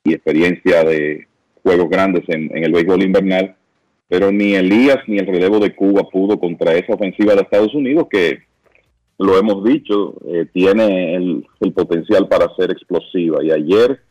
y 0.03 0.13
experiencia 0.13 0.83
de 0.83 1.25
juegos 1.63 1.89
grandes 1.89 2.25
en, 2.27 2.51
el 2.53 2.73
béisbol 2.73 3.03
invernal, 3.03 3.55
pero 4.09 4.29
ni 4.29 4.55
Elías 4.55 4.97
ni 5.07 5.17
el 5.17 5.25
relevo 5.25 5.59
de 5.59 5.73
Cuba 5.73 6.03
pudo 6.11 6.37
contra 6.37 6.73
esa 6.73 6.95
ofensiva 6.95 7.33
de 7.33 7.43
Estados 7.43 7.73
Unidos 7.73 8.07
que 8.11 8.39
lo 9.19 9.39
hemos 9.39 9.63
dicho, 9.63 10.15
eh, 10.27 10.47
tiene 10.51 11.15
el, 11.15 11.47
el 11.61 11.71
potencial 11.71 12.27
para 12.27 12.53
ser 12.57 12.71
explosiva. 12.71 13.41
Y 13.41 13.51
ayer, 13.51 14.01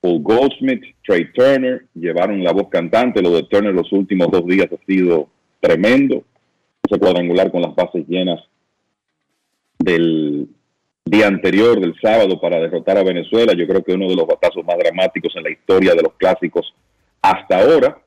Paul 0.00 0.22
Goldsmith, 0.22 0.82
Trey 1.06 1.30
Turner 1.32 1.84
llevaron 1.94 2.42
la 2.42 2.52
voz 2.52 2.68
cantante. 2.68 3.22
Lo 3.22 3.30
de 3.30 3.44
Turner 3.44 3.74
los 3.74 3.92
últimos 3.92 4.28
dos 4.32 4.44
días 4.44 4.66
ha 4.72 4.84
sido 4.86 5.28
tremendo. 5.60 6.24
Ese 6.82 6.98
cuadrangular 6.98 7.52
con 7.52 7.62
las 7.62 7.76
bases 7.76 8.04
llenas 8.08 8.40
del 9.80 10.46
día 11.04 11.26
anterior, 11.26 11.80
del 11.80 11.94
sábado, 12.00 12.40
para 12.40 12.60
derrotar 12.60 12.98
a 12.98 13.02
Venezuela. 13.02 13.54
Yo 13.54 13.66
creo 13.66 13.82
que 13.82 13.94
uno 13.94 14.08
de 14.08 14.14
los 14.14 14.26
batazos 14.26 14.64
más 14.64 14.78
dramáticos 14.78 15.34
en 15.36 15.42
la 15.42 15.50
historia 15.50 15.94
de 15.94 16.02
los 16.02 16.14
clásicos 16.14 16.72
hasta 17.22 17.58
ahora. 17.58 17.98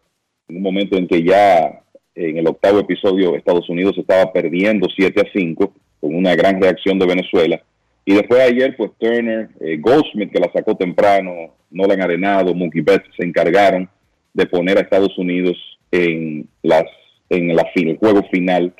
En 0.48 0.58
un 0.58 0.62
momento 0.62 0.98
en 0.98 1.08
que 1.08 1.24
ya 1.24 1.82
en 2.16 2.38
el 2.38 2.48
octavo 2.48 2.80
episodio 2.80 3.36
Estados 3.36 3.68
Unidos 3.70 3.98
estaba 3.98 4.32
perdiendo 4.32 4.88
7 4.96 5.22
a 5.22 5.32
5 5.34 5.74
con 6.00 6.16
una 6.16 6.36
gran 6.36 6.62
reacción 6.62 7.00
de 7.00 7.08
Venezuela. 7.08 7.62
Y 8.06 8.14
después 8.14 8.40
de 8.40 8.46
ayer, 8.46 8.76
pues 8.76 8.92
Turner, 9.00 9.50
eh, 9.62 9.78
Goldsmith, 9.80 10.32
que 10.32 10.40
la 10.40 10.52
sacó 10.52 10.76
temprano, 10.76 11.56
Nolan 11.72 12.02
Arenado, 12.02 12.54
Mookie 12.54 12.82
Betts 12.82 13.10
se 13.18 13.26
encargaron 13.26 13.90
de 14.34 14.46
poner 14.46 14.78
a 14.78 14.82
Estados 14.82 15.18
Unidos 15.18 15.58
en, 15.92 16.48
las, 16.62 16.84
en 17.30 17.56
la 17.56 17.66
el 17.76 17.98
juego 17.98 18.24
final 18.32 18.74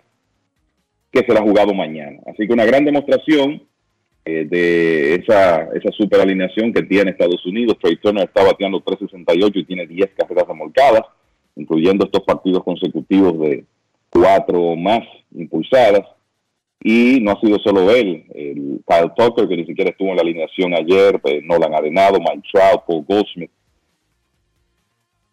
que 1.14 1.24
será 1.24 1.42
jugado 1.42 1.74
mañana. 1.76 2.20
Así 2.26 2.48
que 2.48 2.54
una 2.54 2.66
gran 2.66 2.84
demostración 2.84 3.62
eh, 4.26 4.46
de 4.50 5.16
esa, 5.16 5.70
esa 5.76 5.92
super 5.92 6.20
alineación 6.20 6.74
que 6.74 6.82
tiene 6.82 7.12
Estados 7.12 7.46
Unidos. 7.46 7.78
Trey 7.80 7.98
Turner 7.98 8.24
está 8.24 8.44
bateando 8.44 8.82
368 8.82 9.60
y 9.60 9.66
tiene 9.66 9.86
10 9.86 10.12
carreras 10.18 10.48
remolcadas, 10.48 11.04
incluyendo 11.56 12.06
estos 12.06 12.24
partidos 12.24 12.64
consecutivos 12.64 13.40
de 13.40 13.64
cuatro 14.10 14.76
más 14.76 15.02
impulsadas. 15.36 16.02
Y 16.82 17.20
no 17.22 17.32
ha 17.32 17.40
sido 17.40 17.60
solo 17.60 17.92
él, 17.92 18.26
el 18.34 18.82
Kyle 18.86 19.12
Tucker, 19.16 19.48
que 19.48 19.56
ni 19.56 19.66
siquiera 19.66 19.92
estuvo 19.92 20.10
en 20.10 20.18
la 20.18 20.24
alineación 20.24 20.74
ayer, 20.74 21.20
pues, 21.22 21.42
Nolan 21.44 21.74
Arenado, 21.74 22.20
Mike 22.20 22.48
Trout, 22.52 22.84
Paul 22.86 23.06
Goldsmith. 23.08 23.52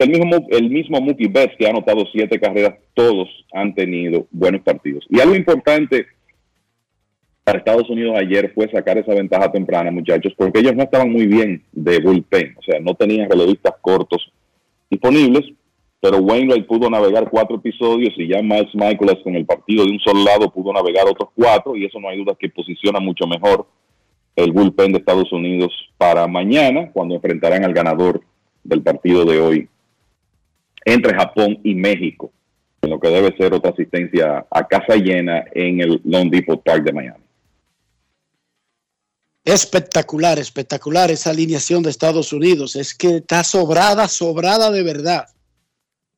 El 0.00 0.08
mismo, 0.08 0.46
el 0.48 0.70
mismo 0.70 0.98
Mookie 0.98 1.28
Betts, 1.28 1.54
que 1.58 1.66
ha 1.66 1.70
anotado 1.70 2.06
siete 2.10 2.40
carreras, 2.40 2.74
todos 2.94 3.28
han 3.52 3.74
tenido 3.74 4.26
buenos 4.30 4.62
partidos. 4.62 5.04
Y 5.10 5.20
algo 5.20 5.34
importante 5.34 6.06
para 7.44 7.58
Estados 7.58 7.90
Unidos 7.90 8.16
ayer 8.18 8.50
fue 8.54 8.70
sacar 8.70 8.96
esa 8.96 9.12
ventaja 9.12 9.52
temprana, 9.52 9.90
muchachos, 9.90 10.32
porque 10.38 10.60
ellos 10.60 10.74
no 10.74 10.84
estaban 10.84 11.12
muy 11.12 11.26
bien 11.26 11.62
de 11.72 12.00
bullpen, 12.00 12.56
o 12.58 12.62
sea, 12.62 12.80
no 12.80 12.94
tenían 12.94 13.28
relevistas 13.28 13.74
cortos 13.82 14.32
disponibles, 14.88 15.52
pero 16.00 16.16
Wainwright 16.16 16.66
pudo 16.66 16.88
navegar 16.88 17.28
cuatro 17.28 17.56
episodios 17.56 18.14
y 18.16 18.26
ya 18.28 18.40
Miles 18.40 18.74
Michaelas 18.74 19.18
con 19.22 19.36
el 19.36 19.44
partido 19.44 19.84
de 19.84 19.90
un 19.90 20.00
solo 20.00 20.24
lado 20.24 20.50
pudo 20.50 20.72
navegar 20.72 21.08
otros 21.08 21.28
cuatro 21.34 21.76
y 21.76 21.84
eso 21.84 22.00
no 22.00 22.08
hay 22.08 22.16
duda 22.16 22.34
que 22.38 22.48
posiciona 22.48 23.00
mucho 23.00 23.26
mejor 23.26 23.66
el 24.34 24.50
bullpen 24.50 24.92
de 24.92 24.98
Estados 24.98 25.30
Unidos 25.30 25.70
para 25.98 26.26
mañana 26.26 26.90
cuando 26.90 27.16
enfrentarán 27.16 27.66
al 27.66 27.74
ganador 27.74 28.22
del 28.64 28.82
partido 28.82 29.26
de 29.26 29.40
hoy 29.40 29.68
entre 30.84 31.14
Japón 31.14 31.58
y 31.62 31.74
México, 31.74 32.32
en 32.82 32.90
lo 32.90 32.98
que 33.00 33.08
debe 33.08 33.36
ser 33.36 33.52
otra 33.52 33.70
asistencia 33.70 34.46
a 34.50 34.66
casa 34.66 34.96
llena 34.96 35.44
en 35.52 35.80
el 35.80 36.00
Depot 36.30 36.62
Park 36.62 36.84
de 36.84 36.92
Miami. 36.92 37.24
Espectacular, 39.44 40.38
espectacular 40.38 41.10
esa 41.10 41.30
alineación 41.30 41.82
de 41.82 41.90
Estados 41.90 42.32
Unidos. 42.32 42.76
Es 42.76 42.94
que 42.94 43.16
está 43.16 43.42
sobrada, 43.42 44.06
sobrada 44.06 44.70
de 44.70 44.82
verdad. 44.82 45.26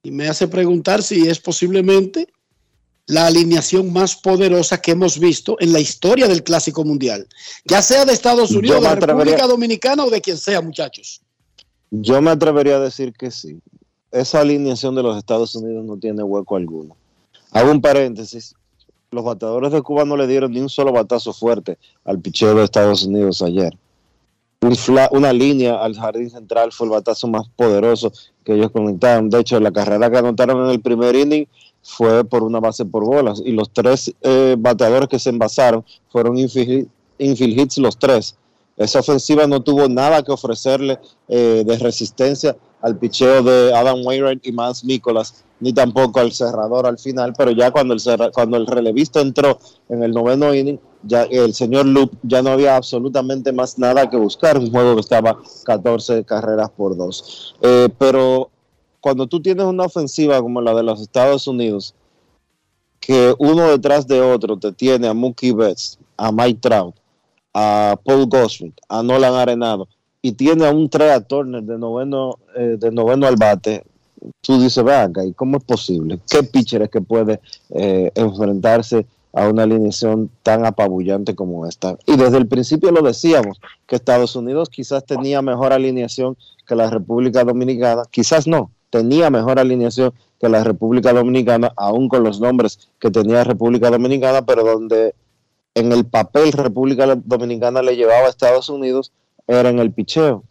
Y 0.02 0.10
me 0.10 0.28
hace 0.28 0.48
preguntar 0.48 1.02
si 1.02 1.28
es 1.28 1.38
posiblemente 1.38 2.26
la 3.06 3.26
alineación 3.26 3.92
más 3.92 4.16
poderosa 4.16 4.80
que 4.80 4.92
hemos 4.92 5.18
visto 5.18 5.56
en 5.60 5.72
la 5.72 5.80
historia 5.80 6.26
del 6.26 6.42
Clásico 6.42 6.84
Mundial. 6.84 7.26
Ya 7.64 7.80
sea 7.82 8.04
de 8.04 8.12
Estados 8.12 8.50
Unidos, 8.50 8.82
de 8.82 8.88
República 8.88 9.12
atrevería- 9.12 9.46
Dominicana 9.46 10.04
o 10.04 10.10
de 10.10 10.20
quien 10.20 10.36
sea, 10.36 10.60
muchachos. 10.60 11.20
Yo 11.90 12.20
me 12.22 12.30
atrevería 12.30 12.76
a 12.76 12.80
decir 12.80 13.12
que 13.12 13.30
sí. 13.30 13.60
Esa 14.12 14.40
alineación 14.40 14.94
de 14.94 15.02
los 15.02 15.16
Estados 15.16 15.54
Unidos 15.54 15.84
no 15.86 15.96
tiene 15.96 16.22
hueco 16.22 16.56
alguno. 16.56 16.94
Hago 17.50 17.70
un 17.70 17.80
paréntesis. 17.80 18.54
Los 19.10 19.24
bateadores 19.24 19.72
de 19.72 19.82
Cuba 19.82 20.04
no 20.04 20.16
le 20.16 20.26
dieron 20.26 20.52
ni 20.52 20.60
un 20.60 20.68
solo 20.68 20.92
batazo 20.92 21.32
fuerte 21.32 21.78
al 22.04 22.18
picheo 22.18 22.54
de 22.54 22.64
Estados 22.64 23.04
Unidos 23.04 23.42
ayer. 23.42 23.76
Una 25.10 25.32
línea 25.32 25.82
al 25.82 25.96
jardín 25.96 26.30
central 26.30 26.72
fue 26.72 26.86
el 26.86 26.92
batazo 26.92 27.26
más 27.26 27.48
poderoso 27.56 28.12
que 28.44 28.54
ellos 28.54 28.70
conectaron. 28.70 29.28
De 29.28 29.40
hecho, 29.40 29.58
la 29.58 29.72
carrera 29.72 30.10
que 30.10 30.18
anotaron 30.18 30.64
en 30.64 30.70
el 30.70 30.80
primer 30.80 31.16
inning 31.16 31.46
fue 31.82 32.24
por 32.24 32.42
una 32.42 32.60
base 32.60 32.84
por 32.84 33.04
bolas. 33.04 33.42
Y 33.44 33.52
los 33.52 33.70
tres 33.70 34.14
eh, 34.22 34.56
bateadores 34.58 35.08
que 35.08 35.18
se 35.18 35.30
envasaron 35.30 35.84
fueron 36.10 36.38
infield, 36.38 36.86
infield 37.18 37.58
hits 37.58 37.78
los 37.78 37.98
tres. 37.98 38.36
Esa 38.76 39.00
ofensiva 39.00 39.46
no 39.46 39.62
tuvo 39.62 39.88
nada 39.88 40.22
que 40.22 40.32
ofrecerle 40.32 40.98
eh, 41.28 41.64
de 41.66 41.78
resistencia 41.78 42.56
al 42.82 42.98
picheo 42.98 43.42
de 43.42 43.74
Adam 43.74 44.04
Wainwright 44.04 44.46
y 44.46 44.52
Mans 44.52 44.84
Nicolas, 44.84 45.44
ni 45.60 45.72
tampoco 45.72 46.20
al 46.20 46.32
cerrador 46.32 46.86
al 46.86 46.98
final, 46.98 47.32
pero 47.36 47.52
ya 47.52 47.70
cuando 47.70 47.94
el, 47.94 48.02
cuando 48.32 48.56
el 48.56 48.66
relevista 48.66 49.20
entró 49.20 49.58
en 49.88 50.02
el 50.02 50.10
noveno 50.10 50.52
inning, 50.52 50.78
ya 51.04 51.22
el 51.22 51.54
señor 51.54 51.86
Luke 51.86 52.16
ya 52.22 52.42
no 52.42 52.50
había 52.50 52.76
absolutamente 52.76 53.52
más 53.52 53.78
nada 53.78 54.10
que 54.10 54.16
buscar, 54.16 54.58
un 54.58 54.70
juego 54.70 54.94
que 54.94 55.00
estaba 55.00 55.38
14 55.64 56.24
carreras 56.24 56.70
por 56.70 56.96
dos. 56.96 57.54
Eh, 57.62 57.88
pero 57.98 58.50
cuando 59.00 59.26
tú 59.26 59.40
tienes 59.40 59.64
una 59.64 59.84
ofensiva 59.84 60.40
como 60.40 60.60
la 60.60 60.74
de 60.74 60.82
los 60.82 61.00
Estados 61.00 61.46
Unidos, 61.46 61.94
que 63.00 63.34
uno 63.38 63.68
detrás 63.68 64.06
de 64.06 64.20
otro 64.20 64.56
te 64.56 64.72
tiene 64.72 65.08
a 65.08 65.14
Mookie 65.14 65.52
Betts, 65.52 65.98
a 66.16 66.30
Mike 66.30 66.60
Trout, 66.60 66.94
a 67.52 67.96
Paul 68.04 68.26
Goldschmidt, 68.26 68.78
a 68.88 69.02
Nolan 69.02 69.34
Arenado, 69.34 69.88
y 70.22 70.32
tiene 70.32 70.66
a 70.66 70.70
un 70.70 70.88
Trea 70.88 71.20
Turner 71.20 71.62
de 71.62 71.76
noveno, 71.76 72.38
eh, 72.56 72.76
de 72.78 72.92
noveno 72.92 73.26
al 73.26 73.36
bate, 73.36 73.82
tú 74.40 74.60
dices, 74.60 74.82
ve 74.84 74.94
acá, 74.94 75.24
¿y 75.24 75.32
cómo 75.32 75.58
es 75.58 75.64
posible? 75.64 76.20
¿Qué 76.30 76.44
pitcher 76.44 76.82
es 76.82 76.90
que 76.90 77.00
puede 77.00 77.40
eh, 77.70 78.12
enfrentarse 78.14 79.04
a 79.32 79.48
una 79.48 79.64
alineación 79.64 80.30
tan 80.44 80.64
apabullante 80.64 81.34
como 81.34 81.66
esta? 81.66 81.98
Y 82.06 82.16
desde 82.16 82.38
el 82.38 82.46
principio 82.46 82.92
lo 82.92 83.02
decíamos, 83.02 83.60
que 83.86 83.96
Estados 83.96 84.36
Unidos 84.36 84.68
quizás 84.68 85.04
tenía 85.04 85.42
mejor 85.42 85.72
alineación 85.72 86.36
que 86.66 86.76
la 86.76 86.88
República 86.88 87.42
Dominicana, 87.42 88.02
quizás 88.08 88.46
no, 88.46 88.70
tenía 88.90 89.28
mejor 89.28 89.58
alineación 89.58 90.12
que 90.40 90.48
la 90.48 90.62
República 90.62 91.12
Dominicana, 91.12 91.72
aún 91.76 92.08
con 92.08 92.22
los 92.22 92.40
nombres 92.40 92.90
que 93.00 93.10
tenía 93.10 93.42
República 93.42 93.90
Dominicana, 93.90 94.42
pero 94.42 94.62
donde 94.62 95.14
en 95.74 95.90
el 95.90 96.04
papel 96.04 96.52
República 96.52 97.16
Dominicana 97.24 97.82
le 97.82 97.96
llevaba 97.96 98.26
a 98.26 98.30
Estados 98.30 98.68
Unidos 98.68 99.10
era 99.46 99.68
en 99.70 99.78
el 99.78 99.92
picheo. 99.92 100.44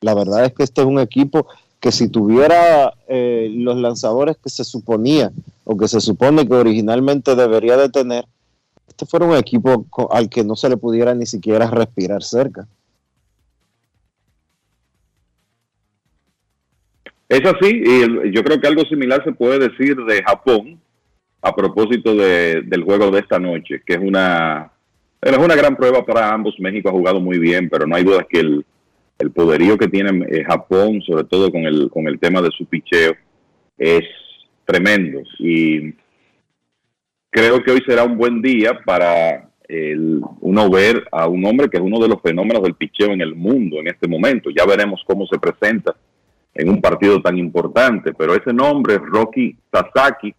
La 0.00 0.14
verdad 0.14 0.44
es 0.44 0.52
que 0.52 0.62
este 0.62 0.80
es 0.82 0.86
un 0.86 0.98
equipo 1.00 1.46
que 1.80 1.92
si 1.92 2.08
tuviera 2.08 2.92
eh, 3.08 3.48
los 3.52 3.76
lanzadores 3.76 4.36
que 4.36 4.50
se 4.50 4.64
suponía 4.64 5.30
o 5.64 5.76
que 5.76 5.88
se 5.88 6.00
supone 6.00 6.46
que 6.46 6.54
originalmente 6.54 7.34
debería 7.36 7.76
de 7.76 7.88
tener, 7.88 8.24
este 8.88 9.06
fuera 9.06 9.26
un 9.26 9.36
equipo 9.36 9.86
al 10.10 10.28
que 10.28 10.42
no 10.44 10.56
se 10.56 10.68
le 10.68 10.76
pudiera 10.76 11.14
ni 11.14 11.26
siquiera 11.26 11.70
respirar 11.70 12.22
cerca. 12.22 12.66
Es 17.28 17.42
así, 17.44 17.82
y 17.84 18.32
yo 18.32 18.42
creo 18.42 18.58
que 18.60 18.66
algo 18.66 18.82
similar 18.84 19.22
se 19.22 19.32
puede 19.32 19.58
decir 19.68 19.96
de 19.96 20.22
Japón 20.22 20.80
a 21.42 21.54
propósito 21.54 22.14
de- 22.14 22.62
del 22.62 22.82
juego 22.84 23.10
de 23.10 23.20
esta 23.20 23.38
noche, 23.38 23.82
que 23.86 23.94
es 23.94 24.00
una, 24.00 24.72
es 25.20 25.36
una 25.38 25.56
gran 25.56 25.76
prueba 25.76 26.04
para 26.04 26.32
ambos. 26.32 26.54
México 26.58 26.88
ha 26.88 26.92
jugado 26.92 27.20
muy 27.20 27.38
bien, 27.38 27.68
pero 27.68 27.86
no 27.86 27.96
hay 27.96 28.04
duda 28.04 28.26
que 28.28 28.40
el, 28.40 28.64
poderío 29.34 29.76
que 29.76 29.88
tiene 29.88 30.24
eh, 30.28 30.44
Japón, 30.44 31.02
sobre 31.02 31.24
todo 31.24 31.50
con 31.50 31.62
el, 31.62 31.90
con 31.90 32.06
el 32.06 32.18
tema 32.18 32.40
de 32.40 32.50
su 32.50 32.64
picheo, 32.66 33.14
es 33.76 34.04
tremendo. 34.64 35.20
Y 35.38 35.94
creo 37.30 37.62
que 37.62 37.72
hoy 37.72 37.82
será 37.86 38.04
un 38.04 38.16
buen 38.16 38.40
día 38.40 38.78
para 38.84 39.50
el- 39.68 40.20
uno 40.40 40.70
ver 40.70 41.04
a 41.10 41.26
un 41.26 41.44
hombre 41.44 41.68
que 41.68 41.78
es 41.78 41.82
uno 41.82 41.98
de 41.98 42.08
los 42.08 42.22
fenómenos 42.22 42.62
del 42.62 42.74
picheo 42.74 43.10
en 43.12 43.20
el 43.20 43.34
mundo 43.34 43.80
en 43.80 43.88
este 43.88 44.06
momento. 44.08 44.50
Ya 44.50 44.64
veremos 44.64 45.02
cómo 45.06 45.26
se 45.26 45.38
presenta 45.38 45.94
en 46.54 46.68
un 46.68 46.80
partido 46.80 47.20
tan 47.20 47.36
importante, 47.38 48.12
pero 48.14 48.34
ese 48.34 48.52
nombre, 48.52 48.98
Rocky 48.98 49.56
Sasaki, 49.70 50.34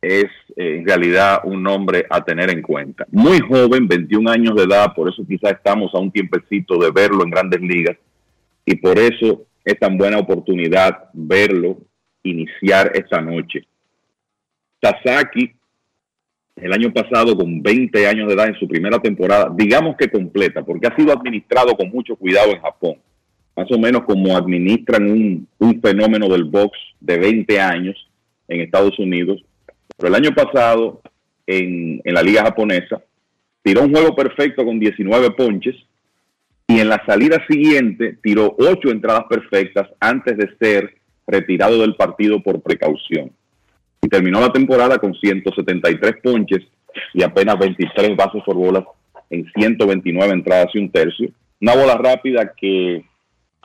es 0.00 0.26
eh, 0.56 0.76
en 0.78 0.86
realidad 0.86 1.40
un 1.44 1.62
nombre 1.62 2.06
a 2.08 2.24
tener 2.24 2.50
en 2.50 2.62
cuenta. 2.62 3.06
Muy 3.10 3.40
joven, 3.40 3.88
21 3.88 4.30
años 4.30 4.54
de 4.56 4.64
edad, 4.64 4.94
por 4.94 5.08
eso 5.08 5.26
quizá 5.26 5.50
estamos 5.50 5.94
a 5.94 5.98
un 5.98 6.10
tiempecito 6.10 6.78
de 6.78 6.90
verlo 6.90 7.24
en 7.24 7.30
grandes 7.30 7.60
ligas 7.60 7.96
y 8.64 8.76
por 8.76 8.98
eso 8.98 9.46
es 9.64 9.78
tan 9.78 9.96
buena 9.96 10.18
oportunidad 10.18 11.10
verlo 11.12 11.78
iniciar 12.22 12.92
esta 12.94 13.20
noche. 13.20 13.66
Sasaki, 14.82 15.52
el 16.56 16.72
año 16.72 16.92
pasado 16.92 17.36
con 17.36 17.62
20 17.62 18.06
años 18.06 18.28
de 18.28 18.34
edad 18.34 18.48
en 18.48 18.58
su 18.58 18.66
primera 18.66 18.98
temporada, 18.98 19.52
digamos 19.54 19.96
que 19.96 20.08
completa, 20.08 20.64
porque 20.64 20.86
ha 20.86 20.96
sido 20.96 21.12
administrado 21.12 21.76
con 21.76 21.90
mucho 21.90 22.16
cuidado 22.16 22.52
en 22.52 22.60
Japón 22.60 22.96
más 23.56 23.72
o 23.72 23.78
menos 23.78 24.04
como 24.04 24.36
administran 24.36 25.10
un, 25.10 25.48
un 25.58 25.80
fenómeno 25.80 26.28
del 26.28 26.44
box 26.44 26.78
de 27.00 27.18
20 27.18 27.58
años 27.58 27.96
en 28.48 28.60
Estados 28.60 28.98
Unidos. 28.98 29.42
Pero 29.96 30.08
el 30.08 30.14
año 30.14 30.34
pasado, 30.34 31.00
en, 31.46 32.00
en 32.04 32.14
la 32.14 32.22
liga 32.22 32.42
japonesa, 32.42 33.02
tiró 33.62 33.82
un 33.82 33.92
juego 33.92 34.14
perfecto 34.14 34.64
con 34.64 34.78
19 34.78 35.30
ponches 35.32 35.74
y 36.68 36.80
en 36.80 36.88
la 36.88 37.02
salida 37.06 37.44
siguiente 37.48 38.18
tiró 38.22 38.54
8 38.58 38.90
entradas 38.90 39.24
perfectas 39.28 39.88
antes 40.00 40.36
de 40.36 40.56
ser 40.58 40.94
retirado 41.26 41.80
del 41.80 41.94
partido 41.94 42.42
por 42.42 42.60
precaución. 42.62 43.30
Y 44.02 44.08
terminó 44.08 44.40
la 44.40 44.52
temporada 44.52 44.98
con 44.98 45.14
173 45.14 46.16
ponches 46.22 46.62
y 47.14 47.22
apenas 47.22 47.58
23 47.58 48.16
bases 48.16 48.42
por 48.44 48.56
bolas 48.56 48.84
en 49.30 49.50
129 49.54 50.32
entradas 50.32 50.68
y 50.74 50.78
un 50.78 50.90
tercio. 50.90 51.30
Una 51.60 51.74
bola 51.74 51.96
rápida 51.96 52.52
que 52.56 53.04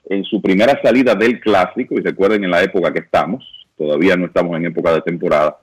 en 0.10 0.24
su 0.24 0.42
primera 0.42 0.80
salida 0.82 1.16
del 1.16 1.40
clásico, 1.40 1.96
y 1.96 2.02
recuerden 2.02 2.44
en 2.44 2.52
la 2.52 2.64
época 2.64 2.92
que 2.92 3.00
estamos, 3.00 3.46
todavía 3.78 4.16
no 4.16 4.26
estamos 4.26 4.58
en 4.58 4.66
época 4.66 4.94
de 4.94 5.02
temporada, 5.02 5.58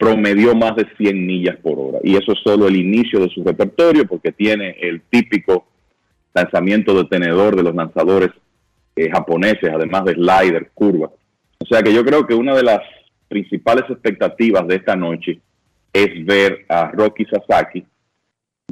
promedió 0.00 0.54
más 0.54 0.74
de 0.76 0.86
100 0.96 1.26
millas 1.26 1.58
por 1.58 1.78
hora. 1.78 1.98
Y 2.02 2.16
eso 2.16 2.32
es 2.32 2.38
solo 2.42 2.66
el 2.66 2.76
inicio 2.76 3.20
de 3.20 3.28
su 3.28 3.44
repertorio, 3.44 4.06
porque 4.06 4.32
tiene 4.32 4.74
el 4.80 5.02
típico 5.02 5.66
lanzamiento 6.32 6.94
de 6.94 7.04
tenedor 7.04 7.54
de 7.54 7.62
los 7.62 7.74
lanzadores 7.74 8.30
eh, 8.96 9.10
japoneses, 9.10 9.70
además 9.70 10.06
de 10.06 10.14
slider, 10.14 10.70
curva. 10.72 11.10
O 11.58 11.66
sea 11.66 11.82
que 11.82 11.92
yo 11.92 12.02
creo 12.02 12.26
que 12.26 12.34
una 12.34 12.54
de 12.54 12.62
las 12.62 12.80
principales 13.28 13.84
expectativas 13.90 14.66
de 14.66 14.76
esta 14.76 14.96
noche 14.96 15.38
es 15.92 16.24
ver 16.24 16.64
a 16.70 16.90
Rocky 16.92 17.26
Sasaki. 17.26 17.84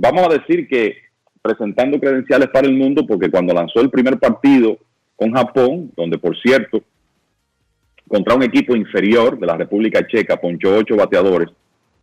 Vamos 0.00 0.28
a 0.28 0.38
decir 0.38 0.66
que 0.66 0.96
presentando 1.42 2.00
credenciales 2.00 2.48
para 2.48 2.66
el 2.66 2.74
mundo, 2.74 3.06
porque 3.06 3.30
cuando 3.30 3.52
lanzó 3.52 3.82
el 3.82 3.90
primer 3.90 4.18
partido 4.18 4.78
con 5.14 5.32
Japón, 5.32 5.92
donde 5.94 6.16
por 6.16 6.34
cierto, 6.40 6.82
contra 8.08 8.34
un 8.34 8.42
equipo 8.42 8.74
inferior 8.74 9.38
de 9.38 9.46
la 9.46 9.56
República 9.56 10.06
Checa, 10.06 10.36
ponchó 10.36 10.74
ocho 10.76 10.96
bateadores 10.96 11.48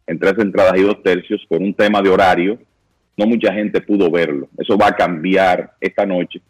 en 0.08 0.20
tres 0.20 0.36
entradas 0.38 0.78
y 0.78 0.84
dos 0.84 1.02
tercios 1.04 1.44
por 1.50 1.62
un 1.62 1.74
tema 1.74 2.02
de 2.02 2.10
horario, 2.10 2.60
no 3.18 3.26
mucha 3.26 3.52
gente 3.54 3.82
pudo 3.82 4.12
verlo. 4.12 4.48
Eso 4.58 4.78
va 4.78 4.88
a 4.90 4.96
cambiar 4.96 5.72
esta 5.82 6.06
noche 6.06 6.42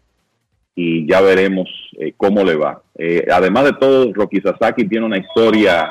y 0.76 1.08
ya 1.08 1.22
veremos 1.22 1.70
eh, 1.98 2.14
cómo 2.18 2.44
le 2.44 2.56
va. 2.56 2.82
Eh, 2.98 3.26
además 3.32 3.64
de 3.66 3.74
todo, 3.74 4.12
Rocky 4.14 4.42
Sasaki 4.42 4.88
tiene 4.88 5.06
una 5.06 5.18
historia, 5.18 5.90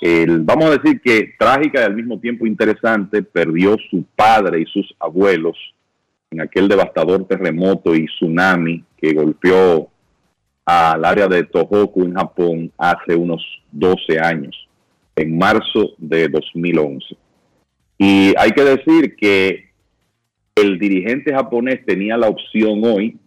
el- 0.00 0.40
vamos 0.40 0.66
a 0.66 0.78
decir 0.78 1.00
que 1.02 1.34
trágica 1.38 1.80
y 1.82 1.84
al 1.84 1.94
mismo 1.94 2.18
tiempo 2.18 2.46
interesante. 2.46 3.22
Perdió 3.22 3.76
su 3.90 4.04
padre 4.16 4.60
y 4.62 4.64
sus 4.66 4.94
abuelos 4.98 5.56
en 6.30 6.40
aquel 6.40 6.68
devastador 6.68 7.26
terremoto 7.28 7.94
y 7.94 8.06
tsunami 8.06 8.82
que 8.96 9.12
golpeó 9.12 9.90
al 10.64 11.04
área 11.04 11.26
de 11.26 11.44
Tohoku 11.44 12.04
en 12.04 12.14
Japón 12.14 12.72
hace 12.78 13.16
unos 13.16 13.42
12 13.72 14.20
años, 14.20 14.68
en 15.16 15.36
marzo 15.36 15.94
de 15.98 16.28
2011. 16.28 17.16
Y 17.98 18.34
hay 18.36 18.50
que 18.52 18.64
decir 18.64 19.16
que 19.16 19.70
el 20.54 20.78
dirigente 20.78 21.32
japonés 21.32 21.84
tenía 21.86 22.16
la 22.16 22.28
opción 22.28 22.82
hoy 22.84 23.18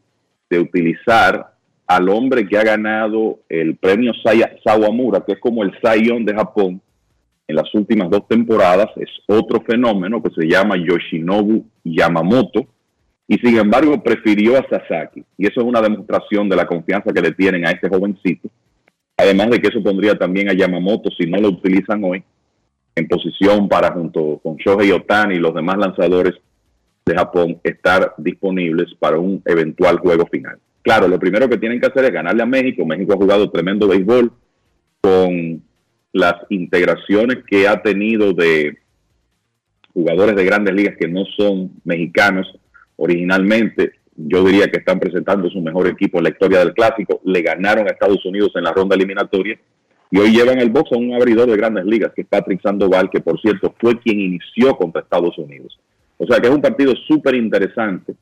de 0.50 0.60
utilizar 0.60 1.54
al 1.88 2.10
hombre 2.10 2.48
que 2.48 2.58
ha 2.58 2.64
ganado 2.64 3.40
el 3.50 3.76
premio 3.76 4.12
Sawamura, 4.64 5.24
que 5.26 5.34
es 5.34 5.40
como 5.40 5.64
el 5.64 5.72
Saiyan 5.82 6.26
de 6.26 6.34
Japón 6.34 6.82
en 7.48 7.56
las 7.56 7.74
últimas 7.76 8.10
dos 8.10 8.28
temporadas, 8.28 8.88
es 8.96 9.10
otro 9.28 9.62
fenómeno 9.62 10.22
que 10.22 10.32
se 10.32 10.48
llama 10.48 10.76
Yoshinobu 10.78 11.66
Yamamoto, 11.84 12.68
y 13.28 13.38
sin 13.38 13.58
embargo 13.58 14.02
prefirió 14.04 14.58
a 14.58 14.68
Sasaki. 14.70 15.24
Y 15.38 15.48
eso 15.48 15.62
es 15.62 15.66
una 15.66 15.82
demostración 15.82 16.48
de 16.48 16.56
la 16.56 16.68
confianza 16.68 17.12
que 17.12 17.22
le 17.22 17.32
tienen 17.32 17.66
a 17.66 17.72
este 17.72 17.90
jovencito. 17.90 18.50
Además 19.18 19.50
de 19.50 19.60
que 19.60 19.70
eso 19.70 19.82
pondría 19.82 20.18
también 20.18 20.50
a 20.50 20.54
Yamamoto, 20.54 21.10
si 21.12 21.26
no 21.30 21.38
lo 21.40 21.50
utilizan 21.50 22.04
hoy, 22.04 22.24
en 22.96 23.08
posición 23.08 23.68
para, 23.68 23.92
junto 23.92 24.40
con 24.44 24.58
Shohei 24.58 24.92
Otani 24.92 25.36
y 25.36 25.40
los 25.40 25.54
demás 25.54 25.78
lanzadores 25.78 26.34
de 27.06 27.16
Japón, 27.16 27.60
estar 27.64 28.14
disponibles 28.18 28.94
para 29.00 29.18
un 29.18 29.42
eventual 29.46 30.00
juego 30.00 30.26
final. 30.28 30.58
Claro, 30.82 31.08
lo 31.08 31.20
primero 31.20 31.50
que 31.50 31.58
tienen 31.58 31.80
que 31.80 31.88
hacer 31.88 32.06
es 32.06 32.12
ganarle 32.12 32.44
a 32.44 32.48
México. 32.48 32.86
México 32.86 33.14
ha 33.14 33.18
jugado 33.18 33.50
tremendo 33.50 33.88
béisbol 33.88 34.32
con 35.02 35.64
las 36.14 36.36
integraciones 36.50 37.40
que 37.48 37.68
ha 37.68 37.82
tenido 37.82 38.34
de 38.34 38.78
jugadores 39.94 40.36
de 40.36 40.46
grandes 40.46 40.74
ligas 40.74 40.96
que 41.00 41.08
no 41.08 41.26
son 41.38 41.72
mexicanos 41.84 42.48
originalmente. 42.98 43.94
Yo 44.16 44.44
diría 44.44 44.70
que 44.70 44.80
están 44.80 45.00
presentando 45.00 45.50
su 45.50 45.62
mejor 45.62 45.88
equipo 45.88 46.18
en 46.18 46.26
la 46.26 46.30
historia 46.30 46.60
del 46.60 46.74
clásico. 46.74 47.22
Le 47.26 47.42
ganaron 47.42 47.88
a 47.88 47.92
Estados 47.92 48.26
Unidos 48.26 48.52
en 48.56 48.64
la 48.64 48.72
ronda 48.72 48.96
eliminatoria 48.96 49.60
y 50.12 50.18
hoy 50.18 50.32
llevan 50.32 50.60
el 50.60 50.70
box 50.70 50.92
a 50.94 50.98
un 50.98 51.14
abridor 51.14 51.50
de 51.50 51.58
grandes 51.58 51.86
ligas, 51.86 52.14
que 52.16 52.22
es 52.22 52.28
Patrick 52.28 52.62
Sandoval, 52.62 53.10
que 53.10 53.20
por 53.20 53.40
cierto 53.42 53.74
fue 53.80 54.00
quien 54.00 54.20
inició 54.20 54.76
contra 54.78 55.02
Estados 55.02 55.38
Unidos. 55.38 55.78
O 56.18 56.26
sea 56.26 56.40
que 56.40 56.48
es 56.48 56.54
un 56.54 56.62
partido 56.62 56.94
súper 57.08 57.36
interesante, 57.36 58.16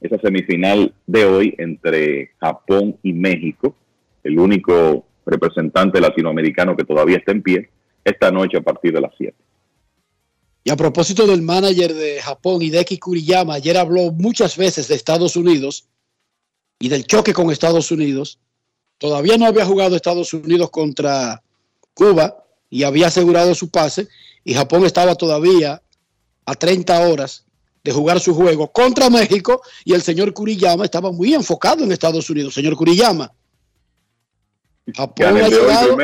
esa 0.00 0.18
semifinal 0.18 0.92
de 1.06 1.24
hoy 1.24 1.54
entre 1.58 2.32
Japón 2.38 2.96
y 3.02 3.12
México, 3.12 3.74
el 4.22 4.38
único 4.38 5.06
representante 5.24 6.00
latinoamericano 6.00 6.76
que 6.76 6.84
todavía 6.84 7.16
está 7.16 7.32
en 7.32 7.42
pie, 7.42 7.68
esta 8.04 8.30
noche 8.30 8.58
a 8.58 8.62
partir 8.62 8.92
de 8.92 9.00
las 9.00 9.12
7. 9.16 9.34
Y 10.64 10.70
a 10.70 10.76
propósito 10.76 11.26
del 11.26 11.42
manager 11.42 11.94
de 11.94 12.20
Japón, 12.20 12.60
Hideki 12.60 12.98
Kuriyama, 12.98 13.54
ayer 13.54 13.76
habló 13.76 14.12
muchas 14.12 14.56
veces 14.56 14.88
de 14.88 14.96
Estados 14.96 15.36
Unidos 15.36 15.86
y 16.78 16.88
del 16.88 17.06
choque 17.06 17.32
con 17.32 17.50
Estados 17.50 17.90
Unidos. 17.90 18.38
Todavía 18.98 19.38
no 19.38 19.46
había 19.46 19.64
jugado 19.64 19.96
Estados 19.96 20.32
Unidos 20.34 20.70
contra 20.70 21.42
Cuba 21.94 22.44
y 22.70 22.82
había 22.82 23.06
asegurado 23.06 23.54
su 23.54 23.70
pase 23.70 24.08
y 24.44 24.54
Japón 24.54 24.84
estaba 24.84 25.14
todavía 25.14 25.82
a 26.44 26.54
30 26.54 27.08
horas 27.08 27.44
de 27.84 27.92
jugar 27.92 28.20
su 28.20 28.34
juego 28.34 28.70
contra 28.70 29.08
México 29.08 29.62
y 29.84 29.94
el 29.94 30.02
señor 30.02 30.32
Kuriyama 30.32 30.84
estaba 30.84 31.12
muy 31.12 31.34
enfocado 31.34 31.84
en 31.84 31.92
Estados 31.92 32.28
Unidos. 32.28 32.54
Señor 32.54 32.76
Kuriyama, 32.76 33.32
Japón 34.94 35.36
ha, 35.36 35.48
llegado, 35.48 35.98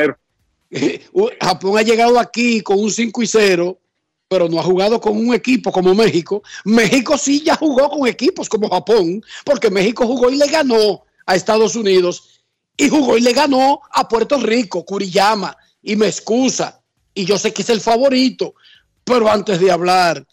Japón 1.41 1.77
ha 1.77 1.81
llegado 1.81 2.19
aquí 2.19 2.61
con 2.61 2.79
un 2.79 2.91
5 2.91 3.23
y 3.23 3.27
0, 3.27 3.79
pero 4.27 4.49
no 4.49 4.59
ha 4.59 4.63
jugado 4.63 4.99
con 4.99 5.17
un 5.17 5.33
equipo 5.33 5.71
como 5.71 5.93
México. 5.93 6.41
México 6.63 7.17
sí 7.17 7.41
ya 7.43 7.55
jugó 7.55 7.89
con 7.89 8.07
equipos 8.07 8.49
como 8.49 8.69
Japón, 8.69 9.23
porque 9.43 9.69
México 9.69 10.07
jugó 10.07 10.29
y 10.29 10.37
le 10.37 10.47
ganó 10.47 11.03
a 11.25 11.35
Estados 11.35 11.75
Unidos 11.75 12.41
y 12.77 12.89
jugó 12.89 13.17
y 13.17 13.21
le 13.21 13.33
ganó 13.33 13.81
a 13.91 14.07
Puerto 14.07 14.37
Rico, 14.37 14.85
Kuriyama, 14.85 15.55
y 15.81 15.95
me 15.95 16.07
excusa. 16.07 16.81
Y 17.13 17.25
yo 17.25 17.37
sé 17.37 17.53
que 17.53 17.61
es 17.61 17.69
el 17.69 17.81
favorito, 17.81 18.55
pero 19.03 19.29
antes 19.29 19.59
de 19.59 19.71
hablar 19.71 20.25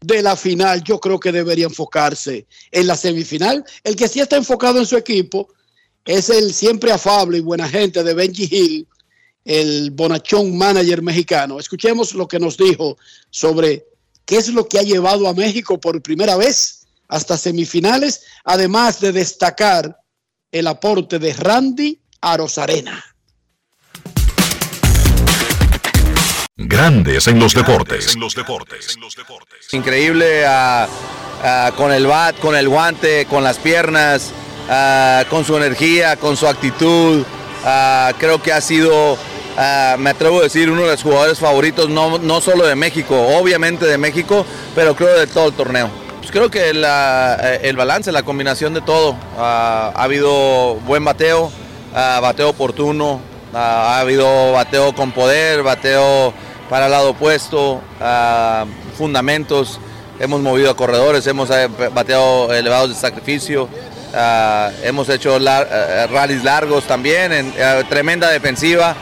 de 0.00 0.22
la 0.22 0.36
final, 0.36 0.82
yo 0.82 0.98
creo 0.98 1.20
que 1.20 1.32
debería 1.32 1.66
enfocarse 1.66 2.46
en 2.70 2.86
la 2.86 2.96
semifinal. 2.96 3.64
El 3.82 3.96
que 3.96 4.08
sí 4.08 4.20
está 4.20 4.36
enfocado 4.36 4.78
en 4.78 4.86
su 4.86 4.96
equipo 4.96 5.48
es 6.04 6.28
el 6.28 6.52
siempre 6.52 6.92
afable 6.92 7.38
y 7.38 7.42
buena 7.42 7.68
gente 7.68 8.02
de 8.02 8.14
Benji 8.14 8.48
Hill, 8.50 8.88
el 9.44 9.90
bonachón 9.90 10.56
manager 10.56 11.02
mexicano. 11.02 11.58
Escuchemos 11.58 12.14
lo 12.14 12.26
que 12.26 12.38
nos 12.38 12.56
dijo 12.56 12.96
sobre 13.30 13.84
qué 14.24 14.36
es 14.36 14.48
lo 14.48 14.68
que 14.68 14.78
ha 14.78 14.82
llevado 14.82 15.28
a 15.28 15.34
México 15.34 15.78
por 15.78 16.00
primera 16.02 16.36
vez 16.36 16.86
hasta 17.08 17.36
semifinales, 17.36 18.22
además 18.44 19.00
de 19.00 19.12
destacar 19.12 20.00
el 20.50 20.66
aporte 20.66 21.18
de 21.18 21.32
Randy 21.32 22.00
Arozarena. 22.20 23.04
Grandes 26.56 27.26
en 27.26 27.40
los 27.40 27.52
deportes. 27.52 28.16
Increíble 29.72 30.46
ah, 30.46 30.86
ah, 31.42 31.72
con 31.76 31.92
el 31.92 32.06
bat, 32.06 32.38
con 32.38 32.54
el 32.54 32.68
guante, 32.68 33.26
con 33.26 33.42
las 33.42 33.58
piernas, 33.58 34.30
ah, 34.68 35.24
con 35.28 35.44
su 35.44 35.56
energía, 35.56 36.16
con 36.16 36.36
su 36.36 36.46
actitud. 36.46 37.24
creo 38.18 38.40
que 38.40 38.52
ha 38.52 38.60
sido, 38.60 39.18
me 39.98 40.10
atrevo 40.10 40.40
a 40.40 40.44
decir, 40.44 40.70
uno 40.70 40.82
de 40.82 40.92
los 40.92 41.02
jugadores 41.02 41.38
favoritos, 41.38 41.88
no, 41.88 42.18
no 42.18 42.40
solo 42.40 42.66
de 42.66 42.74
México, 42.74 43.16
obviamente 43.38 43.86
de 43.86 43.98
México, 43.98 44.44
pero 44.74 44.94
creo 44.94 45.18
de 45.18 45.26
todo 45.26 45.48
el 45.48 45.54
torneo. 45.54 45.88
Pues 46.18 46.32
creo 46.32 46.50
que 46.50 46.70
el 46.70 47.76
balance, 47.76 48.10
la 48.10 48.22
combinación 48.22 48.74
de 48.74 48.80
todo. 48.80 49.16
ha 49.38 49.92
habido 49.94 50.76
buen 50.86 51.04
bateo, 51.04 51.52
bateo 51.92 52.50
oportuno, 52.50 53.20
ha 53.52 54.00
habido 54.00 54.52
bateo 54.52 54.94
con 54.94 55.12
poder, 55.12 55.62
bateo 55.62 56.32
para 56.68 56.86
el 56.86 56.92
lado 56.92 57.10
opuesto, 57.10 57.80
fundamentos, 58.96 59.78
hemos 60.18 60.40
movido 60.40 60.70
a 60.70 60.76
corredores, 60.76 61.26
hemos 61.26 61.50
eh, 61.50 61.68
bateado 61.92 62.52
elevados 62.52 62.88
de 62.90 62.94
sacrificio, 62.94 63.68
hemos 64.82 65.08
hecho 65.08 65.36
eh, 65.36 66.06
rallies 66.06 66.44
largos 66.44 66.84
también, 66.84 67.32
en, 67.32 67.52
eh, 67.56 67.84
tremenda 67.88 68.30
defensiva 68.30 68.96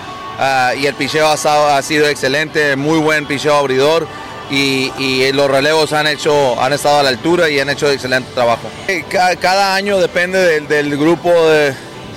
y 0.76 0.86
el 0.86 0.94
picheo 0.94 1.26
ha, 1.26 1.76
ha, 1.76 1.82
sido 1.82 2.06
excelente, 2.08 2.76
muy 2.76 2.98
buen 2.98 3.26
picheo 3.26 3.54
abridor. 3.54 4.06
Y, 4.50 5.32
los 5.32 5.50
relevos 5.50 5.94
han 5.94 6.06
hecho 6.06 6.60
han 6.60 6.74
estado 6.74 6.98
a 6.98 7.02
la 7.02 7.08
altura 7.08 7.48
y 7.48 7.58
han 7.58 7.70
hecho 7.70 7.90
excelente 7.90 8.30
trabajo. 8.34 8.68
Cada, 9.40 9.74
año 9.74 9.98
depende 9.98 10.60
del 10.60 10.98
grupo 10.98 11.30
de, 11.48 11.74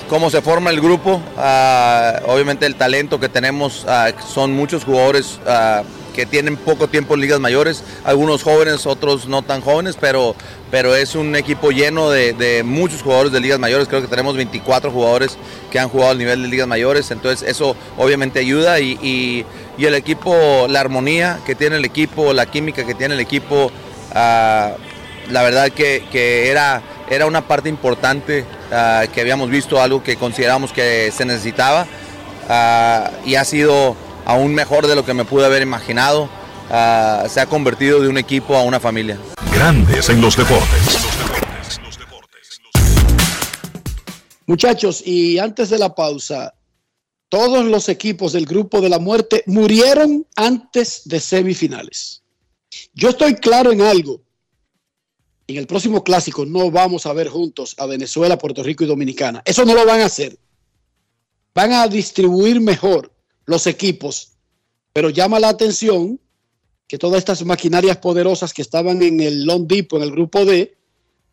cómo 0.09 0.29
se 0.29 0.41
forma 0.41 0.69
el 0.69 0.81
grupo. 0.81 1.21
Ah, 1.37 2.19
obviamente 2.27 2.65
el 2.65 2.75
talento 2.75 3.19
que 3.19 3.29
tenemos 3.29 3.85
ah, 3.87 4.11
son 4.27 4.53
muchos 4.53 4.83
jugadores 4.83 5.39
ah, 5.47 5.83
que 6.15 6.25
tienen 6.25 6.57
poco 6.57 6.87
tiempo 6.87 7.15
en 7.15 7.21
ligas 7.21 7.39
mayores, 7.39 7.83
algunos 8.03 8.41
jóvenes, 8.43 8.85
otros 8.85 9.27
no 9.27 9.41
tan 9.41 9.61
jóvenes, 9.61 9.97
pero, 9.99 10.35
pero 10.71 10.95
es 10.95 11.15
un 11.15 11.35
equipo 11.35 11.71
lleno 11.71 12.09
de, 12.09 12.63
muchos 12.65 13.01
jugadores 13.01 13.31
de 13.31 13.41
ligas 13.41 13.59
mayores. 13.59 13.87
Creo 13.87 14.01
que 14.01 14.07
tenemos 14.07 14.35
24 14.35 14.91
jugadores 14.91 15.37
que 15.71 15.79
han 15.79 15.89
jugado 15.89 16.11
al 16.11 16.17
nivel 16.17 16.41
de 16.41 16.47
ligas 16.47 16.67
mayores, 16.67 17.11
entonces 17.11 17.47
eso 17.47 17.75
obviamente 17.97 18.39
ayuda 18.39 18.79
y, 18.79 19.45
el 19.77 19.95
equipo, 19.95 20.67
la 20.69 20.79
armonía 20.79 21.39
que 21.45 21.53
tiene 21.53 21.75
el 21.75 21.85
equipo, 21.85 22.33
la 22.33 22.45
química 22.45 22.85
que 22.85 22.95
tiene 22.95 23.15
el 23.15 23.19
equipo, 23.19 23.71
la 24.13 24.77
verdad 25.29 25.69
que, 25.71 26.05
que 26.11 26.49
era 26.49 26.81
era 27.09 27.25
una 27.27 27.47
parte 27.47 27.69
importante 27.69 28.45
ah, 28.71 29.03
que 29.13 29.21
habíamos 29.21 29.49
visto, 29.49 29.81
algo 29.81 30.03
que 30.03 30.15
consideramos 30.15 30.71
que 30.71 31.11
se 31.11 31.25
necesitaba 31.25 31.85
ah, 32.49 33.11
y 33.25 33.35
ha 33.35 33.45
sido 33.45 33.95
aún 34.25 34.53
mejor 34.53 34.87
de 34.87 34.95
lo 34.95 35.05
que 35.05 35.13
me 35.13 35.25
pude 35.25 35.45
haber 35.45 35.61
imaginado. 35.61 36.29
Ah, 36.69 37.25
se 37.29 37.39
ha 37.39 37.45
convertido 37.45 38.01
de 38.01 38.09
un 38.09 38.17
equipo 38.17 38.55
a 38.55 38.63
una 38.63 38.79
familia. 38.79 39.17
Grandes 39.53 40.09
en 40.09 40.21
los 40.21 40.35
deportes. 40.35 40.97
Muchachos, 44.47 45.01
y 45.05 45.39
antes 45.39 45.69
de 45.69 45.79
la 45.79 45.95
pausa, 45.95 46.53
todos 47.29 47.65
los 47.65 47.89
equipos 47.89 48.33
del 48.33 48.45
grupo 48.45 48.81
de 48.81 48.89
la 48.89 48.99
muerte 48.99 49.43
murieron 49.47 50.25
antes 50.35 51.01
de 51.05 51.19
semifinales. 51.19 52.21
Yo 52.93 53.09
estoy 53.09 53.35
claro 53.35 53.71
en 53.71 53.81
algo 53.81 54.21
en 55.47 55.57
el 55.57 55.67
próximo 55.67 56.03
clásico 56.03 56.45
no 56.45 56.71
vamos 56.71 57.05
a 57.05 57.13
ver 57.13 57.27
juntos 57.27 57.75
a 57.77 57.85
Venezuela, 57.85 58.37
Puerto 58.37 58.63
Rico 58.63 58.83
y 58.83 58.87
Dominicana. 58.87 59.41
Eso 59.45 59.63
no 59.65 59.75
lo 59.75 59.85
van 59.85 60.01
a 60.01 60.05
hacer. 60.05 60.37
Van 61.53 61.71
a 61.71 61.87
distribuir 61.87 62.59
mejor 62.59 63.11
los 63.45 63.67
equipos, 63.67 64.37
pero 64.93 65.09
llama 65.09 65.39
la 65.39 65.49
atención 65.49 66.19
que 66.87 66.97
todas 66.97 67.19
estas 67.19 67.43
maquinarias 67.45 67.97
poderosas 67.97 68.53
que 68.53 68.61
estaban 68.61 69.01
en 69.01 69.19
el 69.19 69.45
Long 69.45 69.67
Depot, 69.67 69.99
en 69.99 70.07
el 70.07 70.11
grupo 70.11 70.45
D, 70.45 70.75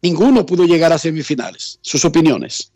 ninguno 0.00 0.46
pudo 0.46 0.64
llegar 0.64 0.92
a 0.92 0.98
semifinales. 0.98 1.78
Sus 1.82 2.04
opiniones. 2.04 2.72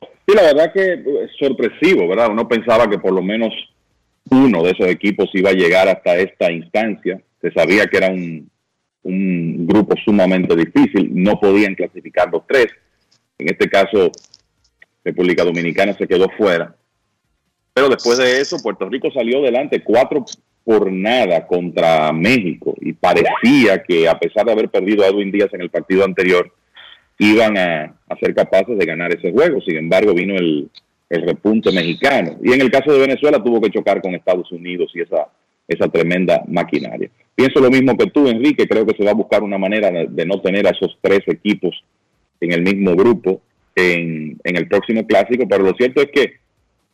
Sí, 0.00 0.34
la 0.34 0.42
verdad 0.42 0.72
que 0.72 0.94
es 0.94 1.30
sorpresivo, 1.38 2.08
¿verdad? 2.08 2.30
Uno 2.30 2.48
pensaba 2.48 2.88
que 2.88 2.98
por 2.98 3.12
lo 3.12 3.22
menos 3.22 3.52
uno 4.30 4.62
de 4.62 4.72
esos 4.72 4.86
equipos 4.88 5.30
iba 5.34 5.50
a 5.50 5.54
llegar 5.54 5.88
hasta 5.88 6.16
esta 6.16 6.50
instancia. 6.50 7.20
Se 7.40 7.52
sabía 7.52 7.86
que 7.86 7.96
era 7.96 8.08
un, 8.08 8.50
un 9.02 9.66
grupo 9.66 9.94
sumamente 10.04 10.56
difícil, 10.56 11.10
no 11.12 11.38
podían 11.38 11.74
clasificar 11.74 12.28
los 12.32 12.46
tres. 12.46 12.66
En 13.38 13.48
este 13.48 13.68
caso, 13.68 14.10
República 15.04 15.44
Dominicana 15.44 15.92
se 15.92 16.08
quedó 16.08 16.28
fuera. 16.36 16.74
Pero 17.76 17.90
después 17.90 18.16
de 18.16 18.40
eso, 18.40 18.56
Puerto 18.62 18.88
Rico 18.88 19.10
salió 19.12 19.40
adelante 19.40 19.82
cuatro 19.84 20.24
por 20.64 20.90
nada 20.90 21.46
contra 21.46 22.10
México 22.10 22.74
y 22.80 22.94
parecía 22.94 23.82
que 23.82 24.08
a 24.08 24.18
pesar 24.18 24.46
de 24.46 24.52
haber 24.52 24.70
perdido 24.70 25.04
a 25.04 25.08
Edwin 25.08 25.30
Díaz 25.30 25.52
en 25.52 25.60
el 25.60 25.68
partido 25.68 26.02
anterior, 26.02 26.50
iban 27.18 27.58
a, 27.58 27.94
ser 28.18 28.34
capaces 28.34 28.78
de 28.78 28.86
ganar 28.86 29.12
ese 29.12 29.30
juego. 29.30 29.60
Sin 29.60 29.76
embargo, 29.76 30.14
vino 30.14 30.36
el, 30.36 30.70
repunte 31.10 31.70
mexicano. 31.70 32.38
Y 32.42 32.54
en 32.54 32.62
el 32.62 32.70
caso 32.70 32.90
de 32.94 32.98
Venezuela 32.98 33.44
tuvo 33.44 33.60
que 33.60 33.70
chocar 33.70 34.00
con 34.00 34.14
Estados 34.14 34.50
Unidos 34.52 34.90
y 34.94 35.02
esa, 35.02 35.28
esa 35.68 35.88
tremenda 35.88 36.44
maquinaria. 36.48 37.10
Pienso 37.34 37.60
lo 37.60 37.70
mismo 37.70 37.94
que 37.98 38.06
tú, 38.06 38.26
Enrique. 38.26 38.66
Creo 38.66 38.86
que 38.86 38.96
se 38.96 39.04
va 39.04 39.10
a 39.10 39.20
buscar 39.20 39.42
una 39.42 39.58
manera 39.58 39.90
de, 39.90 40.24
no 40.24 40.40
tener 40.40 40.66
a 40.66 40.70
esos 40.70 40.96
tres 41.02 41.20
equipos 41.26 41.84
en 42.40 42.52
el 42.52 42.62
mismo 42.62 42.96
grupo 42.96 43.42
en, 43.74 44.38
el 44.42 44.66
próximo 44.66 45.06
clásico. 45.06 45.46
Pero 45.46 45.62
lo 45.62 45.74
cierto 45.74 46.00
es 46.00 46.08
que 46.10 46.45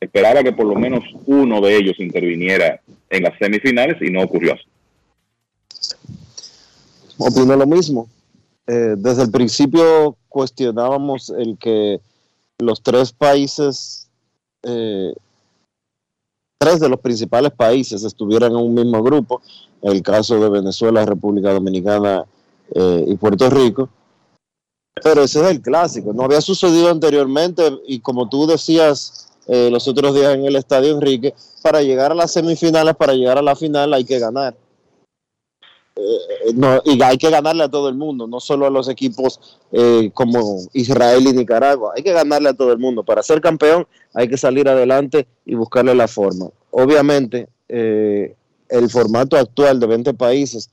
esperaba 0.03 0.43
que 0.43 0.53
por 0.53 0.67
lo 0.67 0.75
menos 0.75 1.05
uno 1.27 1.61
de 1.61 1.77
ellos 1.77 1.99
interviniera 1.99 2.81
en 3.09 3.23
las 3.23 3.39
semifinales 3.39 4.01
y 4.03 4.11
no 4.11 4.23
ocurrió 4.23 4.55
así. 4.55 4.65
Opino 7.19 7.57
lo 7.57 7.67
mismo. 7.67 8.09
Eh, 8.67 8.95
desde 8.97 9.23
el 9.23 9.31
principio 9.31 10.17
cuestionábamos 10.29 11.31
el 11.31 11.57
que 11.59 12.01
los 12.59 12.83
tres 12.83 13.13
países, 13.13 14.09
eh, 14.63 15.15
tres 16.59 16.81
de 16.81 16.89
los 16.89 17.01
principales 17.01 17.53
países 17.53 18.03
estuvieran 18.03 18.53
en 18.53 18.59
un 18.59 18.75
mismo 18.75 19.03
grupo, 19.03 19.41
el 19.83 20.03
caso 20.03 20.41
de 20.41 20.49
Venezuela, 20.49 21.05
República 21.05 21.53
Dominicana 21.53 22.25
eh, 22.75 23.05
y 23.07 23.15
Puerto 23.17 23.49
Rico. 23.51 23.89
Pero 25.03 25.23
ese 25.23 25.41
es 25.41 25.51
el 25.51 25.63
clásico, 25.63 26.13
no 26.13 26.25
había 26.25 26.41
sucedido 26.41 26.91
anteriormente 26.91 27.63
y 27.87 28.01
como 28.01 28.29
tú 28.29 28.47
decías 28.47 29.32
los 29.47 29.89
otros 29.89 30.15
días 30.15 30.35
en 30.35 30.45
el 30.45 30.57
estadio 30.57 30.93
Enrique, 30.93 31.35
para 31.63 31.83
llegar 31.83 32.13
a 32.13 32.15
las 32.15 32.33
semifinales, 32.33 32.97
para 32.97 33.15
llegar 33.15 33.39
a 33.39 33.43
la 33.43 33.57
final 33.57 33.93
hay 33.93 34.05
que 34.05 34.19
ganar. 34.19 34.55
Eh, 35.95 36.53
no, 36.55 36.81
y 36.85 37.03
hay 37.03 37.19
que 37.19 37.29
ganarle 37.29 37.65
a 37.65 37.69
todo 37.69 37.89
el 37.89 37.95
mundo, 37.95 38.27
no 38.27 38.41
solo 38.41 38.67
a 38.67 38.71
los 38.71 38.89
equipos 38.89 39.59
eh, 39.73 40.11
como 40.15 40.61
Israel 40.73 41.27
y 41.27 41.33
Nicaragua, 41.33 41.93
hay 41.95 42.03
que 42.03 42.13
ganarle 42.13 42.49
a 42.49 42.55
todo 42.55 42.73
el 42.73 42.79
mundo. 42.79 43.05
Para 43.05 43.23
ser 43.23 43.41
campeón 43.41 43.87
hay 44.15 44.29
que 44.29 44.39
salir 44.39 44.69
adelante 44.69 45.27
y 45.45 45.55
buscarle 45.55 45.95
la 45.95 46.09
forma. 46.09 46.49
Obviamente, 46.71 47.49
eh, 47.69 48.35
el 48.69 48.89
formato 48.89 49.37
actual 49.37 49.81
de 49.81 49.87
20 49.87 50.15
países 50.15 50.71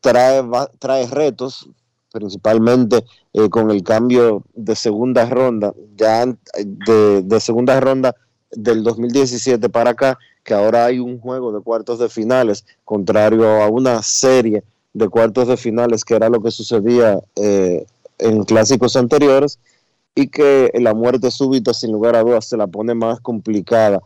trae, 0.00 0.42
trae 0.78 1.06
retos, 1.06 1.68
principalmente 2.12 3.04
con 3.50 3.70
el 3.70 3.82
cambio 3.82 4.44
de 4.54 4.76
segunda 4.76 5.26
ronda, 5.26 5.72
ya 5.96 6.26
de, 6.26 7.22
de 7.22 7.40
segunda 7.40 7.80
ronda 7.80 8.14
del 8.50 8.82
2017 8.82 9.68
para 9.68 9.90
acá, 9.90 10.18
que 10.44 10.54
ahora 10.54 10.86
hay 10.86 10.98
un 10.98 11.18
juego 11.20 11.52
de 11.52 11.60
cuartos 11.60 11.98
de 11.98 12.08
finales, 12.08 12.64
contrario 12.84 13.62
a 13.62 13.68
una 13.68 14.02
serie 14.02 14.64
de 14.92 15.08
cuartos 15.08 15.48
de 15.48 15.56
finales 15.56 16.04
que 16.04 16.14
era 16.14 16.28
lo 16.28 16.42
que 16.42 16.50
sucedía 16.50 17.18
eh, 17.36 17.86
en 18.18 18.44
clásicos 18.44 18.96
anteriores, 18.96 19.58
y 20.14 20.28
que 20.28 20.70
la 20.74 20.92
muerte 20.92 21.30
súbita, 21.30 21.72
sin 21.72 21.92
lugar 21.92 22.16
a 22.16 22.22
dudas, 22.22 22.46
se 22.46 22.56
la 22.56 22.66
pone 22.66 22.94
más 22.94 23.20
complicada 23.20 24.00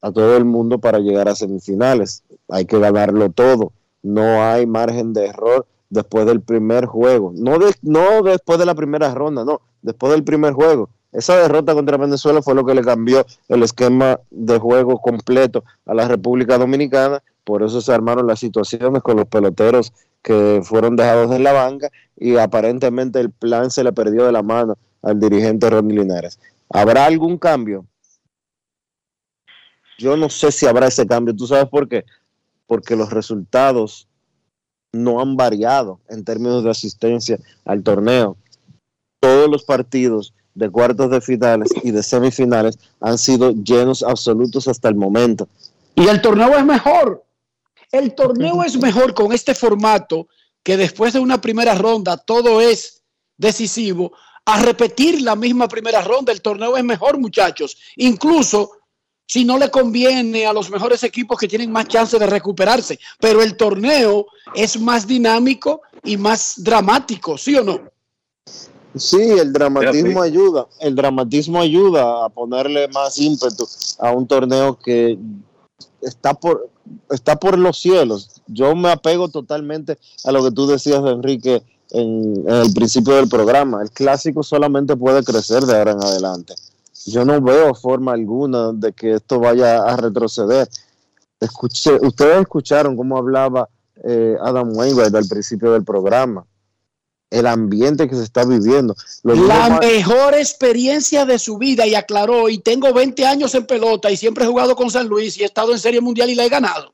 a 0.00 0.10
todo 0.10 0.36
el 0.36 0.46
mundo 0.46 0.78
para 0.78 0.98
llegar 1.00 1.28
a 1.28 1.34
semifinales. 1.34 2.22
Hay 2.48 2.64
que 2.64 2.78
ganarlo 2.78 3.30
todo, 3.30 3.72
no 4.02 4.42
hay 4.42 4.66
margen 4.66 5.12
de 5.12 5.26
error 5.26 5.66
después 5.90 6.24
del 6.26 6.40
primer 6.40 6.86
juego, 6.86 7.32
no, 7.36 7.58
no 7.82 8.22
después 8.22 8.58
de 8.58 8.66
la 8.66 8.74
primera 8.74 9.12
ronda, 9.14 9.44
no, 9.44 9.60
después 9.82 10.12
del 10.12 10.24
primer 10.24 10.54
juego 10.54 10.88
esa 11.12 11.36
derrota 11.36 11.74
contra 11.74 11.96
Venezuela 11.96 12.40
fue 12.40 12.54
lo 12.54 12.64
que 12.64 12.74
le 12.74 12.82
cambió 12.82 13.26
el 13.48 13.62
esquema 13.64 14.20
de 14.30 14.58
juego 14.58 15.00
completo 15.00 15.64
a 15.86 15.94
la 15.94 16.06
República 16.06 16.56
Dominicana. 16.56 17.22
Por 17.42 17.64
eso 17.64 17.80
se 17.80 17.92
armaron 17.92 18.26
las 18.26 18.38
situaciones 18.38 19.02
con 19.02 19.16
los 19.16 19.26
peloteros 19.26 19.92
que 20.22 20.60
fueron 20.62 20.94
dejados 20.94 21.34
en 21.34 21.42
la 21.42 21.52
banca 21.52 21.90
y 22.16 22.36
aparentemente 22.36 23.18
el 23.18 23.30
plan 23.30 23.70
se 23.70 23.82
le 23.82 23.92
perdió 23.92 24.24
de 24.24 24.32
la 24.32 24.42
mano 24.42 24.76
al 25.02 25.18
dirigente 25.18 25.68
Ronnie 25.68 25.98
Linares. 25.98 26.38
¿Habrá 26.68 27.06
algún 27.06 27.38
cambio? 27.38 27.86
Yo 29.98 30.16
no 30.16 30.28
sé 30.28 30.52
si 30.52 30.66
habrá 30.66 30.86
ese 30.86 31.06
cambio. 31.06 31.34
¿Tú 31.34 31.46
sabes 31.46 31.68
por 31.68 31.88
qué? 31.88 32.04
Porque 32.66 32.94
los 32.94 33.10
resultados 33.10 34.06
no 34.92 35.20
han 35.20 35.36
variado 35.36 36.00
en 36.08 36.24
términos 36.24 36.64
de 36.64 36.70
asistencia 36.70 37.38
al 37.64 37.82
torneo. 37.82 38.36
Todos 39.20 39.48
los 39.48 39.64
partidos 39.64 40.32
de 40.54 40.70
cuartos 40.70 41.10
de 41.10 41.20
finales 41.20 41.70
y 41.82 41.90
de 41.90 42.02
semifinales 42.02 42.78
han 43.00 43.18
sido 43.18 43.52
llenos 43.52 44.02
absolutos 44.02 44.66
hasta 44.68 44.88
el 44.88 44.94
momento. 44.94 45.48
Y 45.94 46.08
el 46.08 46.20
torneo 46.20 46.56
es 46.56 46.64
mejor. 46.64 47.24
El 47.92 48.14
torneo 48.14 48.62
es 48.62 48.76
mejor 48.78 49.14
con 49.14 49.32
este 49.32 49.54
formato 49.54 50.28
que 50.62 50.76
después 50.76 51.12
de 51.12 51.20
una 51.20 51.40
primera 51.40 51.74
ronda 51.74 52.16
todo 52.16 52.60
es 52.60 53.02
decisivo. 53.36 54.12
A 54.44 54.60
repetir 54.62 55.20
la 55.22 55.36
misma 55.36 55.68
primera 55.68 56.00
ronda, 56.00 56.32
el 56.32 56.42
torneo 56.42 56.76
es 56.76 56.84
mejor, 56.84 57.18
muchachos. 57.18 57.76
Incluso 57.96 58.72
si 59.30 59.44
no 59.44 59.58
le 59.58 59.70
conviene 59.70 60.44
a 60.44 60.52
los 60.52 60.70
mejores 60.70 61.04
equipos 61.04 61.38
que 61.38 61.46
tienen 61.46 61.70
más 61.70 61.86
chance 61.86 62.18
de 62.18 62.26
recuperarse. 62.26 62.98
Pero 63.20 63.42
el 63.42 63.56
torneo 63.56 64.26
es 64.56 64.80
más 64.80 65.06
dinámico 65.06 65.82
y 66.02 66.16
más 66.16 66.54
dramático, 66.56 67.38
¿sí 67.38 67.54
o 67.54 67.62
no? 67.62 67.80
Sí, 68.96 69.20
el 69.20 69.52
dramatismo 69.52 70.20
ayuda, 70.20 70.66
el 70.80 70.96
dramatismo 70.96 71.60
ayuda 71.60 72.24
a 72.24 72.28
ponerle 72.28 72.88
más 72.88 73.20
ímpetu 73.20 73.68
a 74.00 74.10
un 74.10 74.26
torneo 74.26 74.76
que 74.76 75.16
está 76.02 76.34
por, 76.34 76.68
está 77.08 77.38
por 77.38 77.56
los 77.56 77.78
cielos. 77.78 78.42
Yo 78.48 78.74
me 78.74 78.90
apego 78.90 79.28
totalmente 79.28 79.96
a 80.24 80.32
lo 80.32 80.42
que 80.42 80.50
tú 80.50 80.66
decías, 80.66 81.04
Enrique, 81.06 81.62
en, 81.90 82.44
el 82.48 82.74
principio 82.74 83.14
del 83.14 83.28
programa. 83.28 83.80
El 83.80 83.92
clásico 83.92 84.42
solamente 84.42 84.96
puede 84.96 85.22
crecer 85.22 85.62
de 85.62 85.78
ahora 85.78 85.92
en 85.92 86.02
adelante. 86.02 86.54
Yo 87.10 87.24
no 87.24 87.40
veo 87.40 87.74
forma 87.74 88.12
alguna 88.12 88.72
de 88.72 88.92
que 88.92 89.14
esto 89.14 89.38
vaya 89.38 89.82
a 89.82 89.96
retroceder. 89.96 90.68
Escuché, 91.38 91.98
ustedes 92.00 92.40
escucharon 92.40 92.96
cómo 92.96 93.16
hablaba 93.16 93.68
eh, 94.04 94.36
Adam 94.40 94.74
Wainwright 94.74 95.14
al 95.14 95.26
principio 95.26 95.72
del 95.72 95.84
programa 95.84 96.44
el 97.30 97.46
ambiente 97.46 98.08
que 98.08 98.16
se 98.16 98.24
está 98.24 98.44
viviendo. 98.44 98.94
la 99.22 99.78
mejor 99.80 100.34
experiencia 100.34 101.24
de 101.24 101.38
su 101.38 101.58
vida 101.58 101.86
y 101.86 101.94
aclaró, 101.94 102.48
y 102.48 102.58
tengo 102.58 102.92
20 102.92 103.24
años 103.24 103.54
en 103.54 103.66
pelota 103.66 104.10
y 104.10 104.16
siempre 104.16 104.44
he 104.44 104.48
jugado 104.48 104.74
con 104.74 104.90
San 104.90 105.06
Luis 105.06 105.38
y 105.38 105.42
he 105.42 105.46
estado 105.46 105.72
en 105.72 105.78
Serie 105.78 106.00
Mundial 106.00 106.28
y 106.28 106.34
la 106.34 106.44
he 106.44 106.48
ganado. 106.48 106.92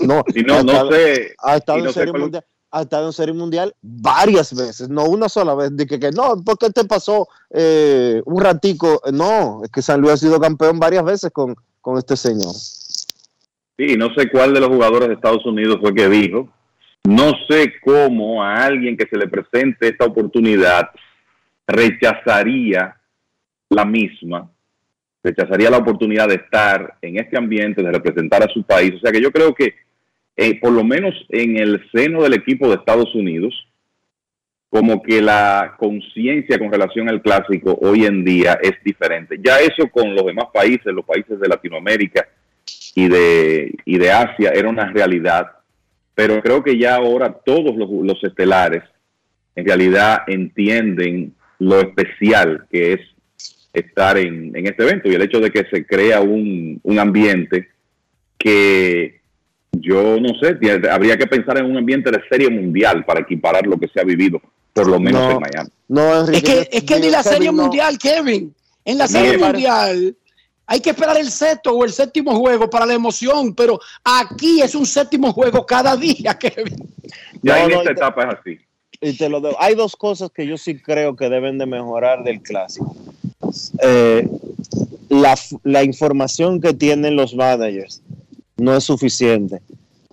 No, 0.00 0.24
no, 0.46 0.62
no 0.62 0.90
sé. 0.90 1.34
Ha 1.38 1.56
estado, 1.56 1.86
en 1.86 1.92
serie 1.92 2.12
mundial, 2.12 2.44
ha 2.78 2.82
estado 2.82 3.06
en 3.06 3.12
Serie 3.12 3.34
Mundial 3.34 3.74
varias 3.82 4.54
veces, 4.54 4.88
no 4.88 5.04
una 5.04 5.28
sola 5.28 5.54
vez. 5.54 5.76
Dije 5.76 5.98
que 5.98 6.10
no, 6.10 6.42
¿por 6.44 6.58
qué 6.58 6.70
te 6.70 6.84
pasó 6.84 7.28
eh, 7.50 8.22
un 8.24 8.42
ratico? 8.42 9.00
No, 9.12 9.60
es 9.64 9.70
que 9.70 9.82
San 9.82 10.00
Luis 10.00 10.14
ha 10.14 10.16
sido 10.16 10.40
campeón 10.40 10.78
varias 10.78 11.04
veces 11.04 11.30
con, 11.32 11.54
con 11.80 11.98
este 11.98 12.16
señor. 12.16 12.54
Sí, 13.76 13.96
no 13.96 14.08
sé 14.16 14.30
cuál 14.30 14.54
de 14.54 14.60
los 14.60 14.68
jugadores 14.70 15.08
de 15.08 15.14
Estados 15.14 15.44
Unidos 15.46 15.78
fue 15.80 15.94
que 15.94 16.08
dijo 16.08 16.48
no 17.08 17.32
sé 17.48 17.72
cómo 17.80 18.42
a 18.42 18.66
alguien 18.66 18.94
que 18.94 19.06
se 19.06 19.16
le 19.16 19.28
presente 19.28 19.88
esta 19.88 20.04
oportunidad 20.04 20.90
rechazaría 21.66 22.96
la 23.70 23.84
misma, 23.86 24.50
rechazaría 25.22 25.70
la 25.70 25.78
oportunidad 25.78 26.28
de 26.28 26.34
estar 26.34 26.98
en 27.00 27.18
este 27.18 27.38
ambiente, 27.38 27.82
de 27.82 27.92
representar 27.92 28.42
a 28.42 28.52
su 28.52 28.62
país. 28.62 28.92
O 28.94 28.98
sea 28.98 29.10
que 29.10 29.22
yo 29.22 29.30
creo 29.30 29.54
que, 29.54 29.74
eh, 30.38 30.58
por 30.58 30.72
lo 30.72 30.82
menos 30.84 31.14
en 31.28 31.58
el 31.58 31.86
seno 31.92 32.22
del 32.22 32.32
equipo 32.32 32.68
de 32.68 32.76
Estados 32.76 33.14
Unidos, 33.14 33.54
como 34.70 35.02
que 35.02 35.20
la 35.20 35.74
conciencia 35.78 36.58
con 36.58 36.72
relación 36.72 37.10
al 37.10 37.20
clásico 37.20 37.78
hoy 37.82 38.06
en 38.06 38.24
día 38.24 38.58
es 38.62 38.72
diferente. 38.82 39.38
Ya 39.42 39.58
eso 39.58 39.90
con 39.90 40.14
los 40.14 40.24
demás 40.24 40.46
países, 40.52 40.86
los 40.86 41.04
países 41.04 41.38
de 41.38 41.48
Latinoamérica 41.48 42.26
y 42.94 43.08
de, 43.08 43.74
y 43.84 43.98
de 43.98 44.10
Asia, 44.10 44.52
era 44.54 44.70
una 44.70 44.90
realidad 44.90 45.58
pero 46.18 46.42
creo 46.42 46.64
que 46.64 46.76
ya 46.76 46.96
ahora 46.96 47.32
todos 47.32 47.76
los, 47.76 48.24
estelares 48.24 48.82
en 49.54 49.64
realidad 49.64 50.22
entienden 50.26 51.32
lo 51.60 51.78
especial 51.78 52.66
que 52.72 52.94
es 52.94 53.00
estar 53.72 54.18
en, 54.18 54.50
este 54.66 54.82
evento 54.82 55.08
y 55.08 55.14
el 55.14 55.22
hecho 55.22 55.38
de 55.38 55.52
que 55.52 55.64
se 55.70 55.86
crea 55.86 56.20
un, 56.20 56.80
ambiente 56.98 57.68
que 58.36 59.17
yo 59.72 60.18
no 60.20 60.30
sé, 60.40 60.58
habría 60.90 61.16
que 61.16 61.26
pensar 61.26 61.58
en 61.58 61.66
un 61.66 61.76
ambiente 61.76 62.10
de 62.10 62.20
serie 62.28 62.50
mundial 62.50 63.04
para 63.04 63.20
equiparar 63.20 63.66
lo 63.66 63.78
que 63.78 63.88
se 63.88 64.00
ha 64.00 64.04
vivido, 64.04 64.40
por 64.72 64.88
lo 64.88 64.98
menos 64.98 65.34
en 65.34 65.40
Miami. 65.40 65.70
No, 65.88 66.30
es 66.30 66.42
que, 66.42 66.68
es 66.70 66.84
que 66.84 67.00
ni 67.00 67.10
la 67.10 67.22
serie 67.22 67.50
mundial, 67.50 67.98
Kevin, 67.98 68.54
en 68.84 68.98
la 68.98 69.06
serie 69.06 69.38
mundial 69.38 70.16
hay 70.70 70.80
que 70.80 70.90
esperar 70.90 71.16
el 71.16 71.30
sexto 71.30 71.72
o 71.72 71.82
el 71.82 71.92
séptimo 71.92 72.34
juego 72.36 72.68
para 72.68 72.84
la 72.84 72.92
emoción, 72.92 73.54
pero 73.54 73.80
aquí 74.04 74.60
es 74.60 74.74
un 74.74 74.84
séptimo 74.84 75.32
juego 75.32 75.64
cada 75.64 75.96
día, 75.96 76.34
Kevin. 76.38 76.76
Ya 77.42 77.64
en 77.64 77.72
esta 77.72 77.92
etapa 77.92 78.24
es 78.24 78.38
así. 78.38 78.58
Y 79.00 79.16
te 79.16 79.28
lo 79.28 79.40
Hay 79.60 79.74
dos 79.74 79.96
cosas 79.96 80.30
que 80.30 80.46
yo 80.46 80.58
sí 80.58 80.78
creo 80.78 81.16
que 81.16 81.30
deben 81.30 81.56
de 81.56 81.64
mejorar 81.64 82.22
del 82.22 82.42
clásico. 82.42 82.94
Eh, 83.80 84.28
la, 85.08 85.84
información 85.84 86.60
que 86.60 86.74
tienen 86.74 87.16
los 87.16 87.34
managers 87.34 88.02
no 88.58 88.76
es 88.76 88.84
suficiente. 88.84 89.60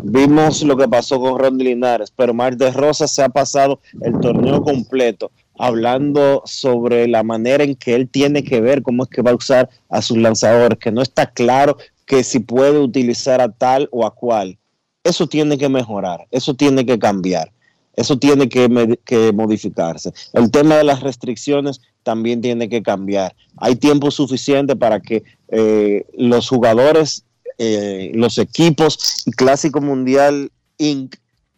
Vimos 0.04 0.62
lo 0.64 0.78
que 0.78 0.88
pasó 0.88 1.20
con 1.20 1.40
Ron 1.40 1.58
Linares, 1.58 2.12
pero 2.16 2.34
Mar 2.34 2.56
de 2.56 2.72
Rosa 2.72 3.08
se 3.08 3.24
ha 3.24 3.30
pasado 3.30 3.80
el 4.02 4.20
torneo 4.20 4.62
completo 4.62 5.32
hablando 5.58 6.44
sobre 6.46 7.08
la 7.08 7.24
manera 7.24 7.64
en 7.64 7.76
que 7.76 7.96
él 7.96 8.10
tiene 8.10 8.44
que 8.44 8.62
ver 8.62 8.82
cómo 8.82 9.04
es 9.04 9.10
que 9.10 9.22
va 9.22 9.32
a 9.32 9.36
usar 9.36 9.70
a 9.90 10.02
sus 10.02 10.18
lanzadores, 10.18 10.78
que 10.80 10.92
no 10.92 11.02
está 11.02 11.28
claro 11.28 11.78
que 12.06 12.24
si 12.24 12.40
puede 12.40 12.80
utilizar 12.80 13.42
a 13.42 13.50
tal 13.50 13.88
o 13.92 14.06
a 14.06 14.14
cual. 14.14 14.58
Eso 15.04 15.28
tiene 15.28 15.58
que 15.58 15.70
mejorar, 15.70 16.28
eso 16.32 16.56
tiene 16.56 16.86
que 16.86 17.00
cambiar, 17.00 17.52
eso 17.96 18.18
tiene 18.18 18.50
que, 18.50 18.98
que 19.06 19.32
modificarse. 19.32 20.12
El 20.34 20.52
tema 20.52 20.76
de 20.76 20.84
las 20.84 21.02
restricciones 21.02 21.80
también 22.04 22.42
tiene 22.42 22.70
que 22.70 22.84
cambiar. 22.84 23.36
Hay 23.58 23.76
tiempo 23.76 24.12
suficiente 24.12 24.76
para 24.76 25.00
que 25.00 25.24
eh, 25.50 26.06
los 26.18 26.50
jugadores, 26.50 27.24
eh, 27.58 28.12
los 28.14 28.38
equipos 28.38 29.24
Clásico 29.36 29.82
Mundial 29.82 30.52
Inc. 30.78 31.16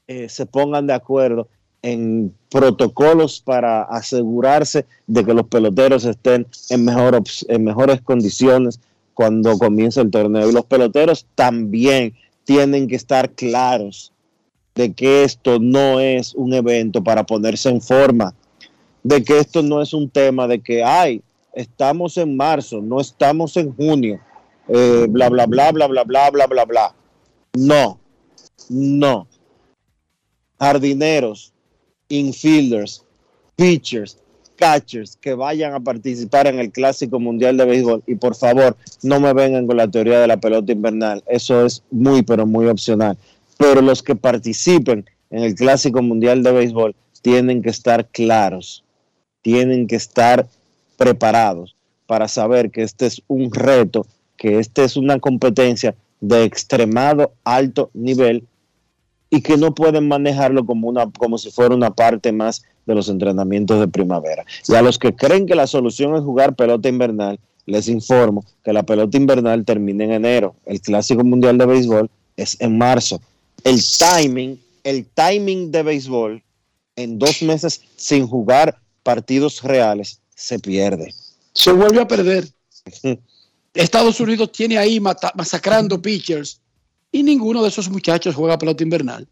eh, 0.07 0.29
se 0.29 0.45
pongan 0.45 0.87
de 0.87 0.93
acuerdo 0.93 1.47
en 1.81 2.33
protocolos 2.49 3.39
para 3.39 3.83
asegurarse 3.83 4.85
de 5.05 5.23
que 5.23 5.33
los 5.33 5.47
peloteros 5.47 6.05
estén 6.05 6.47
en, 6.69 6.85
mejor, 6.85 7.21
en 7.47 7.63
mejores 7.63 8.01
condiciones 8.01 8.79
cuando 9.13 9.57
comience 9.57 10.01
el 10.01 10.11
torneo. 10.11 10.49
Y 10.49 10.53
los 10.53 10.65
peloteros 10.65 11.25
también 11.35 12.13
tienen 12.45 12.87
que 12.87 12.95
estar 12.95 13.31
claros 13.31 14.11
de 14.75 14.93
que 14.93 15.23
esto 15.23 15.59
no 15.59 15.99
es 15.99 16.35
un 16.35 16.53
evento 16.53 17.03
para 17.03 17.25
ponerse 17.25 17.69
en 17.69 17.81
forma, 17.81 18.33
de 19.03 19.23
que 19.23 19.39
esto 19.39 19.63
no 19.63 19.81
es 19.81 19.93
un 19.93 20.09
tema 20.09 20.47
de 20.47 20.59
que, 20.59 20.83
ay, 20.83 21.21
estamos 21.53 22.17
en 22.17 22.37
marzo, 22.37 22.79
no 22.81 23.01
estamos 23.01 23.57
en 23.57 23.73
junio, 23.73 24.19
eh, 24.67 25.05
bla, 25.09 25.29
bla, 25.29 25.45
bla, 25.45 25.71
bla, 25.71 25.87
bla, 25.87 26.03
bla, 26.03 26.29
bla, 26.29 26.47
bla, 26.47 26.65
bla. 26.65 26.95
No, 27.53 27.99
no. 28.69 29.27
Jardineros, 30.59 31.53
infielders, 32.09 33.05
pitchers, 33.55 34.17
catchers 34.57 35.15
que 35.17 35.33
vayan 35.33 35.73
a 35.73 35.79
participar 35.79 36.47
en 36.47 36.59
el 36.59 36.71
Clásico 36.71 37.19
Mundial 37.19 37.55
de 37.55 37.65
Béisbol 37.65 38.03
y 38.07 38.15
por 38.15 38.35
favor 38.35 38.75
no 39.03 39.19
me 39.19 39.33
vengan 39.33 39.67
con 39.67 39.77
la 39.77 39.87
teoría 39.87 40.19
de 40.19 40.27
la 40.27 40.37
pelota 40.37 40.71
invernal, 40.71 41.23
eso 41.27 41.65
es 41.65 41.83
muy 41.91 42.23
pero 42.23 42.45
muy 42.45 42.67
opcional, 42.67 43.17
pero 43.57 43.81
los 43.81 44.03
que 44.03 44.15
participen 44.15 45.05
en 45.29 45.43
el 45.43 45.55
Clásico 45.55 46.01
Mundial 46.01 46.43
de 46.43 46.51
Béisbol 46.51 46.95
tienen 47.21 47.61
que 47.61 47.69
estar 47.69 48.07
claros, 48.07 48.83
tienen 49.41 49.87
que 49.87 49.95
estar 49.95 50.47
preparados 50.97 51.75
para 52.05 52.27
saber 52.27 52.71
que 52.71 52.83
este 52.83 53.05
es 53.05 53.21
un 53.27 53.51
reto, 53.53 54.07
que 54.37 54.59
este 54.59 54.83
es 54.83 54.95
una 54.95 55.19
competencia 55.19 55.95
de 56.21 56.43
extremado 56.43 57.33
alto 57.43 57.89
nivel 57.93 58.47
y 59.29 59.41
que 59.41 59.57
no 59.57 59.73
pueden 59.73 60.07
manejarlo 60.07 60.65
como, 60.65 60.87
una, 60.87 61.09
como 61.11 61.37
si 61.37 61.51
fuera 61.51 61.75
una 61.75 61.91
parte 61.91 62.31
más 62.31 62.63
de 62.85 62.95
los 62.95 63.09
entrenamientos 63.09 63.79
de 63.79 63.87
primavera. 63.87 64.45
Y 64.67 64.75
a 64.75 64.81
los 64.81 64.97
que 64.97 65.13
creen 65.13 65.45
que 65.45 65.55
la 65.55 65.67
solución 65.67 66.15
es 66.15 66.21
jugar 66.21 66.55
pelota 66.55 66.87
invernal, 66.87 67.39
les 67.65 67.89
informo 67.89 68.45
que 68.63 68.71
la 68.71 68.83
pelota 68.83 69.17
invernal 69.17 69.65
termina 69.65 70.05
en 70.05 70.13
enero. 70.13 70.55
El 70.65 70.79
Clásico 70.79 71.23
Mundial 71.23 71.57
de 71.57 71.65
Béisbol 71.65 72.09
es 72.37 72.55
en 72.61 72.77
marzo. 72.77 73.19
El 73.63 73.81
timing, 73.83 74.59
el 74.83 75.05
timing 75.05 75.71
de 75.71 75.83
béisbol 75.83 76.41
en 76.95 77.19
dos 77.19 77.41
meses 77.41 77.81
sin 77.97 78.25
jugar 78.25 78.79
partidos 79.03 79.61
reales 79.63 80.21
se 80.35 80.59
pierde. 80.59 81.13
Se 81.53 81.71
vuelve 81.71 82.01
a 82.01 82.07
perder. 82.07 82.47
Estados 83.77 84.19
Unidos 84.19 84.51
tiene 84.51 84.77
ahí 84.77 84.99
masacrando 84.99 86.01
pitchers 86.01 86.61
y 87.11 87.23
ninguno 87.23 87.61
de 87.61 87.69
esos 87.69 87.89
muchachos 87.89 88.35
juega 88.35 88.57
pelota 88.57 88.83
invernal. 88.83 89.27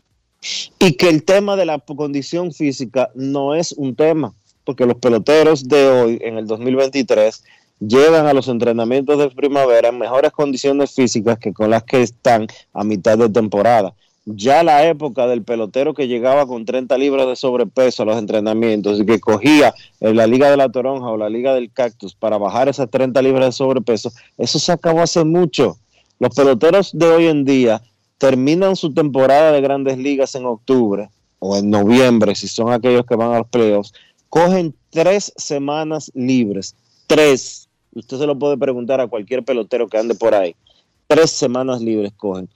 y 0.80 0.94
que 0.94 1.10
el 1.10 1.24
tema 1.24 1.56
de 1.56 1.66
la 1.66 1.80
condición 1.80 2.54
física 2.54 3.10
no 3.16 3.56
es 3.56 3.72
un 3.72 3.96
tema, 3.96 4.36
porque 4.64 4.86
los 4.86 4.98
peloteros 4.98 5.68
de 5.68 5.88
hoy, 5.88 6.20
en 6.22 6.38
el 6.38 6.46
2023, 6.46 7.44
llegan 7.80 8.28
a 8.28 8.34
los 8.34 8.48
entrenamientos 8.48 9.18
de 9.18 9.30
primavera 9.32 9.90
en 9.90 9.98
mejores 9.98 10.32
condiciones 10.32 10.94
físicas 10.94 11.40
que 11.40 11.54
con 11.54 11.70
las 11.70 11.84
que 11.84 12.04
están 12.04 12.48
a 12.74 12.84
mitad 12.84 13.18
de 13.18 13.30
temporada. 13.30 13.96
Ya 14.26 14.64
la 14.64 14.88
época 14.88 15.28
del 15.28 15.44
pelotero 15.44 15.94
que 15.94 16.08
llegaba 16.08 16.48
con 16.48 16.66
30 16.66 16.98
libras 16.98 17.28
de 17.28 17.36
sobrepeso 17.36 18.02
a 18.02 18.06
los 18.08 18.18
entrenamientos 18.18 19.00
y 19.00 19.06
que 19.06 19.20
cogía 19.20 19.76
en 20.00 20.16
la 20.16 20.26
Liga 20.26 20.50
de 20.50 20.58
la 20.58 20.70
Toronja 20.70 21.08
o 21.10 21.18
la 21.18 21.30
Liga 21.30 21.54
del 21.54 21.72
Cactus 21.72 22.16
para 22.16 22.40
bajar 22.40 22.68
esas 22.68 22.90
30 22.90 23.22
libras 23.22 23.46
de 23.46 23.52
sobrepeso, 23.52 24.12
eso 24.40 24.58
se 24.58 24.72
acabó 24.72 25.02
hace 25.02 25.24
mucho. 25.24 25.78
Los 26.20 26.34
peloteros 26.34 26.90
de 26.94 27.08
hoy 27.08 27.28
en 27.28 27.46
día 27.46 27.84
terminan 28.18 28.76
su 28.76 28.94
temporada 28.94 29.52
de 29.52 29.62
grandes 29.62 30.00
ligas 30.00 30.34
en 30.34 30.46
octubre 30.46 31.10
o 31.38 31.58
en 31.58 31.70
noviembre, 31.70 32.34
si 32.34 32.48
son 32.48 32.72
aquellos 32.72 33.06
que 33.06 33.16
van 33.16 33.32
a 33.32 33.40
los 33.40 33.48
playoffs, 33.48 33.94
cogen 34.30 34.74
tres 34.90 35.34
semanas 35.36 36.12
libres. 36.16 36.76
Tres. 37.06 37.70
Usted 37.94 38.18
se 38.18 38.26
lo 38.26 38.40
puede 38.40 38.58
preguntar 38.58 39.00
a 39.00 39.08
cualquier 39.08 39.44
pelotero 39.44 39.88
que 39.88 39.98
ande 39.98 40.16
por 40.16 40.34
ahí. 40.34 40.56
Tres 41.08 41.30
semanas 41.30 41.82
libres 41.82 42.12
cogen. 42.18 42.50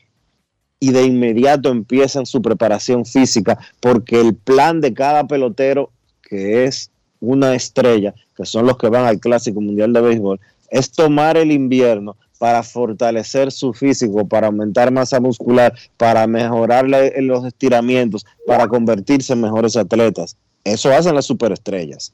Y 0.80 0.91
de 0.91 1.03
inmediato 1.03 1.69
empiezan 1.69 2.26
su 2.26 2.41
preparación 2.41 3.06
física, 3.06 3.57
porque 3.80 4.19
el 4.19 4.35
plan 4.35 4.80
de 4.80 4.93
cada 4.93 5.27
pelotero, 5.27 5.91
que 6.22 6.65
es 6.65 6.89
una 7.19 7.53
estrella, 7.53 8.14
que 8.35 8.45
son 8.45 8.65
los 8.65 8.77
que 8.77 8.88
van 8.88 9.06
al 9.06 9.19
Clásico 9.19 9.60
Mundial 9.60 9.91
de 9.91 10.01
Béisbol, 10.01 10.39
es 10.69 10.91
tomar 10.91 11.35
el 11.35 11.51
invierno 11.51 12.15
para 12.38 12.64
fortalecer 12.64 13.51
su 13.51 13.73
físico, 13.73 14.26
para 14.26 14.47
aumentar 14.47 14.91
masa 14.91 15.19
muscular, 15.19 15.77
para 15.97 16.26
mejorar 16.26 16.85
los 16.88 17.45
estiramientos, 17.45 18.26
para 18.47 18.68
convertirse 18.68 19.34
en 19.34 19.41
mejores 19.41 19.76
atletas. 19.76 20.38
Eso 20.64 20.89
hacen 20.91 21.15
las 21.15 21.26
superestrellas. 21.26 22.14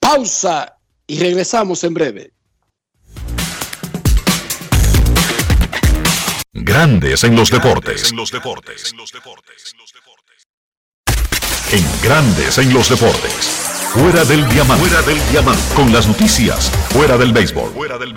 Pausa 0.00 0.76
y 1.06 1.20
regresamos 1.20 1.84
en 1.84 1.94
breve. 1.94 2.32
Grandes 6.52 7.22
en 7.22 7.36
los 7.36 7.48
deportes. 7.48 8.12
En 11.70 11.84
Grandes 12.02 12.58
en 12.58 12.74
los 12.74 12.88
deportes. 12.88 13.70
Fuera 13.92 14.24
del 14.24 14.48
diamante. 14.48 14.84
Fuera 14.84 15.02
del 15.02 15.18
diamante. 15.30 15.62
Con 15.76 15.92
las 15.92 16.08
noticias. 16.08 16.68
Fuera 16.88 17.16
del 17.16 17.32
béisbol. 17.32 17.70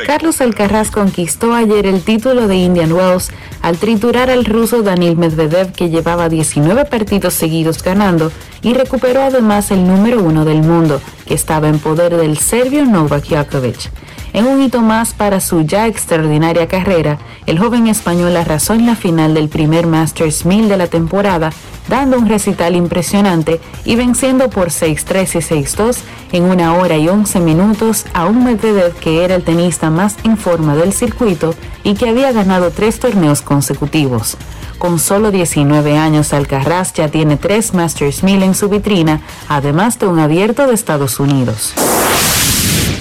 Carlos 0.08 0.42
Alcaraz 0.42 0.90
conquistó 0.90 1.54
ayer 1.54 1.86
el 1.86 2.02
título 2.02 2.48
de 2.48 2.56
Indian 2.56 2.92
Wells 2.92 3.30
al 3.62 3.78
triturar 3.78 4.32
al 4.32 4.46
ruso 4.46 4.82
Daniil 4.82 5.16
Medvedev 5.16 5.72
que 5.72 5.90
llevaba 5.90 6.28
19 6.28 6.86
partidos 6.86 7.36
seguidos 7.36 7.84
ganando 7.84 8.32
y 8.64 8.74
recuperó 8.74 9.22
además 9.22 9.70
el 9.70 9.86
número 9.86 10.24
uno 10.24 10.44
del 10.44 10.64
mundo 10.64 11.00
que 11.26 11.34
estaba 11.34 11.68
en 11.68 11.80
poder 11.80 12.18
del 12.18 12.38
serbio 12.38 12.86
Novak 12.86 13.28
Djokovic. 13.28 13.92
En 14.34 14.48
un 14.48 14.64
hito 14.64 14.82
más 14.82 15.14
para 15.14 15.40
su 15.40 15.62
ya 15.62 15.86
extraordinaria 15.86 16.68
carrera, 16.68 17.20
el 17.46 17.60
joven 17.60 17.86
español 17.86 18.36
arrasó 18.36 18.74
en 18.74 18.88
la 18.88 18.96
final 18.96 19.36
del 19.36 19.48
primer 19.48 19.86
Masters 19.86 20.44
1000 20.44 20.70
de 20.70 20.78
la 20.78 20.88
temporada, 20.88 21.52
dando 21.88 22.18
un 22.18 22.28
recital 22.28 22.76
impresionante 22.76 23.62
y 23.86 23.96
venciendo 23.96 24.50
por 24.50 24.70
6-3 24.70 25.36
y 25.36 25.64
6-2 25.64 25.98
en 26.32 26.46
una 26.46 26.74
hora 26.74 26.98
y 26.98 27.10
11 27.10 27.40
minutos 27.42 28.06
a 28.16 28.26
un 28.26 28.44
Medvedev 28.44 28.96
que 28.96 29.24
era 29.24 29.36
el 29.36 29.44
tenista 29.44 29.92
más 29.92 30.16
en 30.24 30.36
forma 30.36 30.76
del 30.76 30.94
circuito 30.94 31.54
y 31.84 31.94
que 31.94 32.10
había 32.10 32.32
ganado 32.32 32.72
tres 32.72 33.00
torneos 33.00 33.44
consecutivos. 33.44 34.36
Con 34.84 35.00
solo 35.00 35.32
19 35.32 35.98
años, 35.98 36.34
Alcaraz 36.34 36.92
ya 36.92 37.08
tiene 37.08 37.38
tres 37.38 37.74
Masters 37.74 38.22
1000 38.22 38.44
en 38.44 38.54
su 38.54 38.68
vitrina, 38.68 39.22
además 39.48 39.98
de 39.98 40.08
un 40.08 40.20
abierto 40.20 40.68
de 40.68 40.74
Estados 40.74 41.22
Unidos. 41.22 41.74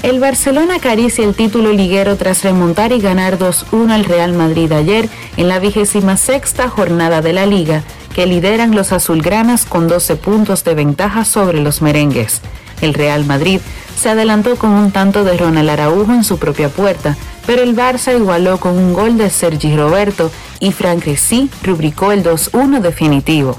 El 0.04 0.20
Barcelona 0.20 0.76
acaricia 0.76 1.24
el 1.24 1.34
título 1.34 1.72
liguero 1.72 2.14
tras 2.14 2.44
remontar 2.44 2.92
y 2.92 3.00
ganar 3.00 3.36
2-1 3.36 3.90
al 3.90 4.04
Real 4.04 4.32
Madrid 4.32 4.70
ayer 4.70 5.08
en 5.36 5.48
la 5.48 5.58
vigésima 5.58 6.16
sexta 6.16 6.68
jornada 6.68 7.20
de 7.20 7.32
la 7.32 7.46
liga, 7.46 7.82
que 8.14 8.26
lideran 8.26 8.76
los 8.76 8.92
azulgranas 8.92 9.64
con 9.64 9.88
12 9.88 10.14
puntos 10.14 10.62
de 10.62 10.76
ventaja 10.76 11.24
sobre 11.24 11.60
los 11.60 11.82
merengues. 11.82 12.42
El 12.80 12.94
Real 12.94 13.24
Madrid 13.24 13.58
se 13.96 14.08
adelantó 14.08 14.54
con 14.54 14.70
un 14.70 14.92
tanto 14.92 15.24
de 15.24 15.36
Ronald 15.36 15.70
Araujo 15.70 16.12
en 16.12 16.22
su 16.22 16.38
propia 16.38 16.68
puerta, 16.68 17.16
pero 17.46 17.62
el 17.62 17.76
Barça 17.76 18.16
igualó 18.16 18.58
con 18.58 18.76
un 18.76 18.92
gol 18.92 19.18
de 19.18 19.30
Sergi 19.30 19.76
Roberto 19.76 20.30
y 20.60 20.72
Frank 20.72 21.04
Ricci 21.04 21.50
rubricó 21.62 22.12
el 22.12 22.22
2-1 22.22 22.80
definitivo. 22.80 23.58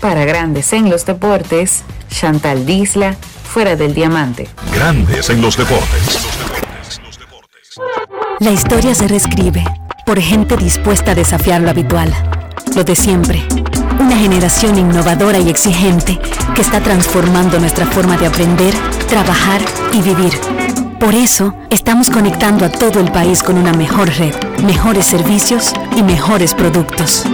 Para 0.00 0.24
grandes 0.24 0.72
en 0.72 0.90
los 0.90 1.04
deportes, 1.06 1.82
Chantal 2.08 2.66
Disla, 2.66 3.16
fuera 3.44 3.76
del 3.76 3.94
diamante. 3.94 4.48
Grandes 4.74 5.30
en 5.30 5.42
los 5.42 5.56
deportes. 5.56 6.26
La 8.40 8.50
historia 8.50 8.94
se 8.94 9.06
reescribe 9.06 9.64
por 10.06 10.18
gente 10.20 10.56
dispuesta 10.56 11.12
a 11.12 11.14
desafiar 11.14 11.60
lo 11.60 11.70
habitual, 11.70 12.12
lo 12.74 12.82
de 12.82 12.96
siempre. 12.96 13.42
Una 14.00 14.16
generación 14.16 14.78
innovadora 14.78 15.38
y 15.38 15.50
exigente 15.50 16.18
que 16.54 16.62
está 16.62 16.80
transformando 16.80 17.60
nuestra 17.60 17.86
forma 17.86 18.16
de 18.16 18.26
aprender, 18.26 18.74
trabajar 19.08 19.60
y 19.92 20.02
vivir. 20.02 20.89
Por 21.00 21.14
eso, 21.14 21.54
estamos 21.70 22.10
conectando 22.10 22.66
a 22.66 22.68
todo 22.68 23.00
el 23.00 23.10
país 23.10 23.42
con 23.42 23.56
una 23.56 23.72
mejor 23.72 24.10
red, 24.18 24.34
mejores 24.62 25.06
servicios 25.06 25.72
y 25.96 26.02
mejores 26.02 26.52
productos. 26.52 27.24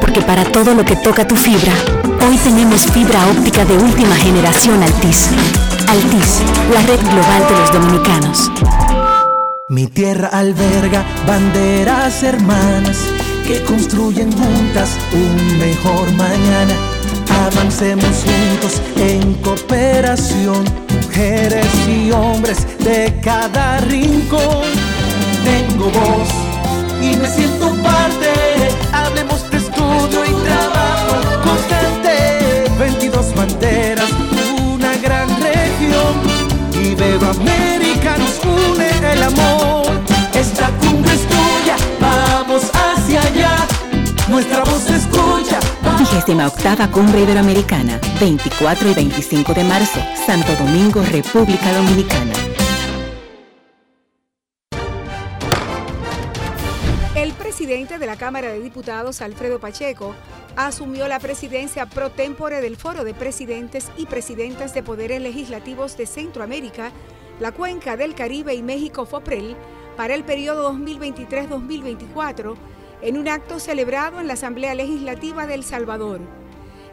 Porque 0.00 0.22
para 0.22 0.44
todo 0.44 0.74
lo 0.74 0.82
que 0.82 0.96
toca 0.96 1.28
tu 1.28 1.36
fibra, 1.36 1.74
hoy 2.26 2.38
tenemos 2.38 2.86
fibra 2.86 3.26
óptica 3.28 3.66
de 3.66 3.76
última 3.76 4.16
generación 4.16 4.82
Altis. 4.82 5.28
Altis, 5.88 6.40
la 6.72 6.80
red 6.80 7.00
global 7.00 7.46
de 7.48 7.58
los 7.58 7.72
dominicanos. 7.72 8.50
Mi 9.68 9.88
tierra 9.88 10.28
alberga 10.28 11.04
banderas 11.26 12.22
hermanas 12.22 12.96
que 13.46 13.62
construyen 13.62 14.32
juntas 14.32 14.96
un 15.12 15.58
mejor 15.58 16.10
mañana. 16.12 16.74
Avancemos 17.46 18.24
juntos 18.24 18.80
en 18.96 19.34
cooperación, 19.34 20.64
mujeres 21.02 21.66
y 21.88 22.10
hombres 22.12 22.66
de 22.78 23.18
cada 23.22 23.78
rincón. 23.78 24.66
Tengo 25.44 25.86
voz 25.90 26.28
y 27.00 27.16
me 27.16 27.28
siento 27.28 27.70
parte. 27.82 28.30
Hablemos 28.92 29.50
de 29.50 29.58
estudio 29.58 30.24
y 30.24 30.32
trabajo 30.44 31.14
constante. 31.42 32.70
22 32.78 33.34
banderas, 33.34 34.10
una 34.74 34.96
gran 34.96 35.28
región. 35.40 36.12
Iberoamérica 36.74 38.16
nos 38.18 38.40
une 38.44 39.12
el 39.12 39.22
amor. 39.22 39.90
Esta 40.34 40.68
cumbre 40.80 41.14
es 41.14 41.22
tuya, 41.22 41.76
vamos 42.00 42.62
hacia 42.72 43.20
allá. 43.22 43.56
Nuestra 44.28 44.64
voz 44.64 44.88
es 44.90 45.02
tuya. 45.06 45.11
38 46.12 46.90
Cumbre 46.92 47.22
Iberoamericana, 47.22 47.98
24 48.20 48.90
y 48.90 48.94
25 48.94 49.54
de 49.54 49.64
marzo, 49.64 49.98
Santo 50.26 50.54
Domingo, 50.56 51.02
República 51.10 51.72
Dominicana. 51.72 52.34
El 57.14 57.32
presidente 57.32 57.98
de 57.98 58.04
la 58.04 58.16
Cámara 58.16 58.50
de 58.52 58.60
Diputados, 58.60 59.22
Alfredo 59.22 59.58
Pacheco, 59.58 60.14
asumió 60.54 61.08
la 61.08 61.18
presidencia 61.18 61.86
pro 61.86 62.10
tempore 62.10 62.60
del 62.60 62.76
Foro 62.76 63.04
de 63.04 63.14
Presidentes 63.14 63.90
y 63.96 64.04
Presidentas 64.04 64.74
de 64.74 64.82
Poderes 64.82 65.22
Legislativos 65.22 65.96
de 65.96 66.04
Centroamérica, 66.04 66.92
la 67.40 67.52
Cuenca 67.52 67.96
del 67.96 68.14
Caribe 68.14 68.54
y 68.54 68.62
México 68.62 69.06
FOPREL 69.06 69.56
para 69.96 70.14
el 70.14 70.24
periodo 70.24 70.74
2023-2024 70.74 72.54
en 73.02 73.18
un 73.18 73.28
acto 73.28 73.58
celebrado 73.58 74.20
en 74.20 74.28
la 74.28 74.34
Asamblea 74.34 74.74
Legislativa 74.74 75.46
de 75.46 75.54
El 75.54 75.64
Salvador. 75.64 76.20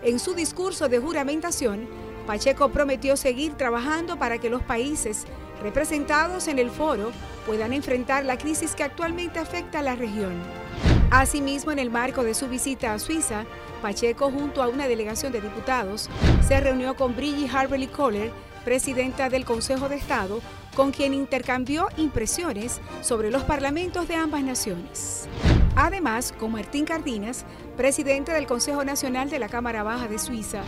En 0.02 0.20
su 0.20 0.34
discurso 0.34 0.90
de 0.90 1.00
juramentación, 1.00 1.88
Pacheco 2.26 2.70
prometió 2.70 3.16
seguir 3.16 3.54
trabajando 3.54 4.18
para 4.18 4.40
que 4.40 4.50
los 4.50 4.64
países 4.64 5.26
representados 5.62 6.48
en 6.48 6.58
el 6.58 6.72
foro 6.72 7.12
puedan 7.46 7.74
enfrentar 7.74 8.26
la 8.26 8.38
crisis 8.38 8.76
que 8.76 8.84
actualmente 8.84 9.40
afecta 9.40 9.80
a 9.80 9.84
la 9.84 9.96
región. 9.96 10.34
Asimismo, 11.12 11.72
en 11.72 11.80
el 11.80 11.90
marco 11.90 12.24
de 12.24 12.34
su 12.34 12.48
visita 12.48 12.94
a 12.94 13.00
Suiza, 13.00 13.46
Pacheco, 13.82 14.32
junto 14.32 14.64
a 14.64 14.68
una 14.68 14.88
delegación 14.88 15.32
de 15.32 15.42
diputados, 15.42 16.10
se 16.48 16.60
reunió 16.60 16.96
con 16.96 17.16
Brigitte 17.16 17.54
Harberly 17.54 17.88
Kohler, 17.88 18.32
presidenta 18.64 19.30
del 19.30 19.46
Consejo 19.46 19.90
de 19.90 19.96
Estado, 19.96 20.40
con 20.76 20.92
quien 20.92 21.14
intercambió 21.14 21.88
impresiones 21.98 22.80
sobre 23.02 23.32
los 23.32 23.44
parlamentos 23.44 24.08
de 24.08 24.16
ambas 24.16 24.44
naciones. 24.44 25.28
Además, 25.76 26.34
con 26.38 26.52
Martín 26.52 26.86
Cardinas, 26.86 27.46
presidente 27.78 28.34
del 28.34 28.48
Consejo 28.48 28.84
Nacional 28.84 29.30
de 29.30 29.40
la 29.40 29.50
Cámara 29.50 29.84
Baja 29.84 30.08
de 30.08 30.20
Suiza, 30.20 30.62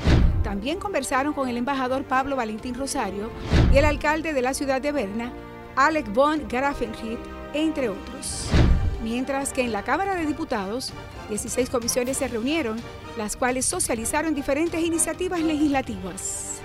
también 0.44 0.80
conversaron 0.80 1.34
con 1.34 1.50
el 1.50 1.58
embajador 1.58 2.04
Pablo 2.04 2.36
Valentín 2.36 2.76
Rosario 2.76 3.30
y 3.74 3.78
el 3.78 3.86
alcalde 3.86 4.34
de 4.34 4.42
la 4.42 4.54
ciudad 4.54 4.82
de 4.82 4.92
Berna, 4.92 5.32
Alec 5.76 6.12
von 6.14 6.48
Grafenried, 6.48 7.20
entre 7.54 7.90
otros. 7.90 8.48
Mientras 9.04 9.52
que 9.52 9.62
en 9.62 9.72
la 9.72 9.84
Cámara 9.84 10.16
de 10.16 10.26
Diputados, 10.26 10.94
16 11.30 11.70
comisiones 11.70 12.18
se 12.18 12.28
reunieron, 12.28 12.80
las 13.18 13.36
cuales 13.36 13.66
socializaron 13.66 14.36
diferentes 14.36 14.82
iniciativas 14.84 15.42
legislativas. 15.42 16.62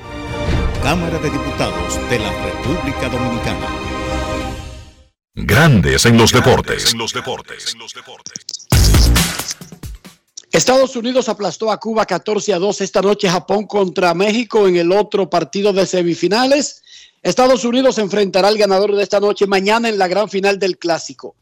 Cámara 0.87 1.19
de 1.19 1.31
Diputados 1.31 1.99
de 2.09 2.21
la 2.21 2.31
República 2.45 3.09
Dominicana. 3.09 3.67
Grandes 5.35 6.07
en 6.07 6.17
los 6.17 6.31
deportes. 6.31 6.93
En 6.93 6.99
los 7.01 7.13
deportes. 7.13 7.75
Estados 10.53 10.95
Unidos 10.95 11.29
aplastó 11.29 11.73
a 11.73 11.81
Cuba 11.81 12.07
14 12.07 12.55
a 12.55 12.61
2 12.61 12.83
esta 12.83 13.03
noche 13.03 13.29
Japón 13.29 13.67
contra 13.67 14.15
México 14.15 14.69
en 14.69 14.77
el 14.77 14.93
otro 14.93 15.29
partido 15.29 15.73
de 15.73 15.87
semifinales. 15.87 16.85
Estados 17.21 17.65
Unidos 17.65 17.99
enfrentará 17.99 18.47
al 18.47 18.57
ganador 18.57 18.95
de 18.95 19.03
esta 19.03 19.19
noche 19.19 19.49
mañana 19.49 19.89
en 19.89 19.99
la 19.99 20.07
gran 20.07 20.29
final 20.29 20.61
del 20.61 20.79
clásico. 20.79 21.35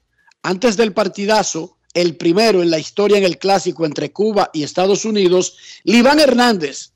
Antes 0.43 0.79
del 0.79 0.95
partidazo, 0.95 1.77
el 1.93 2.17
primero 2.17 2.63
en 2.63 2.71
la 2.71 2.79
historia 2.79 3.19
en 3.19 3.25
el 3.25 3.37
clásico 3.37 3.85
entre 3.85 4.11
Cuba 4.11 4.49
y 4.55 4.63
Estados 4.63 5.05
Unidos, 5.05 5.59
Liván 5.83 6.19
Hernández, 6.19 6.94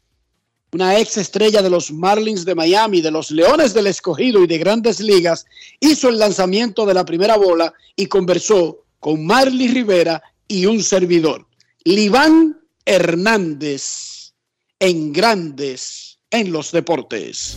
una 0.73 0.99
ex 0.99 1.17
estrella 1.17 1.63
de 1.63 1.71
los 1.71 1.91
Marlins 1.91 2.45
de 2.45 2.55
Miami, 2.55 3.01
de 3.01 3.11
los 3.11 3.31
Leones 3.31 3.73
del 3.73 3.87
Escogido 3.87 4.43
y 4.43 4.47
de 4.47 4.59
grandes 4.59 5.01
ligas, 5.01 5.47
hizo 5.81 6.09
el 6.09 6.19
lanzamiento 6.19 6.85
de 6.85 6.95
la 6.95 7.05
primera 7.05 7.37
bola 7.37 7.73
y 7.97 8.07
conversó 8.07 8.85
con 9.01 9.25
Marley 9.25 9.69
Rivera 9.69 10.23
y 10.47 10.67
un 10.67 10.83
servidor. 10.83 11.47
Liván 11.85 12.61
Hernández 12.85 14.35
en 14.79 15.13
Grandes 15.13 16.19
en 16.31 16.53
los 16.53 16.71
Deportes. 16.73 17.57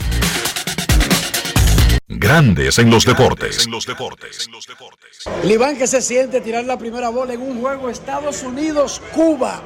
Grandes 2.07 2.77
en 2.77 2.89
los 2.89 3.05
deportes. 3.05 3.65
En 3.65 3.71
los 3.71 3.85
deportes. 3.85 4.49
Liván, 5.43 5.77
¿qué 5.77 5.87
se 5.87 6.01
siente 6.01 6.41
tirar 6.41 6.65
la 6.65 6.77
primera 6.77 7.09
bola 7.09 7.33
en 7.33 7.41
un 7.41 7.61
juego 7.61 7.89
Estados 7.89 8.43
Unidos-Cuba? 8.43 9.63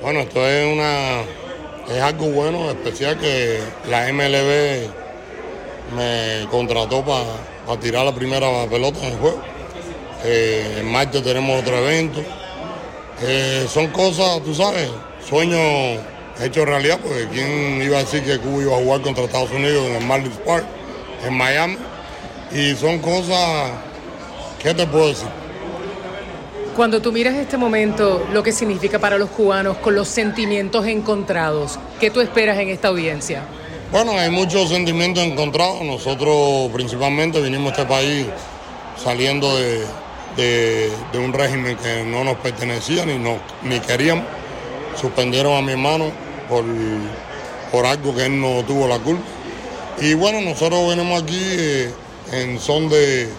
Bueno, 0.00 0.20
esto 0.20 0.46
es 0.46 0.72
una 0.72 1.24
es 1.88 2.02
algo 2.02 2.26
bueno, 2.26 2.70
especial 2.70 3.18
que 3.18 3.60
la 3.88 4.12
MLB 4.12 4.88
me 5.94 6.46
contrató 6.50 7.04
para 7.04 7.80
tirar 7.80 8.04
la 8.04 8.14
primera 8.14 8.66
pelota 8.66 8.98
en 9.00 9.12
el 9.12 9.18
juego. 9.18 9.40
Eh, 10.24 10.78
en 10.80 10.90
martes 10.90 11.22
tenemos 11.22 11.60
otro 11.60 11.76
evento. 11.78 12.20
Eh, 13.22 13.66
son 13.72 13.88
cosas, 13.88 14.42
tú 14.42 14.54
sabes, 14.54 14.90
sueños 15.26 16.00
hechos 16.40 16.66
realidad, 16.66 16.98
porque 17.02 17.28
quién 17.28 17.80
iba 17.82 17.98
a 17.98 18.00
decir 18.00 18.22
que 18.24 18.38
Cuba 18.38 18.62
iba 18.62 18.76
a 18.76 18.80
jugar 18.80 19.00
contra 19.02 19.24
Estados 19.24 19.50
Unidos 19.50 19.86
en 19.86 19.96
el 19.96 20.04
Marlins 20.04 20.36
Park, 20.44 20.66
en 21.24 21.34
Miami. 21.34 21.78
Y 22.52 22.74
son 22.74 22.98
cosas, 22.98 23.70
¿qué 24.62 24.74
te 24.74 24.86
puedo 24.86 25.08
decir? 25.08 25.45
Cuando 26.76 27.00
tú 27.00 27.10
miras 27.10 27.34
este 27.36 27.56
momento, 27.56 28.26
lo 28.34 28.42
que 28.42 28.52
significa 28.52 28.98
para 28.98 29.16
los 29.16 29.30
cubanos 29.30 29.78
con 29.78 29.94
los 29.94 30.08
sentimientos 30.08 30.86
encontrados, 30.86 31.78
¿qué 31.98 32.10
tú 32.10 32.20
esperas 32.20 32.58
en 32.58 32.68
esta 32.68 32.88
audiencia? 32.88 33.44
Bueno, 33.90 34.12
hay 34.12 34.28
muchos 34.28 34.68
sentimientos 34.68 35.24
encontrados. 35.24 35.80
Nosotros 35.80 36.70
principalmente 36.74 37.40
vinimos 37.40 37.72
a 37.72 37.76
este 37.76 37.86
país 37.86 38.26
saliendo 39.02 39.56
de, 39.56 40.90
un 41.14 41.32
régimen 41.32 41.78
que 41.78 42.04
no 42.04 42.24
nos 42.24 42.36
pertenecía 42.36 43.06
ni, 43.06 43.16
no, 43.16 43.38
ni 43.62 43.80
queríamos. 43.80 44.26
Suspendieron 45.00 45.56
a 45.56 45.62
mi 45.62 45.72
hermano 45.72 46.12
por, 46.46 46.62
por 47.72 47.86
algo 47.86 48.14
que 48.14 48.26
él 48.26 48.38
no 48.38 48.62
tuvo 48.66 48.86
la 48.86 48.98
culpa. 48.98 49.24
Y 50.02 50.12
bueno, 50.12 50.42
nosotros 50.42 50.94
venimos 50.94 51.22
aquí 51.22 51.40
eh, 51.40 51.90
en 52.32 52.60
son 52.60 52.90
de, 52.90 53.30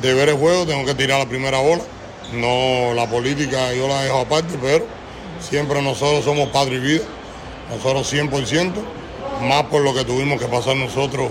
de 0.00 0.14
ver 0.14 0.28
el 0.28 0.36
juego, 0.36 0.64
tengo 0.64 0.84
que 0.84 0.94
tirar 0.94 1.18
la 1.18 1.26
primera 1.26 1.58
bola 1.58 1.82
no, 2.32 2.92
la 2.94 3.08
política 3.08 3.72
yo 3.72 3.88
la 3.88 4.02
dejo 4.02 4.18
aparte, 4.18 4.58
pero 4.60 4.84
siempre 5.40 5.80
nosotros 5.80 6.24
somos 6.24 6.48
padre 6.50 6.76
y 6.76 6.80
vida, 6.80 7.04
nosotros 7.70 8.12
100%, 8.12 8.72
más 9.42 9.62
por 9.64 9.82
lo 9.82 9.94
que 9.94 10.04
tuvimos 10.04 10.38
que 10.40 10.46
pasar 10.46 10.76
nosotros 10.76 11.30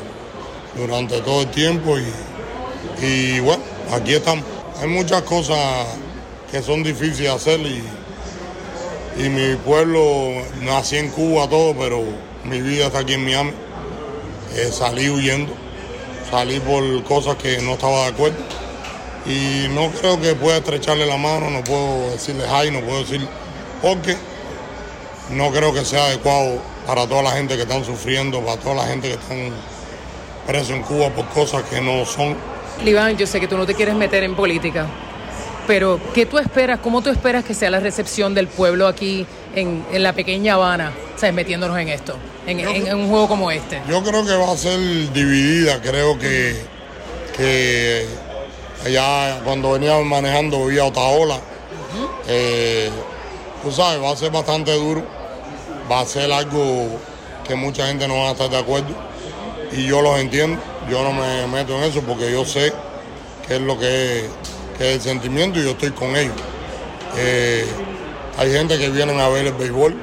durante 0.76 1.22
todo 1.22 1.42
el 1.42 1.52
tiempo 1.52 1.98
y, 3.02 3.40
bueno, 3.42 3.64
aquí 3.92 4.16
estamos. 4.16 4.44
Hay 4.82 4.88
muchas 4.88 5.22
cosas 5.24 5.58
que 6.52 6.62
son 6.64 6.82
difíciles 6.84 7.20
de 7.20 7.30
hacer 7.30 7.60
y, 7.60 7.84
y 9.18 9.30
mi 9.30 9.56
pueblo 9.58 10.32
nací 10.62 10.98
en 10.98 11.10
Cuba 11.10 11.48
todo, 11.48 11.76
pero 11.76 12.04
mi 12.44 12.62
vida 12.62 12.88
está 12.88 13.00
aquí 13.00 13.14
en 13.14 13.26
Miami. 13.26 13.52
Eh, 14.56 14.70
salí 14.72 15.10
huyendo, 15.10 15.54
salí 16.32 16.60
por 16.60 17.04
cosas 17.04 17.36
que 17.36 17.60
no 17.62 17.74
estaba 17.74 18.04
de 18.04 18.08
acuerdo 18.08 18.67
y 19.28 19.68
no 19.70 19.92
creo 19.92 20.20
que 20.20 20.34
pueda 20.36 20.58
estrecharle 20.58 21.06
la 21.06 21.18
mano, 21.18 21.50
no 21.50 21.64
puedo 21.64 22.12
decirle 22.12 22.46
hi, 22.46 22.72
no 22.72 22.80
puedo 22.82 23.00
decir 23.00 23.28
porque 23.82 24.16
no 25.32 25.52
creo 25.52 25.74
que 25.74 25.84
sea 25.84 26.06
adecuado 26.06 26.60
para 26.86 27.06
toda 27.06 27.24
la 27.24 27.32
gente 27.32 27.56
que 27.56 27.64
están 27.64 27.84
sufriendo, 27.84 28.40
para 28.42 28.58
toda 28.58 28.76
la 28.76 28.86
gente 28.86 29.10
que 29.10 29.16
están 29.16 29.52
presos 30.46 30.70
en 30.70 30.82
Cuba 30.84 31.10
por 31.10 31.26
cosas 31.28 31.64
que 31.64 31.82
no 31.82 32.06
son. 32.06 32.38
Liván, 32.84 33.18
yo 33.18 33.28
sé 33.28 33.40
que 33.42 33.48
tú 33.48 33.58
no 33.58 33.66
te 33.66 33.74
quieres 33.74 33.96
meter 33.96 34.24
en 34.24 34.36
política, 34.36 34.88
pero 35.68 36.00
¿qué 36.14 36.26
tú 36.26 36.38
esperas, 36.38 36.80
cómo 36.80 37.02
tú 37.02 37.10
esperas 37.10 37.44
que 37.44 37.54
sea 37.54 37.70
la 37.70 37.82
recepción 37.82 38.34
del 38.34 38.48
pueblo 38.48 38.88
aquí 38.88 39.26
en, 39.54 39.84
la 39.92 40.14
pequeña 40.14 40.54
Habana, 40.54 40.94
¿sabes? 41.18 41.36
metiéndonos 41.36 41.78
en 41.78 41.90
esto, 41.90 42.16
en, 42.46 42.62
en, 42.62 42.96
un 42.96 43.10
juego 43.10 43.28
como 43.28 43.52
este? 43.52 43.82
Yo 43.90 44.02
creo 44.04 44.26
que 44.26 44.36
va 44.36 44.54
a 44.54 44.58
ser 44.58 44.80
dividida, 45.12 45.82
creo 45.82 46.18
que, 46.18 46.56
que 47.36 48.06
Allá 48.88 49.42
cuando 49.44 49.74
venía 49.74 49.98
manejando 49.98 50.66
vía 50.68 50.86
Otaola. 50.86 51.42
Eh, 52.26 52.90
tú 53.62 53.70
sabes, 53.70 54.02
va 54.02 54.12
a 54.12 54.16
ser 54.16 54.32
bastante 54.32 54.72
duro. 54.72 55.04
Va 55.92 56.00
a 56.00 56.06
ser 56.06 56.32
algo 56.32 56.88
que 57.46 57.56
mucha 57.56 57.88
gente 57.88 58.08
no 58.08 58.16
va 58.16 58.30
a 58.30 58.32
estar 58.32 58.50
de 58.50 58.58
acuerdo. 58.58 58.96
Y 59.74 59.88
yo 59.88 60.02
los 60.02 60.18
entiendo. 60.20 60.62
Yo 60.90 61.04
no 61.04 61.12
me 61.12 61.48
meto 61.48 61.76
en 61.78 61.84
eso 61.84 62.02
porque 62.02 62.32
yo 62.32 62.46
sé 62.46 62.72
qué 63.46 63.56
es 63.56 63.62
lo 63.62 63.78
que 63.78 64.20
es, 64.20 64.30
el 64.80 65.02
sentimiento 65.02 65.60
y 65.60 65.64
yo 65.64 65.72
estoy 65.72 65.92
con 65.92 66.16
ellos. 66.16 66.36
Eh, 67.18 67.68
hay 68.38 68.54
gente 68.54 68.78
que 68.78 68.90
vienen 68.90 69.20
a 69.20 69.28
ver 69.28 69.48
el 69.48 69.54
béisbol. 69.54 69.98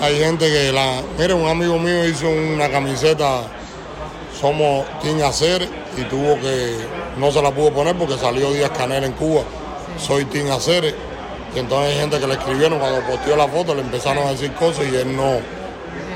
hay 0.00 0.18
gente 0.20 0.46
que 0.46 0.70
la... 0.70 1.02
Mire, 1.18 1.34
un 1.34 1.48
amigo 1.48 1.76
mío 1.80 2.06
hizo 2.06 2.28
una 2.28 2.70
camiseta, 2.70 3.42
somos 4.40 4.86
Team 5.02 5.20
Hacer, 5.24 5.68
y 5.96 6.02
tuvo 6.04 6.38
que, 6.40 6.76
no 7.18 7.30
se 7.30 7.42
la 7.42 7.50
pudo 7.50 7.72
poner 7.72 7.96
porque 7.96 8.16
salió 8.18 8.52
Díaz 8.52 8.70
Canel 8.70 9.04
en 9.04 9.12
Cuba, 9.12 9.42
soy 9.98 10.24
Team 10.24 10.50
Hacer, 10.50 10.94
y 11.54 11.58
entonces 11.58 11.94
hay 11.94 12.00
gente 12.00 12.18
que 12.18 12.26
le 12.26 12.34
escribieron 12.34 12.78
cuando 12.78 13.00
posteó 13.06 13.36
la 13.36 13.46
foto, 13.46 13.74
le 13.74 13.82
empezaron 13.82 14.26
a 14.26 14.30
decir 14.30 14.52
cosas 14.54 14.86
y 14.90 14.96
él 14.96 15.16
no, 15.16 15.38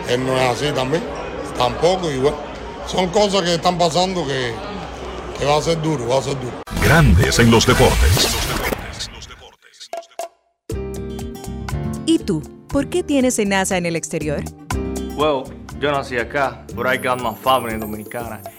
él 0.08 0.26
no 0.26 0.36
es 0.36 0.48
así 0.48 0.72
también, 0.72 1.02
tampoco, 1.56 2.10
y 2.10 2.18
bueno, 2.18 2.36
son 2.86 3.08
cosas 3.08 3.42
que 3.42 3.54
están 3.54 3.78
pasando 3.78 4.26
que, 4.26 4.52
que 5.38 5.44
va 5.44 5.58
a 5.58 5.62
ser 5.62 5.80
duro, 5.80 6.08
va 6.08 6.18
a 6.18 6.22
ser 6.22 6.34
duro. 6.40 6.62
Grandes 6.82 7.38
en 7.38 7.50
los 7.50 7.66
deportes. 7.66 8.36
¿Y 12.06 12.18
tú? 12.20 12.42
¿Por 12.68 12.88
qué 12.88 13.02
tienes 13.02 13.38
NASA 13.38 13.76
en 13.76 13.86
el 13.86 13.96
exterior? 13.96 14.42
Well, 15.16 15.44
yo 15.80 15.92
nací 15.92 16.18
acá, 16.18 16.64
I 16.70 16.96
got 16.96 17.20
my 17.20 17.34
family 17.34 17.78
dominicana. 17.78 18.40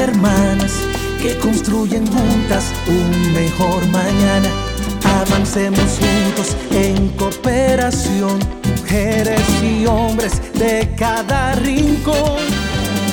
hermanas 0.00 0.72
que 1.20 1.36
construyen 1.38 2.06
juntas 2.06 2.72
un 2.86 3.32
mejor 3.34 3.86
mañana. 3.88 4.48
Avancemos 5.20 5.98
juntos 6.00 6.56
en 6.72 7.08
cooperación, 7.10 8.38
mujeres 8.78 9.42
y 9.62 9.86
hombres 9.86 10.40
de 10.54 10.92
cada 10.96 11.52
rincón. 11.56 12.40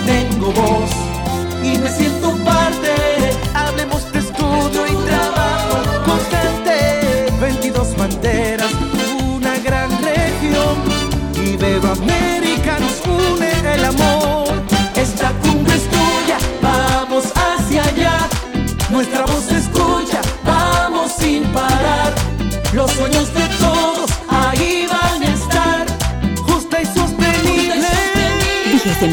Tengo 0.06 0.52
voz 0.54 0.92
y 1.64 1.78
me 1.78 1.90
siento 1.90 2.32
parte. 2.46 2.94
Hablemos 3.54 4.12
de 4.14 4.20
estudio 4.20 4.88
y 4.88 4.97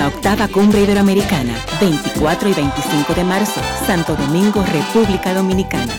octava 0.03 0.49
Cumbre 0.49 0.83
Iberoamericana, 0.83 1.55
24 1.81 2.49
y 2.49 2.55
25 2.55 3.15
de 3.15 3.25
marzo, 3.25 3.61
Santo 3.87 4.16
Domingo, 4.16 4.65
República 4.65 5.33
Dominicana. 5.33 5.93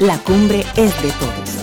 La 0.00 0.16
cumbre 0.18 0.64
es 0.76 1.02
de 1.02 1.10
todos. 1.12 1.58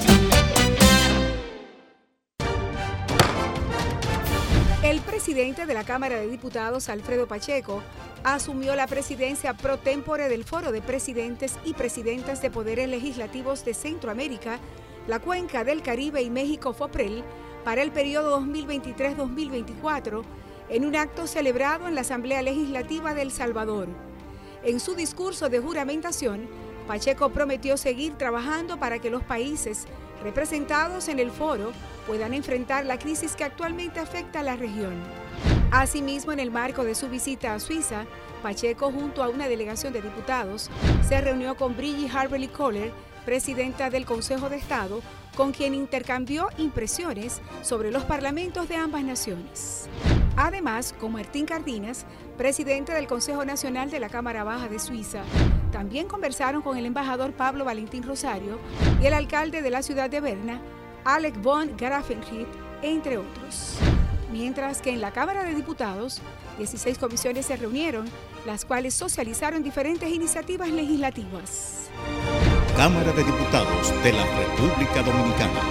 El 4.83 4.99
presidente 5.01 5.65
de 5.65 5.73
la 5.73 5.85
Cámara 5.85 6.19
de 6.19 6.27
Diputados, 6.27 6.89
Alfredo 6.89 7.27
Pacheco, 7.27 7.81
asumió 8.23 8.75
la 8.75 8.87
presidencia 8.87 9.53
pro 9.55 9.77
tempore 9.77 10.27
del 10.27 10.43
Foro 10.43 10.71
de 10.71 10.81
Presidentes 10.81 11.57
y 11.63 11.73
Presidentas 11.73 12.41
de 12.41 12.51
Poderes 12.51 12.89
Legislativos 12.89 13.63
de 13.63 13.73
Centroamérica, 13.73 14.59
la 15.07 15.19
Cuenca 15.19 15.63
del 15.63 15.81
Caribe 15.81 16.21
y 16.21 16.29
México 16.29 16.73
FOPREL 16.73 17.23
para 17.63 17.81
el 17.81 17.91
periodo 17.91 18.39
2023-2024 18.41 20.23
en 20.69 20.85
un 20.85 20.95
acto 20.95 21.27
celebrado 21.27 21.87
en 21.87 21.95
la 21.95 22.01
Asamblea 22.01 22.41
Legislativa 22.41 23.13
de 23.13 23.21
El 23.21 23.31
Salvador. 23.31 23.87
En 24.63 24.79
su 24.79 24.95
discurso 24.95 25.49
de 25.49 25.59
juramentación, 25.59 26.47
Pacheco 26.87 27.29
prometió 27.29 27.77
seguir 27.77 28.13
trabajando 28.17 28.77
para 28.77 28.99
que 28.99 29.09
los 29.09 29.23
países 29.23 29.85
representados 30.23 31.07
en 31.07 31.19
el 31.19 31.31
foro 31.31 31.71
puedan 32.07 32.33
enfrentar 32.33 32.85
la 32.85 32.97
crisis 32.97 33.35
que 33.35 33.43
actualmente 33.43 33.99
afecta 33.99 34.39
a 34.39 34.43
la 34.43 34.55
región. 34.55 34.93
Asimismo, 35.71 36.31
en 36.31 36.39
el 36.39 36.51
marco 36.51 36.83
de 36.83 36.95
su 36.95 37.09
visita 37.09 37.53
a 37.53 37.59
Suiza, 37.59 38.05
Pacheco, 38.41 38.91
junto 38.91 39.23
a 39.23 39.29
una 39.29 39.47
delegación 39.47 39.93
de 39.93 40.01
diputados, 40.01 40.69
se 41.07 41.21
reunió 41.21 41.55
con 41.55 41.75
Brigitte 41.75 42.15
Harberly 42.15 42.47
Kohler, 42.47 42.91
presidenta 43.25 43.89
del 43.89 44.05
Consejo 44.05 44.49
de 44.49 44.57
Estado, 44.57 45.01
con 45.35 45.51
quien 45.51 45.75
intercambió 45.75 46.47
impresiones 46.57 47.41
sobre 47.61 47.91
los 47.91 48.03
parlamentos 48.03 48.67
de 48.67 48.75
ambas 48.75 49.03
naciones. 49.03 49.87
Además, 50.37 50.93
con 50.99 51.13
Martín 51.13 51.45
Cardinas, 51.45 52.05
presidente 52.37 52.93
del 52.93 53.07
Consejo 53.07 53.45
Nacional 53.45 53.89
de 53.89 53.99
la 53.99 54.09
Cámara 54.09 54.43
Baja 54.43 54.67
de 54.67 54.79
Suiza, 54.79 55.21
también 55.71 56.07
conversaron 56.07 56.61
con 56.61 56.77
el 56.77 56.85
embajador 56.85 57.33
Pablo 57.33 57.65
Valentín 57.65 58.03
Rosario 58.03 58.59
y 59.01 59.05
el 59.05 59.13
alcalde 59.13 59.61
de 59.61 59.69
la 59.69 59.81
ciudad 59.81 60.09
de 60.09 60.21
Berna, 60.21 60.61
Alec 61.03 61.41
von 61.41 61.75
Grafenried, 61.77 62.47
entre 62.81 63.17
otros. 63.17 63.77
Mientras 64.31 64.81
que 64.81 64.89
en 64.91 65.01
la 65.01 65.11
Cámara 65.11 65.43
de 65.43 65.53
Diputados, 65.53 66.21
16 66.57 66.97
comisiones 66.97 67.45
se 67.45 67.55
reunieron, 67.55 68.09
las 68.45 68.65
cuales 68.65 68.93
socializaron 68.93 69.63
diferentes 69.63 70.09
iniciativas 70.09 70.69
legislativas. 70.69 71.89
Cámara 72.75 73.13
de 73.13 73.23
Diputados 73.23 74.03
de 74.03 74.11
la 74.11 74.25
República 74.25 75.01
Dominicana. 75.01 75.61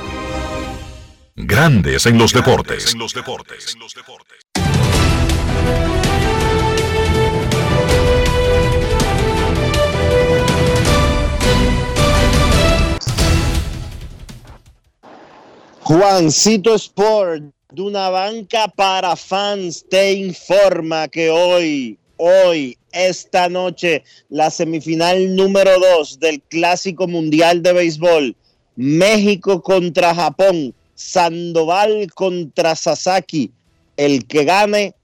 Grandes 1.36 2.06
en 2.06 2.16
los 2.16 2.32
deportes. 2.32 2.94
Juancito 15.82 16.74
Sport, 16.74 17.44
de 17.70 17.82
una 17.82 18.08
banca 18.08 18.68
para 18.68 19.14
fans, 19.14 19.84
te 19.90 20.14
informa 20.14 21.08
que 21.08 21.28
hoy, 21.28 21.98
hoy, 22.16 22.78
esta 22.94 23.48
noche, 23.48 24.02
la 24.28 24.50
semifinal 24.50 25.34
número 25.34 25.78
2 25.98 26.20
del 26.20 26.40
Clásico 26.42 27.06
Mundial 27.06 27.62
de 27.62 27.72
Béisbol, 27.72 28.36
México 28.76 29.62
contra 29.62 30.14
Japón, 30.14 30.74
Sandoval 30.94 32.12
contra 32.14 32.74
Sasaki. 32.74 33.50
El 33.96 34.26
que 34.26 34.44
gane 34.44 34.94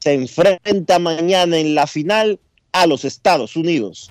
se 0.00 0.14
enfrenta 0.14 0.98
mañana 0.98 1.58
en 1.58 1.74
la 1.74 1.86
final 1.86 2.40
a 2.72 2.86
los 2.86 3.04
Estados 3.04 3.56
Unidos. 3.56 4.10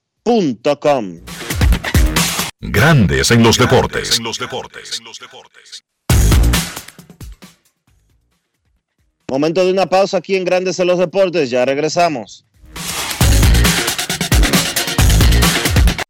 Grandes 2.59 3.31
en 3.31 3.41
los 3.41 3.57
deportes. 3.57 4.19
Momento 9.27 9.65
de 9.65 9.71
una 9.71 9.87
pausa 9.87 10.17
aquí 10.17 10.35
en 10.35 10.45
Grandes 10.45 10.79
en 10.79 10.85
los 10.85 10.99
deportes. 10.99 11.49
Ya 11.49 11.65
regresamos. 11.65 12.45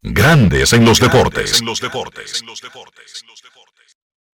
Grandes 0.01 0.73
en 0.73 0.83
los 0.83 0.99
deportes. 0.99 1.61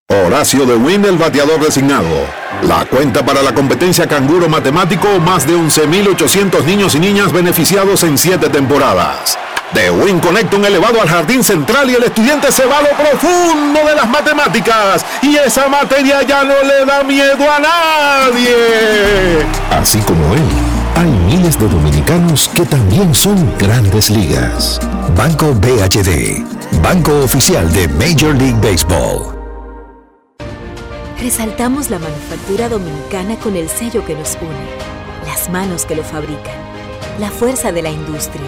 Horacio 0.10 0.66
de 0.66 0.76
Win, 0.76 1.06
el 1.06 1.18
bateador 1.18 1.64
designado. 1.64 2.26
La 2.64 2.86
cuenta 2.86 3.24
para 3.24 3.44
la 3.44 3.54
competencia 3.54 4.08
canguro 4.08 4.50
matemático, 4.50 5.20
más 5.20 5.46
de 5.46 5.54
11.800 5.54 6.64
niños 6.64 6.96
y 6.96 7.00
niñas 7.00 7.32
beneficiados 7.32 8.04
en 8.04 8.18
7 8.18 8.50
temporadas. 8.50 9.38
De 9.74 9.92
Win 9.92 10.20
conecta 10.20 10.56
un 10.56 10.66
elevado 10.66 11.02
al 11.02 11.10
jardín 11.10 11.44
central 11.44 11.90
y 11.90 11.96
el 11.96 12.04
estudiante 12.04 12.52
se 12.52 12.66
va 12.66 12.80
a 12.80 12.82
lo 12.84 12.90
profundo 12.90 13.80
de 13.86 13.96
las 13.96 14.08
matemáticas. 14.08 15.06
Y 15.22 15.36
esa 15.36 15.68
materia 15.68 16.24
ya 16.24 16.44
no 16.44 16.56
le 16.64 16.86
da 16.86 17.04
miedo 17.04 17.44
a 17.52 17.60
nadie. 17.60 19.46
Así 19.72 20.00
como 20.00 20.36
él, 20.36 20.48
hay 20.96 21.10
miles 21.10 21.60
de 21.60 21.68
dominicanos 21.68 22.50
que 22.56 22.66
también 22.66 23.14
son 23.14 23.54
grandes 23.58 24.10
ligas. 24.10 24.80
Banco 25.18 25.54
BHD, 25.54 26.44
Banco 26.82 27.20
Oficial 27.24 27.72
de 27.74 27.90
Major 27.90 28.34
League 28.36 28.60
Baseball. 28.62 29.36
Resaltamos 31.22 31.90
la 31.90 32.00
manufactura 32.00 32.70
dominicana 32.70 33.36
con 33.38 33.56
el 33.58 33.68
sello 33.70 34.06
que 34.06 34.16
nos 34.16 34.38
une, 34.40 35.28
las 35.30 35.50
manos 35.50 35.86
que 35.86 35.96
lo 35.96 36.04
fabrican, 36.04 36.56
la 37.20 37.32
fuerza 37.32 37.72
de 37.72 37.82
la 37.82 37.90
industria 37.90 38.48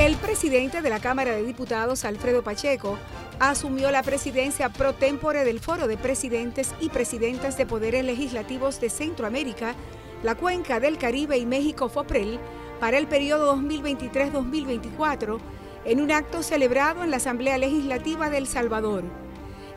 El 0.00 0.16
presidente 0.16 0.82
de 0.82 0.90
la 0.90 0.98
Cámara 0.98 1.36
de 1.36 1.44
Diputados, 1.44 2.04
Alfredo 2.04 2.42
Pacheco, 2.42 2.98
asumió 3.50 3.90
la 3.90 4.04
presidencia 4.04 4.68
pro 4.68 4.94
tempore 4.94 5.44
del 5.44 5.58
Foro 5.58 5.88
de 5.88 5.96
Presidentes 5.96 6.74
y 6.80 6.90
Presidentas 6.90 7.56
de 7.56 7.66
Poderes 7.66 8.04
Legislativos 8.04 8.80
de 8.80 8.88
Centroamérica, 8.88 9.74
la 10.22 10.36
Cuenca 10.36 10.78
del 10.78 10.96
Caribe 10.96 11.38
y 11.38 11.44
México 11.44 11.88
FOPREL 11.88 12.38
para 12.78 12.98
el 12.98 13.08
periodo 13.08 13.56
2023-2024 13.56 15.40
en 15.84 16.00
un 16.00 16.12
acto 16.12 16.44
celebrado 16.44 17.02
en 17.02 17.10
la 17.10 17.16
Asamblea 17.16 17.58
Legislativa 17.58 18.30
de 18.30 18.38
El 18.38 18.46
Salvador. 18.46 19.02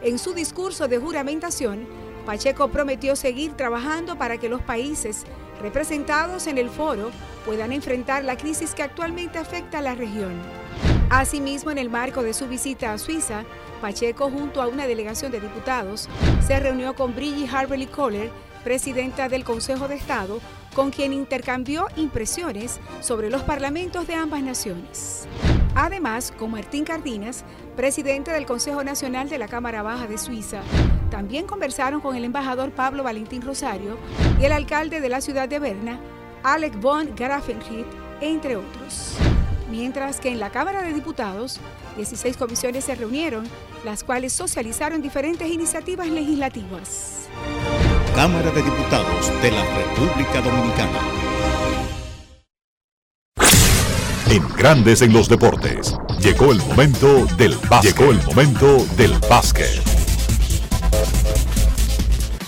En 0.04 0.20
su 0.20 0.34
discurso 0.34 0.88
de 0.88 1.00
juramentación, 1.00 1.88
Pacheco 2.24 2.68
prometió 2.68 3.16
seguir 3.16 3.54
trabajando 3.54 4.16
para 4.16 4.38
que 4.38 4.50
los 4.50 4.62
países 4.62 5.24
representados 5.60 6.46
en 6.46 6.60
el 6.60 6.70
foro 6.70 7.10
puedan 7.48 7.72
enfrentar 7.72 8.24
la 8.26 8.38
crisis 8.38 8.76
que 8.76 8.84
actualmente 8.84 9.40
afecta 9.40 9.80
a 9.80 9.82
la 9.82 9.96
región. 9.96 10.65
Asimismo, 11.10 11.72
en 11.72 11.78
el 11.78 11.90
marco 11.90 12.24
de 12.24 12.34
su 12.34 12.48
visita 12.48 12.92
a 12.92 12.98
Suiza, 12.98 13.44
Pacheco, 13.80 14.30
junto 14.30 14.62
a 14.62 14.68
una 14.68 14.88
delegación 14.88 15.32
de 15.32 15.40
diputados, 15.40 16.10
se 16.46 16.60
reunió 16.60 16.96
con 16.96 17.16
Brigitte 17.16 17.54
Harberly 17.54 17.86
Kohler, 17.86 18.32
presidenta 18.64 19.30
del 19.30 19.44
Consejo 19.44 19.88
de 19.88 19.96
Estado, 19.96 20.40
con 20.76 20.90
quien 20.90 21.14
intercambió 21.14 21.88
impresiones 21.96 22.80
sobre 23.02 23.30
los 23.30 23.44
parlamentos 23.44 24.08
de 24.08 24.16
ambas 24.16 24.42
naciones. 24.42 25.28
Además, 25.76 26.34
con 26.36 26.52
Martín 26.52 26.86
Cardinas, 26.86 27.46
presidente 27.76 28.32
del 28.32 28.46
Consejo 28.46 28.84
Nacional 28.84 29.30
de 29.30 29.38
la 29.38 29.48
Cámara 29.48 29.84
Baja 29.84 30.08
de 30.08 30.18
Suiza, 30.18 30.62
también 31.12 31.46
conversaron 31.46 32.02
con 32.02 32.16
el 32.16 32.26
embajador 32.26 32.72
Pablo 32.72 33.04
Valentín 33.04 33.42
Rosario 33.42 33.98
y 34.42 34.46
el 34.46 34.52
alcalde 34.52 35.00
de 35.02 35.10
la 35.10 35.22
ciudad 35.22 35.48
de 35.48 35.60
Berna, 35.60 36.00
Alec 36.44 36.80
von 36.80 37.16
Grafenried, 37.16 37.86
entre 38.22 38.56
otros. 38.56 39.18
Mientras 39.70 40.20
que 40.20 40.30
en 40.30 40.40
la 40.40 40.52
Cámara 40.52 40.84
de 40.84 40.94
Diputados, 40.94 41.60
16 41.96 42.38
comisiones 42.38 42.86
se 42.86 42.96
reunieron, 42.96 43.48
las 43.84 44.04
cuales 44.04 44.34
socializaron 44.34 45.02
diferentes 45.02 45.50
iniciativas 45.50 46.08
legislativas. 46.08 47.28
Cámara 48.16 48.52
de 48.52 48.62
Diputados 48.62 49.42
de 49.42 49.52
la 49.52 49.64
República 49.76 50.42
Dominicana. 50.42 51.00
En 54.30 54.48
Grandes 54.56 55.02
en 55.02 55.14
los 55.14 55.30
Deportes, 55.30 55.96
llegó 56.20 56.52
el 56.52 56.60
momento 56.60 57.26
del 57.38 57.56
básquet. 57.70 57.96
Llegó 57.96 58.12
el 58.12 58.22
momento 58.24 58.86
del 58.98 59.14
básquet. 59.30 59.95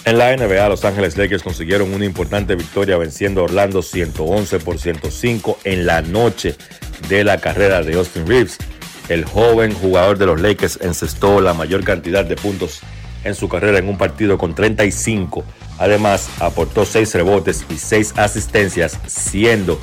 En 0.07 0.17
la 0.17 0.33
NBA, 0.33 0.69
Los 0.69 0.85
Ángeles 0.85 1.17
Lakers 1.17 1.43
consiguieron 1.43 1.93
una 1.93 2.05
importante 2.05 2.55
victoria 2.55 2.95
venciendo 2.95 3.41
a 3.41 3.43
Orlando 3.43 3.81
111 3.81 4.59
por 4.59 4.79
105 4.79 5.59
en 5.65 5.85
la 5.85 6.01
noche 6.01 6.55
de 7.09 7.25
la 7.25 7.41
carrera 7.41 7.81
de 7.81 7.95
Austin 7.95 8.25
Reeves. 8.25 8.55
El 9.09 9.25
joven 9.25 9.73
jugador 9.73 10.17
de 10.17 10.27
los 10.27 10.39
Lakers 10.39 10.79
encestó 10.81 11.41
la 11.41 11.53
mayor 11.53 11.83
cantidad 11.83 12.23
de 12.23 12.37
puntos 12.37 12.79
en 13.25 13.35
su 13.35 13.49
carrera 13.49 13.79
en 13.79 13.89
un 13.89 13.97
partido 13.97 14.37
con 14.37 14.55
35. 14.55 15.43
Además, 15.77 16.29
aportó 16.39 16.85
6 16.85 17.13
rebotes 17.15 17.65
y 17.69 17.77
6 17.77 18.13
asistencias, 18.15 18.97
siendo 19.07 19.77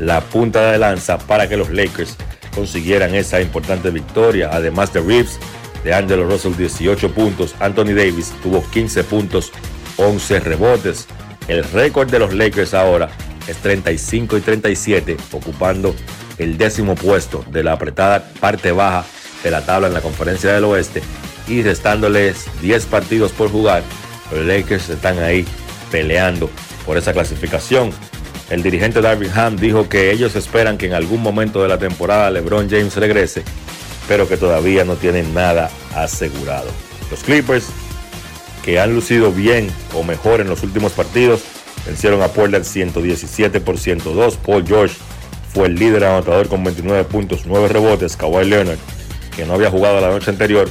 la 0.00 0.22
punta 0.22 0.72
de 0.72 0.78
lanza 0.78 1.18
para 1.18 1.48
que 1.48 1.56
los 1.56 1.70
Lakers 1.70 2.16
consiguieran 2.52 3.14
esa 3.14 3.40
importante 3.40 3.92
victoria. 3.92 4.50
Además 4.52 4.92
de 4.92 5.02
Reeves, 5.02 5.38
de 5.84 5.94
Angelo 5.94 6.28
Russell 6.28 6.54
18 6.56 7.10
puntos, 7.12 7.54
Anthony 7.60 7.94
Davis 7.94 8.32
tuvo 8.42 8.64
15 8.70 9.04
puntos, 9.04 9.52
11 9.96 10.40
rebotes. 10.40 11.06
El 11.46 11.64
récord 11.64 12.10
de 12.10 12.18
los 12.18 12.34
Lakers 12.34 12.74
ahora 12.74 13.08
es 13.46 13.56
35 13.58 14.36
y 14.36 14.40
37, 14.40 15.16
ocupando 15.32 15.94
el 16.38 16.58
décimo 16.58 16.94
puesto 16.94 17.44
de 17.50 17.62
la 17.62 17.72
apretada 17.72 18.28
parte 18.40 18.72
baja 18.72 19.04
de 19.42 19.50
la 19.50 19.64
tabla 19.64 19.88
en 19.88 19.94
la 19.94 20.00
conferencia 20.00 20.52
del 20.52 20.64
oeste 20.64 21.02
y 21.46 21.62
restándoles 21.62 22.46
10 22.60 22.86
partidos 22.86 23.32
por 23.32 23.50
jugar, 23.50 23.82
los 24.30 24.44
Lakers 24.44 24.90
están 24.90 25.18
ahí 25.18 25.46
peleando 25.90 26.50
por 26.84 26.96
esa 26.96 27.12
clasificación. 27.12 27.90
El 28.50 28.62
dirigente 28.62 29.00
Darvin 29.00 29.30
Ham 29.34 29.56
dijo 29.56 29.88
que 29.88 30.10
ellos 30.10 30.36
esperan 30.36 30.78
que 30.78 30.86
en 30.86 30.94
algún 30.94 31.22
momento 31.22 31.62
de 31.62 31.68
la 31.68 31.78
temporada 31.78 32.30
LeBron 32.30 32.68
James 32.68 32.96
regrese, 32.96 33.42
pero 34.08 34.26
que 34.26 34.36
todavía 34.36 34.84
no 34.84 34.96
tienen 34.96 35.34
nada 35.34 35.70
asegurado. 35.94 36.70
Los 37.10 37.20
Clippers, 37.20 37.66
que 38.64 38.80
han 38.80 38.94
lucido 38.94 39.30
bien 39.30 39.70
o 39.94 40.02
mejor 40.02 40.40
en 40.40 40.48
los 40.48 40.62
últimos 40.62 40.92
partidos, 40.92 41.42
vencieron 41.86 42.22
a 42.22 42.28
Portland 42.28 42.64
117 42.64 43.60
por 43.60 43.78
102. 43.78 44.36
Paul 44.36 44.66
George 44.66 44.96
fue 45.52 45.66
el 45.66 45.76
líder 45.76 46.04
anotador 46.04 46.48
con 46.48 46.64
29 46.64 47.04
puntos, 47.04 47.42
9 47.46 47.68
rebotes. 47.68 48.16
Kawhi 48.16 48.46
Leonard, 48.46 48.78
que 49.36 49.44
no 49.44 49.54
había 49.54 49.70
jugado 49.70 50.00
la 50.00 50.10
noche 50.10 50.30
anterior, 50.30 50.68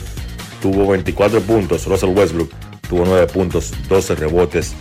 tuvo 0.61 0.87
24 0.87 1.41
puntos. 1.41 1.85
Russell 1.85 2.09
Westbrook 2.09 2.51
tuvo 2.89 3.05
9 3.05 3.27
puntos, 3.27 3.71
12 3.87 4.15
rebotes, 4.15 4.73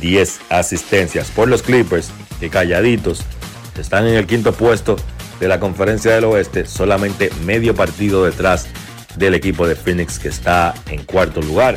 10 0.00 0.40
asistencias. 0.48 1.30
Por 1.30 1.48
los 1.48 1.62
Clippers, 1.62 2.10
que 2.40 2.50
calladitos 2.50 3.22
están 3.78 4.06
en 4.06 4.14
el 4.14 4.26
quinto 4.26 4.52
puesto 4.52 4.96
de 5.42 5.48
la 5.48 5.58
conferencia 5.58 6.14
del 6.14 6.22
oeste, 6.26 6.66
solamente 6.66 7.28
medio 7.44 7.74
partido 7.74 8.24
detrás 8.24 8.68
del 9.16 9.34
equipo 9.34 9.66
de 9.66 9.74
Phoenix 9.74 10.20
que 10.20 10.28
está 10.28 10.72
en 10.88 11.02
cuarto 11.02 11.42
lugar. 11.42 11.76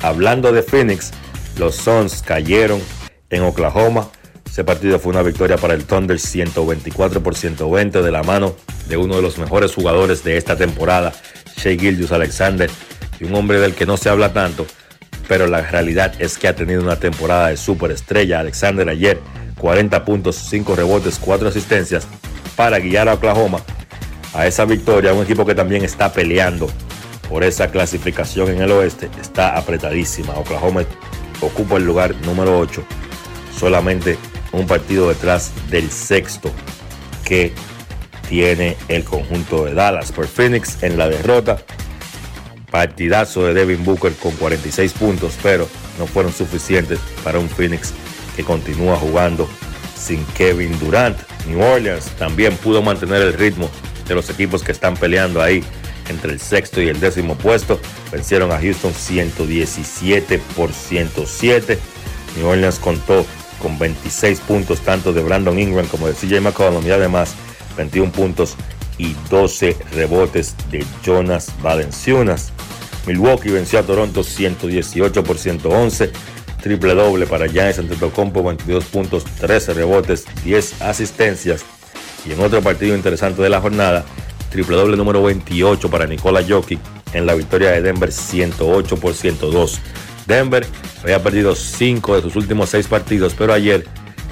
Hablando 0.00 0.50
de 0.50 0.62
Phoenix, 0.62 1.10
los 1.58 1.76
Suns 1.76 2.22
cayeron 2.22 2.80
en 3.28 3.42
Oklahoma. 3.42 4.08
Ese 4.46 4.64
partido 4.64 4.98
fue 4.98 5.12
una 5.12 5.20
victoria 5.20 5.58
para 5.58 5.74
el 5.74 5.84
Thunder 5.84 6.18
124 6.18 7.22
por 7.22 7.34
120 7.34 8.00
de 8.00 8.10
la 8.10 8.22
mano 8.22 8.56
de 8.88 8.96
uno 8.96 9.16
de 9.16 9.22
los 9.22 9.36
mejores 9.36 9.74
jugadores 9.74 10.24
de 10.24 10.38
esta 10.38 10.56
temporada, 10.56 11.12
Shea 11.58 11.78
Gildius 11.78 12.12
Alexander, 12.12 12.70
y 13.20 13.24
un 13.24 13.34
hombre 13.34 13.60
del 13.60 13.74
que 13.74 13.84
no 13.84 13.98
se 13.98 14.08
habla 14.08 14.32
tanto, 14.32 14.66
pero 15.28 15.46
la 15.46 15.60
realidad 15.60 16.14
es 16.18 16.38
que 16.38 16.48
ha 16.48 16.56
tenido 16.56 16.80
una 16.80 16.96
temporada 16.96 17.48
de 17.48 17.58
superestrella. 17.58 18.40
Alexander 18.40 18.88
ayer 18.88 19.20
40 19.58 20.02
puntos, 20.06 20.36
5 20.48 20.76
rebotes, 20.76 21.18
4 21.22 21.48
asistencias 21.48 22.08
para 22.56 22.78
guiar 22.78 23.08
a 23.08 23.14
Oklahoma 23.14 23.60
a 24.34 24.46
esa 24.46 24.64
victoria. 24.64 25.12
Un 25.12 25.24
equipo 25.24 25.44
que 25.44 25.54
también 25.54 25.84
está 25.84 26.12
peleando 26.12 26.68
por 27.28 27.44
esa 27.44 27.70
clasificación 27.70 28.50
en 28.50 28.62
el 28.62 28.72
oeste. 28.72 29.08
Está 29.20 29.56
apretadísima. 29.56 30.34
Oklahoma 30.34 30.84
ocupa 31.40 31.76
el 31.76 31.84
lugar 31.84 32.14
número 32.24 32.58
8. 32.58 32.82
Solamente 33.58 34.18
un 34.52 34.66
partido 34.66 35.08
detrás 35.08 35.52
del 35.70 35.90
sexto 35.90 36.50
que 37.24 37.52
tiene 38.28 38.76
el 38.88 39.04
conjunto 39.04 39.64
de 39.64 39.74
Dallas. 39.74 40.12
Por 40.12 40.26
Phoenix 40.26 40.82
en 40.82 40.98
la 40.98 41.08
derrota. 41.08 41.58
Partidazo 42.70 43.44
de 43.44 43.52
Devin 43.52 43.84
Booker 43.84 44.14
con 44.14 44.32
46 44.32 44.94
puntos, 44.94 45.34
pero 45.42 45.68
no 45.98 46.06
fueron 46.06 46.32
suficientes 46.32 46.98
para 47.22 47.38
un 47.38 47.50
Phoenix 47.50 47.92
que 48.34 48.44
continúa 48.44 48.96
jugando 48.96 49.46
sin 50.02 50.24
Kevin 50.36 50.78
Durant. 50.78 51.16
New 51.46 51.60
Orleans 51.60 52.06
también 52.18 52.56
pudo 52.56 52.82
mantener 52.82 53.22
el 53.22 53.32
ritmo 53.34 53.70
de 54.06 54.14
los 54.14 54.28
equipos 54.30 54.62
que 54.62 54.72
están 54.72 54.96
peleando 54.96 55.40
ahí 55.40 55.62
entre 56.08 56.32
el 56.32 56.40
sexto 56.40 56.82
y 56.82 56.88
el 56.88 57.00
décimo 57.00 57.36
puesto. 57.36 57.80
Vencieron 58.10 58.50
a 58.52 58.58
Houston 58.58 58.92
117 58.92 60.38
por 60.56 60.72
107. 60.72 61.78
New 62.36 62.46
Orleans 62.46 62.78
contó 62.78 63.24
con 63.60 63.78
26 63.78 64.40
puntos 64.40 64.80
tanto 64.80 65.12
de 65.12 65.22
Brandon 65.22 65.58
Ingram 65.58 65.86
como 65.86 66.08
de 66.08 66.14
CJ 66.14 66.40
McCollum 66.40 66.86
y 66.86 66.90
además 66.90 67.34
21 67.76 68.10
puntos 68.12 68.56
y 68.98 69.14
12 69.30 69.76
rebotes 69.92 70.54
de 70.70 70.84
Jonas 71.04 71.52
Valenciunas. 71.62 72.52
Milwaukee 73.06 73.50
venció 73.50 73.78
a 73.78 73.82
Toronto 73.82 74.22
118 74.22 75.24
por 75.24 75.38
111 75.38 76.12
triple 76.62 76.94
doble 76.94 77.26
para 77.26 77.46
Giannis 77.46 77.78
Antetokounmpo, 77.78 78.42
22 78.42 78.84
puntos, 78.84 79.24
13 79.24 79.74
rebotes, 79.74 80.24
10 80.44 80.80
asistencias. 80.82 81.64
Y 82.24 82.32
en 82.32 82.40
otro 82.40 82.62
partido 82.62 82.94
interesante 82.94 83.42
de 83.42 83.50
la 83.50 83.60
jornada, 83.60 84.04
triple 84.50 84.76
doble 84.76 84.96
número 84.96 85.22
28 85.22 85.90
para 85.90 86.06
Nikola 86.06 86.42
Jokic 86.46 86.78
en 87.12 87.26
la 87.26 87.34
victoria 87.34 87.70
de 87.72 87.82
Denver 87.82 88.12
108 88.12 88.96
por 88.96 89.14
102. 89.14 89.80
Denver 90.26 90.64
había 91.02 91.22
perdido 91.22 91.54
5 91.54 92.16
de 92.16 92.22
sus 92.22 92.36
últimos 92.36 92.70
6 92.70 92.86
partidos, 92.86 93.34
pero 93.36 93.52
ayer 93.52 93.84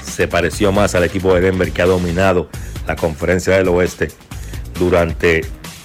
se 0.03 0.29
pareció 0.29 0.73
más 0.73 0.95
al 0.95 1.05
equipo 1.05 1.35
de 1.35 1.41
Denver 1.41 1.73
que 1.73 1.83
ha 1.83 1.87
dominado 1.87 2.49
la 2.87 2.97
conferencia 2.97 3.57
del 3.57 3.69
oeste 3.69 4.09
durante 4.79 5.45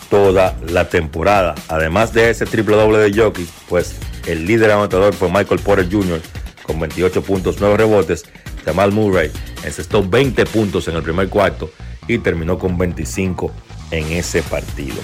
toda 0.09 0.55
la 0.69 0.87
temporada. 0.89 1.55
Además 1.67 2.13
de 2.13 2.29
ese 2.29 2.45
triple 2.45 2.75
doble 2.75 2.99
de 2.99 3.19
Jokic, 3.19 3.49
pues 3.67 3.95
el 4.25 4.45
líder 4.45 4.71
anotador 4.71 5.13
fue 5.13 5.29
Michael 5.29 5.61
Porter 5.61 5.87
Jr. 5.91 6.21
con 6.63 6.79
28 6.79 7.21
puntos, 7.23 7.57
9 7.59 7.77
rebotes. 7.77 8.25
Jamal 8.65 8.91
Murray 8.91 9.31
encestó 9.63 10.07
20 10.07 10.45
puntos 10.47 10.87
en 10.87 10.95
el 10.95 11.03
primer 11.03 11.29
cuarto 11.29 11.69
y 12.07 12.17
terminó 12.17 12.57
con 12.57 12.77
25 12.77 13.51
en 13.91 14.11
ese 14.11 14.41
partido. 14.41 14.97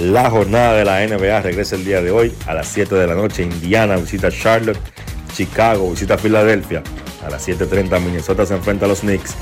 La 0.00 0.30
jornada 0.30 0.74
de 0.74 0.84
la 0.84 1.06
NBA 1.06 1.42
regresa 1.42 1.76
el 1.76 1.84
día 1.84 2.00
de 2.02 2.10
hoy 2.10 2.34
a 2.46 2.54
las 2.54 2.66
7 2.68 2.94
de 2.94 3.06
la 3.06 3.14
noche. 3.14 3.44
Indiana 3.44 3.96
visita 3.96 4.30
Charlotte, 4.30 4.78
Chicago 5.32 5.90
visita 5.90 6.18
Filadelfia. 6.18 6.82
A 7.24 7.30
las 7.30 7.46
7.30 7.46 8.00
Minnesota 8.00 8.44
se 8.44 8.54
enfrenta 8.54 8.86
a 8.86 8.88
los 8.88 9.00
Knicks. 9.00 9.34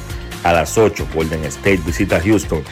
A 0.44 0.52
las 0.52 0.76
8 0.76 1.08
Golden 1.14 1.44
State 1.44 1.80
visita 1.86 2.20
Houston 2.20 2.62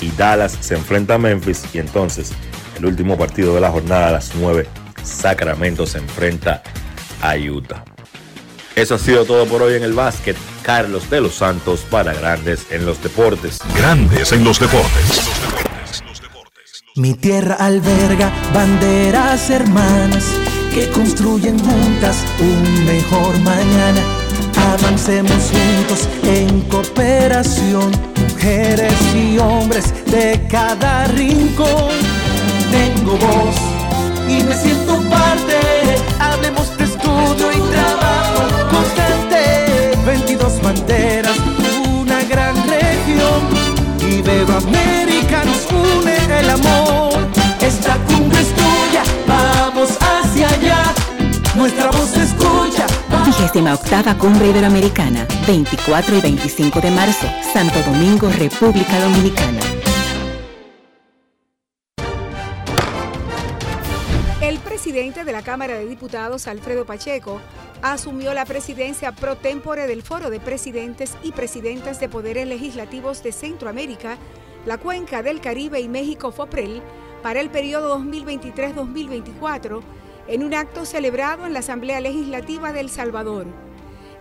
y 0.00 0.10
Dallas 0.10 0.58
se 0.60 0.74
enfrenta 0.74 1.14
a 1.14 1.18
Memphis. 1.18 1.64
Y 1.72 1.78
entonces 1.78 2.32
el 2.76 2.84
último 2.84 3.16
partido 3.16 3.54
de 3.54 3.62
la 3.62 3.70
jornada 3.70 4.08
a 4.08 4.12
las 4.12 4.34
9 4.34 4.66
Sacramento 5.02 5.86
se 5.86 5.98
enfrenta 5.98 6.62
a 7.20 7.36
Utah. 7.36 7.84
Eso 8.76 8.94
ha 8.94 8.98
sido 8.98 9.24
todo 9.24 9.44
por 9.46 9.62
hoy 9.62 9.74
en 9.74 9.82
el 9.82 9.92
básquet. 9.92 10.36
Carlos 10.62 11.10
de 11.10 11.20
los 11.20 11.34
Santos 11.34 11.80
para 11.90 12.12
Grandes 12.12 12.66
en 12.70 12.86
los 12.86 13.02
Deportes. 13.02 13.58
Grandes 13.74 14.30
en 14.32 14.44
los 14.44 14.60
Deportes. 14.60 15.28
Mi 16.94 17.14
tierra 17.14 17.54
alberga 17.54 18.30
banderas 18.52 19.50
hermanas 19.50 20.24
que 20.74 20.88
construyen 20.90 21.58
juntas 21.58 22.24
un 22.40 22.84
mejor 22.84 23.38
mañana. 23.40 24.00
Avancemos 24.74 25.50
juntos 25.50 26.08
en 26.24 26.60
cooperación, 26.62 27.90
mujeres 28.28 28.94
y 29.14 29.38
hombres 29.38 29.92
de 30.06 30.46
cada 30.48 31.04
rincón. 31.06 31.94
Tengo 32.70 33.16
voz 33.16 33.67
y 34.28 34.42
me 34.44 34.54
siento 34.54 35.00
parte. 35.08 35.58
Hablemos 36.20 36.76
de 36.76 36.84
estudio 36.84 37.52
y 37.52 37.60
trabajo 37.72 38.42
constante. 38.70 39.98
22 40.04 40.62
banderas, 40.62 41.36
una 41.88 42.22
gran 42.24 42.54
región. 42.68 43.40
Iberoamérica 44.00 45.44
nos 45.44 45.66
une 45.72 46.40
el 46.40 46.50
amor. 46.50 47.18
Esta 47.60 47.96
cumbre 48.06 48.40
es 48.40 48.48
tuya, 48.54 49.02
vamos 49.26 49.90
hacia 50.00 50.48
allá. 50.48 50.82
Nuestra 51.54 51.90
voz 51.90 52.10
se 52.10 52.22
escucha. 52.22 52.86
28 53.24 54.18
Cumbre 54.18 54.48
Iberoamericana, 54.48 55.26
24 55.46 56.16
y 56.16 56.20
25 56.20 56.80
de 56.80 56.90
marzo, 56.90 57.26
Santo 57.52 57.82
Domingo, 57.82 58.30
República 58.30 59.00
Dominicana. 59.00 59.77
Presidente 64.88 65.26
de 65.26 65.32
la 65.32 65.42
Cámara 65.42 65.74
de 65.74 65.84
Diputados, 65.84 66.46
Alfredo 66.46 66.86
Pacheco, 66.86 67.42
asumió 67.82 68.32
la 68.32 68.46
presidencia 68.46 69.12
pro 69.12 69.36
tempore 69.36 69.86
del 69.86 70.02
Foro 70.02 70.30
de 70.30 70.40
Presidentes 70.40 71.14
y 71.22 71.32
Presidentas 71.32 72.00
de 72.00 72.08
Poderes 72.08 72.48
Legislativos 72.48 73.22
de 73.22 73.32
Centroamérica, 73.32 74.16
la 74.64 74.78
Cuenca 74.78 75.22
del 75.22 75.42
Caribe 75.42 75.78
y 75.78 75.88
México 75.90 76.32
FOPREL 76.32 76.80
para 77.22 77.42
el 77.42 77.50
periodo 77.50 77.98
2023-2024 77.98 79.82
en 80.26 80.42
un 80.42 80.54
acto 80.54 80.86
celebrado 80.86 81.44
en 81.44 81.52
la 81.52 81.58
Asamblea 81.58 82.00
Legislativa 82.00 82.72
de 82.72 82.80
El 82.80 82.88
Salvador. 82.88 83.44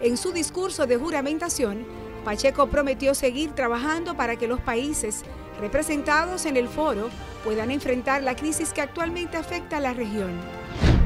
En 0.02 0.18
su 0.18 0.34
discurso 0.34 0.86
de 0.86 0.98
juramentación, 0.98 1.86
Pacheco 2.26 2.68
prometió 2.68 3.16
seguir 3.16 3.52
trabajando 3.52 4.18
para 4.18 4.36
que 4.36 4.50
los 4.50 4.60
países 4.60 5.24
representados 5.60 6.46
en 6.46 6.58
el 6.58 6.68
foro 6.68 7.10
puedan 7.44 7.72
enfrentar 7.72 8.24
la 8.24 8.36
crisis 8.36 8.74
que 8.74 8.82
actualmente 8.82 9.38
afecta 9.38 9.78
a 9.78 9.82
la 9.82 9.94
región. 9.94 10.32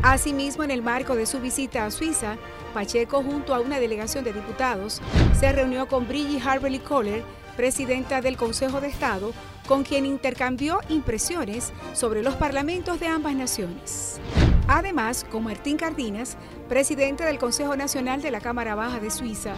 Asimismo, 0.03 0.63
en 0.63 0.71
el 0.71 0.81
marco 0.81 1.15
de 1.15 1.25
su 1.25 1.39
visita 1.39 1.85
a 1.85 1.91
Suiza, 1.91 2.37
Pacheco, 2.73 3.21
junto 3.21 3.53
a 3.53 3.59
una 3.59 3.79
delegación 3.79 4.23
de 4.23 4.33
diputados, 4.33 5.01
se 5.39 5.51
reunió 5.51 5.87
con 5.87 6.07
Brigitte 6.07 6.45
Harberly 6.45 6.79
Kohler, 6.79 7.23
presidenta 7.55 8.21
del 8.21 8.37
Consejo 8.37 8.81
de 8.81 8.87
Estado, 8.87 9.33
con 9.67 9.83
quien 9.83 10.05
intercambió 10.05 10.79
impresiones 10.89 11.71
sobre 11.93 12.23
los 12.23 12.35
parlamentos 12.35 12.99
de 12.99 13.07
ambas 13.07 13.35
naciones. 13.35 14.19
Además, 14.67 15.25
con 15.29 15.43
Martín 15.43 15.77
Cardinas, 15.77 16.37
presidente 16.69 17.23
del 17.23 17.39
Consejo 17.39 17.75
Nacional 17.75 18.21
de 18.21 18.31
la 18.31 18.41
Cámara 18.41 18.75
Baja 18.75 18.99
de 18.99 19.11
Suiza, 19.11 19.53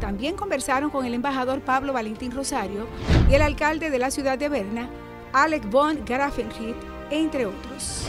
también 0.00 0.36
conversaron 0.36 0.90
con 0.90 1.06
el 1.06 1.14
embajador 1.14 1.60
Pablo 1.60 1.92
Valentín 1.92 2.32
Rosario 2.32 2.86
y 3.30 3.34
el 3.34 3.42
alcalde 3.42 3.90
de 3.90 3.98
la 3.98 4.10
ciudad 4.10 4.38
de 4.38 4.48
Berna, 4.48 4.88
Alec 5.32 5.68
von 5.70 6.04
Grafenried, 6.04 6.74
entre 7.10 7.46
otros. 7.46 8.06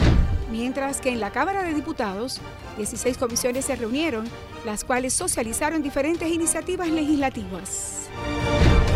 mientras 0.52 1.00
que 1.00 1.10
en 1.10 1.20
la 1.20 1.32
Cámara 1.32 1.62
de 1.64 1.74
Diputados 1.74 2.42
16 2.78 3.18
comisiones 3.18 3.66
se 3.66 3.76
reunieron, 3.76 4.26
las 4.66 4.84
cuales 4.84 5.14
socializaron 5.14 5.82
diferentes 5.82 6.32
iniciativas 6.32 6.88
legislativas. 6.90 8.10